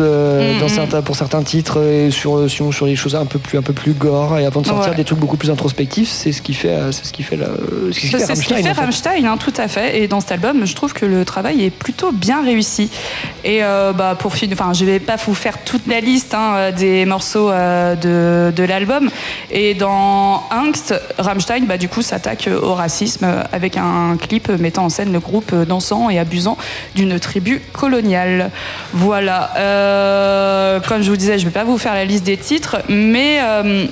dans 0.60 0.68
certains, 0.68 1.00
pour 1.00 1.16
certains 1.16 1.42
titres 1.42 1.82
et 1.82 2.10
sur, 2.10 2.50
sur, 2.50 2.72
sur 2.74 2.84
les 2.86 2.96
choses 2.96 3.16
un 3.16 3.24
peu 3.24 3.38
plus, 3.38 3.56
un 3.56 3.62
peu 3.62 3.72
plus 3.72 3.92
gore 3.92 4.38
et 4.38 4.44
avant 4.44 4.60
de 4.60 4.66
sortir 4.66 4.90
Ouais. 4.90 4.96
des 4.96 5.04
trucs 5.04 5.18
beaucoup 5.18 5.36
plus 5.36 5.50
introspectifs, 5.50 6.08
c'est 6.10 6.32
ce 6.32 6.42
qui 6.42 6.52
fait, 6.54 6.74
c'est 6.92 7.04
ce 7.06 7.12
qui 7.12 7.22
fait, 7.22 7.36
la, 7.36 7.46
ce 7.92 7.98
qui 7.98 8.08
fait 8.08 8.18
C'est 8.18 8.34
ce 8.34 8.42
qui 8.42 8.52
Rammstein. 8.54 8.62
fait 8.62 8.70
en 8.70 8.74
fait. 8.74 8.80
Rammstein, 8.80 9.24
hein, 9.26 9.36
tout 9.38 9.52
à 9.56 9.68
fait. 9.68 10.00
Et 10.02 10.08
dans 10.08 10.20
cet 10.20 10.32
album, 10.32 10.66
je 10.66 10.74
trouve 10.74 10.92
que 10.92 11.06
le 11.06 11.24
travail 11.24 11.64
est 11.64 11.70
plutôt 11.70 12.12
bien 12.12 12.42
réussi. 12.44 12.90
Et 13.44 13.60
bah, 13.60 14.16
pour 14.18 14.34
finir, 14.34 14.56
enfin, 14.60 14.72
je 14.72 14.84
vais 14.84 15.00
pas 15.00 15.16
vous 15.16 15.34
faire 15.34 15.62
toute 15.64 15.86
la 15.86 16.00
liste 16.00 16.34
hein, 16.34 16.72
des 16.72 17.04
morceaux 17.06 17.50
de, 17.50 18.50
de 18.54 18.62
l'album. 18.64 19.08
Et 19.50 19.74
dans 19.74 20.42
Angst, 20.50 20.94
Rammstein, 21.18 21.64
bah, 21.66 21.78
du 21.78 21.88
coup, 21.88 22.02
s'attaque 22.02 22.48
au 22.62 22.74
racisme 22.74 23.26
avec 23.52 23.76
un 23.76 24.09
clip 24.16 24.48
mettant 24.48 24.84
en 24.84 24.88
scène 24.88 25.12
le 25.12 25.20
groupe 25.20 25.54
dansant 25.54 26.10
et 26.10 26.18
abusant 26.18 26.56
d'une 26.94 27.18
tribu 27.18 27.60
coloniale. 27.72 28.50
Voilà. 28.92 29.50
Euh, 29.56 30.80
comme 30.80 31.02
je 31.02 31.10
vous 31.10 31.16
disais, 31.16 31.38
je 31.38 31.44
vais 31.44 31.50
pas 31.50 31.64
vous 31.64 31.78
faire 31.78 31.94
la 31.94 32.04
liste 32.04 32.24
des 32.24 32.36
titres, 32.36 32.78
mais 32.88 33.40
euh, 33.42 33.86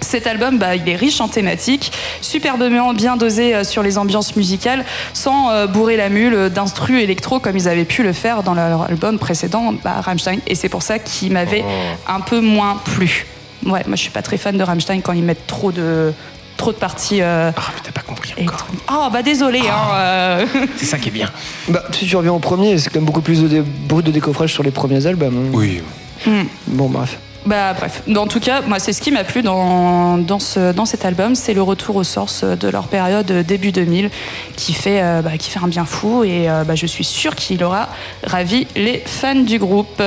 cet 0.00 0.26
album, 0.26 0.58
bah, 0.58 0.76
il 0.76 0.88
est 0.88 0.96
riche 0.96 1.20
en 1.20 1.28
thématiques, 1.28 1.92
superbement 2.20 2.92
bien 2.94 3.16
dosé 3.16 3.54
euh, 3.54 3.64
sur 3.64 3.82
les 3.82 3.98
ambiances 3.98 4.36
musicales, 4.36 4.84
sans 5.12 5.66
bourrer 5.66 5.96
la 5.96 6.08
mule 6.08 6.48
d'instru 6.48 7.00
électro 7.00 7.40
comme 7.40 7.56
ils 7.56 7.68
avaient 7.68 7.84
pu 7.84 8.02
le 8.02 8.12
faire 8.12 8.42
dans 8.42 8.54
leur 8.54 8.82
album 8.82 9.18
précédent, 9.18 9.74
bah, 9.84 10.00
Rammstein. 10.00 10.38
Et 10.46 10.54
c'est 10.54 10.68
pour 10.68 10.82
ça 10.82 10.98
qu'il 10.98 11.32
m'avait 11.32 11.64
un 12.08 12.20
peu 12.20 12.40
moins 12.40 12.80
plu. 12.84 13.26
Ouais, 13.66 13.82
moi 13.86 13.94
je 13.94 14.00
suis 14.00 14.10
pas 14.10 14.22
très 14.22 14.38
fan 14.38 14.56
de 14.56 14.62
Rammstein 14.62 15.02
quand 15.02 15.12
ils 15.12 15.22
mettent 15.22 15.46
trop 15.46 15.70
de 15.70 16.14
trop 16.60 16.72
de 16.72 16.76
parties. 16.78 17.20
ah, 17.22 17.52
mais 17.56 17.80
t'as 17.82 17.90
pas 17.92 18.02
compris 18.02 18.32
encore. 18.40 18.66
Oh, 18.92 19.08
bah 19.12 19.22
désolé. 19.22 19.60
hein, 19.60 19.94
euh. 19.94 20.46
C'est 20.76 20.84
ça 20.86 20.98
qui 20.98 21.08
est 21.08 21.12
bien. 21.12 21.28
Bah, 21.68 21.82
si 21.92 22.06
tu 22.06 22.14
reviens 22.16 22.32
au 22.32 22.38
premier, 22.38 22.76
c'est 22.78 22.90
quand 22.90 22.98
même 23.00 23.06
beaucoup 23.06 23.22
plus 23.22 23.42
de, 23.42 23.48
dé- 23.48 23.62
beaucoup 23.62 24.02
de 24.02 24.10
décoffrage 24.10 24.52
sur 24.52 24.62
les 24.62 24.70
premiers 24.70 25.06
albums. 25.06 25.36
hein. 25.46 25.50
Oui. 25.52 25.80
Hmm. 26.26 26.42
Bon, 26.68 26.88
bref. 26.88 27.18
Bah 27.46 27.72
bref, 27.72 28.02
en 28.14 28.26
tout 28.26 28.38
cas, 28.38 28.60
moi 28.60 28.78
c'est 28.78 28.92
ce 28.92 29.00
qui 29.00 29.10
m'a 29.10 29.24
plu 29.24 29.40
dans, 29.40 30.18
dans, 30.18 30.38
ce, 30.38 30.72
dans 30.74 30.84
cet 30.84 31.06
album, 31.06 31.34
c'est 31.34 31.54
le 31.54 31.62
retour 31.62 31.96
aux 31.96 32.04
sources 32.04 32.44
de 32.44 32.68
leur 32.68 32.86
période 32.88 33.30
euh, 33.30 33.42
début 33.42 33.72
2000 33.72 34.10
qui 34.56 34.74
fait, 34.74 35.00
euh, 35.02 35.22
bah, 35.22 35.38
qui 35.38 35.48
fait 35.48 35.58
un 35.64 35.66
bien 35.68 35.86
fou 35.86 36.22
et 36.22 36.50
euh, 36.50 36.64
bah, 36.64 36.74
je 36.74 36.84
suis 36.84 37.02
sûre 37.02 37.34
qu'il 37.34 37.64
aura 37.64 37.88
ravi 38.26 38.66
les 38.76 39.02
fans 39.06 39.34
du 39.36 39.58
groupe. 39.58 40.02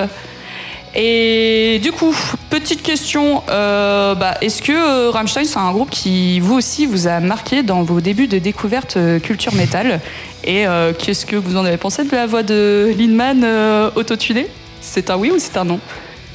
Et 0.95 1.79
du 1.81 1.91
coup, 1.91 2.15
petite 2.51 2.83
question, 2.83 3.41
euh, 3.49 4.13
bah, 4.13 4.35
est-ce 4.41 4.61
que 4.61 4.71
euh, 4.71 5.09
Rammstein 5.09 5.43
c'est 5.45 5.57
un 5.57 5.71
groupe 5.71 5.89
qui 5.89 6.39
vous 6.39 6.53
aussi 6.53 6.85
vous 6.85 7.07
a 7.07 7.19
marqué 7.19 7.63
dans 7.63 7.81
vos 7.81 7.99
débuts 7.99 8.27
de 8.27 8.37
découverte 8.37 8.97
euh, 8.97 9.19
culture 9.19 9.55
métal 9.55 10.01
Et 10.43 10.67
euh, 10.67 10.93
qu'est-ce 10.93 11.25
que 11.25 11.35
vous 11.35 11.57
en 11.57 11.65
avez 11.65 11.77
pensé 11.77 12.03
de 12.03 12.11
la 12.11 12.27
voix 12.27 12.43
de 12.43 12.93
Lindman 12.95 13.43
euh, 13.43 13.89
autotunée? 13.95 14.47
C'est 14.81 15.09
un 15.09 15.15
oui 15.15 15.31
ou 15.31 15.39
c'est 15.39 15.57
un 15.57 15.65
non? 15.65 15.79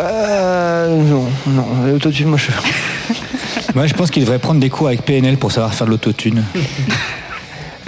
Euh, 0.00 0.96
non, 1.02 1.24
non, 1.46 1.66
l'autotune, 1.86 2.28
moi 2.28 2.38
je. 2.38 2.50
Moi, 3.74 3.86
je 3.86 3.92
pense 3.92 4.10
qu'il 4.10 4.22
devrait 4.22 4.38
prendre 4.38 4.60
des 4.60 4.70
cours 4.70 4.88
avec 4.88 5.02
PNL 5.02 5.36
pour 5.36 5.52
savoir 5.52 5.74
faire 5.74 5.86
de 5.86 5.92
l'autotune. 5.92 6.42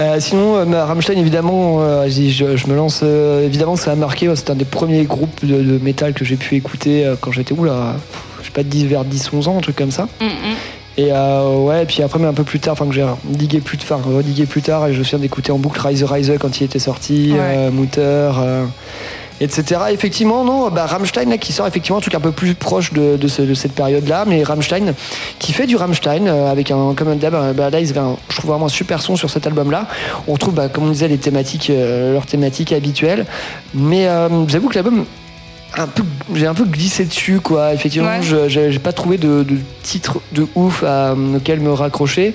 Euh, 0.00 0.16
sinon, 0.18 0.56
euh, 0.56 0.84
Rammstein, 0.84 1.18
évidemment, 1.18 1.82
euh, 1.82 2.08
je, 2.08 2.56
je- 2.56 2.66
me 2.66 2.74
lance. 2.74 3.00
euh, 3.02 3.44
évidemment, 3.44 3.76
ça 3.76 3.92
a 3.92 3.94
marqué. 3.96 4.30
C'est 4.34 4.48
un 4.50 4.54
des 4.54 4.64
premiers 4.64 5.04
groupes 5.04 5.44
de, 5.44 5.62
de 5.62 5.78
métal 5.82 6.14
que 6.14 6.24
j'ai 6.24 6.36
pu 6.36 6.56
écouter 6.56 7.04
euh, 7.04 7.16
quand 7.20 7.32
j'étais 7.32 7.52
où 7.52 7.64
là 7.64 7.96
Je 8.40 8.46
sais 8.46 8.52
pas, 8.52 8.62
10, 8.62 8.86
vers 8.86 9.04
10-11 9.04 9.48
ans, 9.48 9.58
un 9.58 9.60
truc 9.60 9.76
comme 9.76 9.90
ça. 9.90 10.08
Et 10.96 11.08
euh, 11.12 11.56
ouais, 11.58 11.84
puis 11.86 12.02
après, 12.02 12.18
mais 12.18 12.26
un 12.26 12.32
peu 12.32 12.44
plus 12.44 12.60
tard, 12.60 12.72
enfin 12.72 12.86
que 12.86 12.92
j'ai 12.92 13.04
digué 13.24 13.60
plus, 13.60 13.78
enfin, 13.82 14.00
redigué 14.04 14.46
plus 14.46 14.62
tard, 14.62 14.86
et 14.88 14.92
je 14.94 14.98
me 14.98 15.04
souviens 15.04 15.18
d'écouter 15.20 15.52
en 15.52 15.58
boucle 15.58 15.80
Rise 15.86 16.02
Rise 16.02 16.32
quand 16.40 16.60
il 16.60 16.64
était 16.64 16.78
sorti, 16.78 17.32
Ouais. 17.32 17.38
euh, 17.40 17.70
Mutter. 17.70 18.00
euh, 18.02 18.64
etc. 19.40 19.80
Effectivement, 19.90 20.44
non, 20.44 20.68
bah, 20.70 20.86
Rammstein 20.86 21.28
là, 21.30 21.38
qui 21.38 21.52
sort 21.52 21.66
effectivement 21.66 21.98
un 21.98 22.00
truc 22.02 22.14
un 22.14 22.20
peu 22.20 22.32
plus 22.32 22.54
proche 22.54 22.92
de, 22.92 23.16
de 23.16 23.28
ce- 23.28 23.42
de 23.42 23.54
cette 23.54 23.72
période-là, 23.72 24.24
mais 24.26 24.42
Rammstein 24.42 24.94
qui 25.38 25.52
fait 25.52 25.66
du 25.66 25.76
Rammstein 25.76 26.26
euh, 26.28 26.50
avec 26.50 26.70
un 26.70 26.94
comme 26.94 27.16
d'hab, 27.16 27.34
euh, 27.34 27.52
bah, 27.52 27.70
là 27.70 27.80
ils 27.80 27.98
un- 27.98 28.16
je 28.28 28.36
trouve 28.36 28.50
vraiment 28.50 28.66
un 28.66 28.68
super 28.68 29.00
son 29.02 29.16
sur 29.16 29.30
cet 29.30 29.46
album-là. 29.46 29.86
On 30.28 30.32
retrouve, 30.34 30.54
bah, 30.54 30.68
comme 30.68 30.84
on 30.86 30.90
disait, 30.90 31.08
les 31.08 31.18
thématiques, 31.18 31.70
euh, 31.70 32.12
leurs 32.12 32.26
thématiques 32.26 32.72
habituelles, 32.72 33.26
mais 33.74 34.06
euh, 34.08 34.28
j'avoue 34.48 34.68
que 34.68 34.74
l'album 34.74 35.04
un 35.78 35.86
peu, 35.86 36.02
j'ai 36.34 36.48
un 36.48 36.54
peu 36.54 36.64
glissé 36.64 37.04
dessus, 37.04 37.38
quoi. 37.40 37.72
Effectivement, 37.72 38.08
Ouais. 38.08 38.22
je- 38.22 38.48
j'ai 38.48 38.72
j'ai 38.72 38.78
pas 38.80 38.92
trouvé 38.92 39.18
de, 39.18 39.44
de 39.44 39.56
titre 39.84 40.18
de 40.32 40.46
ouf 40.56 40.82
à, 40.82 41.14
auquel 41.14 41.60
me 41.60 41.72
raccrocher. 41.72 42.34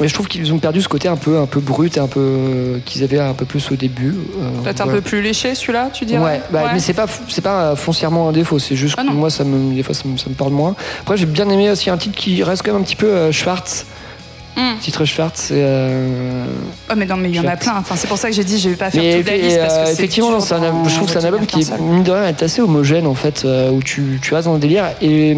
Mais 0.00 0.08
je 0.08 0.14
trouve 0.14 0.26
qu'ils 0.26 0.52
ont 0.52 0.58
perdu 0.58 0.80
ce 0.80 0.88
côté 0.88 1.08
un 1.08 1.16
peu, 1.16 1.38
un 1.38 1.46
peu 1.46 1.60
brut 1.60 1.96
et 1.96 2.00
un 2.00 2.06
peu 2.06 2.80
qu'ils 2.84 3.04
avaient 3.04 3.20
un 3.20 3.34
peu 3.34 3.44
plus 3.44 3.70
au 3.70 3.76
début. 3.76 4.14
Euh, 4.40 4.62
Peut-être 4.62 4.80
un 4.80 4.88
peu 4.88 5.00
plus 5.00 5.22
léché 5.22 5.54
celui-là, 5.54 5.90
tu 5.92 6.04
dirais 6.04 6.22
Ouais, 6.22 6.40
bah, 6.50 6.70
mais 6.72 6.80
c'est 6.80 6.94
pas 6.94 7.06
c'est 7.28 7.42
pas 7.42 7.62
euh, 7.62 7.76
foncièrement 7.76 8.28
un 8.28 8.32
défaut, 8.32 8.58
c'est 8.58 8.76
juste 8.76 8.96
que 8.96 9.12
moi 9.12 9.30
ça 9.30 9.44
me 9.44 9.74
des 9.74 9.82
fois 9.82 9.94
ça 9.94 10.04
me, 10.06 10.16
ça 10.16 10.28
me 10.28 10.34
parle 10.34 10.52
moins. 10.52 10.74
Après 11.00 11.16
j'ai 11.16 11.26
bien 11.26 11.48
aimé 11.48 11.70
aussi 11.70 11.90
un 11.90 11.98
titre 11.98 12.16
qui 12.16 12.42
reste 12.42 12.62
quand 12.62 12.72
même 12.72 12.80
un 12.80 12.84
petit 12.84 12.96
peu 12.96 13.06
euh, 13.06 13.32
Schwartz. 13.32 13.86
Hmm. 14.54 14.76
Titre 14.80 15.06
Schwartz, 15.06 15.48
euh, 15.50 16.44
Oh, 16.90 16.94
mais 16.94 17.06
non, 17.06 17.16
mais 17.16 17.30
il 17.30 17.36
y 17.36 17.40
en 17.40 17.46
a 17.46 17.56
plein. 17.56 17.72
Enfin, 17.78 17.94
c'est 17.96 18.06
pour 18.06 18.18
ça 18.18 18.28
que 18.28 18.34
j'ai 18.34 18.44
dit, 18.44 18.58
je 18.58 18.68
vais 18.68 18.76
pas 18.76 18.90
faire 18.90 19.02
mais 19.02 19.16
toute 19.16 19.30
la 19.30 19.36
liste 19.38 19.58
parce 19.58 19.78
que 19.78 19.92
effectivement, 19.94 20.40
c'est 20.40 20.56
je 20.56 20.94
trouve 20.94 21.06
que 21.06 21.12
c'est 21.12 21.18
un 21.18 21.24
album 21.24 21.46
qui 21.46 21.66
mine 21.80 22.02
de 22.02 22.10
rien, 22.10 22.26
est 22.26 22.42
assez 22.42 22.60
homogène 22.60 23.06
en 23.06 23.14
fait, 23.14 23.46
où 23.72 23.82
tu, 23.82 24.20
tu 24.20 24.36
as 24.36 24.42
dans 24.42 24.52
le 24.54 24.58
délire 24.58 24.90
et 25.00 25.36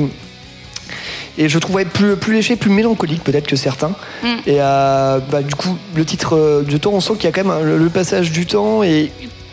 et 1.38 1.48
je 1.48 1.58
trouvais 1.58 1.84
plus, 1.84 2.16
plus 2.16 2.34
léger, 2.34 2.56
plus 2.56 2.70
mélancolique 2.70 3.24
peut-être 3.24 3.46
que 3.46 3.56
certains. 3.56 3.92
Mm. 4.22 4.26
Et 4.46 4.56
euh, 4.60 5.18
bah, 5.30 5.42
du 5.42 5.54
coup, 5.54 5.76
le 5.94 6.04
titre 6.04 6.36
euh, 6.36 6.62
de 6.62 6.76
temps, 6.76 6.92
on 6.92 7.00
sent 7.00 7.14
qu'il 7.14 7.24
y 7.24 7.26
a 7.28 7.32
quand 7.32 7.44
même 7.44 7.52
un- 7.52 7.60
le, 7.62 7.76
le 7.78 7.88
passage 7.90 8.30
du 8.32 8.46
temps 8.46 8.82
et 8.82 9.10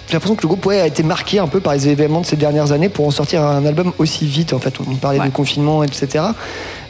j'ai 0.08 0.14
l'impression 0.14 0.36
que 0.36 0.42
le 0.42 0.48
groupe 0.50 0.66
ouais, 0.66 0.82
a 0.82 0.88
été 0.88 1.04
marqué 1.04 1.40
un 1.40 1.48
peu 1.48 1.60
par 1.62 1.74
les 1.74 1.88
événements 1.88 2.22
de 2.22 2.26
ces 2.26 2.36
dernières 2.36 2.72
années 2.74 2.90
pour 2.90 3.08
en 3.08 3.12
sortir 3.12 3.44
un 3.44 3.66
album 3.66 3.94
aussi 3.98 4.26
vite. 4.26 4.52
En 4.54 4.60
fait, 4.60 4.74
on 4.86 4.96
parlait 4.96 5.20
de 5.20 5.30
confinement, 5.34 5.84
etc. 5.84 6.26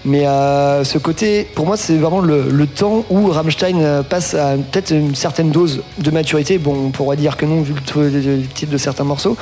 Mais 0.04 0.26
euh, 0.26 0.84
ce 0.84 0.98
côté, 0.98 1.44
pour 1.54 1.68
moi, 1.68 1.78
c'est 1.78 1.96
vraiment 1.98 2.22
le, 2.22 2.50
le 2.50 2.66
temps 2.66 3.06
où 3.12 3.28
Rammstein 3.28 3.80
euh, 3.82 4.02
passe 4.02 4.34
à 4.34 4.56
peut-être 4.56 4.90
une 4.92 5.14
certaine 5.14 5.52
dose 5.52 5.84
de 6.00 6.10
maturité. 6.10 6.58
Bon, 6.58 6.88
on 6.88 6.90
pourrait 6.90 7.18
dire 7.18 7.38
que 7.38 7.46
non, 7.46 7.62
vu 7.62 7.74
le, 7.96 8.10
le- 8.10 8.36
le 8.38 8.48
titre 8.48 8.72
de 8.72 8.78
certains 8.80 9.04
morceaux. 9.04 9.38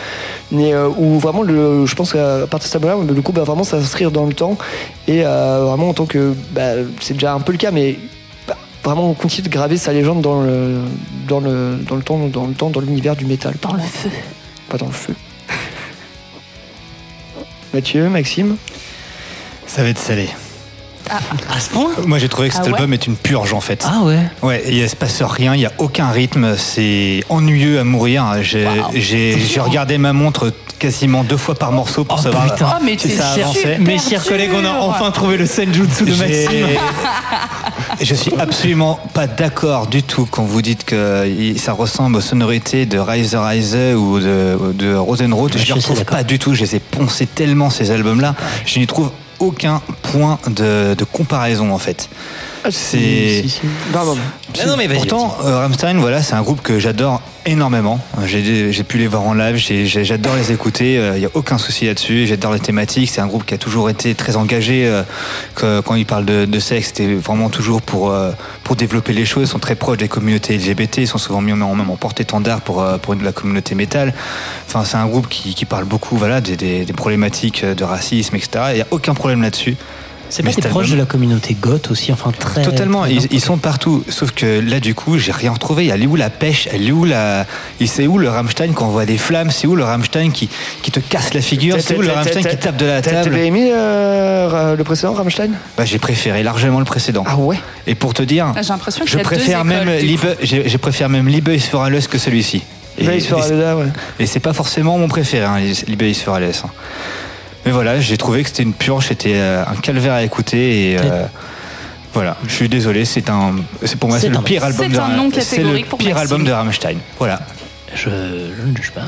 Mais 0.51 0.73
euh, 0.73 0.89
où 0.89 1.17
vraiment, 1.17 1.43
le, 1.43 1.85
je 1.85 1.95
pense 1.95 2.11
qu'à 2.11 2.45
partir 2.47 2.67
de 2.67 2.73
ce 2.73 2.77
moment-là, 2.87 3.13
le 3.13 3.21
groupe 3.21 3.37
va 3.37 3.45
vraiment 3.45 3.63
s'inscrire 3.63 4.11
dans 4.11 4.25
le 4.25 4.33
temps. 4.33 4.57
Et 5.07 5.25
euh, 5.25 5.63
vraiment, 5.65 5.89
en 5.89 5.93
tant 5.93 6.05
que. 6.05 6.33
bah, 6.51 6.71
c'est 6.99 7.13
déjà 7.13 7.33
un 7.33 7.39
peu 7.39 7.53
le 7.53 7.57
cas, 7.57 7.71
mais 7.71 7.97
bah, 8.45 8.57
vraiment, 8.83 9.09
on 9.09 9.13
continue 9.13 9.47
de 9.47 9.53
graver 9.53 9.77
sa 9.77 9.93
légende 9.93 10.21
dans 10.21 10.41
le, 10.41 10.79
dans 11.27 11.39
le, 11.39 11.77
dans 11.87 11.95
le 11.95 12.01
temps, 12.01 12.17
dans 12.27 12.47
le 12.47 12.53
temps, 12.53 12.69
dans 12.69 12.81
l'univers 12.81 13.15
du 13.15 13.25
métal. 13.25 13.53
Dans 13.61 13.73
le 13.73 13.79
feu. 13.79 14.09
Pas 14.67 14.77
dans 14.77 14.87
le 14.87 14.91
feu. 14.91 15.15
Mathieu, 17.73 18.09
Maxime? 18.09 18.57
Ça 19.67 19.83
va 19.83 19.89
être 19.89 19.99
salé. 19.99 20.27
À 21.09 21.59
ce 21.59 21.69
point 21.69 21.89
Moi 22.05 22.17
j'ai 22.19 22.29
trouvé 22.29 22.49
que 22.49 22.55
cet 22.55 22.63
Ah 22.65 22.67
ouais 22.67 22.73
album 22.75 22.93
est 22.93 23.07
une 23.07 23.15
purge 23.15 23.53
en 23.53 23.61
fait. 23.61 23.85
Ah 23.87 24.03
ouais 24.03 24.19
Ouais, 24.41 24.63
il 24.67 24.87
se 24.89 24.95
passe 24.95 25.21
rien, 25.21 25.55
il 25.55 25.61
y 25.61 25.65
a 25.65 25.71
aucun 25.77 26.09
rythme, 26.09 26.55
c'est 26.57 27.23
ennuyeux 27.29 27.79
à 27.79 27.83
mourir. 27.83 28.25
J'ai 28.41 28.67
j'ai 28.93 29.59
regardé 29.59 29.97
ma 29.97 30.13
montre 30.13 30.51
quasiment 30.79 31.23
deux 31.23 31.37
fois 31.37 31.55
par 31.55 31.71
morceau 31.71 32.05
pour 32.05 32.19
savoir 32.19 32.45
putain. 32.45 32.67
Oh, 32.71 32.83
mais 32.83 32.97
si 32.97 33.11
ça 33.11 33.31
avançait. 33.33 33.77
Mes 33.79 33.99
chers 33.99 34.23
collègues, 34.23 34.51
on 34.55 34.65
a 34.65 34.71
enfin 34.71 35.11
trouvé 35.11 35.37
le 35.37 35.45
senjutsu 35.45 36.05
de 36.05 36.15
Maxime. 36.15 36.67
Je 38.01 38.15
suis 38.15 38.33
absolument 38.39 38.97
pas 39.13 39.27
d'accord 39.27 39.87
du 39.87 40.03
tout 40.03 40.25
quand 40.29 40.43
vous 40.43 40.61
dites 40.61 40.85
que 40.85 41.25
ça 41.57 41.73
ressemble 41.73 42.15
aux 42.17 42.21
sonorités 42.21 42.85
de 42.85 42.97
Rise 42.97 43.35
Rise 43.35 43.77
ou 43.95 44.19
de, 44.19 44.57
de 44.73 44.95
Rosenroth. 44.95 45.55
Ouais, 45.55 45.61
je 45.61 45.73
ne 45.73 45.77
retrouve 45.77 46.05
pas 46.05 46.23
du 46.23 46.39
tout. 46.39 46.53
Je 46.53 46.61
les 46.61 46.75
ai 46.77 46.79
poncés 46.79 47.25
tellement 47.25 47.69
ces 47.69 47.91
albums-là. 47.91 48.35
Je 48.65 48.79
n'y 48.79 48.87
trouve 48.87 49.11
aucun 49.39 49.81
point 50.01 50.39
de, 50.47 50.95
comparaison 51.11 51.71
en 51.71 51.79
fait. 51.79 52.09
C'est 52.69 53.41
si, 53.43 53.49
si. 53.49 53.61
Pardon. 53.93 54.15
si. 54.53 54.61
Pourtant, 55.09 55.37
euh, 55.45 55.57
Rammstein, 55.59 55.97
voilà, 55.99 56.21
c'est 56.21 56.33
un 56.33 56.41
groupe 56.41 56.61
que 56.61 56.77
j'adore 56.79 57.21
énormément. 57.45 57.99
J'ai 58.25 58.71
j'ai 58.71 58.83
pu 58.83 58.97
les 58.97 59.07
voir 59.07 59.23
en 59.23 59.33
live, 59.33 59.55
j'adore 59.55 60.35
les 60.35 60.51
écouter. 60.51 60.95
Il 61.15 61.19
n'y 61.19 61.25
a 61.25 61.29
aucun 61.35 61.57
souci 61.57 61.85
là-dessus. 61.85 62.27
J'adore 62.27 62.53
les 62.53 62.59
thématiques. 62.59 63.09
C'est 63.09 63.21
un 63.21 63.27
groupe 63.27 63.45
qui 63.45 63.53
a 63.53 63.57
toujours 63.57 63.89
été 63.89 64.13
très 64.13 64.35
engagé. 64.35 64.85
euh, 64.85 65.03
que- 65.55 65.79
quand 65.81 65.95
ils 65.95 66.05
parlent 66.05 66.25
de, 66.25 66.45
de 66.45 66.59
sexe, 66.59 66.87
c'était 66.87 67.13
vraiment 67.15 67.49
toujours 67.49 67.81
pour 67.81 68.11
euh, 68.11 68.31
pour 68.63 68.75
développer 68.75 69.13
les 69.13 69.25
choses. 69.25 69.47
Ils 69.47 69.51
sont 69.51 69.59
très 69.59 69.75
proches 69.75 69.97
des 69.97 70.07
communautés 70.09 70.57
LGBT. 70.57 70.97
Ils 70.97 71.07
sont 71.07 71.17
souvent 71.17 71.41
mis 71.41 71.53
en, 71.53 71.75
même 71.75 71.89
en 71.89 71.95
porte-étendard 71.95 72.61
pour 72.61 72.81
euh, 72.81 72.97
pour 72.97 73.15
la 73.15 73.31
communauté 73.31 73.73
métal. 73.73 74.13
Enfin, 74.67 74.83
c'est 74.83 74.97
un 74.97 75.07
groupe 75.07 75.29
qui, 75.29 75.55
qui 75.55 75.65
parle 75.65 75.85
beaucoup, 75.85 76.17
voilà, 76.17 76.41
des, 76.41 76.57
des- 76.57 76.83
des 76.85 76.93
problématiques 76.93 77.63
de 77.65 77.83
racisme, 77.83 78.35
etc. 78.35 78.49
Il 78.71 78.75
n'y 78.75 78.81
a 78.81 78.87
aucun 78.91 79.13
problème 79.13 79.41
là-dessus. 79.41 79.77
C'est 80.29 80.43
pas 80.43 80.51
album- 80.67 80.89
de 80.91 80.95
la 80.95 81.05
communauté 81.05 81.55
goth 81.59 81.89
aussi, 81.91 82.11
enfin 82.13 82.31
très. 82.37 82.61
Totalement, 82.61 83.01
très 83.01 83.13
ils, 83.13 83.41
sont 83.41 83.57
partout. 83.57 84.03
Sauf 84.09 84.31
que 84.31 84.59
là, 84.59 84.79
du 84.79 84.93
coup, 84.93 85.17
j'ai 85.17 85.31
rien 85.31 85.51
retrouvé. 85.51 85.87
Elle 85.87 86.03
est 86.03 86.07
où 86.07 86.15
la 86.15 86.29
pêche? 86.29 86.67
Elle 86.71 86.87
est 86.87 86.91
où 86.91 87.03
la. 87.03 87.45
il- 87.79 87.87
C'est 87.87 88.05
où 88.07 88.17
le 88.19 88.29
Rammstein 88.29 88.73
qui 88.73 88.83
envoie 88.83 89.05
des 89.05 89.17
flammes? 89.17 89.49
C'est 89.49 89.65
où 89.67 89.75
le 89.75 89.83
Rammstein 89.83 90.31
qui, 90.31 90.47
qui 90.83 90.91
te 90.91 90.99
casse 90.99 91.33
la 91.33 91.41
figure? 91.41 91.77
C'est 91.79 91.97
où 91.97 92.01
le 92.01 92.11
Rammstein 92.11 92.43
qui 92.43 92.57
tape 92.57 92.77
de 92.77 92.85
la 92.85 93.01
T'a- 93.01 93.11
table? 93.11 93.23
T'avais 93.31 93.47
aimé 93.47 93.71
euh, 93.73 94.75
le 94.75 94.83
précédent 94.83 95.13
Rammstein? 95.13 95.51
Bah, 95.77 95.85
J'ai 95.85 95.99
préféré 95.99 96.43
largement 96.43 96.79
le 96.79 96.85
précédent. 96.85 97.23
Ah 97.27 97.35
ouais? 97.37 97.59
Et 97.87 97.95
pour 97.95 98.13
te 98.13 98.21
dire, 98.21 98.53
Ah, 98.55 98.61
J'ai 98.61 98.69
l'impression 98.69 99.05
je 99.07 99.17
préfère 99.17 99.65
même 99.65 99.89
je 99.89 100.77
préfère 100.77 101.09
même 101.09 101.27
Liebe 101.27 101.49
is 101.49 101.61
for 101.61 101.83
alles 101.83 102.07
que 102.07 102.17
celui-ci. 102.19 102.63
Et, 102.97 103.05
et- 103.05 103.07
alles, 103.07 103.75
ouais. 103.77 103.85
et 104.19 104.25
c'est 104.25 104.41
pas 104.41 104.51
forcément 104.53 104.97
mon 104.97 105.07
préféré, 105.07 105.45
hein, 105.45 105.57
Liebe 105.87 106.01
is 106.03 106.15
for 106.15 106.35
alles. 106.35 106.61
hein. 106.65 106.69
Mais 107.65 107.71
voilà, 107.71 107.99
j'ai 107.99 108.17
trouvé 108.17 108.41
que 108.43 108.49
c'était 108.49 108.63
une 108.63 108.73
purge, 108.73 109.07
c'était 109.07 109.35
euh, 109.35 109.63
un 109.65 109.75
calvaire 109.75 110.13
à 110.13 110.23
écouter 110.23 110.91
et. 110.93 110.97
euh, 110.99 111.25
voilà, 112.13 112.37
je 112.47 112.51
suis 112.53 112.67
désolé, 112.69 113.05
c'est 113.05 113.29
un, 113.29 113.55
c'est 113.85 113.95
pour 113.99 114.09
moi 114.09 114.19
C'est 114.19 114.29
le 114.29 114.39
pire 114.41 114.63
album 114.63 114.87
c'est 114.91 114.97
de 114.97 115.23
le 115.23 115.29
catégorique 115.29 115.85
pour 115.89 115.99
pire 115.99 116.15
Maxime. 116.15 116.21
album 116.33 116.43
de 116.47 116.51
Rammstein. 116.51 116.97
Voilà. 117.19 117.39
Je, 117.93 118.09
je 118.09 118.67
ne 118.67 118.75
juge 118.75 118.91
pas. 118.91 119.03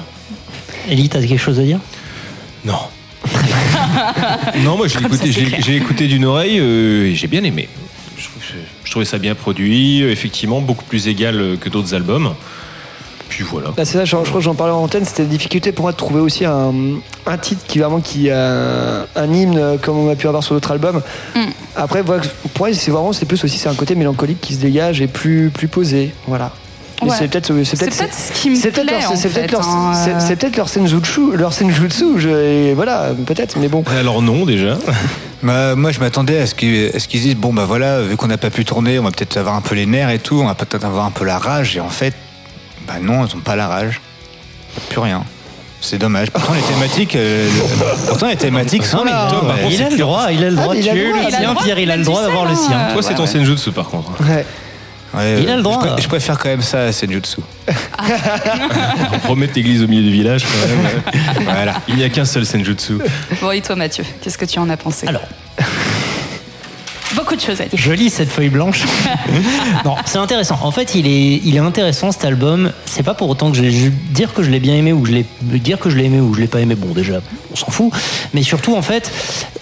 Ellie, 0.88 1.10
t'as 1.10 1.20
quelque 1.20 1.38
chose 1.40 1.60
à 1.60 1.64
dire? 1.64 1.80
Non. 2.64 2.78
non, 4.64 4.78
moi 4.78 4.88
j'ai 4.88 4.96
Comme 5.00 5.06
écouté, 5.14 5.32
j'ai- 5.32 5.76
écouté 5.78 6.08
d'une 6.08 6.26
oreille 6.26 6.60
euh, 6.60 7.08
et 7.08 7.16
j'ai 7.16 7.28
bien 7.28 7.44
aimé. 7.44 7.70
Je, 8.18 8.24
trouve 8.26 8.42
que- 8.44 8.54
je 8.84 8.92
trouvais 8.92 9.06
ça 9.06 9.18
bien 9.18 9.34
produit, 9.36 10.04
effectivement, 10.04 10.62
beaucoup 10.62 10.86
plus 10.86 11.08
égal 11.08 11.58
que 11.60 11.70
d'autres 11.70 11.94
albums. 11.96 12.36
Puis 13.32 13.46
voilà. 13.50 13.70
Bah, 13.70 13.86
c'est 13.86 13.94
ça, 13.94 14.04
je, 14.04 14.12
je 14.12 14.16
crois 14.16 14.40
que 14.40 14.42
j'en 14.42 14.56
parlais 14.56 14.74
en 14.74 14.84
antenne, 14.84 15.06
c'était 15.06 15.24
la 15.24 15.30
difficulté 15.30 15.72
pour 15.72 15.84
moi 15.84 15.94
de 15.94 15.98
trouver 15.98 16.20
aussi 16.20 16.44
un, 16.44 16.74
un 17.26 17.38
titre 17.38 17.62
qui 17.66 17.80
vraiment 17.80 18.02
qui 18.02 18.30
a 18.30 19.06
un 19.16 19.34
hymne 19.34 19.58
euh, 19.58 19.78
comme 19.82 19.98
on 19.98 20.12
a 20.12 20.16
pu 20.16 20.28
avoir 20.28 20.44
sur 20.44 20.54
d'autres 20.54 20.72
albums. 20.72 21.02
Après, 21.78 22.02
voilà, 22.02 22.24
pour 22.54 22.68
moi, 22.68 22.76
c'est 22.76 22.92
vraiment 22.92 23.14
c'est 23.14 23.26
plus 23.26 23.42
aussi 23.42 23.58
c'est 23.58 23.70
un 23.70 23.74
côté 23.74 23.96
mélancolique 23.96 24.42
qui 24.42 24.54
se 24.54 24.60
dégage 24.60 25.02
et 25.02 25.08
plus 25.08 25.50
plus 25.50 25.70
posé, 25.70 26.14
voilà. 26.28 26.52
Ouais. 27.02 27.10
c'est 27.18 27.30
peut-être 27.30 27.48
ce 27.48 28.32
qui 28.34 28.52
me 28.52 28.56
c'est 28.56 28.70
peut-être 28.70 28.88
plaît, 28.88 29.00
leur, 29.02 29.18
c'est 29.18 29.30
peut-être 29.30 29.52
leur, 29.54 29.68
hein, 29.68 29.94
euh. 30.08 30.36
peut-être 30.36 30.56
leur 30.56 30.70
senjutsu, 30.70 31.36
leur 31.36 31.52
senjutsu, 31.52 32.20
je, 32.20 32.30
et 32.30 32.74
voilà, 32.76 33.12
peut-être, 33.26 33.58
mais 33.58 33.70
bon. 33.70 33.84
Alors 33.98 34.22
non 34.22 34.46
déjà. 34.46 34.78
Bah, 35.44 35.76
moi, 35.76 35.92
je 35.92 36.00
m'attendais 36.00 36.38
à 36.38 36.46
ce 36.46 36.54
qu'ils 36.54 36.92
à 36.96 37.00
ce 37.00 37.08
qu'ils 37.08 37.22
disent 37.22 37.36
bon, 37.36 37.52
bah 37.52 37.66
voilà, 37.66 38.04
vu 38.04 38.16
qu'on 38.16 38.28
n'a 38.28 38.38
pas 38.38 38.52
pu 38.52 38.64
tourner, 38.64 39.00
on 39.00 39.04
va 39.04 39.10
peut-être 39.10 39.38
avoir 39.38 39.56
un 39.56 39.62
peu 39.62 39.74
les 39.74 39.88
nerfs 39.88 40.12
et 40.12 40.20
tout, 40.20 40.40
on 40.40 40.46
va 40.46 40.54
peut-être 40.54 40.86
avoir 40.86 41.04
un 41.04 41.10
peu 41.10 41.26
la 41.26 41.40
rage. 41.40 41.76
Et 41.76 41.80
en 41.80 41.90
fait, 41.90 42.14
bah 42.94 43.00
non, 43.02 43.26
ils 43.26 43.36
n'ont 43.36 43.42
pas 43.42 43.56
la 43.56 43.68
rage. 43.68 44.02
Plus 44.90 45.00
rien. 45.00 45.24
C'est 45.82 45.98
dommage. 45.98 46.30
Pourtant, 46.30 46.54
les 46.54 46.62
thématiques, 46.62 47.16
euh, 47.16 47.50
le- 47.50 48.08
pourtant, 48.10 48.28
les 48.28 48.36
thématiques 48.36 48.86
sont 48.86 49.04
là. 49.04 49.30
Hein. 49.32 49.56
il 49.70 49.82
a 49.82 49.90
le 49.90 49.98
droit, 49.98 50.32
il 50.32 50.44
a 50.44 50.50
le 50.50 50.56
droit. 50.56 50.74
mais 50.76 50.80
il 50.80 50.90
a 50.90 50.94
le 50.94 51.00
droit, 51.02 51.18
le 51.18 51.22
il 51.22 51.26
a 51.26 51.30
le 51.30 51.32
sien, 51.44 51.52
droit 51.54 51.64
Pierre, 51.64 51.80
il 51.80 51.92
a 51.92 51.98
le 51.98 52.04
droit 52.04 52.22
d'avoir 52.22 52.46
le 52.46 52.56
sien. 52.56 52.90
Toi, 52.94 53.02
c'est 53.02 53.16
ton 53.16 53.26
senjutsu 53.26 53.72
par 53.72 53.88
contre. 53.90 54.12
Ouais. 54.22 54.46
Ouais, 55.14 55.42
Il 55.42 55.50
a 55.50 55.54
le 55.54 55.58
je 55.58 55.64
droit. 55.64 55.80
pré- 55.80 56.02
Je, 56.02 56.08
préfère 56.08 56.38
quand 56.40 56.48
même 56.48 56.62
ça 56.62 56.84
à 56.84 56.92
Senjutsu. 56.94 57.42
Remettre 59.28 59.54
l'église 59.56 59.84
au 59.84 59.88
milieu 59.88 60.04
du 60.04 60.12
village 60.12 60.44
quand 60.46 60.68
même. 60.68 61.44
voilà. 61.44 61.74
Il 61.90 61.96
n'y 61.96 62.04
a 62.04 62.10
qu'un 62.10 62.24
seul 62.26 62.46
senjutsu. 62.46 62.94
Bon, 63.42 63.52
et 63.52 63.60
toi, 63.62 63.76
Mathieu, 63.76 64.06
qu'est-ce 64.22 64.38
que 64.38 64.46
tu 64.46 64.60
en 64.60 64.70
as 64.70 64.78
pensé? 64.78 65.08
Alors. 65.08 65.22
Beaucoup 67.32 67.40
de 67.40 67.48
choses 67.48 67.62
à 67.62 67.66
dire. 67.66 67.80
Je 67.80 67.94
lis 67.94 68.10
cette 68.10 68.30
feuille 68.30 68.50
blanche. 68.50 68.84
non, 69.86 69.96
c'est 70.06 70.18
intéressant. 70.18 70.60
En 70.64 70.72
fait, 70.72 70.96
il 70.96 71.08
est, 71.08 71.40
il 71.46 71.56
est 71.56 71.60
intéressant 71.60 72.12
cet 72.12 72.26
album. 72.26 72.74
C'est 72.84 73.04
pas 73.04 73.14
pour 73.14 73.30
autant 73.30 73.52
que 73.52 73.56
je 73.56 73.62
vais 73.62 73.90
dire 74.10 74.34
que 74.34 74.44
je 74.44 74.50
l'ai 74.50 74.60
bien 74.60 74.76
aimé 74.76 74.92
ou 74.92 75.00
que 75.00 75.08
je 75.08 75.14
l'ai 75.14 75.26
dire 75.42 75.80
que 75.80 75.90
je 75.90 75.96
l'ai 75.96 76.04
aimé 76.04 76.20
ou 76.20 76.32
que 76.32 76.36
je 76.36 76.42
l'ai 76.42 76.48
pas 76.48 76.60
aimé. 76.60 76.76
Bon, 76.76 76.92
déjà, 76.94 77.22
on 77.50 77.56
s'en 77.56 77.72
fout. 77.72 77.94
Mais 78.34 78.44
surtout, 78.44 78.76
en 78.76 78.82
fait, 78.82 79.10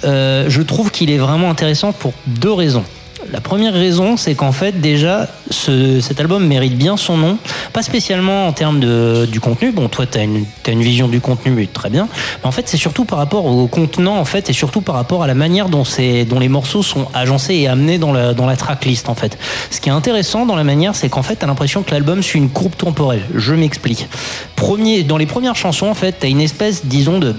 euh, 0.04 0.46
je 0.50 0.64
trouve 0.64 0.90
qu'il 0.90 1.12
est 1.12 1.20
vraiment 1.20 1.52
intéressant 1.52 1.92
pour 1.92 2.14
deux 2.26 2.52
raisons. 2.52 2.86
La 3.32 3.42
première 3.42 3.74
raison, 3.74 4.18
c'est 4.18 4.34
qu'en 4.34 4.52
fait, 4.52 4.82
déjà, 4.82 5.28
ce- 5.52 6.02
cet 6.02 6.20
album 6.20 6.48
mérite 6.48 6.76
bien 6.76 6.98
son 6.98 7.16
nom. 7.16 7.38
Pas 7.74 7.84
spécialement 7.84 8.48
en 8.48 8.54
termes 8.54 8.80
de, 8.80 9.28
du 9.32 9.40
contenu. 9.40 9.72
Bon, 9.72 9.88
toi, 9.88 10.08
tu 10.08 10.18
as 10.18 10.24
une, 10.24 10.46
t'as 10.64 10.72
une 10.72 10.82
vision 10.82 11.08
du 11.08 11.22
contenu, 11.22 11.52
mais 11.52 11.68
très 11.68 11.92
bien. 11.92 12.08
Mais 12.42 12.48
en 12.48 12.52
fait, 12.52 12.68
c'est 12.68 12.78
surtout 12.78 13.06
par 13.06 13.20
rapport 13.20 13.46
au 13.46 13.68
contenant, 13.68 14.18
en 14.18 14.26
fait, 14.26 14.50
et 14.50 14.54
surtout 14.54 14.82
par 14.82 14.96
rapport 14.96 15.22
à 15.22 15.28
la 15.28 15.36
manière 15.36 15.70
dont, 15.70 15.84
dont 16.28 16.40
les 16.40 16.50
morceaux 16.50 16.82
sont 16.82 17.06
agencés 17.14 17.54
et 17.54 17.68
amenés 17.68 18.00
dans 18.00 18.12
la, 18.12 18.34
dans 18.34 18.48
la 18.48 18.56
tracklist, 18.58 19.10
en 19.10 19.16
fait. 19.16 19.38
Ce 19.70 19.80
qui 19.80 19.90
est 19.90 19.92
intéressant 19.92 20.48
dans 20.48 20.56
la 20.56 20.64
manière, 20.64 20.96
c'est 20.96 21.10
qu'en 21.10 21.22
fait, 21.24 21.36
tu 21.36 21.44
as 21.44 21.48
l'impression 21.48 21.84
que 21.84 21.92
l'album 21.92 22.24
suit 22.24 22.40
une 22.40 22.50
courbe 22.50 22.76
temporelle. 22.76 23.22
Je 23.36 23.54
m'explique. 23.54 24.08
Premier, 24.56 25.04
dans 25.04 25.18
les 25.18 25.28
premières 25.28 25.56
chansons, 25.56 25.88
en 25.88 25.94
fait, 25.94 26.16
tu 26.20 26.26
as 26.26 26.30
une 26.30 26.42
espèce, 26.42 26.86
disons, 26.86 27.20
de 27.20 27.36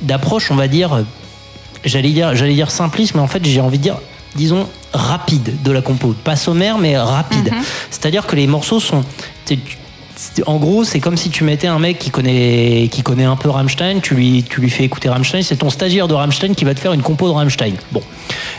d'approche, 0.00 0.50
on 0.50 0.56
va 0.56 0.66
dire, 0.66 1.04
j'allais 1.84 2.10
dire, 2.10 2.34
j'allais 2.34 2.54
dire 2.54 2.72
simpliste, 2.72 3.14
mais 3.14 3.20
en 3.20 3.28
fait, 3.28 3.44
j'ai 3.44 3.60
envie 3.60 3.78
de 3.78 3.84
dire, 3.84 3.98
disons, 4.34 4.68
rapide 4.92 5.62
de 5.62 5.72
la 5.72 5.82
compo. 5.82 6.14
Pas 6.24 6.36
sommaire, 6.36 6.78
mais 6.78 6.96
rapide. 6.98 7.50
C'est-à-dire 7.90 8.26
que 8.26 8.36
les 8.36 8.46
morceaux 8.46 8.80
sont. 8.80 9.04
En 10.46 10.56
gros, 10.56 10.84
c'est 10.84 11.00
comme 11.00 11.16
si 11.16 11.30
tu 11.30 11.42
mettais 11.44 11.66
un 11.66 11.78
mec 11.78 11.98
qui 11.98 12.10
connaît, 12.10 12.88
qui 12.90 13.02
connaît 13.02 13.24
un 13.24 13.36
peu 13.36 13.50
Rammstein, 13.50 14.00
tu 14.00 14.14
lui, 14.14 14.44
tu 14.48 14.60
lui 14.60 14.70
fais 14.70 14.84
écouter 14.84 15.08
Rammstein, 15.08 15.42
c'est 15.42 15.56
ton 15.56 15.70
stagiaire 15.70 16.06
de 16.06 16.14
Rammstein 16.14 16.54
qui 16.54 16.64
va 16.64 16.74
te 16.74 16.80
faire 16.80 16.92
une 16.92 17.02
compo 17.02 17.26
de 17.28 17.32
Rammstein. 17.32 17.74
Bon. 17.90 18.02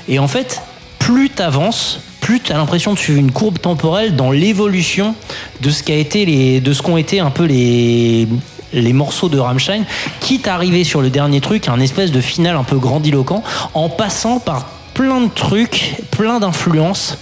Et 0.10 0.20
en 0.20 0.28
fait, 0.28 0.62
plus 1.00 1.30
t'avances, 1.30 2.00
plus 2.20 2.42
tu 2.42 2.52
as 2.52 2.58
l'impression 2.58 2.94
de 2.94 3.00
suivre 3.00 3.20
une 3.20 3.32
courbe 3.32 3.60
temporelle 3.60 4.16
dans 4.16 4.32
l'évolution 4.32 5.16
de 5.62 5.70
ce 5.70 5.84
qu'a 5.84 5.96
été 5.96 6.26
les, 6.26 6.60
de 6.60 6.74
ce 6.74 6.82
qu'ont 6.82 6.98
été 6.98 7.20
un 7.20 7.30
peu 7.30 7.46
les, 7.46 8.28
les 8.74 8.94
morceaux 8.94 9.30
de 9.30 9.40
Rammstein, 9.40 9.84
quitte 10.20 10.48
à 10.48 10.56
arriver 10.56 10.84
sur 10.84 11.02
le 11.02 11.10
dernier 11.10 11.40
truc, 11.40 11.68
un 11.68 11.80
espèce 11.80 12.12
de 12.12 12.22
final 12.22 12.56
un 12.56 12.64
peu 12.64 12.78
grandiloquent, 12.78 13.44
en 13.74 13.90
passant 13.90 14.40
par 14.40 14.68
plein 14.94 15.22
de 15.22 15.30
trucs, 15.30 15.96
plein 16.12 16.40
d'influences, 16.40 17.18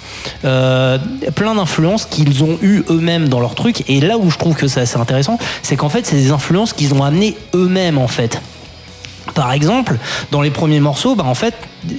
euh, 0.46 0.98
plein 1.36 1.56
d'influences 1.56 2.06
qu'ils 2.06 2.44
ont 2.44 2.58
eu 2.62 2.84
eux-mêmes 2.90 3.30
dans 3.30 3.40
leur 3.40 3.56
truc. 3.56 3.90
Et 3.90 4.02
là 4.02 4.18
où 4.18 4.30
je 4.30 4.38
trouve 4.38 4.56
que 4.56 4.68
c'est 4.68 4.82
assez 4.82 4.98
intéressant, 4.98 5.38
c'est 5.62 5.76
qu'en 5.76 5.90
fait, 5.90 6.06
c'est 6.06 6.16
des 6.16 6.32
influences 6.32 6.74
qu'ils 6.74 6.94
ont 6.94 7.04
amenées 7.04 7.38
eux-mêmes 7.56 7.98
en 7.98 8.08
fait. 8.08 8.42
Par 9.36 9.54
exemple, 9.54 9.98
dans 10.32 10.42
les 10.42 10.50
premiers 10.50 10.80
morceaux, 10.80 11.16
bah 11.16 11.24
en 11.26 11.36
fait, 11.36 11.54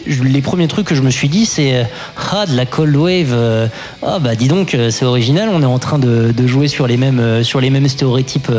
les 0.09 0.43
premiers 0.43 0.69
trucs 0.69 0.87
que 0.87 0.95
je 0.95 1.03
me 1.03 1.11
suis 1.11 1.29
dit, 1.29 1.47
c'est 1.47 1.77
euh, 1.77 1.85
ah 2.33 2.47
de 2.47 2.57
la 2.57 2.67
cold 2.67 2.95
wave. 2.95 3.33
euh, 3.33 3.69
ah 4.03 4.19
bah 4.19 4.35
dis 4.35 4.49
donc, 4.49 4.75
euh, 4.75 4.91
c'est 4.91 5.05
original. 5.05 5.49
On 5.53 5.63
est 5.63 5.67
en 5.67 5.79
train 5.79 5.99
de, 5.99 6.33
jouer 6.47 6.69
sur 6.69 6.87
les 6.87 6.97
mêmes 6.97 7.43
sur 7.45 7.61
les 7.61 7.71
mêmes 7.71 7.89
stéréotypes 7.89 8.51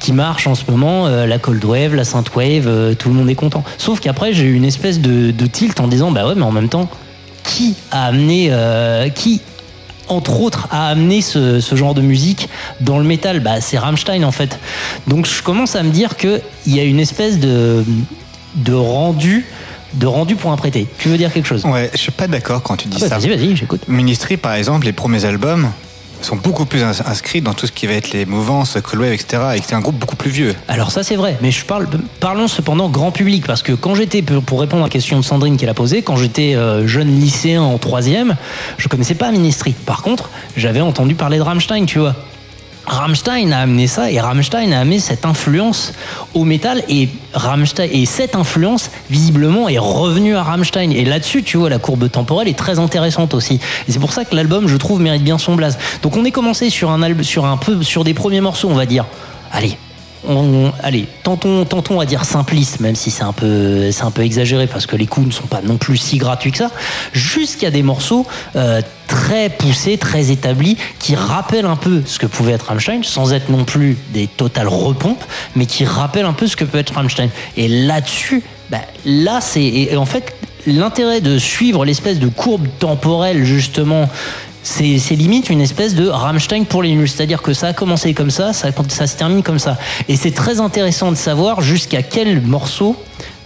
qui 0.00 0.12
marchent 0.12 0.46
en 0.46 0.54
ce 0.54 0.64
moment. 0.68 1.06
la 1.06 1.38
cold 1.38 1.64
wave, 1.64 1.94
la 1.94 2.04
synth 2.04 2.34
wave, 2.34 2.96
tout 2.96 3.08
le 3.10 3.14
monde 3.14 3.28
est 3.28 3.34
content. 3.34 3.62
Sauf 3.78 4.00
qu'après, 4.00 4.32
j'ai 4.32 4.46
eu 4.46 4.54
une 4.54 4.64
espèce 4.64 5.00
de, 5.00 5.46
tilt 5.46 5.78
en 5.80 5.86
disant 5.86 6.10
bah 6.10 6.26
ouais, 6.26 6.34
mais 6.34 6.42
en 6.42 6.52
même 6.52 6.70
temps, 6.70 6.88
qui 7.44 7.74
a 7.90 8.06
amené 8.06 8.50
qui 9.14 9.42
entre 10.08 10.40
autres, 10.40 10.68
a 10.70 10.88
amené 10.88 11.20
ce, 11.22 11.60
ce 11.60 11.74
genre 11.76 11.94
de 11.94 12.00
musique 12.02 12.48
dans 12.80 12.98
le 12.98 13.04
métal 13.04 13.40
bah, 13.40 13.60
C'est 13.60 13.78
Rammstein 13.78 14.24
en 14.24 14.32
fait. 14.32 14.58
Donc 15.06 15.26
je 15.26 15.42
commence 15.42 15.76
à 15.76 15.82
me 15.82 15.90
dire 15.90 16.16
qu'il 16.16 16.40
y 16.66 16.80
a 16.80 16.84
une 16.84 17.00
espèce 17.00 17.38
de, 17.38 17.84
de 18.56 18.72
rendu 18.74 19.46
de 19.94 20.06
rendu 20.06 20.34
pour 20.34 20.50
un 20.50 20.56
prêté. 20.56 20.88
Tu 20.98 21.08
veux 21.08 21.16
dire 21.16 21.32
quelque 21.32 21.46
chose? 21.46 21.64
Ouais, 21.64 21.88
je 21.92 21.98
suis 21.98 22.10
pas 22.10 22.26
d'accord 22.26 22.62
quand 22.64 22.76
tu 22.76 22.88
dis 22.88 22.96
Ah 23.00 23.04
bah, 23.04 23.08
ça. 23.10 23.18
vas-y, 23.18 23.28
vas-y, 23.36 23.54
j'écoute. 23.56 23.82
Ministry, 23.86 24.36
par 24.36 24.54
exemple, 24.54 24.86
les 24.86 24.92
premiers 24.92 25.24
albums 25.24 25.70
sont 26.24 26.36
beaucoup 26.36 26.64
plus 26.66 26.82
ins- 26.82 27.00
inscrits 27.06 27.40
dans 27.40 27.54
tout 27.54 27.66
ce 27.66 27.72
qui 27.72 27.86
va 27.86 27.92
être 27.94 28.12
les 28.12 28.26
mouvances, 28.26 28.76
Cold 28.82 29.02
Wave, 29.02 29.12
etc. 29.12 29.42
Et 29.56 29.60
c'est 29.64 29.74
un 29.74 29.80
groupe 29.80 29.96
beaucoup 29.98 30.16
plus 30.16 30.30
vieux. 30.30 30.54
Alors 30.68 30.90
ça 30.90 31.02
c'est 31.02 31.16
vrai, 31.16 31.36
mais 31.42 31.50
je 31.50 31.64
parle, 31.64 31.86
parlons 32.20 32.48
cependant 32.48 32.88
grand 32.88 33.10
public 33.12 33.46
parce 33.46 33.62
que 33.62 33.72
quand 33.72 33.94
j'étais 33.94 34.22
pour 34.22 34.42
pour 34.42 34.60
répondre 34.60 34.82
à 34.82 34.86
la 34.86 34.90
question 34.90 35.18
de 35.18 35.24
Sandrine 35.24 35.56
qu'elle 35.56 35.68
a 35.68 35.74
posée, 35.74 36.02
quand 36.02 36.16
j'étais 36.16 36.54
euh, 36.54 36.86
jeune 36.86 37.08
lycéen 37.20 37.62
en 37.62 37.78
troisième, 37.78 38.36
je 38.78 38.88
connaissais 38.88 39.14
pas 39.14 39.30
Ministry. 39.30 39.72
Par 39.86 40.02
contre, 40.02 40.30
j'avais 40.56 40.80
entendu 40.80 41.14
parler 41.14 41.38
de 41.38 41.42
Rammstein, 41.42 41.86
tu 41.86 41.98
vois. 41.98 42.14
Rammstein 42.86 43.50
a 43.52 43.60
amené 43.60 43.86
ça 43.86 44.10
et 44.10 44.20
Rammstein 44.20 44.72
a 44.72 44.80
amené 44.80 44.98
cette 44.98 45.24
influence 45.24 45.92
au 46.34 46.44
métal 46.44 46.82
et 46.88 47.08
Rammstein 47.32 47.88
et 47.90 48.04
cette 48.04 48.36
influence 48.36 48.90
visiblement 49.10 49.68
est 49.68 49.78
revenue 49.78 50.36
à 50.36 50.42
Rammstein. 50.42 50.90
Et 50.90 51.04
là-dessus 51.04 51.42
tu 51.42 51.56
vois 51.56 51.70
la 51.70 51.78
courbe 51.78 52.10
temporelle 52.10 52.48
est 52.48 52.58
très 52.58 52.78
intéressante 52.78 53.34
aussi. 53.34 53.60
Et 53.88 53.92
c'est 53.92 54.00
pour 54.00 54.12
ça 54.12 54.24
que 54.24 54.34
l'album 54.34 54.68
je 54.68 54.76
trouve 54.76 55.00
mérite 55.00 55.24
bien 55.24 55.38
son 55.38 55.54
blaze. 55.54 55.78
Donc 56.02 56.16
on 56.16 56.24
est 56.24 56.30
commencé 56.30 56.70
sur 56.70 56.90
un 56.90 57.22
sur 57.22 57.46
un 57.46 57.56
peu 57.56 57.82
sur 57.82 58.04
des 58.04 58.14
premiers 58.14 58.40
morceaux 58.40 58.68
on 58.68 58.74
va 58.74 58.86
dire. 58.86 59.06
Allez 59.52 59.78
on, 60.28 60.72
allez, 60.82 61.06
tentons, 61.22 61.64
tentons 61.64 62.00
à 62.00 62.06
dire 62.06 62.24
simpliste, 62.24 62.80
même 62.80 62.94
si 62.96 63.10
c'est 63.10 63.22
un 63.22 63.32
peu, 63.32 63.90
c'est 63.90 64.02
un 64.04 64.10
peu 64.10 64.22
exagéré 64.22 64.66
parce 64.66 64.86
que 64.86 64.96
les 64.96 65.06
coups 65.06 65.26
ne 65.26 65.32
sont 65.32 65.46
pas 65.46 65.60
non 65.62 65.76
plus 65.76 65.96
si 65.96 66.18
gratuits 66.18 66.52
que 66.52 66.58
ça, 66.58 66.70
jusqu'à 67.12 67.70
des 67.70 67.82
morceaux 67.82 68.26
euh, 68.56 68.80
très 69.06 69.48
poussés, 69.50 69.98
très 69.98 70.30
établis, 70.30 70.76
qui 70.98 71.14
rappellent 71.14 71.66
un 71.66 71.76
peu 71.76 72.02
ce 72.06 72.18
que 72.18 72.26
pouvait 72.26 72.52
être 72.52 72.66
Rammstein, 72.66 73.02
sans 73.02 73.32
être 73.32 73.48
non 73.50 73.64
plus 73.64 73.96
des 74.12 74.26
totales 74.26 74.68
repompes, 74.68 75.24
mais 75.56 75.66
qui 75.66 75.84
rappellent 75.84 76.24
un 76.26 76.32
peu 76.32 76.46
ce 76.46 76.56
que 76.56 76.64
peut 76.64 76.78
être 76.78 76.94
Rammstein. 76.94 77.28
Et 77.56 77.68
là-dessus, 77.68 78.42
bah, 78.70 78.78
là, 79.04 79.40
c'est, 79.40 79.62
et- 79.62 79.92
et 79.92 79.96
en 79.96 80.06
fait, 80.06 80.34
l'intérêt 80.66 81.20
de 81.20 81.36
suivre 81.38 81.84
l'espèce 81.84 82.18
de 82.18 82.28
courbe 82.28 82.66
temporelle, 82.78 83.44
justement, 83.44 84.08
c'est 84.64 85.14
limite 85.14 85.50
une 85.50 85.60
espèce 85.60 85.94
de 85.94 86.08
Rammstein 86.08 86.64
pour 86.64 86.82
les 86.82 86.94
nuls. 86.94 87.08
C'est-à-dire 87.08 87.42
que 87.42 87.52
ça 87.52 87.68
a 87.68 87.72
commencé 87.72 88.14
comme 88.14 88.30
ça, 88.30 88.52
ça 88.52 88.72
se 88.72 89.16
termine 89.16 89.42
comme 89.42 89.58
ça. 89.58 89.78
Et 90.08 90.16
c'est 90.16 90.30
très 90.30 90.58
intéressant 90.58 91.12
de 91.12 91.16
savoir 91.16 91.60
jusqu'à 91.60 92.02
quel 92.02 92.40
morceau, 92.40 92.96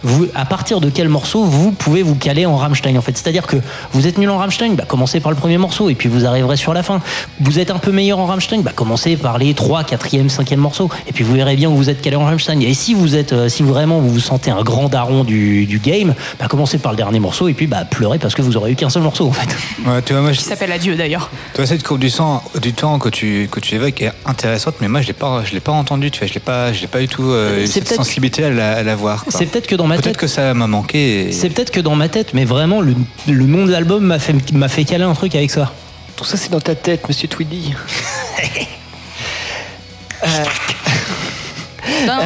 vous, 0.03 0.27
à 0.35 0.45
partir 0.45 0.81
de 0.81 0.91
quel 0.91 1.09
morceau 1.09 1.45
vous 1.45 1.73
pouvez 1.73 2.03
vous 2.03 2.15
caler 2.15 2.47
en 2.47 2.57
Rammstein 2.57 2.97
en 2.97 3.01
fait? 3.01 3.17
C'est-à-dire 3.17 3.47
que 3.47 3.57
vous 3.93 4.07
êtes 4.07 4.19
nul 4.19 4.31
en 4.31 4.39
Rammstein, 4.39 4.75
bah, 4.75 4.85
commencez 4.87 5.21
par 5.21 5.31
le 5.33 5.37
premier 5.37 5.59
morceau 5.59 5.89
et 5.91 5.95
puis 5.95 6.09
vous 6.09 6.25
arriverez 6.27 6.57
sur 6.57 6.73
la 6.75 6.83
fin. 6.83 7.01
Vous 7.41 7.59
êtes 7.59 7.71
un 7.71 7.79
peu 7.79 7.91
meilleur 7.93 8.19
en 8.19 8.27
Rammstein, 8.27 8.61
bah, 8.63 8.73
commencez 8.75 9.17
par 9.17 9.39
les 9.39 9.55
3, 9.55 9.83
4e, 9.83 10.29
5e 10.29 10.57
morceaux 10.57 10.89
et 11.09 11.13
puis 11.13 11.25
vous 11.25 11.35
verrez 11.35 11.57
bien 11.57 11.69
où 11.69 11.77
vous 11.77 11.91
êtes 11.91 12.01
calé 12.01 12.17
en 12.17 12.25
Rammstein. 12.25 12.61
Et 12.61 12.75
si 12.75 12.95
vous 12.95 13.17
êtes, 13.17 13.33
euh, 13.33 13.49
si 13.49 13.63
vraiment 13.63 13.99
vous 14.01 14.11
vous 14.11 14.21
sentez 14.21 14.51
un 14.51 14.63
grand 14.63 14.89
daron 14.89 15.25
du, 15.25 15.67
du 15.67 15.79
game, 15.79 16.15
bah, 16.39 16.47
commencez 16.49 16.79
par 16.79 16.93
le 16.93 16.97
dernier 16.97 17.19
morceau 17.21 17.49
et 17.49 17.55
puis 17.55 17.67
bah, 17.67 17.85
pleurez 17.85 18.19
parce 18.19 18.35
que 18.35 18.43
vous 18.43 18.57
aurez 18.57 18.73
eu 18.73 18.77
qu'un 18.77 18.91
seul 18.91 19.03
morceau 19.03 19.27
en 19.27 19.33
fait. 19.33 19.49
Ouais, 19.89 20.01
tu 20.03 20.13
vois, 20.13 20.23
moi, 20.23 20.33
je- 20.33 20.39
Qui 20.39 20.45
s'appelle 20.45 20.73
Adieu 20.73 20.95
d'ailleurs. 20.97 21.31
Toi, 21.55 21.67
cette 21.67 21.83
courbe 21.83 22.01
du, 22.01 22.11
sang, 22.11 22.43
du 22.61 22.73
temps 22.73 22.99
que 22.99 23.09
tu, 23.09 23.49
que 23.51 23.59
tu 23.61 23.75
évoques 23.75 24.01
est 24.03 24.13
intéressante, 24.27 24.77
mais 24.81 24.89
moi, 24.89 25.01
je 25.03 25.07
l'ai 25.09 25.13
pas, 25.13 25.43
je 25.45 25.53
l'ai 25.53 25.61
pas 25.61 25.73
entendue, 25.73 26.11
tu 26.11 26.21
vois, 26.21 26.29
je 26.29 26.35
l'ai 26.35 26.41
pas, 26.41 26.73
je 26.73 26.81
l'ai 26.83 26.87
pas 26.87 27.01
du 27.01 27.09
tout 27.09 27.25
euh, 27.25 27.61
C'est 27.67 27.73
cette 27.73 27.85
peut-être- 27.89 27.97
sensibilité 28.05 28.45
à 28.45 28.51
la, 28.51 28.73
à 28.77 28.83
la 28.83 28.95
voir. 28.97 29.25
C'est 29.29 29.47
peut-être 29.47 29.67
que 29.67 29.75
dans 29.75 29.88
ma 29.89 29.97
Peut-être 29.97 30.05
tête- 30.13 30.17
que 30.19 30.27
ça 30.29 30.55
m'a 30.55 30.67
manqué. 30.69 31.29
et- 31.29 31.33
C'est 31.33 31.51
peut-être 31.51 31.71
que 31.73 31.81
dans 31.81 31.97
ma 31.97 32.09
tête, 32.09 32.35
mais 32.35 32.45
vraiment, 32.45 32.81
le, 32.81 32.95
le 33.27 33.45
nom 33.47 33.65
de 33.67 33.73
l'album 33.73 34.05
m'a 34.05 34.19
fait, 34.21 34.53
m'a 34.53 34.69
fait 34.69 34.85
caler 34.85 35.05
un 35.05 35.15
truc 35.15 35.35
avec 35.35 35.51
ça. 35.51 35.73
Tout 36.17 36.25
ça, 36.25 36.37
c'est 36.37 36.51
dans 36.51 36.61
ta 36.61 36.75
tête, 36.77 37.09
monsieur 37.09 37.27
Tweedy. 37.29 37.75
Euh, 40.25 40.45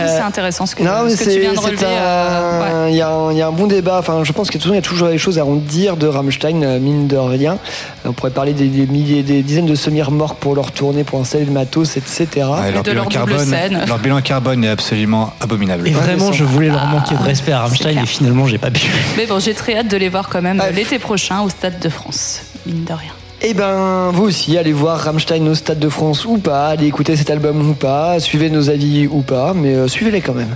c'est 0.07 0.21
intéressant 0.21 0.67
ce 0.67 0.75
que, 0.75 0.83
non, 0.83 1.05
mais 1.05 1.11
ce 1.17 1.25
que 1.25 1.31
tu 1.31 1.41
viens 1.41 1.53
de 1.53 1.59
relever. 1.59 1.85
un- 1.87 1.89
euh, 1.91 2.85
ouais. 2.87 2.93
Il 2.93 2.97
y, 2.97 3.01
a 3.03 3.09
un- 3.09 3.33
il 3.33 3.39
y 3.39 3.43
a 3.43 3.47
un 3.47 3.53
bon 3.53 3.67
débat. 3.67 3.99
Enfin, 3.99 4.23
je 4.25 4.33
pense 4.33 4.49
que 4.49 4.55
de 4.55 4.59
toute 4.59 4.63
façon, 4.65 4.75
il 4.75 4.77
y 4.77 4.79
a 4.79 4.83
toujours 4.83 5.09
des 5.09 5.19
choses 5.19 5.39
à 5.39 5.45
en 5.45 5.55
dire 5.55 5.97
de 5.97 6.07
Rammstein, 6.07 6.63
euh, 6.63 6.79
mine 6.79 7.07
de 7.07 7.17
rien. 7.17 7.59
On 8.05 8.13
pourrait 8.13 8.31
parler 8.31 8.53
des, 8.53 8.67
des 8.67 8.87
milliers, 8.87 9.23
des 9.23 9.43
dizaines 9.43 9.67
de 9.67 9.75
semi-remorques 9.75 10.39
pour 10.39 10.55
leur 10.55 10.73
tourner, 10.73 11.05
pour 11.05 11.21
installer 11.21 11.45
le 11.45 11.53
matos, 11.53 11.97
etc. 11.97 12.27
Ouais, 12.37 12.73
leur, 12.73 12.83
bilan 12.83 13.05
carbone, 13.07 13.55
leur 13.87 13.99
bilan 13.99 14.21
carbone 14.21 14.65
est 14.65 14.69
absolument 14.69 15.33
abominable. 15.41 15.87
Et 15.87 15.93
vraiment, 15.93 16.33
je 16.33 16.45
voulais 16.45 16.69
leur 16.69 16.87
manquer 16.87 17.15
Ah, 17.19 17.23
de 17.23 17.27
respect 17.29 17.53
à 17.53 17.61
Rammstein 17.61 18.03
et 18.03 18.07
finalement, 18.07 18.47
j'ai 18.47 18.59
pas 18.59 18.71
pu. 18.71 18.91
Mais 19.17 19.27
bon, 19.27 19.39
j'ai 19.39 19.55
très 19.55 19.77
hâte 19.77 19.89
de 19.89 19.97
les 19.97 20.09
voir 20.09 20.29
quand 20.29 20.43
même 20.43 20.61
euh, 20.61 20.71
l'été 20.71 20.99
prochain 20.99 21.41
au 21.43 21.49
Stade 21.49 21.79
de 21.79 21.89
France, 21.89 22.41
mine 22.67 22.85
de 22.85 22.93
rien. 22.93 23.13
Eh 23.45 23.55
ben, 23.55 24.13
vous 24.13 24.23
aussi, 24.23 24.57
allez 24.57 24.73
voir 24.73 25.01
Rammstein 25.01 25.49
au 25.49 25.55
Stade 25.57 25.81
de 25.81 25.89
France 25.89 26.25
ou 26.25 26.39
pas, 26.39 26.69
allez 26.69 26.87
écouter 26.87 27.17
cet 27.17 27.29
album 27.29 27.71
ou 27.71 27.75
pas, 27.75 28.21
suivez 28.21 28.51
nos 28.51 28.71
avis 28.71 29.09
ou 29.09 29.23
pas, 29.23 29.53
mais 29.53 29.75
euh, 29.75 29.89
suivez-les 29.89 30.21
quand 30.21 30.35
même. 30.35 30.55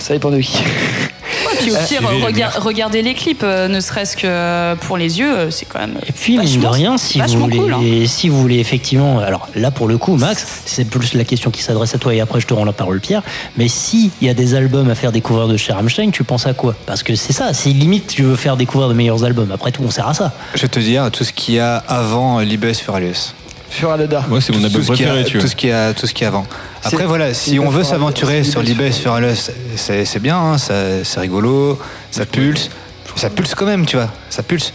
Ça 0.00 0.14
dépend 0.14 0.32
de 0.32 0.40
qui. 0.40 0.60
Puis 1.60 1.70
au 1.72 1.74
Euh, 1.76 1.86
pire, 1.86 2.02
rega- 2.24 2.50
regardez 2.58 3.02
les 3.02 3.14
clips, 3.14 3.42
euh, 3.42 3.68
ne 3.68 3.80
serait-ce 3.80 4.16
que 4.16 4.74
pour 4.86 4.96
les 4.96 5.18
yeux, 5.18 5.32
euh, 5.32 5.50
c'est 5.50 5.66
quand 5.66 5.78
même. 5.80 5.94
Et 6.06 6.12
puis, 6.12 6.38
mine 6.38 6.60
de 6.60 6.66
rien, 6.66 6.96
si 6.98 7.20
vous, 7.20 7.38
voulez, 7.38 8.06
si 8.06 8.28
vous 8.28 8.40
voulez 8.40 8.58
effectivement. 8.58 9.18
Alors 9.20 9.48
là, 9.54 9.70
pour 9.70 9.88
le 9.88 9.98
coup, 9.98 10.16
Max, 10.16 10.62
c'est 10.66 10.84
plus 10.88 11.14
la 11.14 11.24
question 11.24 11.50
qui 11.50 11.62
s'adresse 11.62 11.94
à 11.94 11.98
toi 11.98 12.14
et 12.14 12.20
après 12.20 12.40
je 12.40 12.46
te 12.46 12.54
rends 12.54 12.64
la 12.64 12.72
parole, 12.72 13.00
Pierre. 13.00 13.22
Mais 13.56 13.68
s'il 13.68 14.10
y 14.22 14.28
a 14.28 14.34
des 14.34 14.54
albums 14.54 14.88
à 14.90 14.94
faire 14.94 15.12
découvrir 15.12 15.48
de 15.48 15.56
chez 15.56 15.72
Rammstein, 15.72 16.10
tu 16.10 16.24
penses 16.24 16.46
à 16.46 16.54
quoi? 16.54 16.74
Parce 16.86 17.02
que 17.02 17.14
c'est 17.16 17.32
ça, 17.32 17.52
si 17.54 17.72
limite 17.72 18.06
tu 18.08 18.22
veux 18.22 18.36
faire 18.36 18.56
découvrir 18.56 18.88
de 18.88 18.94
meilleurs 18.94 19.24
albums, 19.24 19.50
après 19.52 19.72
tout, 19.72 19.82
on 19.84 19.90
sert 19.90 20.08
à 20.08 20.14
ça. 20.14 20.32
Je 20.54 20.62
vais 20.62 20.68
te 20.68 20.80
dire 20.80 21.10
tout 21.10 21.24
ce 21.24 21.32
qu'il 21.32 21.54
y 21.54 21.58
a 21.58 21.76
avant 21.88 22.38
Libes 22.40 22.72
Furalius. 22.74 23.34
Furalada. 23.70 24.24
Ouais, 24.30 24.40
c'est 24.40 24.52
mon 24.52 24.64
album 24.64 24.82
a- 24.82 24.84
préféré, 24.84 25.24
tu 25.24 25.34
vois. 25.34 25.42
Tout 25.42 25.48
ce 25.48 25.54
qu'il 25.56 25.68
y 25.68 25.72
a, 25.72 25.92
tout 25.94 26.06
ce 26.06 26.12
qu'il 26.12 26.22
y 26.22 26.24
a 26.24 26.28
avant. 26.28 26.44
Après 26.84 27.04
voilà, 27.06 27.34
si 27.34 27.58
on 27.58 27.68
veut 27.68 27.84
s'aventurer 27.84 28.42
sur 28.44 28.62
Libes 28.62 28.80
Libes 28.80 28.92
Furalius, 28.92 29.50
c'est 29.76 30.04
c'est 30.04 30.18
bien, 30.20 30.38
hein, 30.38 30.58
ça- 30.58 31.04
c'est 31.04 31.20
rigolo, 31.20 31.78
ça 32.10 32.24
pulse, 32.26 32.70
ça 33.16 33.28
pulse 33.30 33.54
quand 33.54 33.66
même, 33.66 33.84
tu 33.86 33.96
vois, 33.96 34.08
ça 34.30 34.42
pulse. 34.42 34.72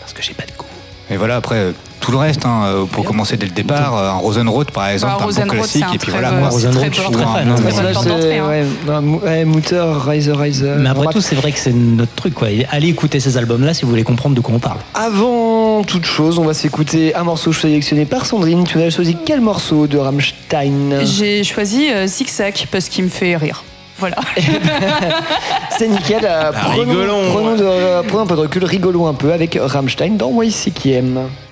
Parce 0.00 0.12
que 0.12 0.22
j'ai 0.22 0.34
pas 0.34 0.44
de 0.44 0.52
goût. 0.56 0.64
Mais 1.10 1.16
voilà, 1.16 1.36
après, 1.36 1.54
euh, 1.56 1.72
tout 2.00 2.10
le 2.10 2.18
reste. 2.18 2.44
hein, 2.44 2.62
euh, 2.66 2.84
pour 2.84 3.04
commencer 3.04 3.36
dès 3.36 3.46
le 3.46 3.52
départ, 3.52 3.96
euh, 3.96 4.10
un 4.10 4.14
Rosenroth 4.14 4.70
par 4.72 4.88
exemple, 4.88 5.14
Bah, 5.20 5.26
un 5.42 5.46
bon 5.46 5.50
classique. 5.52 5.84
un 5.88 5.92
Et 5.92 5.98
puis 5.98 6.10
voilà, 6.10 6.32
moi, 6.32 6.48
Rosenroth, 6.48 6.84
je 6.92 7.00
suis 7.00 7.10
très 7.12 7.24
un- 7.24 7.28
un- 7.28 7.40
un- 7.56 7.92
d'entrée, 7.92 8.38
hein. 8.38 8.48
ouais, 8.48 8.64
non, 8.86 9.02
Mou- 9.02 9.20
ouais, 9.24 9.44
Mutter, 9.44 9.84
Rise, 10.04 10.28
Rise. 10.30 10.62
Mais 10.78 10.88
après 10.88 11.06
tout, 11.12 11.20
c'est 11.20 11.36
vrai 11.36 11.52
que 11.52 11.58
c'est 11.60 11.72
notre 11.72 12.12
truc. 12.14 12.34
Quoi. 12.34 12.48
Allez 12.70 12.88
écouter 12.88 13.20
ces 13.20 13.36
albums-là 13.38 13.72
si 13.72 13.82
vous 13.84 13.90
voulez 13.90 14.02
comprendre 14.04 14.34
de 14.34 14.40
quoi 14.40 14.54
on 14.54 14.58
parle. 14.58 14.78
Avant 14.94 15.65
toute 15.84 16.04
chose, 16.04 16.38
on 16.38 16.44
va 16.44 16.54
s'écouter 16.54 17.14
un 17.14 17.24
morceau 17.24 17.52
sélectionné 17.52 18.04
par 18.04 18.26
Sandrine. 18.26 18.64
Tu 18.64 18.80
as 18.82 18.90
choisi 18.90 19.16
quel 19.24 19.40
morceau 19.40 19.86
de 19.86 19.98
Rammstein 19.98 21.04
J'ai 21.04 21.44
choisi 21.44 21.90
euh, 21.90 22.06
Zigzag 22.06 22.54
parce 22.70 22.88
qu'il 22.88 23.04
me 23.04 23.08
fait 23.08 23.36
rire. 23.36 23.62
Voilà. 23.98 24.16
C'est 25.78 25.88
nickel. 25.88 26.24
euh, 26.24 26.50
Ah, 26.54 26.60
prenons, 26.74 27.30
prenons, 27.32 27.56
de- 27.56 27.62
euh, 27.64 28.02
prenons 28.06 28.22
un 28.22 28.26
peu 28.26 28.36
de 28.36 28.40
recul, 28.40 28.64
rigolons 28.64 29.06
un 29.06 29.14
peu 29.14 29.32
avec 29.32 29.58
Rammstein 29.60 30.16
dans 30.16 30.42
YCKM. 30.42 31.20
Schöner, 31.20 31.45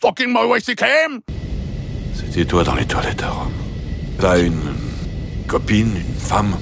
fucking? 0.00 0.34
C'était 2.14 2.44
toi 2.44 2.64
dans 2.64 2.74
les 2.74 2.86
toilettes 2.86 3.22
à 3.22 3.30
Rome. 3.30 3.52
T'as 4.18 4.40
une 4.40 4.60
copine, 5.46 5.96
une 5.96 6.14
femme 6.18 6.56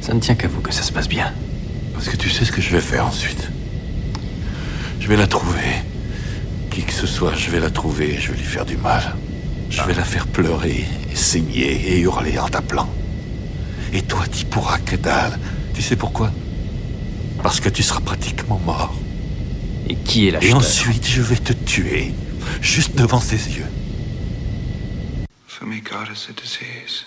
Ça 0.00 0.14
ne 0.14 0.20
tient 0.20 0.34
qu'à 0.34 0.48
vous 0.48 0.60
que 0.60 0.72
ça 0.72 0.82
se 0.82 0.92
passe 0.92 1.08
bien. 1.08 1.32
Parce 1.94 2.08
que 2.08 2.16
tu 2.16 2.30
sais 2.30 2.44
ce 2.44 2.52
que 2.52 2.60
je 2.60 2.70
vais 2.70 2.80
faire 2.80 3.06
ensuite. 3.06 3.50
Je 5.00 5.08
vais 5.08 5.16
la 5.16 5.26
trouver. 5.26 5.82
Qui 6.70 6.82
que 6.82 6.92
ce 6.92 7.06
soit, 7.06 7.34
je 7.34 7.50
vais 7.50 7.60
la 7.60 7.70
trouver 7.70 8.14
et 8.14 8.20
je 8.20 8.30
vais 8.30 8.38
lui 8.38 8.44
faire 8.44 8.64
du 8.64 8.76
mal. 8.76 9.16
Je 9.70 9.82
vais 9.82 9.94
la 9.94 10.04
faire 10.04 10.26
pleurer, 10.26 10.86
et 11.10 11.16
saigner 11.16 11.92
et 11.92 12.00
hurler 12.00 12.38
en 12.38 12.48
t'appelant. 12.48 12.88
Et 13.92 14.02
toi, 14.02 14.24
t'y 14.30 14.44
pourras 14.44 14.78
que 14.78 14.96
dalle. 14.96 15.38
Tu 15.74 15.82
sais 15.82 15.96
pourquoi? 15.96 16.30
Parce 17.42 17.60
que 17.60 17.68
tu 17.68 17.82
seras 17.82 18.00
pratiquement 18.00 18.60
mort. 18.64 18.94
Et 19.88 19.94
qui 19.94 20.26
est 20.26 20.28
Et 20.28 20.30
l'acheteur 20.32 20.56
ensuite, 20.56 21.06
je 21.06 21.22
vais 21.22 21.36
te 21.36 21.52
tuer, 21.52 22.12
juste 22.60 22.96
devant 22.96 23.20
ses 23.20 23.56
yeux. 23.56 23.66
For 25.46 25.66
me, 25.66 25.80
God 25.80 26.08
is 26.10 26.28
a 26.28 26.32
disease. 26.32 27.04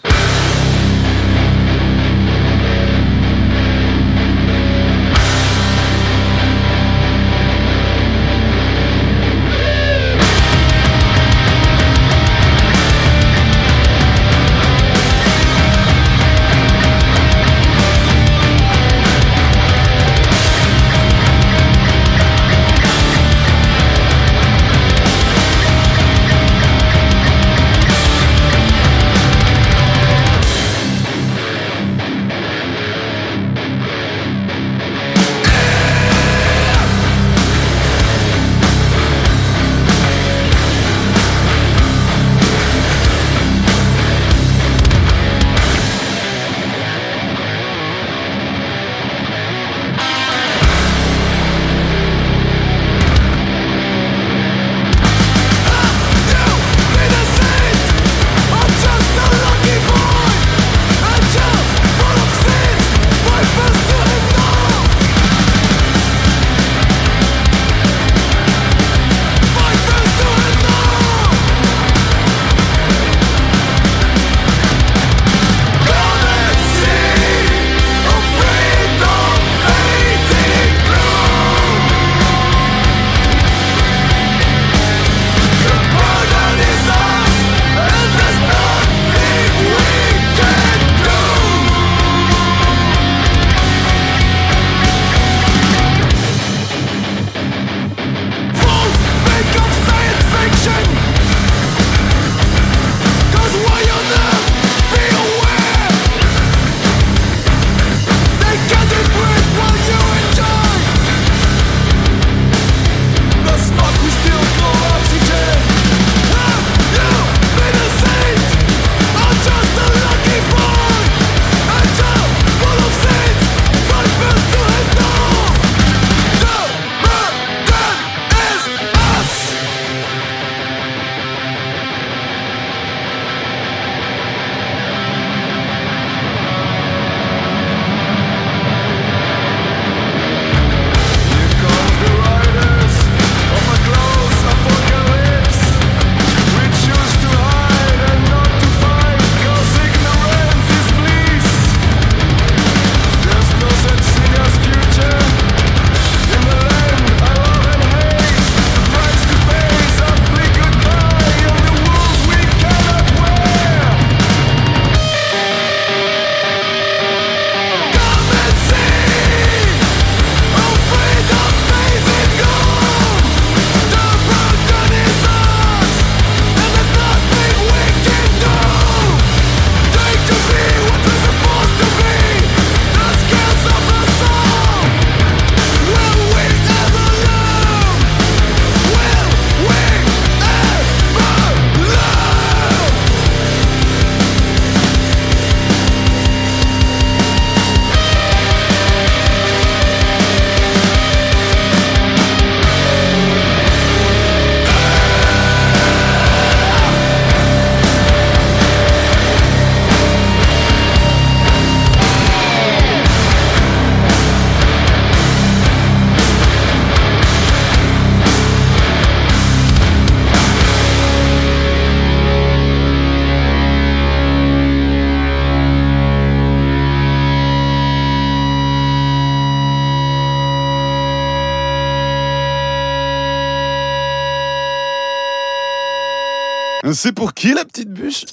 C'est 236.94 237.14
pour 237.14 237.34
qui 237.34 237.54
la 237.54 237.64
petite 237.64 237.90
bûche? 237.90 238.26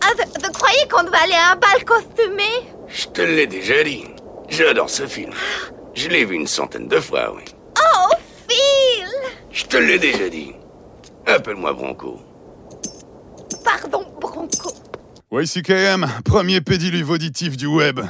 Ah, 0.00 0.12
vous, 0.16 0.24
vous 0.42 0.52
croyez 0.52 0.88
qu'on 0.90 1.04
devait 1.04 1.16
aller 1.16 1.34
à 1.34 1.52
un 1.52 1.56
bal 1.56 1.84
costumé? 1.84 2.44
Je 2.88 3.06
te 3.06 3.22
l'ai 3.22 3.46
déjà 3.46 3.84
dit. 3.84 4.04
J'adore 4.48 4.90
ce 4.90 5.06
film. 5.06 5.32
Je 5.94 6.08
l'ai 6.08 6.24
vu 6.24 6.34
une 6.34 6.46
centaine 6.46 6.88
de 6.88 7.00
fois, 7.00 7.34
oui. 7.34 7.44
Oh, 7.78 8.08
Phil 8.48 9.08
Je 9.50 9.64
te 9.64 9.76
l'ai 9.76 9.98
déjà 9.98 10.28
dit. 10.28 10.52
Appelle-moi 11.26 11.72
Bronco. 11.74 12.20
Pardon, 13.64 14.04
Bronco. 14.20 14.72
YCKM, 15.30 16.06
premier 16.24 16.60
pédiluve 16.60 17.10
auditif 17.10 17.56
du 17.56 17.66
web. 17.66 18.00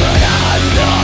but 0.00 0.22
I'm 0.22 0.76
not 0.76 0.95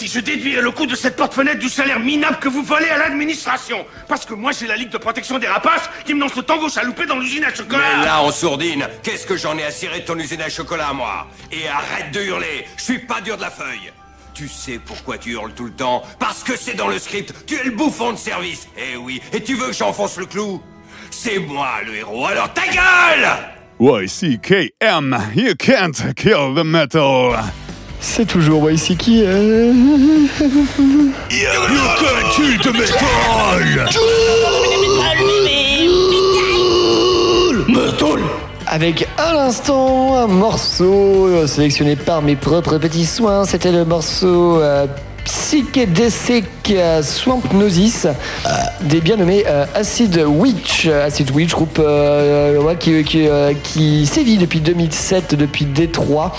Avertis, 0.00 0.08
je 0.08 0.20
déduirai 0.20 0.62
le 0.62 0.70
coût 0.70 0.86
de 0.86 0.94
cette 0.94 1.16
porte-fenêtre 1.16 1.58
du 1.58 1.68
salaire 1.68 2.00
minable 2.00 2.38
que 2.40 2.48
vous 2.48 2.62
volez 2.62 2.88
à 2.88 2.98
l'administration. 2.98 3.84
Parce 4.08 4.24
que 4.24 4.34
moi, 4.34 4.52
j'ai 4.52 4.66
la 4.66 4.76
Ligue 4.76 4.90
de 4.90 4.98
protection 4.98 5.38
des 5.38 5.46
rapaces 5.46 5.90
qui 6.04 6.14
me 6.14 6.20
lance 6.20 6.34
le 6.36 6.42
tango 6.42 6.68
chaloupé 6.68 7.06
dans 7.06 7.18
l'usine 7.18 7.44
à 7.44 7.54
chocolat. 7.54 7.98
Mais 7.98 8.04
là, 8.06 8.22
en 8.22 8.30
sourdine, 8.30 8.88
qu'est-ce 9.02 9.26
que 9.26 9.36
j'en 9.36 9.56
ai 9.58 9.64
à 9.64 9.70
cirer 9.70 10.00
de 10.00 10.04
ton 10.04 10.18
usine 10.18 10.40
à 10.40 10.48
chocolat, 10.48 10.92
moi? 10.92 11.26
Et 11.52 11.68
arrête 11.68 12.12
de 12.12 12.20
hurler, 12.20 12.66
je 12.76 12.82
suis 12.82 12.98
pas 12.98 13.20
dur 13.20 13.36
de 13.36 13.42
la 13.42 13.50
feuille. 13.50 13.92
Tu 14.32 14.48
sais 14.48 14.80
pourquoi 14.84 15.18
tu 15.18 15.32
hurles 15.32 15.52
tout 15.52 15.66
le 15.66 15.72
temps? 15.72 16.02
Parce 16.18 16.42
que 16.42 16.56
c'est 16.56 16.74
dans 16.74 16.88
le 16.88 16.98
script, 16.98 17.34
tu 17.46 17.56
es 17.56 17.64
le 17.64 17.72
bouffon 17.72 18.12
de 18.12 18.18
service. 18.18 18.68
Eh 18.78 18.96
oui, 18.96 19.20
et 19.32 19.42
tu 19.42 19.54
veux 19.54 19.68
que 19.68 19.74
j'enfonce 19.74 20.16
le 20.16 20.26
clou? 20.26 20.62
C'est 21.10 21.38
moi 21.38 21.80
le 21.84 21.96
héros, 21.96 22.26
alors 22.26 22.52
ta 22.52 22.66
gueule 22.68 23.28
YCKM, 23.80 25.18
you 25.34 25.54
can't 25.58 26.14
kill 26.14 26.54
the 26.54 26.64
metal. 26.64 27.34
C'est 28.00 28.26
toujours 28.26 28.70
YC 28.70 28.96
qui. 28.96 29.22
kill 32.32 32.58
the 32.58 32.72
metal. 32.72 33.88
Avec 38.66 39.06
à 39.18 39.34
l'instant 39.34 40.16
un 40.16 40.28
morceau 40.28 41.46
sélectionné 41.46 41.96
par 41.96 42.22
mes 42.22 42.36
propres 42.36 42.78
petits 42.78 43.06
soins. 43.06 43.44
C'était 43.44 43.72
le 43.72 43.84
morceau 43.84 44.60
euh, 44.60 44.86
euh, 46.78 47.02
Swamp 47.02 47.42
Gnosis 47.52 48.06
des 48.82 49.00
bien 49.00 49.16
nommés 49.16 49.44
euh, 49.46 49.66
Acid 49.74 50.24
Witch. 50.26 50.86
Acid 50.86 51.30
Witch, 51.32 51.52
groupe 51.52 51.78
euh, 51.78 52.74
qui, 52.76 53.04
qui, 53.04 53.28
euh, 53.28 53.52
sévit 54.04 54.38
depuis 54.38 54.60
2007, 54.60 55.34
depuis 55.34 55.64
Détroit. 55.64 56.34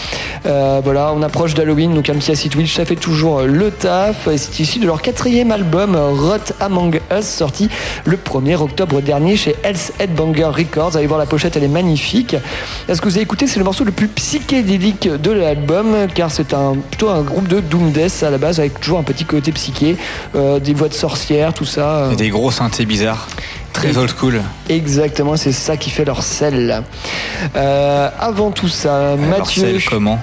Euh, 0.46 0.82
voilà, 0.84 1.14
on 1.16 1.22
approche 1.22 1.54
d'Halloween, 1.54 1.94
donc 1.94 2.10
un 2.10 2.16
petit 2.16 2.32
Acid 2.32 2.56
Witch, 2.56 2.74
ça 2.74 2.86
fait 2.86 2.96
toujours 2.96 3.42
le 3.42 3.70
taf. 3.72 4.28
C'est 4.36 4.60
issu 4.60 4.80
de 4.80 4.86
leur 4.86 5.02
quatrième 5.02 5.52
album, 5.52 5.96
Rot 5.96 6.54
Among 6.60 7.00
Us, 7.16 7.26
sorti 7.26 7.70
le 8.06 8.18
1er 8.18 8.56
octobre 8.56 9.02
dernier 9.02 9.36
chez 9.36 9.56
Hell's 9.64 9.94
Headbanger 10.00 10.46
Records. 10.46 10.96
Allez 10.96 11.08
voir 11.08 11.20
la 11.20 11.26
pochette, 11.26 11.56
elle 11.58 11.64
est 11.64 11.68
magnifique. 11.68 12.36
Est-ce 12.88 13.02
que 13.02 13.08
vous 13.08 13.16
avez 13.16 13.24
écouté 13.24 13.48
C'est 13.48 13.60
le 13.60 13.66
morceau 13.66 13.84
le 13.84 13.92
plus 13.92 14.08
psychédélique 14.08 15.08
de 15.08 15.32
l'album, 15.32 16.08
car 16.14 16.32
c'est 16.32 16.54
un, 16.54 16.76
plutôt 16.90 17.10
un 17.10 17.22
groupe 17.22 17.48
de 17.48 17.60
Doom 17.60 17.92
Death 17.92 18.24
à 18.24 18.30
la 18.30 18.38
base, 18.38 18.60
avec 18.60 18.80
toujours 18.80 19.00
un 19.00 19.04
petit 19.04 19.26
côté 19.26 19.52
psyché, 19.52 19.92
euh, 19.92 20.21
des 20.36 20.74
voix 20.74 20.90
de 20.90 20.94
sorcières, 20.94 21.54
tout 21.54 21.66
ça. 21.66 22.10
Et 22.12 22.16
des 22.16 22.30
gros 22.30 22.52
synthés 22.52 22.86
bizarres. 22.86 23.28
Très 23.74 23.98
old 23.98 24.12
school. 24.18 24.42
Exactement, 24.70 25.38
c'est 25.38 25.52
ça 25.52 25.78
qui 25.78 25.90
fait 25.90 26.06
leur 26.06 26.24
sel. 26.24 26.84
Euh, 27.56 28.10
avant 28.20 28.52
tout 28.52 28.68
ça, 28.68 29.16
Mathieu. 29.18 29.80
Comment 29.90 30.20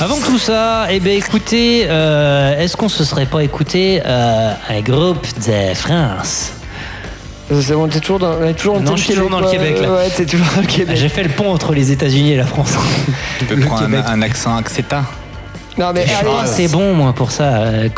Avant 0.00 0.18
tout 0.18 0.38
ça, 0.38 0.86
eh 0.90 0.98
ben 1.00 1.16
écoutez, 1.16 1.86
euh, 1.88 2.58
est-ce 2.58 2.76
qu'on 2.76 2.88
se 2.88 3.04
serait 3.04 3.26
pas 3.26 3.42
écouté 3.42 4.00
euh, 4.04 4.52
un 4.68 4.80
groupe 4.80 5.26
de 5.46 5.74
France 5.74 6.52
C'est 7.50 7.74
bon, 7.74 7.86
t'es 7.86 8.00
toujours 8.00 8.18
dans, 8.18 8.32
on 8.40 8.46
est 8.46 8.54
toujours 8.54 8.80
Non, 8.80 8.96
je 8.96 9.04
suis 9.04 9.14
toujours 9.14 9.30
dans 9.30 9.40
le 9.40 9.50
Québec 9.50 9.78
là. 9.80 9.92
Ouais, 9.92 10.10
t'es 10.10 10.24
toujours 10.24 10.46
dans 10.54 10.62
le 10.62 10.66
Québec. 10.66 10.96
J'ai 10.96 11.08
fait 11.08 11.22
le 11.22 11.28
pont 11.30 11.52
entre 11.52 11.74
les 11.74 11.92
États-Unis 11.92 12.32
et 12.32 12.36
la 12.36 12.46
France. 12.46 12.72
Tu 13.38 13.44
peux 13.44 13.60
prendre 13.60 13.84
un, 13.84 14.06
un 14.06 14.22
accent 14.22 14.56
acceta 14.56 15.04
Non 15.76 15.92
mais 15.92 16.06
Ah, 16.08 16.46
c'est 16.46 16.68
bon 16.68 16.94
moi 16.94 17.12
pour 17.12 17.30
ça, 17.32 17.56
euh. 17.56 17.88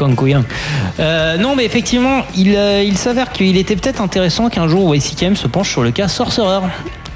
Euh, 0.99 1.37
non 1.37 1.55
mais 1.55 1.65
effectivement, 1.65 2.23
il, 2.37 2.57
euh, 2.57 2.83
il 2.83 2.97
s'avère 2.97 3.33
qu'il 3.33 3.57
était 3.57 3.77
peut-être 3.77 4.01
intéressant 4.01 4.49
qu'un 4.49 4.67
jour 4.67 4.95
YCKM 4.95 5.37
se 5.37 5.47
penche 5.47 5.71
sur 5.71 5.83
le 5.83 5.91
cas 5.91 6.09
Sorcerer. 6.09 6.61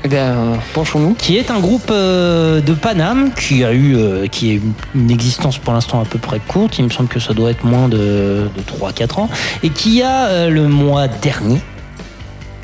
Eh 0.02 0.08
bien, 0.08 0.34
penchons-nous. 0.72 1.14
Qui 1.14 1.36
est 1.36 1.50
un 1.50 1.60
groupe 1.60 1.90
euh, 1.90 2.60
de 2.60 2.72
Paname 2.72 3.32
qui 3.34 3.64
a 3.64 3.72
eu 3.72 3.96
euh, 3.96 4.26
qui 4.28 4.50
a 4.50 4.54
eu 4.54 4.62
une 4.94 5.10
existence 5.10 5.58
pour 5.58 5.74
l'instant 5.74 6.00
à 6.00 6.04
peu 6.04 6.18
près 6.18 6.40
courte. 6.40 6.78
Il 6.78 6.86
me 6.86 6.90
semble 6.90 7.08
que 7.08 7.20
ça 7.20 7.34
doit 7.34 7.50
être 7.50 7.64
moins 7.64 7.88
de, 7.88 8.48
de 8.56 8.62
3-4 8.62 9.20
ans. 9.20 9.28
Et 9.62 9.68
qui 9.70 10.02
a 10.02 10.26
euh, 10.26 10.48
le 10.48 10.68
mois 10.68 11.06
dernier, 11.08 11.60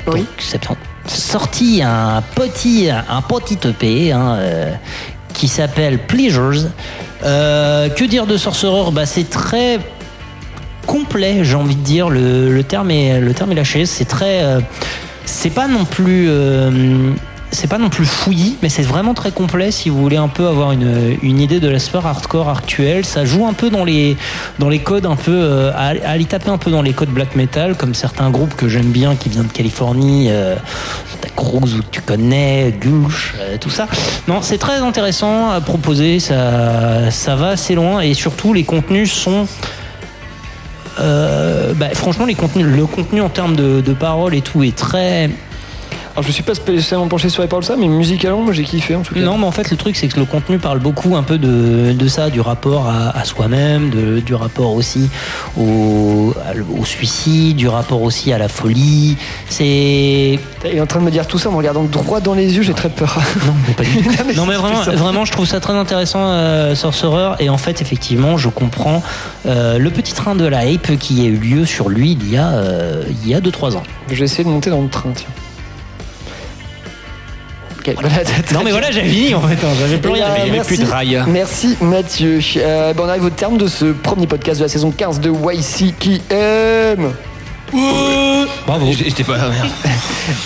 donc 0.07 0.25
septembre, 0.39 0.79
sorti 1.05 1.81
un 1.83 2.23
petit, 2.35 2.89
un 2.89 3.21
petit 3.21 3.59
EP 3.67 4.11
hein, 4.11 4.35
euh, 4.39 4.71
qui 5.33 5.47
s'appelle 5.47 5.99
Pleasures. 5.99 6.69
Euh, 7.23 7.89
que 7.89 8.03
dire 8.03 8.27
de 8.27 8.37
Sorcerer 8.37 8.91
bah, 8.91 9.05
C'est 9.05 9.29
très 9.29 9.79
complet, 10.85 11.43
j'ai 11.43 11.55
envie 11.55 11.75
de 11.75 11.83
dire. 11.83 12.09
Le, 12.09 12.61
terme 12.63 12.91
est 12.91 13.19
le 13.19 13.33
terme 13.33 13.53
lâché. 13.53 13.85
C'est 13.85 14.05
très, 14.05 14.43
euh, 14.43 14.59
c'est 15.25 15.49
pas 15.49 15.67
non 15.67 15.85
plus, 15.85 16.27
euh, 16.29 17.11
c'est 17.57 17.67
pas 17.67 17.79
non 17.79 17.89
plus 17.89 18.05
fouillis, 18.05 18.55
mais 18.61 18.69
c'est 18.69 18.83
vraiment 18.83 19.15
très 19.15 19.31
complet. 19.31 19.71
Si 19.71 19.89
vous 19.89 19.99
voulez 19.99 20.17
un 20.17 20.27
peu 20.27 20.47
avoir 20.47 20.71
une, 20.71 21.17
idée 21.23 21.59
de 21.59 21.67
la 21.67 21.79
sphère 21.79 22.05
hardcore 22.05 22.49
actuelle, 22.49 23.03
ça 23.03 23.25
joue 23.25 23.47
un 23.47 23.53
peu 23.53 23.71
dans 23.71 23.83
les 23.83 24.15
codes 24.83 25.07
un 25.07 25.15
peu 25.15 25.31
euh, 25.31 25.71
à, 25.73 25.87
à 25.87 26.11
aller 26.11 26.25
taper 26.25 26.51
un 26.51 26.59
peu 26.59 26.69
dans 26.69 26.83
les 26.83 26.93
codes 26.93 27.09
black 27.09 27.35
metal, 27.35 27.75
comme 27.75 27.95
certains 27.95 28.29
groupes 28.29 28.55
que 28.55 28.67
j'aime 28.69 28.91
bien 28.91 29.15
qui 29.15 29.29
viennent 29.29 29.47
de 29.47 29.51
Californie, 29.51 30.27
euh, 30.29 30.55
Santa 31.11 31.29
Cruz 31.35 31.81
tu 31.91 32.01
connais, 32.01 32.75
Gulch, 32.79 33.33
euh, 33.39 33.57
tout 33.59 33.71
ça. 33.71 33.87
Non, 34.27 34.43
c'est 34.43 34.59
très 34.59 34.77
intéressant 34.77 35.49
à 35.49 35.59
proposer. 35.59 36.19
Ça 36.19 37.09
ça 37.09 37.35
va 37.35 37.49
assez 37.49 37.73
loin 37.73 38.01
et 38.01 38.13
surtout 38.13 38.53
les 38.53 38.63
contenus 38.63 39.11
sont 39.11 39.47
euh, 40.99 41.73
bah, 41.75 41.89
franchement, 41.93 42.25
les 42.25 42.35
contenus, 42.35 42.65
le 42.65 42.85
contenu 42.85 43.21
en 43.21 43.29
termes 43.29 43.55
de, 43.55 43.81
de 43.81 43.93
paroles 43.93 44.35
et 44.35 44.41
tout 44.41 44.63
est 44.63 44.75
très. 44.75 45.29
Alors, 46.17 46.23
je 46.23 46.29
me 46.29 46.33
suis 46.33 46.41
pas 46.41 46.55
spécialement 46.55 47.07
penché 47.07 47.29
sur 47.29 47.43
les 47.43 47.47
paroles 47.47 47.61
de 47.61 47.67
ça, 47.67 47.75
mais 47.77 47.87
musicalement, 47.87 48.41
moi 48.41 48.51
j'ai 48.51 48.63
kiffé 48.63 48.95
en 48.95 49.03
tout 49.03 49.13
cas. 49.13 49.19
Non, 49.19 49.37
mais 49.37 49.45
en 49.45 49.51
fait, 49.51 49.69
le 49.69 49.77
truc, 49.77 49.95
c'est 49.95 50.07
que 50.07 50.19
le 50.19 50.25
contenu 50.25 50.57
parle 50.57 50.79
beaucoup 50.79 51.15
un 51.15 51.21
peu 51.21 51.37
de, 51.37 51.93
de 51.93 52.07
ça, 52.07 52.31
du 52.31 52.41
rapport 52.41 52.87
à, 52.87 53.15
à 53.15 53.23
soi-même, 53.23 53.91
du 53.91 54.33
rapport 54.33 54.73
aussi 54.73 55.11
au, 55.55 56.33
suicide, 56.85 57.55
du 57.55 57.67
rapport 57.67 58.01
aussi 58.01 58.33
à 58.33 58.39
la 58.39 58.47
folie. 58.47 59.15
C'est. 59.47 60.39
Il 60.65 60.71
est 60.73 60.81
en 60.81 60.87
train 60.87 61.01
de 61.01 61.05
me 61.05 61.11
dire 61.11 61.27
tout 61.27 61.37
ça 61.37 61.49
en 61.49 61.51
me 61.51 61.57
regardant 61.57 61.83
droit 61.83 62.19
dans 62.19 62.33
les 62.33 62.55
yeux, 62.55 62.63
j'ai 62.63 62.73
très 62.73 62.89
peur. 62.89 63.15
Non, 63.45 63.53
mais 63.67 63.75
pas 63.75 63.83
du 63.83 64.01
tout. 64.01 64.09
non, 64.35 64.47
mais 64.47 64.55
vraiment, 64.55 64.81
vraiment, 64.81 65.23
je 65.23 65.31
trouve 65.31 65.45
ça 65.45 65.59
très 65.59 65.73
intéressant, 65.73 66.31
euh, 66.31 66.73
Sorcerer. 66.73 67.35
Et 67.37 67.51
en 67.51 67.59
fait, 67.59 67.83
effectivement, 67.83 68.37
je 68.37 68.49
comprends 68.49 69.03
euh, 69.45 69.77
le 69.77 69.91
petit 69.91 70.13
train 70.13 70.33
de 70.33 70.45
la 70.45 70.65
hype 70.65 70.97
qui 70.97 71.21
a 71.21 71.25
eu 71.25 71.37
lieu 71.37 71.65
sur 71.65 71.89
lui 71.89 72.17
il 72.19 72.31
y 72.31 72.37
a, 72.37 72.53
euh, 72.53 73.03
il 73.23 73.29
y 73.29 73.35
a 73.35 73.39
2-3 73.39 73.75
ans. 73.75 73.83
Je 74.09 74.15
vais 74.15 74.25
essayer 74.25 74.43
de 74.43 74.49
monter 74.49 74.71
dans 74.71 74.81
le 74.81 74.89
train, 74.89 75.11
tiens. 75.13 75.27
Ok, 77.87 77.95
voilà, 78.01 78.15
Non, 78.53 78.61
mais 78.63 78.71
voilà, 78.71 78.91
j'avais 78.91 79.07
fini 79.09 79.33
en 79.35 79.41
fait. 79.41 79.55
hein, 79.65 79.69
J'avais 79.79 79.97
plus 79.97 80.11
rien. 80.11 80.25
Il 80.45 80.49
avait 80.51 80.63
plus 80.63 80.79
de 80.79 80.85
rails. 80.85 81.23
Merci 81.27 81.77
Mathieu. 81.81 82.39
Euh, 82.57 82.93
ben, 82.93 83.03
on 83.05 83.09
arrive 83.09 83.25
au 83.25 83.29
terme 83.29 83.57
de 83.57 83.67
ce 83.67 83.85
premier 83.85 84.27
podcast 84.27 84.59
de 84.59 84.65
la 84.65 84.69
saison 84.69 84.91
15 84.91 85.19
de 85.19 85.29
YCKM. 85.31 87.11
Bravo. 88.65 88.85
J'étais 88.91 89.23
pas. 89.23 89.33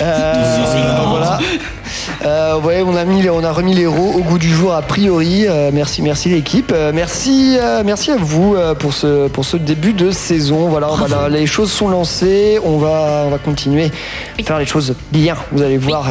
Euh, 0.01 0.97
voilà. 1.07 1.39
Euh, 2.25 2.59
ouais, 2.61 2.83
on 2.85 2.95
a 2.95 3.03
mis, 3.05 3.27
on 3.29 3.43
a 3.43 3.51
remis 3.51 3.73
les 3.75 3.83
héros 3.83 4.13
au 4.15 4.21
goût 4.21 4.37
du 4.37 4.49
jour 4.49 4.73
a 4.73 4.81
priori. 4.81 5.45
Euh, 5.47 5.69
merci, 5.73 6.01
merci 6.01 6.29
l'équipe. 6.29 6.71
Euh, 6.73 6.91
merci, 6.93 7.57
euh, 7.59 7.83
merci 7.85 8.11
à 8.11 8.17
vous 8.17 8.55
euh, 8.55 8.73
pour 8.73 8.93
ce 8.93 9.27
pour 9.27 9.45
ce 9.45 9.57
début 9.57 9.93
de 9.93 10.11
saison. 10.11 10.67
Voilà, 10.69 10.87
voilà, 10.87 11.29
les 11.29 11.45
choses 11.45 11.71
sont 11.71 11.89
lancées. 11.89 12.59
On 12.63 12.77
va 12.77 13.23
on 13.27 13.29
va 13.29 13.37
continuer 13.37 13.91
à 14.39 14.43
faire 14.43 14.59
les 14.59 14.65
choses 14.65 14.95
bien. 15.11 15.35
Vous 15.51 15.61
allez 15.61 15.77
voir. 15.77 16.07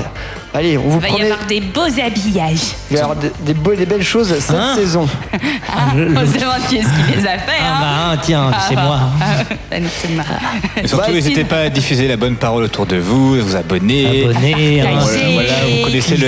Allez, 0.53 0.77
on 0.79 0.83
vous 0.89 0.99
Il 0.99 1.03
va 1.03 1.09
y 1.19 1.23
avoir 1.31 1.47
des 1.47 1.61
beaux 1.61 1.83
habillages. 1.83 2.75
Il 2.91 2.95
va 2.97 2.99
y 2.99 3.03
avoir 3.03 3.17
des, 3.17 3.31
des 3.41 3.55
beaux- 3.55 3.75
des 3.75 3.87
belles 3.87 4.03
choses 4.03 4.35
cette 4.39 4.57
Hein 4.57 4.75
saison. 4.75 5.07
Ah, 5.73 5.93
on 5.95 6.27
se 6.27 6.37
demande 6.37 6.67
qui 6.69 6.79
est-ce 6.79 6.89
qui 6.89 7.17
les 7.17 7.25
a 7.25 7.39
fait. 7.39 7.53
Ah, 7.63 7.65
hein. 7.65 7.79
bah, 7.81 7.87
hein, 8.13 8.19
tiens, 8.23 8.51
c'est 8.69 8.75
moi. 8.75 8.99
ah, 9.21 9.79
non, 9.81 9.89
c'est 9.97 10.11
moi. 10.13 10.25
Et 10.83 10.89
surtout, 10.89 11.07
Bah, 11.07 11.13
n'hésitez 11.13 11.45
pas 11.45 11.59
à 11.61 11.69
diffuser 11.69 12.09
la 12.09 12.17
bonne 12.17 12.35
parole 12.35 12.65
autour 12.65 12.87
de 12.87 12.97
vous, 12.97 13.37
vous 13.41 13.55
abonner. 13.57 14.25
Abonner, 14.25 14.81
hein. 14.83 14.89
voilà, 15.01 15.19
voilà, 15.33 15.53
vous 15.77 15.85
connaissez 15.85 16.17
le, 16.17 16.27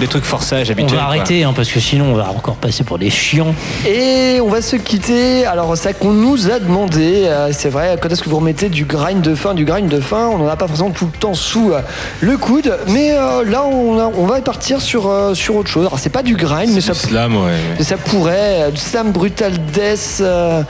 les 0.00 0.06
trucs 0.06 0.22
forçage 0.24 0.68
On 0.68 0.72
habituels. 0.72 0.98
va 0.98 1.04
quoi. 1.06 1.14
arrêter 1.14 1.42
hein, 1.42 1.52
parce 1.54 1.68
que 1.68 1.80
sinon 1.80 2.12
on 2.12 2.14
va 2.14 2.30
encore 2.30 2.54
passer 2.54 2.84
pour 2.84 2.98
des 2.98 3.10
chiants. 3.10 3.54
Et 3.88 4.38
on 4.40 4.48
va 4.48 4.62
se 4.62 4.76
quitter. 4.76 5.44
Alors, 5.46 5.76
ça 5.76 5.92
qu'on 5.92 6.12
nous 6.12 6.48
a 6.48 6.60
demandé, 6.60 7.24
euh, 7.26 7.50
c'est 7.52 7.70
vrai, 7.70 7.96
quand 8.00 8.08
est-ce 8.08 8.22
que 8.22 8.28
vous 8.30 8.36
remettez 8.38 8.68
du 8.68 8.84
grind 8.84 9.20
de 9.20 9.34
fin 9.34 9.54
Du 9.54 9.64
grind 9.64 9.88
de 9.88 10.00
fin, 10.00 10.28
on 10.28 10.38
n'en 10.38 10.48
a 10.48 10.54
pas 10.56 10.68
forcément 10.68 10.90
tout 10.92 11.06
le 11.12 11.18
temps 11.18 11.34
sous 11.34 11.72
euh, 11.72 11.80
le 12.20 12.36
coude. 12.36 12.78
Mais 12.88 13.12
euh, 13.12 13.23
là, 13.44 13.64
on, 13.64 13.98
a- 13.98 14.06
on 14.14 14.26
va 14.26 14.40
partir 14.40 14.80
sur, 14.80 15.08
euh, 15.08 15.34
sur 15.34 15.56
autre 15.56 15.68
chose. 15.68 15.86
Alors, 15.86 15.98
c'est 15.98 16.10
pas 16.10 16.22
du 16.22 16.36
grind, 16.36 16.70
mais 16.74 16.80
ça, 16.80 16.94
Slam, 16.94 17.36
ouais. 17.36 17.52
mais 17.78 17.84
ça 17.84 17.96
pourrait. 17.96 18.62
euh, 18.62 18.70
Du 18.70 18.80
slam 18.80 19.12
brutal 19.12 19.52
death. 19.72 20.18
euh, 20.20 20.62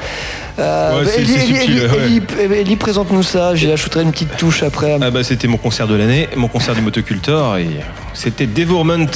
euh, 0.58 1.00
Ouais, 1.00 1.06
c'est- 1.06 1.20
Ellie- 1.20 1.28
c'est 1.28 1.34
Ellie- 1.40 1.54
subtil, 1.56 1.72
Ellie- 1.78 2.20
ouais. 2.20 2.44
Ellie- 2.44 2.54
Ellie, 2.60 2.76
présente-nous 2.76 3.22
ça. 3.22 3.54
J'ai 3.54 3.72
ajouté 3.72 4.00
une 4.00 4.12
petite 4.12 4.36
touche 4.36 4.62
après. 4.62 4.98
Ah 5.00 5.10
bah 5.10 5.22
c'était 5.24 5.48
mon 5.48 5.56
concert 5.56 5.86
de 5.88 5.94
l'année, 5.94 6.28
mon 6.36 6.48
concert 6.48 6.74
du 6.74 6.80
motocultor 6.80 7.56
et 7.58 7.66
c'était 8.12 8.46
Devourment. 8.46 9.06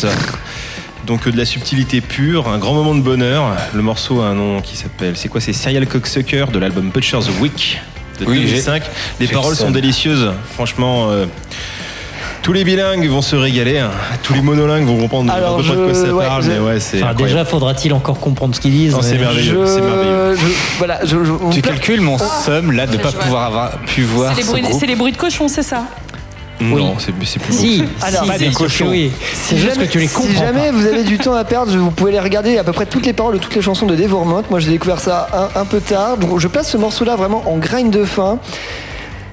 Donc 1.07 1.27
euh, 1.27 1.31
de 1.33 1.37
la 1.39 1.45
subtilité 1.45 2.01
pure, 2.01 2.49
un 2.49 2.59
grand 2.59 2.75
moment 2.75 2.95
de 2.95 3.01
bonheur. 3.01 3.57
Le 3.73 3.83
morceau 3.83 4.21
a 4.21 4.27
un 4.27 4.35
nom 4.35 4.61
qui 4.61 4.77
s'appelle, 4.77 5.17
c'est 5.17 5.29
quoi 5.29 5.41
C'est 5.41 5.53
Serial 5.53 5.87
Cocksucker 5.87 6.47
de 6.53 6.59
l'album 6.59 6.91
Butcher's 6.91 7.29
Week 7.41 7.81
de 8.21 8.27
Oui, 8.27 8.41
2005. 8.41 8.83
Les 9.21 9.27
j'ai 9.27 9.33
paroles 9.33 9.51
le 9.53 9.57
sont 9.57 9.71
délicieuses, 9.71 10.33
franchement. 10.55 11.09
euh, 11.11 11.27
Tous 12.49 12.55
les 12.55 12.65
bilingues 12.65 13.07
vont 13.09 13.21
se 13.21 13.37
régaler, 13.37 13.79
hein. 13.79 13.91
tous 14.23 14.33
les 14.33 14.41
monolingues 14.41 14.87
vont 14.87 14.97
comprendre 14.97 15.31
Alors, 15.31 15.59
un 15.59 15.63
peu 15.63 15.69
de 15.69 15.75
quoi 15.85 15.89
je- 15.89 15.93
ça 15.93 16.15
ouais, 16.15 16.25
parle, 16.27 16.43
je- 16.43 16.51
mais 16.51 16.59
ouais, 16.61 16.81
c'est 16.81 16.97
Enfin, 17.03 17.11
incroyable. 17.11 17.23
déjà, 17.41 17.45
faudra-t-il 17.45 17.93
encore 17.93 18.19
comprendre 18.21 18.55
ce 18.55 18.61
qu'ils 18.63 18.71
disent 18.73 18.95
Non, 18.95 19.03
c'est 19.03 19.17
mais- 19.17 19.19
merveilleux, 19.19 19.67
c'est 19.67 19.83
merveilleux. 19.83 20.35
je- 20.35 20.79
voilà, 20.79 21.01
je, 21.05 21.09
je- 21.25 21.53
Tu 21.53 21.61
calcules 21.61 22.01
mon 22.01 22.17
somme 22.17 22.73
là 22.73 22.87
de 22.87 22.93
Ouais, 22.97 23.03
pas 23.03 23.11
je 23.11 23.17
vois. 23.17 23.23
pouvoir 23.25 23.45
avoir 23.45 23.71
pu 23.81 24.01
voir 24.01 24.33
C'est 24.35 24.41
les, 24.63 24.73
ce 24.73 24.87
les 24.87 24.97
bruits 24.97 25.13
de 25.13 25.19
cochon, 25.19 25.47
c'est 25.47 25.63
ça? 25.63 25.83
Non, 26.59 26.95
c'est 26.99 27.13
c'est 27.27 27.39
plus 27.39 27.53
Si. 27.55 27.85
Alors, 28.01 28.23
si, 28.25 28.29
pas 28.31 28.39
des 28.39 28.49
cochons. 28.51 28.87
oui. 28.89 29.13
C'est 29.35 29.59
juste 29.59 29.75
jamais- 29.75 29.87
que 29.87 29.93
tu 29.93 29.99
les 29.99 30.07
comprends 30.09 30.31
Si 30.31 30.35
jamais 30.39 30.71
pas. 30.71 30.73
vous 30.73 30.87
avez 30.87 31.05
du 31.05 31.19
temps 31.19 31.35
à 31.35 31.45
perdre, 31.45 31.77
vous 31.77 31.91
pouvez 31.91 32.13
les 32.13 32.19
regarder 32.21 32.57
à 32.57 32.65
peu 32.65 32.73
près 32.73 32.87
toutes 32.87 33.05
les 33.05 33.13
paroles 33.13 33.35
de 33.35 33.39
toutes 33.41 33.57
les 33.57 33.61
chansons 33.63 33.85
de 33.85 33.95
Devormont. 33.95 34.43
Moi, 34.49 34.59
j'ai 34.59 34.71
découvert 34.71 35.01
ça 35.01 35.29
un, 35.55 35.61
un 35.61 35.65
peu 35.67 35.81
tard. 35.81 36.17
Donc, 36.17 36.39
je 36.39 36.49
place 36.49 36.71
ce 36.71 36.79
morceau-là 36.79 37.15
vraiment 37.15 37.43
en 37.47 37.59
grind 37.59 37.91
de 37.93 38.07
fin. 38.07 38.39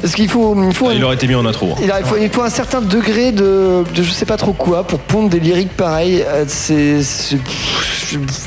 Parce 0.02 0.14
qu'il 0.14 0.30
faut, 0.30 0.56
il 0.68 0.74
faut, 0.74 0.92
Il 0.92 1.04
aurait 1.04 1.16
été 1.16 1.28
mis 1.28 1.36
en 1.36 1.46
intro. 1.46 1.70
hein. 1.72 1.82
il 2.00 2.06
faut, 2.06 2.18
il 2.22 2.30
faut 2.30 2.42
un 2.44 2.50
certain 2.50 2.82
degré 2.82 3.32
de, 3.32 3.84
de 3.96 4.04
je 4.04 4.12
sais 4.12 4.26
pas 4.26 4.38
trop 4.38 4.54
quoi 4.54 4.86
pour 4.86 5.00
pondre 5.00 5.30
des 5.30 5.40
lyriques 5.40 5.76
pareils. 5.76 6.24
Euh, 6.28 6.44
C'est, 6.48 6.98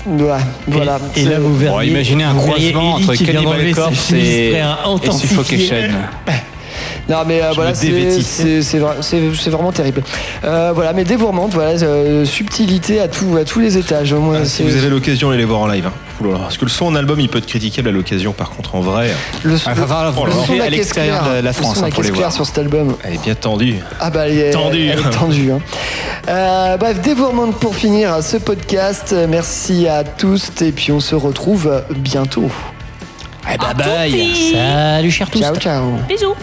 ouais, 0.07 0.39
voilà. 0.69 0.99
Et 1.17 1.23
C'est- 1.25 1.29
là, 1.31 1.39
vous 1.41 1.57
Bon, 1.67 1.81
imaginez 1.81 2.25
un 2.25 2.35
croisement 2.35 2.95
entre 2.95 3.15
Cannibal 3.15 3.73
Corpse 3.75 4.13
et, 4.13 4.51
et. 4.51 5.11
Suffocation. 5.13 5.77
Non 7.09 7.25
mais 7.27 7.43
euh, 7.43 7.53
voilà 7.55 7.75
c'est 7.75 8.21
c'est 8.21 8.63
c'est 8.63 8.79
vra- 8.79 9.01
c'est- 9.01 9.35
c'est 9.35 9.51
vraiment 9.51 9.73
terrible. 9.73 10.03
Euh, 10.45 10.73
voilà 10.75 10.93
mais 10.93 11.05
dévorement 11.05 11.47
voilà 11.49 11.71
euh, 11.83 12.25
subtilité 12.27 13.01
à 13.01 13.09
tout 13.09 13.37
à 13.41 13.45
tous 13.45 13.61
les 13.61 13.79
étages. 13.79 14.13
Moi, 14.13 14.39
Ah, 14.43 14.45
si 14.45 14.51
c'est- 14.59 14.63
vous 14.65 14.77
avez 14.77 14.91
l'occasion, 14.91 15.31
allez 15.31 15.39
les 15.39 15.45
voir 15.47 15.61
en 15.61 15.67
live. 15.69 15.87
hein. 15.87 15.93
Parce 16.43 16.57
que 16.59 16.65
le 16.65 16.71
son 16.71 16.87
en 16.87 16.97
album, 16.97 17.21
il 17.21 17.29
peut 17.29 17.39
être 17.39 17.47
critiquable 17.47 17.89
à 17.91 17.93
l'occasion, 17.93 18.33
par 18.33 18.51
contre, 18.51 18.75
en 18.75 18.81
vrai, 18.81 19.09
le, 19.45 19.57
son- 19.57 19.71
Ah, 19.71 19.75
le 19.77 19.81
le 19.83 20.33
son 20.47 20.61
à 20.61 20.69
l'extérieur 20.69 21.21
claire, 21.21 21.31
de 21.37 21.37
la 21.37 21.51
le 21.51 21.53
France, 21.53 21.77
son 21.79 21.85
hein, 21.85 21.91
pour 21.91 22.03
les 22.03 22.11
voir. 22.11 22.33
sur 22.33 22.45
cet 22.45 22.59
album. 22.59 22.95
elle 23.05 23.15
est 23.15 23.23
bien 23.23 23.35
tendue. 23.37 23.77
Ah 24.01 24.11
bah 24.11 24.27
elle 24.27 24.37
est 24.39 24.51
Tendue. 24.51 24.89
Elle, 24.89 24.99
est 24.99 25.11
tendue. 25.11 25.53
hein. 25.53 25.61
Euh, 26.29 26.77
bref, 26.77 27.01
dévorement 27.01 27.53
pour 27.53 27.75
finir 27.77 28.23
ce 28.23 28.37
podcast. 28.37 29.15
Merci 29.29 29.87
à 29.89 30.03
tous 30.05 30.51
et 30.61 30.73
puis 30.73 30.91
on 30.93 31.01
se 31.01 31.15
retrouve 31.15 31.83
bientôt. 31.91 32.51
Eh, 33.51 33.57
bye 33.57 33.75
bye. 33.75 34.53
Salut, 34.53 35.11
cher 35.11 35.31
tous. 35.31 35.39
Ciao 35.41 35.57
ciao. 35.57 35.85
Bisous. 36.09 36.35